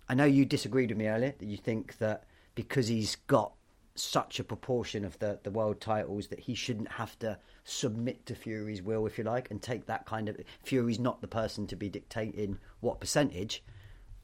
I 0.09 0.13
know 0.13 0.25
you 0.25 0.43
disagreed 0.43 0.89
with 0.89 0.97
me 0.97 1.07
earlier 1.07 1.35
that 1.39 1.45
you 1.45 1.55
think 1.55 1.99
that 1.99 2.25
because 2.53 2.89
he's 2.89 3.15
got 3.15 3.53
such 3.95 4.39
a 4.39 4.43
proportion 4.43 5.03
of 5.03 5.19
the 5.19 5.39
the 5.43 5.51
world 5.51 5.81
titles 5.81 6.27
that 6.27 6.39
he 6.39 6.55
shouldn't 6.55 6.91
have 6.93 7.17
to 7.19 7.37
submit 7.63 8.25
to 8.25 8.35
Fury's 8.35 8.81
will, 8.81 9.05
if 9.05 9.17
you 9.17 9.23
like, 9.23 9.51
and 9.51 9.61
take 9.61 9.85
that 9.85 10.05
kind 10.05 10.29
of. 10.29 10.37
Fury's 10.63 10.99
not 10.99 11.21
the 11.21 11.27
person 11.27 11.67
to 11.67 11.75
be 11.75 11.89
dictating 11.89 12.57
what 12.79 12.99
percentage. 12.99 13.63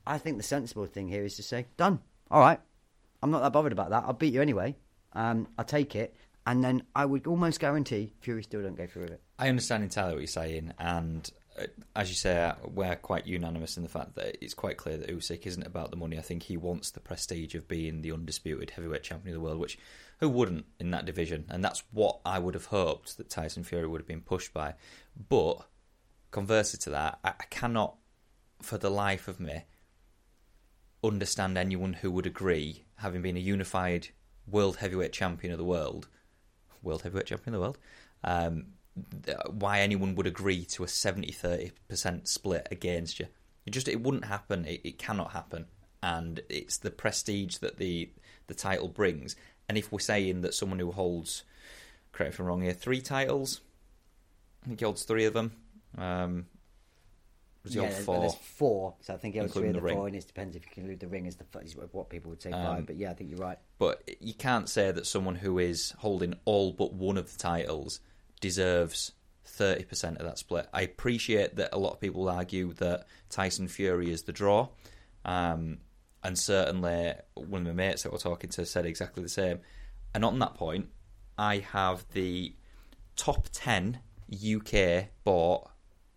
I 0.05 0.17
think 0.17 0.37
the 0.37 0.43
sensible 0.43 0.85
thing 0.85 1.09
here 1.09 1.25
is 1.25 1.35
to 1.35 1.43
say, 1.43 1.65
done. 1.75 1.99
All 2.31 2.39
right. 2.39 2.59
I'm 3.21 3.31
not 3.31 3.41
that 3.41 3.51
bothered 3.51 3.73
about 3.73 3.89
that. 3.89 4.03
I'll 4.05 4.13
beat 4.13 4.33
you 4.33 4.41
anyway. 4.41 4.75
Um, 5.13 5.47
I'll 5.57 5.65
take 5.65 5.95
it. 5.95 6.15
And 6.45 6.63
then 6.63 6.83
I 6.95 7.05
would 7.05 7.27
almost 7.27 7.59
guarantee 7.59 8.13
Fury 8.21 8.43
still 8.43 8.61
don't 8.61 8.75
go 8.75 8.87
through 8.87 9.03
with 9.03 9.11
it. 9.11 9.21
I 9.37 9.49
understand 9.49 9.83
entirely 9.83 10.13
what 10.13 10.19
you're 10.21 10.27
saying, 10.27 10.73
and 10.79 11.29
as 11.95 12.09
you 12.09 12.15
say, 12.15 12.43
uh, 12.43 12.53
we're 12.63 12.95
quite 12.95 13.25
unanimous 13.25 13.77
in 13.77 13.83
the 13.83 13.89
fact 13.89 14.15
that 14.15 14.37
it's 14.43 14.53
quite 14.53 14.77
clear 14.77 14.97
that 14.97 15.09
Usyk 15.09 15.45
isn't 15.45 15.65
about 15.65 15.91
the 15.91 15.97
money. 15.97 16.17
I 16.17 16.21
think 16.21 16.43
he 16.43 16.57
wants 16.57 16.91
the 16.91 16.99
prestige 16.99 17.55
of 17.55 17.67
being 17.67 18.01
the 18.01 18.11
undisputed 18.11 18.71
heavyweight 18.71 19.03
champion 19.03 19.35
of 19.35 19.41
the 19.41 19.45
world, 19.45 19.59
which 19.59 19.77
who 20.19 20.29
wouldn't 20.29 20.65
in 20.79 20.91
that 20.91 21.05
division? 21.05 21.45
And 21.49 21.63
that's 21.63 21.83
what 21.91 22.19
I 22.25 22.39
would 22.39 22.53
have 22.53 22.65
hoped 22.65 23.17
that 23.17 23.29
Tyson 23.29 23.63
Fury 23.63 23.87
would 23.87 24.01
have 24.01 24.07
been 24.07 24.21
pushed 24.21 24.53
by. 24.53 24.75
But 25.29 25.67
conversely 26.31 26.79
to 26.79 26.89
that, 26.91 27.19
I, 27.23 27.31
cannot, 27.49 27.95
for 28.61 28.77
the 28.77 28.89
life 28.89 29.27
of 29.27 29.39
me, 29.39 29.65
understand 31.03 31.57
anyone 31.57 31.93
who 31.93 32.11
would 32.11 32.25
agree, 32.25 32.85
having 32.97 33.21
been 33.21 33.37
a 33.37 33.41
unified 33.41 34.09
world 34.47 34.77
heavyweight 34.77 35.13
champion 35.13 35.51
of 35.53 35.59
the 35.59 35.65
world, 35.65 36.07
world 36.81 37.03
heavyweight 37.03 37.27
champion 37.27 37.53
of 37.53 37.59
the 37.59 37.63
world, 37.63 37.77
um, 38.23 38.65
why 39.49 39.79
anyone 39.81 40.15
would 40.15 40.27
agree 40.27 40.65
to 40.65 40.83
a 40.83 40.87
70 40.87 41.31
30% 41.31 42.27
split 42.27 42.67
against 42.71 43.19
you. 43.19 43.27
It 43.65 43.71
just 43.71 43.87
it 43.87 44.01
wouldn't 44.01 44.25
happen. 44.25 44.65
It, 44.65 44.81
it 44.83 44.97
cannot 44.97 45.31
happen. 45.31 45.65
And 46.01 46.41
it's 46.49 46.77
the 46.77 46.91
prestige 46.91 47.57
that 47.57 47.77
the 47.77 48.09
the 48.47 48.53
title 48.53 48.87
brings. 48.87 49.35
And 49.67 49.77
if 49.77 49.91
we're 49.91 49.99
saying 49.99 50.41
that 50.41 50.53
someone 50.53 50.79
who 50.79 50.91
holds, 50.91 51.43
correct 52.13 52.31
me 52.31 52.33
if 52.35 52.39
I'm 52.39 52.45
wrong 52.45 52.61
here, 52.61 52.73
three 52.73 53.01
titles, 53.01 53.61
I 54.63 54.67
think 54.67 54.79
he 54.79 54.85
holds 54.85 55.03
three 55.03 55.25
of 55.25 55.33
them. 55.33 55.51
Um, 55.97 56.45
he 57.67 57.75
yeah, 57.75 57.89
there's, 57.89 58.05
four? 58.05 58.19
there's 58.21 58.35
four. 58.35 58.93
So 59.01 59.13
I 59.13 59.17
think 59.17 59.35
it 59.35 59.41
was 59.41 59.51
three 59.51 59.67
of 59.67 59.73
the, 59.73 59.81
the 59.81 59.89
four, 59.89 60.05
ring. 60.05 60.15
and 60.15 60.23
it 60.23 60.27
depends 60.27 60.55
if 60.55 60.65
you 60.65 60.71
can 60.71 60.83
include 60.83 60.99
the 60.99 61.07
ring 61.07 61.27
as 61.27 61.35
the 61.35 61.45
is 61.59 61.75
what 61.91 62.09
people 62.09 62.29
would 62.29 62.41
say 62.41 62.51
Um, 62.51 62.65
five. 62.65 62.85
But 62.85 62.95
yeah, 62.95 63.11
I 63.11 63.13
think 63.13 63.29
you're 63.29 63.39
right. 63.39 63.57
But 63.77 64.09
you 64.19 64.33
can't 64.33 64.69
say 64.69 64.91
that 64.91 65.05
someone 65.05 65.35
who 65.35 65.59
is 65.59 65.93
holding 65.97 66.35
all 66.45 66.71
but 66.71 66.93
one 66.93 67.17
of 67.17 67.31
the 67.31 67.37
titles 67.37 67.99
deserves 68.39 69.11
30% 69.47 70.17
of 70.17 70.25
that 70.25 70.37
split. 70.37 70.67
I 70.73 70.81
appreciate 70.81 71.55
that 71.55 71.69
a 71.73 71.77
lot 71.77 71.93
of 71.93 71.99
people 71.99 72.29
argue 72.29 72.73
that 72.73 73.05
Tyson 73.29 73.67
Fury 73.67 74.11
is 74.11 74.23
the 74.23 74.31
draw. 74.31 74.69
Um, 75.25 75.79
and 76.23 76.37
certainly 76.37 77.13
one 77.35 77.61
of 77.61 77.67
my 77.67 77.73
mates 77.73 78.03
that 78.03 78.11
we're 78.11 78.17
talking 78.17 78.49
to 78.51 78.65
said 78.65 78.85
exactly 78.85 79.23
the 79.23 79.29
same. 79.29 79.59
And 80.13 80.25
on 80.25 80.39
that 80.39 80.55
point, 80.55 80.89
I 81.37 81.59
have 81.59 82.05
the 82.13 82.55
top 83.15 83.47
10 83.51 83.99
UK 84.33 85.05
bought 85.23 85.69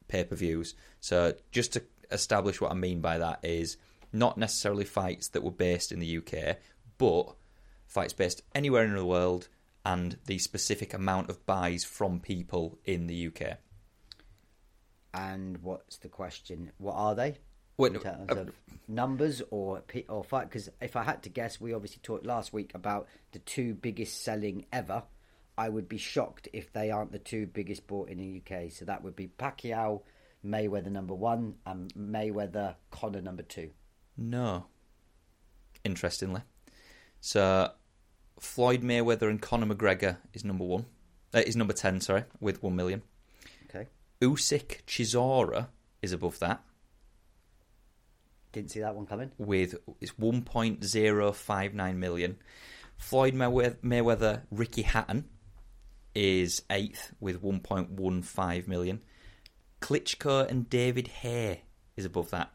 pay 0.08 0.24
per 0.24 0.36
views. 0.36 0.74
So 1.00 1.34
just 1.52 1.72
to 1.74 1.82
establish 2.10 2.60
what 2.60 2.72
I 2.72 2.74
mean 2.74 3.00
by 3.00 3.18
that 3.18 3.40
is 3.44 3.76
not 4.12 4.36
necessarily 4.36 4.84
fights 4.84 5.28
that 5.28 5.42
were 5.42 5.50
based 5.50 5.92
in 5.92 6.00
the 6.00 6.18
UK, 6.18 6.56
but 6.98 7.34
fights 7.86 8.12
based 8.12 8.42
anywhere 8.54 8.84
in 8.84 8.94
the 8.94 9.04
world 9.04 9.48
and 9.84 10.18
the 10.26 10.38
specific 10.38 10.94
amount 10.94 11.30
of 11.30 11.44
buys 11.46 11.84
from 11.84 12.20
people 12.20 12.78
in 12.84 13.06
the 13.06 13.28
UK. 13.28 13.58
And 15.12 15.58
what's 15.58 15.98
the 15.98 16.08
question? 16.08 16.72
What 16.78 16.94
are 16.94 17.14
they? 17.14 17.38
Wait, 17.76 17.94
in 17.94 18.00
terms 18.00 18.30
uh, 18.30 18.36
of 18.36 18.52
numbers 18.88 19.42
or 19.50 19.82
or 20.08 20.22
fight? 20.22 20.48
Because 20.48 20.68
if 20.80 20.96
I 20.96 21.02
had 21.02 21.22
to 21.22 21.30
guess, 21.30 21.60
we 21.60 21.72
obviously 21.72 22.00
talked 22.02 22.26
last 22.26 22.52
week 22.52 22.72
about 22.74 23.08
the 23.32 23.38
two 23.40 23.74
biggest 23.74 24.22
selling 24.22 24.66
ever. 24.72 25.02
I 25.56 25.68
would 25.68 25.88
be 25.88 25.98
shocked 25.98 26.48
if 26.52 26.72
they 26.72 26.90
aren't 26.90 27.12
the 27.12 27.18
two 27.18 27.46
biggest 27.46 27.86
bought 27.86 28.08
in 28.08 28.18
the 28.18 28.42
UK. 28.42 28.70
So 28.70 28.84
that 28.84 29.02
would 29.02 29.16
be 29.16 29.28
Pacquiao, 29.28 30.02
Mayweather 30.44 30.90
number 30.90 31.14
one, 31.14 31.54
and 31.66 31.92
Mayweather 31.94 32.76
Conor 32.90 33.20
number 33.22 33.42
two. 33.42 33.70
No. 34.16 34.66
Interestingly. 35.84 36.42
So 37.20 37.70
Floyd 38.40 38.82
Mayweather 38.82 39.28
and 39.28 39.40
Conor 39.40 39.72
McGregor 39.74 40.16
is 40.32 40.44
number 40.44 40.64
one. 40.64 40.86
Uh, 41.32 41.42
is 41.46 41.54
number 41.54 41.72
10, 41.72 42.00
sorry, 42.00 42.24
with 42.40 42.60
1 42.62 42.74
million. 42.74 43.02
Okay, 43.68 43.86
Usyk 44.20 44.82
Chisora 44.86 45.68
is 46.02 46.12
above 46.12 46.40
that 46.40 46.60
didn't 48.52 48.70
see 48.70 48.80
that 48.80 48.94
one 48.94 49.06
coming. 49.06 49.30
with 49.38 49.76
it's 50.00 50.12
1.059 50.12 51.96
million. 51.96 52.36
Floyd 52.96 53.34
Mayweather, 53.34 53.76
Mayweather 53.76 54.42
Ricky 54.50 54.82
Hatton 54.82 55.28
is 56.14 56.62
eighth 56.68 57.12
with 57.20 57.42
1.15 57.42 58.66
million. 58.68 59.00
Klitschko 59.80 60.48
and 60.50 60.68
David 60.68 61.08
Haye 61.08 61.62
is 61.96 62.04
above 62.04 62.30
that, 62.30 62.50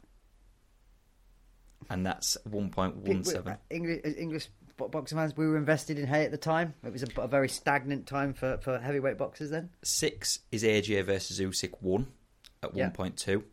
and 1.89 2.05
that's 2.05 2.37
1.17. 2.47 3.57
English, 3.69 4.01
English 4.17 4.47
bo- 4.47 4.64
boxing 4.77 5.17
fans, 5.17 5.35
we 5.37 5.47
were 5.47 5.57
invested 5.57 5.97
in 5.99 6.07
Haye 6.07 6.25
at 6.25 6.31
the 6.31 6.37
time. 6.37 6.73
It 6.83 6.91
was 6.91 7.03
a, 7.03 7.21
a 7.21 7.27
very 7.27 7.49
stagnant 7.49 8.07
time 8.07 8.33
for, 8.33 8.57
for 8.57 8.77
heavyweight 8.79 9.17
boxers 9.17 9.49
then. 9.49 9.69
Six 9.83 10.39
is 10.51 10.63
AJ 10.63 11.05
versus 11.05 11.39
Usyk 11.39 11.73
one 11.81 12.07
at 12.61 12.75
Yeah. 12.75 12.89
1.2. 12.89 13.43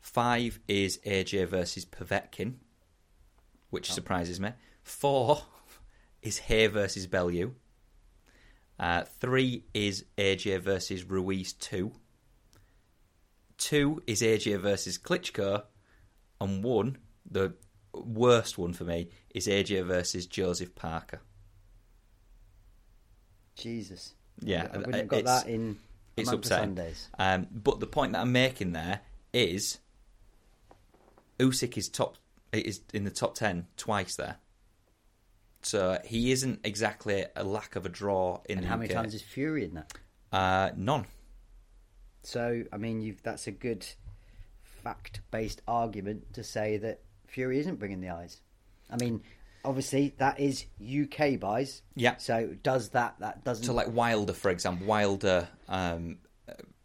Five 0.00 0.60
is 0.68 0.98
AJ 1.06 1.48
versus 1.48 1.84
Povetkin, 1.84 2.54
which 3.70 3.90
Oh. 3.90 3.94
surprises 3.94 4.40
me. 4.40 4.50
Four 4.82 5.42
is 6.22 6.38
Haye 6.38 6.66
versus 6.68 7.06
Bellew. 7.06 7.54
Uh, 8.78 9.04
three 9.04 9.64
is 9.74 10.04
AJ 10.16 10.60
versus 10.62 11.04
Ruiz 11.04 11.52
two. 11.52 11.92
Two 13.58 14.02
is 14.06 14.22
AJ 14.22 14.58
versus 14.60 14.98
Klitschko, 14.98 15.64
and 16.40 16.64
one, 16.64 16.96
the 17.30 17.52
worst 17.92 18.58
one 18.58 18.72
for 18.72 18.84
me, 18.84 19.08
is 19.34 19.46
AJ 19.46 19.84
versus 19.86 20.26
Joseph 20.26 20.74
Parker. 20.74 21.20
Jesus. 23.56 24.14
Yeah, 24.40 24.68
I 24.72 24.78
wouldn't 24.78 24.94
have 24.94 25.08
got 25.08 25.24
that 25.24 25.46
in 25.48 25.78
it's 26.16 26.30
upsetting. 26.32 26.76
Sundays. 26.76 27.08
Um, 27.18 27.46
but 27.50 27.80
the 27.80 27.86
point 27.86 28.12
that 28.12 28.20
I'm 28.20 28.32
making 28.32 28.72
there 28.72 29.00
is 29.32 29.78
Usyk 31.38 31.76
is 31.76 31.88
top 31.88 32.16
is 32.52 32.80
in 32.92 33.04
the 33.04 33.10
top 33.10 33.34
ten 33.34 33.66
twice 33.76 34.16
there. 34.16 34.36
So 35.62 35.98
he 36.04 36.32
isn't 36.32 36.60
exactly 36.64 37.26
a 37.36 37.44
lack 37.44 37.76
of 37.76 37.84
a 37.84 37.90
draw 37.90 38.40
in 38.48 38.58
And 38.58 38.64
the 38.64 38.68
how 38.68 38.74
UK. 38.76 38.80
many 38.80 38.94
times 38.94 39.14
is 39.14 39.22
Fury 39.22 39.64
in 39.64 39.74
that? 39.74 39.92
Uh, 40.32 40.70
none. 40.74 41.06
So, 42.22 42.64
I 42.72 42.76
mean, 42.78 43.02
you've, 43.02 43.22
that's 43.22 43.46
a 43.46 43.50
good 43.50 43.86
fact-based 44.62 45.60
argument 45.68 46.32
to 46.34 46.42
say 46.42 46.78
that 46.78 47.00
Fury 47.30 47.58
isn't 47.60 47.78
bringing 47.78 48.00
the 48.00 48.10
eyes. 48.10 48.40
I 48.90 48.96
mean, 48.96 49.22
obviously 49.64 50.14
that 50.18 50.40
is 50.40 50.66
UK 50.80 51.38
buys. 51.38 51.82
Yeah. 51.94 52.16
So 52.16 52.54
does 52.62 52.90
that? 52.90 53.16
That 53.20 53.44
doesn't. 53.44 53.64
So 53.64 53.72
like 53.72 53.88
Wilder, 53.92 54.32
for 54.32 54.50
example, 54.50 54.86
Wilder 54.86 55.48
um, 55.68 56.18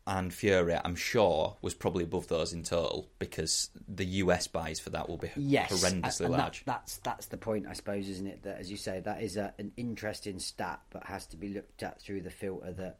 and 0.08 0.32
Fury, 0.34 0.78
I'm 0.84 0.96
sure 0.96 1.58
was 1.62 1.74
probably 1.74 2.04
above 2.04 2.28
those 2.28 2.54
in 2.54 2.64
total 2.64 3.10
because 3.18 3.72
the 3.88 4.06
US 4.06 4.48
buys 4.48 4.80
for 4.80 4.91
that 4.91 5.10
will 5.10 5.18
be 5.18 5.32
yes, 5.36 5.72
horrendously 5.72 6.26
and 6.26 6.34
that- 6.34 6.39
large. 6.39 6.64
that's 6.66 6.98
that's 6.98 7.26
the 7.28 7.38
point, 7.38 7.66
I 7.68 7.74
suppose, 7.74 8.08
isn't 8.08 8.28
it? 8.28 8.43
That 8.43 8.60
as 8.60 8.70
you 8.70 8.78
say, 8.78 9.00
that 9.00 9.22
is 9.24 9.38
a, 9.38 9.54
an 9.58 9.72
interesting 9.78 10.39
stat, 10.39 10.82
but 10.91 11.06
has 11.06 11.26
to 11.28 11.38
be 11.38 11.50
looked 11.50 11.82
at 11.82 12.02
through 12.02 12.22
the 12.22 12.30
filter 12.30 12.72
that 12.74 13.00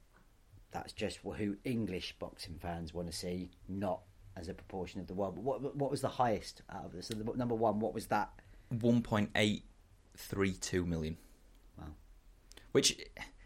that's 0.72 0.94
just 0.94 1.20
who 1.20 1.56
English 1.64 2.16
boxing 2.20 2.58
fans 2.60 2.94
want 2.94 3.08
to 3.10 3.16
see, 3.16 3.52
not 3.70 4.02
as 4.38 4.48
a 4.50 4.54
proportion 4.54 5.00
of 5.02 5.08
the 5.08 5.14
world. 5.14 5.36
But 5.36 5.44
what 5.44 5.76
what 5.76 5.92
was 5.92 6.02
the 6.02 6.08
highest 6.10 6.62
out 6.70 6.86
of 6.86 6.92
this? 6.94 7.08
So 7.08 7.14
the, 7.16 7.24
number 7.38 7.56
one, 7.56 7.80
what 7.80 7.94
was 7.94 8.08
that? 8.08 8.30
1.832 8.74 10.86
million. 10.86 11.18
Wow. 11.78 11.86
Which 12.72 12.98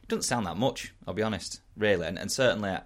doesn't 0.07 0.23
sound 0.23 0.45
that 0.45 0.57
much, 0.57 0.93
I'll 1.07 1.13
be 1.13 1.23
honest, 1.23 1.61
really. 1.77 2.07
And, 2.07 2.17
and 2.17 2.31
certainly 2.31 2.77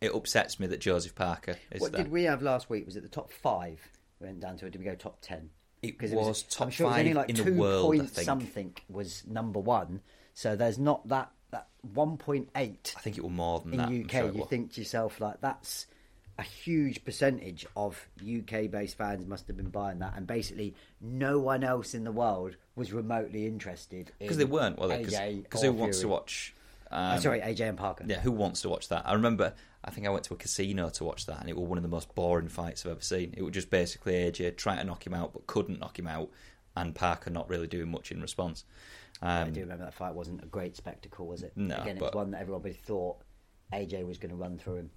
it 0.00 0.14
upsets 0.14 0.60
me 0.60 0.66
that 0.68 0.80
Joseph 0.80 1.14
Parker 1.14 1.56
is 1.70 1.80
What 1.80 1.92
there. 1.92 2.02
did 2.02 2.12
we 2.12 2.24
have 2.24 2.42
last 2.42 2.68
week? 2.68 2.84
Was 2.86 2.96
it 2.96 3.02
the 3.02 3.08
top 3.08 3.30
five? 3.32 3.80
We 4.20 4.26
went 4.26 4.40
down 4.40 4.56
to 4.58 4.66
it. 4.66 4.72
Did 4.72 4.78
we 4.80 4.84
go 4.84 4.94
top 4.94 5.18
ten? 5.22 5.50
It 5.82 5.98
'Cause 5.98 6.10
was 6.10 6.42
top 6.44 6.66
I'm 6.66 6.70
sure 6.70 6.86
it 6.86 6.90
was 6.90 6.98
only 6.98 7.10
five 7.10 7.16
like 7.16 7.30
in 7.38 7.44
the 7.44 7.52
world, 7.52 7.94
I 7.94 7.98
point 7.98 8.10
think. 8.10 8.24
something 8.24 8.74
was 8.88 9.26
number 9.26 9.60
one. 9.60 10.00
So 10.34 10.56
there's 10.56 10.78
not 10.78 11.06
that 11.08 11.30
that 11.52 11.68
one 11.94 12.16
point 12.16 12.48
eight 12.56 12.92
I 12.96 13.00
think 13.00 13.18
it 13.18 13.22
was 13.24 13.32
more 13.32 13.60
than 13.60 13.72
in 13.74 13.78
that. 13.78 13.88
UK. 14.06 14.10
sure 14.10 14.32
you 14.32 14.40
was. 14.40 14.48
think 14.48 14.72
to 14.72 14.80
yourself 14.80 15.20
like 15.20 15.40
that's 15.40 15.86
a 16.38 16.42
huge 16.42 17.04
percentage 17.04 17.66
of 17.76 18.08
UK 18.20 18.70
based 18.70 18.98
fans 18.98 19.26
must 19.26 19.46
have 19.46 19.56
been 19.56 19.70
buying 19.70 19.98
that, 20.00 20.14
and 20.16 20.26
basically 20.26 20.74
no 21.00 21.38
one 21.38 21.64
else 21.64 21.94
in 21.94 22.04
the 22.04 22.12
world 22.12 22.56
was 22.74 22.92
remotely 22.92 23.46
interested 23.46 24.10
in 24.20 24.26
Because 24.26 24.36
they 24.36 24.44
weren't, 24.44 24.78
were 24.78 24.88
they? 24.88 25.02
Because 25.02 25.62
who 25.62 25.72
wants 25.72 26.00
to 26.00 26.08
watch. 26.08 26.54
Oh, 26.92 26.96
Um, 26.96 27.20
sorry, 27.20 27.40
AJ 27.40 27.60
and 27.68 27.78
Parker. 27.78 28.04
Yeah, 28.06 28.20
who 28.20 28.30
wants 28.32 28.60
to 28.62 28.68
watch 28.68 28.88
that? 28.90 29.08
I 29.08 29.14
remember, 29.14 29.54
I 29.82 29.90
think 29.90 30.06
I 30.06 30.10
went 30.10 30.24
to 30.24 30.34
a 30.34 30.36
casino 30.36 30.88
to 30.90 31.04
watch 31.04 31.26
that, 31.26 31.40
and 31.40 31.48
it 31.48 31.56
was 31.56 31.66
one 31.68 31.78
of 31.78 31.82
the 31.82 31.88
most 31.88 32.14
boring 32.14 32.48
fights 32.48 32.84
I've 32.86 32.92
ever 32.92 33.00
seen. 33.00 33.34
It 33.36 33.42
was 33.42 33.52
just 33.52 33.70
basically 33.70 34.12
AJ 34.14 34.56
trying 34.56 34.78
to 34.78 34.84
knock 34.84 35.06
him 35.06 35.14
out, 35.14 35.32
but 35.32 35.46
couldn't 35.46 35.80
knock 35.80 35.98
him 35.98 36.06
out, 36.06 36.30
and 36.76 36.94
Parker 36.94 37.30
not 37.30 37.48
really 37.48 37.66
doing 37.66 37.90
much 37.90 38.12
in 38.12 38.20
response. 38.20 38.64
I 39.22 39.40
Um, 39.42 39.52
do 39.52 39.60
remember 39.60 39.84
that 39.86 39.94
fight 39.94 40.14
wasn't 40.14 40.42
a 40.44 40.46
great 40.46 40.76
spectacle, 40.76 41.26
was 41.26 41.42
it? 41.42 41.52
No, 41.56 41.76
Again, 41.78 41.96
it 41.96 42.02
was 42.02 42.12
one 42.12 42.30
that 42.32 42.42
everybody 42.42 42.74
thought 42.74 43.16
AJ 43.72 44.06
was 44.06 44.18
going 44.18 44.30
to 44.30 44.36
run 44.36 44.58
through 44.58 44.76
him. 44.76 44.90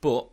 But 0.00 0.28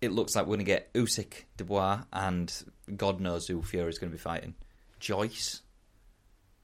it 0.00 0.12
looks 0.12 0.34
like 0.36 0.44
we're 0.46 0.56
going 0.56 0.58
to 0.60 0.64
get 0.64 0.92
Usyk, 0.94 1.44
Dubois, 1.56 2.02
and 2.12 2.52
God 2.96 3.20
knows 3.20 3.46
who 3.46 3.62
Fury's 3.62 3.98
going 3.98 4.10
to 4.10 4.16
be 4.16 4.20
fighting. 4.22 4.54
Joyce, 5.00 5.62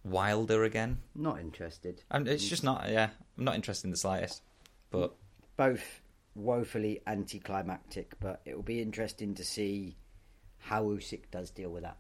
Wilder 0.05 0.65
again. 0.65 0.98
Not 1.15 1.40
interested. 1.40 2.02
And 2.11 2.28
it's 2.28 2.47
just 2.47 2.62
not. 2.65 2.89
Yeah, 2.90 3.11
I'm 3.39 3.44
not 3.44 3.55
interested 3.55 3.86
in 3.86 3.90
the 3.90 3.97
slightest. 3.97 4.43
But 4.90 5.15
both 5.56 6.01
woefully 6.35 7.01
anticlimactic, 7.06 8.15
but 8.20 8.40
it 8.44 8.55
will 8.55 8.62
be 8.62 8.81
interesting 8.82 9.35
to 9.36 9.44
see 9.44 9.97
how 10.59 10.85
Usyk 10.85 11.31
does 11.31 11.51
deal 11.51 11.70
with 11.70 11.82
that 11.85 11.97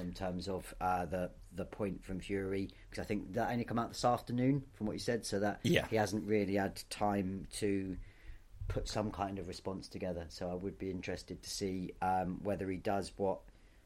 in 0.00 0.12
terms 0.12 0.48
of 0.48 0.74
uh, 0.80 1.04
the 1.06 1.30
the 1.54 1.64
point 1.64 2.04
from 2.04 2.18
Fury 2.18 2.68
because 2.90 3.00
I 3.04 3.06
think 3.06 3.32
that 3.34 3.50
only 3.52 3.62
come 3.62 3.78
out 3.78 3.90
this 3.90 4.04
afternoon 4.04 4.64
from 4.74 4.88
what 4.88 4.94
you 4.94 4.98
said, 4.98 5.24
so 5.24 5.38
that 5.40 5.60
Yeah. 5.62 5.86
he 5.88 5.94
hasn't 5.96 6.26
really 6.26 6.54
had 6.56 6.82
time 6.90 7.46
to 7.58 7.96
put 8.68 8.88
some 8.88 9.10
kind 9.10 9.38
of 9.38 9.48
response 9.48 9.88
together. 9.88 10.26
So 10.28 10.50
I 10.50 10.54
would 10.54 10.78
be 10.78 10.90
interested 10.90 11.42
to 11.42 11.50
see 11.50 11.92
um, 12.02 12.40
whether 12.42 12.68
he 12.70 12.76
does 12.76 13.12
what 13.16 13.40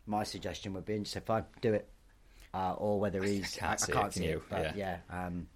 my 0.06 0.24
suggestion 0.24 0.72
would 0.74 0.84
be, 0.86 0.94
and 0.94 1.04
just 1.04 1.14
say, 1.14 1.20
"Fine, 1.20 1.44
do 1.60 1.74
it," 1.74 1.88
uh, 2.54 2.74
or 2.74 2.98
whether 3.00 3.22
he's, 3.22 3.56
I 3.58 3.76
can't 3.76 3.80
see 3.80 3.92
it, 3.92 3.94
can 3.94 4.12
see 4.12 4.24
you? 4.26 4.36
it, 4.38 4.42
but 4.48 4.76
Yeah. 4.76 4.98
yeah, 5.10 5.26
um, 5.26 5.48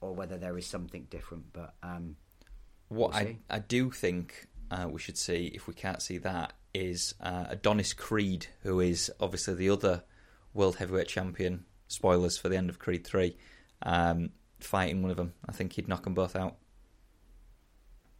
or 0.00 0.14
whether 0.14 0.36
there 0.36 0.56
is 0.58 0.66
something 0.66 1.06
different, 1.10 1.52
but. 1.52 1.74
Um, 1.82 2.16
what 2.88 3.12
We'll 3.12 3.18
I. 3.18 3.38
I 3.50 3.58
do 3.60 3.90
think 3.90 4.46
uh, 4.70 4.88
we 4.90 5.00
should 5.00 5.16
see 5.18 5.46
if 5.54 5.66
we 5.66 5.74
can't 5.74 6.02
see 6.02 6.18
that 6.18 6.52
is 6.74 7.14
uh, 7.20 7.46
Adonis 7.48 7.92
Creed, 7.92 8.46
who 8.62 8.80
is 8.80 9.10
obviously 9.20 9.54
the 9.54 9.70
other 9.70 10.02
world 10.52 10.76
heavyweight 10.76 11.08
champion 11.08 11.64
spoilers 11.88 12.36
for 12.36 12.48
the 12.48 12.56
end 12.56 12.68
of 12.70 12.78
Creed 12.78 13.04
3, 13.06 13.36
um, 13.82 14.30
fighting 14.60 15.02
one 15.02 15.10
of 15.10 15.16
them. 15.16 15.32
I 15.48 15.52
think 15.52 15.74
he'd 15.74 15.88
knock 15.88 16.04
them 16.04 16.14
both 16.14 16.34
out. 16.36 16.56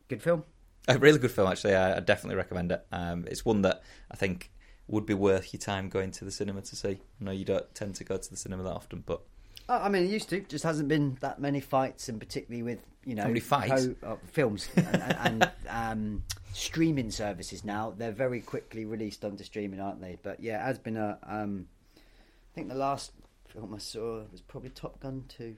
Good 0.09 0.23
film. 0.23 0.45
A 0.87 0.99
really 0.99 1.19
good 1.19 1.31
film, 1.31 1.51
actually. 1.51 1.75
I, 1.75 1.97
I 1.97 2.01
definitely 2.01 2.37
recommend 2.37 2.71
it. 2.73 2.85
Um, 2.93 3.25
it's 3.27 3.45
one 3.45 3.63
that 3.63 3.83
I 4.11 4.17
think 4.17 4.51
would 4.87 5.07
be 5.07 5.15
worth 5.15 5.53
your 5.55 5.61
time 5.61 5.89
going 5.89 6.11
to 6.13 6.25
the 6.25 6.31
cinema 6.31 6.61
to 6.61 6.77
see. 6.77 7.01
I 7.21 7.25
know 7.25 7.31
you 7.31 7.45
don't 7.47 7.75
tend 7.75 7.95
to 7.97 8.05
go 8.05 8.17
to 8.19 8.31
the 8.31 8.37
cinema 8.37 8.63
that 8.65 8.73
often, 8.73 9.03
but 9.07 9.23
Oh, 9.67 9.79
I 9.79 9.89
mean, 9.89 10.05
it 10.05 10.11
used 10.11 10.29
to. 10.29 10.41
Just 10.41 10.63
hasn't 10.63 10.89
been 10.91 11.17
that 11.21 11.41
many 11.41 11.59
fights, 11.61 12.11
and 12.11 12.21
particularly 12.21 12.63
with 12.63 12.81
you 13.07 13.15
know 13.15 13.23
How 13.23 13.29
many 13.29 13.41
fights? 13.41 13.89
co- 14.03 14.13
uh, 14.13 14.17
films 14.31 14.69
and, 14.77 14.87
and, 15.03 15.17
and 15.19 15.51
um, 15.71 16.23
streaming 16.53 17.11
services 17.11 17.65
now. 17.65 17.95
They're 17.97 18.13
very 18.13 18.41
quickly 18.43 18.85
released 18.85 19.25
onto 19.25 19.43
streaming, 19.43 19.81
aren't 19.81 20.03
they? 20.03 20.19
But 20.23 20.41
yeah, 20.41 20.63
it 20.63 20.67
has 20.67 20.79
been 20.79 20.99
a. 20.99 21.19
Um, 21.27 21.67
I 21.97 22.55
think 22.55 22.69
the 22.69 22.75
last 22.75 23.13
film 23.49 23.73
I 23.75 23.79
saw 23.79 24.21
was 24.31 24.43
probably 24.43 24.69
Top 24.69 25.01
Gun 25.01 25.25
two. 25.29 25.57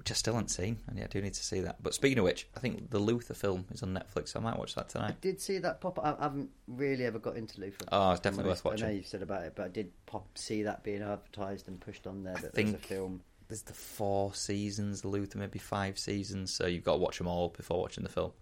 Which 0.00 0.10
I 0.10 0.14
still 0.14 0.32
haven't 0.32 0.48
seen, 0.48 0.78
and 0.86 0.96
yeah, 0.96 1.04
I 1.04 1.08
do 1.08 1.20
need 1.20 1.34
to 1.34 1.44
see 1.44 1.60
that. 1.60 1.82
But 1.82 1.92
speaking 1.92 2.16
of 2.16 2.24
which, 2.24 2.48
I 2.56 2.60
think 2.60 2.88
the 2.88 2.98
Luther 2.98 3.34
film 3.34 3.66
is 3.70 3.82
on 3.82 3.92
Netflix, 3.92 4.28
so 4.28 4.40
I 4.40 4.42
might 4.42 4.58
watch 4.58 4.74
that 4.76 4.88
tonight. 4.88 5.10
I 5.10 5.16
did 5.20 5.42
see 5.42 5.58
that 5.58 5.82
pop. 5.82 5.98
I 5.98 6.16
I 6.18 6.22
haven't 6.22 6.48
really 6.66 7.04
ever 7.04 7.18
got 7.18 7.36
into 7.36 7.60
Luther. 7.60 7.84
Oh, 7.92 8.12
it's 8.12 8.20
definitely 8.20 8.48
worth 8.48 8.64
watching. 8.64 8.86
I 8.86 8.88
know 8.88 8.94
you've 8.94 9.06
said 9.06 9.20
about 9.20 9.42
it, 9.42 9.52
but 9.54 9.66
I 9.66 9.68
did 9.68 9.92
pop 10.06 10.38
see 10.38 10.62
that 10.62 10.82
being 10.82 11.02
advertised 11.02 11.68
and 11.68 11.78
pushed 11.78 12.06
on 12.06 12.24
there. 12.24 12.34
I 12.34 12.40
That 12.40 12.54
there's 12.54 12.72
a 12.72 12.78
film. 12.78 13.20
There's 13.48 13.60
the 13.60 13.74
four 13.74 14.32
seasons, 14.32 15.04
Luther, 15.04 15.36
maybe 15.36 15.58
five 15.58 15.98
seasons, 15.98 16.50
so 16.50 16.66
you've 16.66 16.84
got 16.84 16.92
to 16.92 16.98
watch 16.98 17.18
them 17.18 17.26
all 17.26 17.50
before 17.50 17.78
watching 17.78 18.02
the 18.02 18.08
film. 18.10 18.32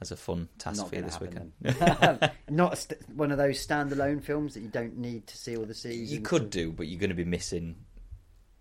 As 0.00 0.10
a 0.10 0.16
fun 0.16 0.48
task 0.58 0.78
Not 0.78 0.88
for 0.88 0.96
you 0.96 1.02
this 1.02 1.20
weekend. 1.20 1.52
Not 2.50 2.72
a 2.72 2.76
st- 2.76 3.08
one 3.14 3.30
of 3.30 3.38
those 3.38 3.64
standalone 3.64 4.20
films 4.22 4.54
that 4.54 4.60
you 4.60 4.68
don't 4.68 4.98
need 4.98 5.28
to 5.28 5.38
see 5.38 5.56
all 5.56 5.64
the 5.64 5.74
seasons. 5.74 6.12
You 6.12 6.20
could 6.20 6.50
do, 6.50 6.72
but 6.72 6.88
you're 6.88 7.00
going 7.00 7.10
to 7.10 7.16
be 7.16 7.24
missing 7.24 7.76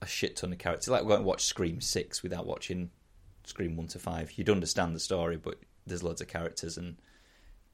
a 0.02 0.08
shit 0.08 0.36
ton 0.38 0.52
of 0.54 0.60
characters. 0.60 0.84
It's 0.84 0.90
Like 0.90 1.04
going 1.04 1.20
to 1.22 1.26
watch 1.26 1.46
Scream 1.46 1.82
Six 1.82 2.22
without 2.24 2.46
watching 2.46 2.90
Scream 3.46 3.76
One 3.78 3.88
to 3.88 4.00
Five. 4.00 4.34
You'd 4.38 4.50
understand 4.50 4.96
the 4.96 5.00
story, 5.00 5.38
but 5.38 5.56
there's 5.88 6.04
loads 6.04 6.22
of 6.22 6.28
characters 6.28 6.78
and 6.78 6.98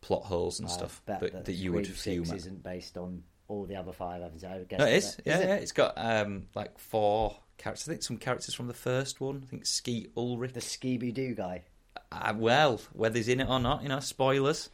plot 0.01 0.23
holes 0.23 0.59
and 0.59 0.67
I 0.67 0.71
stuff 0.71 1.01
bet 1.05 1.21
that, 1.21 1.45
that, 1.45 1.53
you 1.53 1.71
would 1.73 1.87
fume 1.87 2.25
Six 2.25 2.31
at. 2.31 2.37
isn't 2.37 2.63
based 2.63 2.97
on 2.97 3.23
all 3.47 3.65
the 3.65 3.75
other 3.75 3.91
five. 3.91 4.21
haven't 4.21 4.43
I 4.43 4.63
guess 4.63 4.79
No, 4.79 4.85
it 4.85 4.93
is. 4.95 5.15
that- 5.17 5.25
Yeah, 5.27 5.37
it? 5.39 5.47
yeah. 5.47 5.55
It's 5.55 5.71
got 5.73 5.93
um, 5.97 6.47
like 6.55 6.77
four 6.79 7.37
characters. 7.57 7.87
I 7.87 7.91
think 7.91 8.03
some 8.03 8.17
characters 8.17 8.53
from 8.55 8.67
the 8.67 8.73
first 8.73 9.19
one. 9.21 9.41
I 9.45 9.49
think 9.49 9.65
Skeet 9.65 10.11
Ulrich. 10.15 10.53
The 10.53 10.59
Scooby 10.61 11.13
Doo 11.13 11.33
guy. 11.35 11.63
Uh, 12.11 12.33
well, 12.35 12.79
whether 12.93 13.17
he's 13.17 13.27
in 13.27 13.39
it 13.39 13.47
or 13.49 13.59
not, 13.59 13.83
you 13.83 13.89
know, 13.89 13.99
spoilers. 13.99 14.69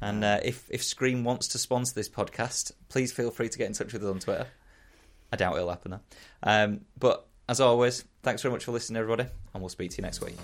And 0.00 0.24
uh, 0.24 0.40
if 0.44 0.66
if 0.70 0.84
Scream 0.84 1.24
wants 1.24 1.48
to 1.48 1.58
sponsor 1.58 1.94
this 1.94 2.08
podcast, 2.08 2.72
please 2.90 3.12
feel 3.12 3.30
free 3.30 3.48
to 3.48 3.56
get 3.58 3.66
in 3.68 3.72
touch 3.72 3.92
with 3.94 4.04
us 4.04 4.10
on 4.10 4.18
Twitter. 4.18 4.46
I 5.32 5.36
doubt 5.36 5.56
it'll 5.56 5.70
happen 5.70 5.92
though. 5.92 6.00
Um, 6.42 6.80
but 6.98 7.26
as 7.48 7.60
always, 7.60 8.04
thanks 8.22 8.42
very 8.42 8.52
much 8.52 8.64
for 8.64 8.72
listening, 8.72 9.00
everybody, 9.00 9.28
and 9.54 9.62
we'll 9.62 9.68
speak 9.68 9.90
to 9.92 9.96
you 9.98 10.02
next 10.02 10.20
week. 10.20 10.36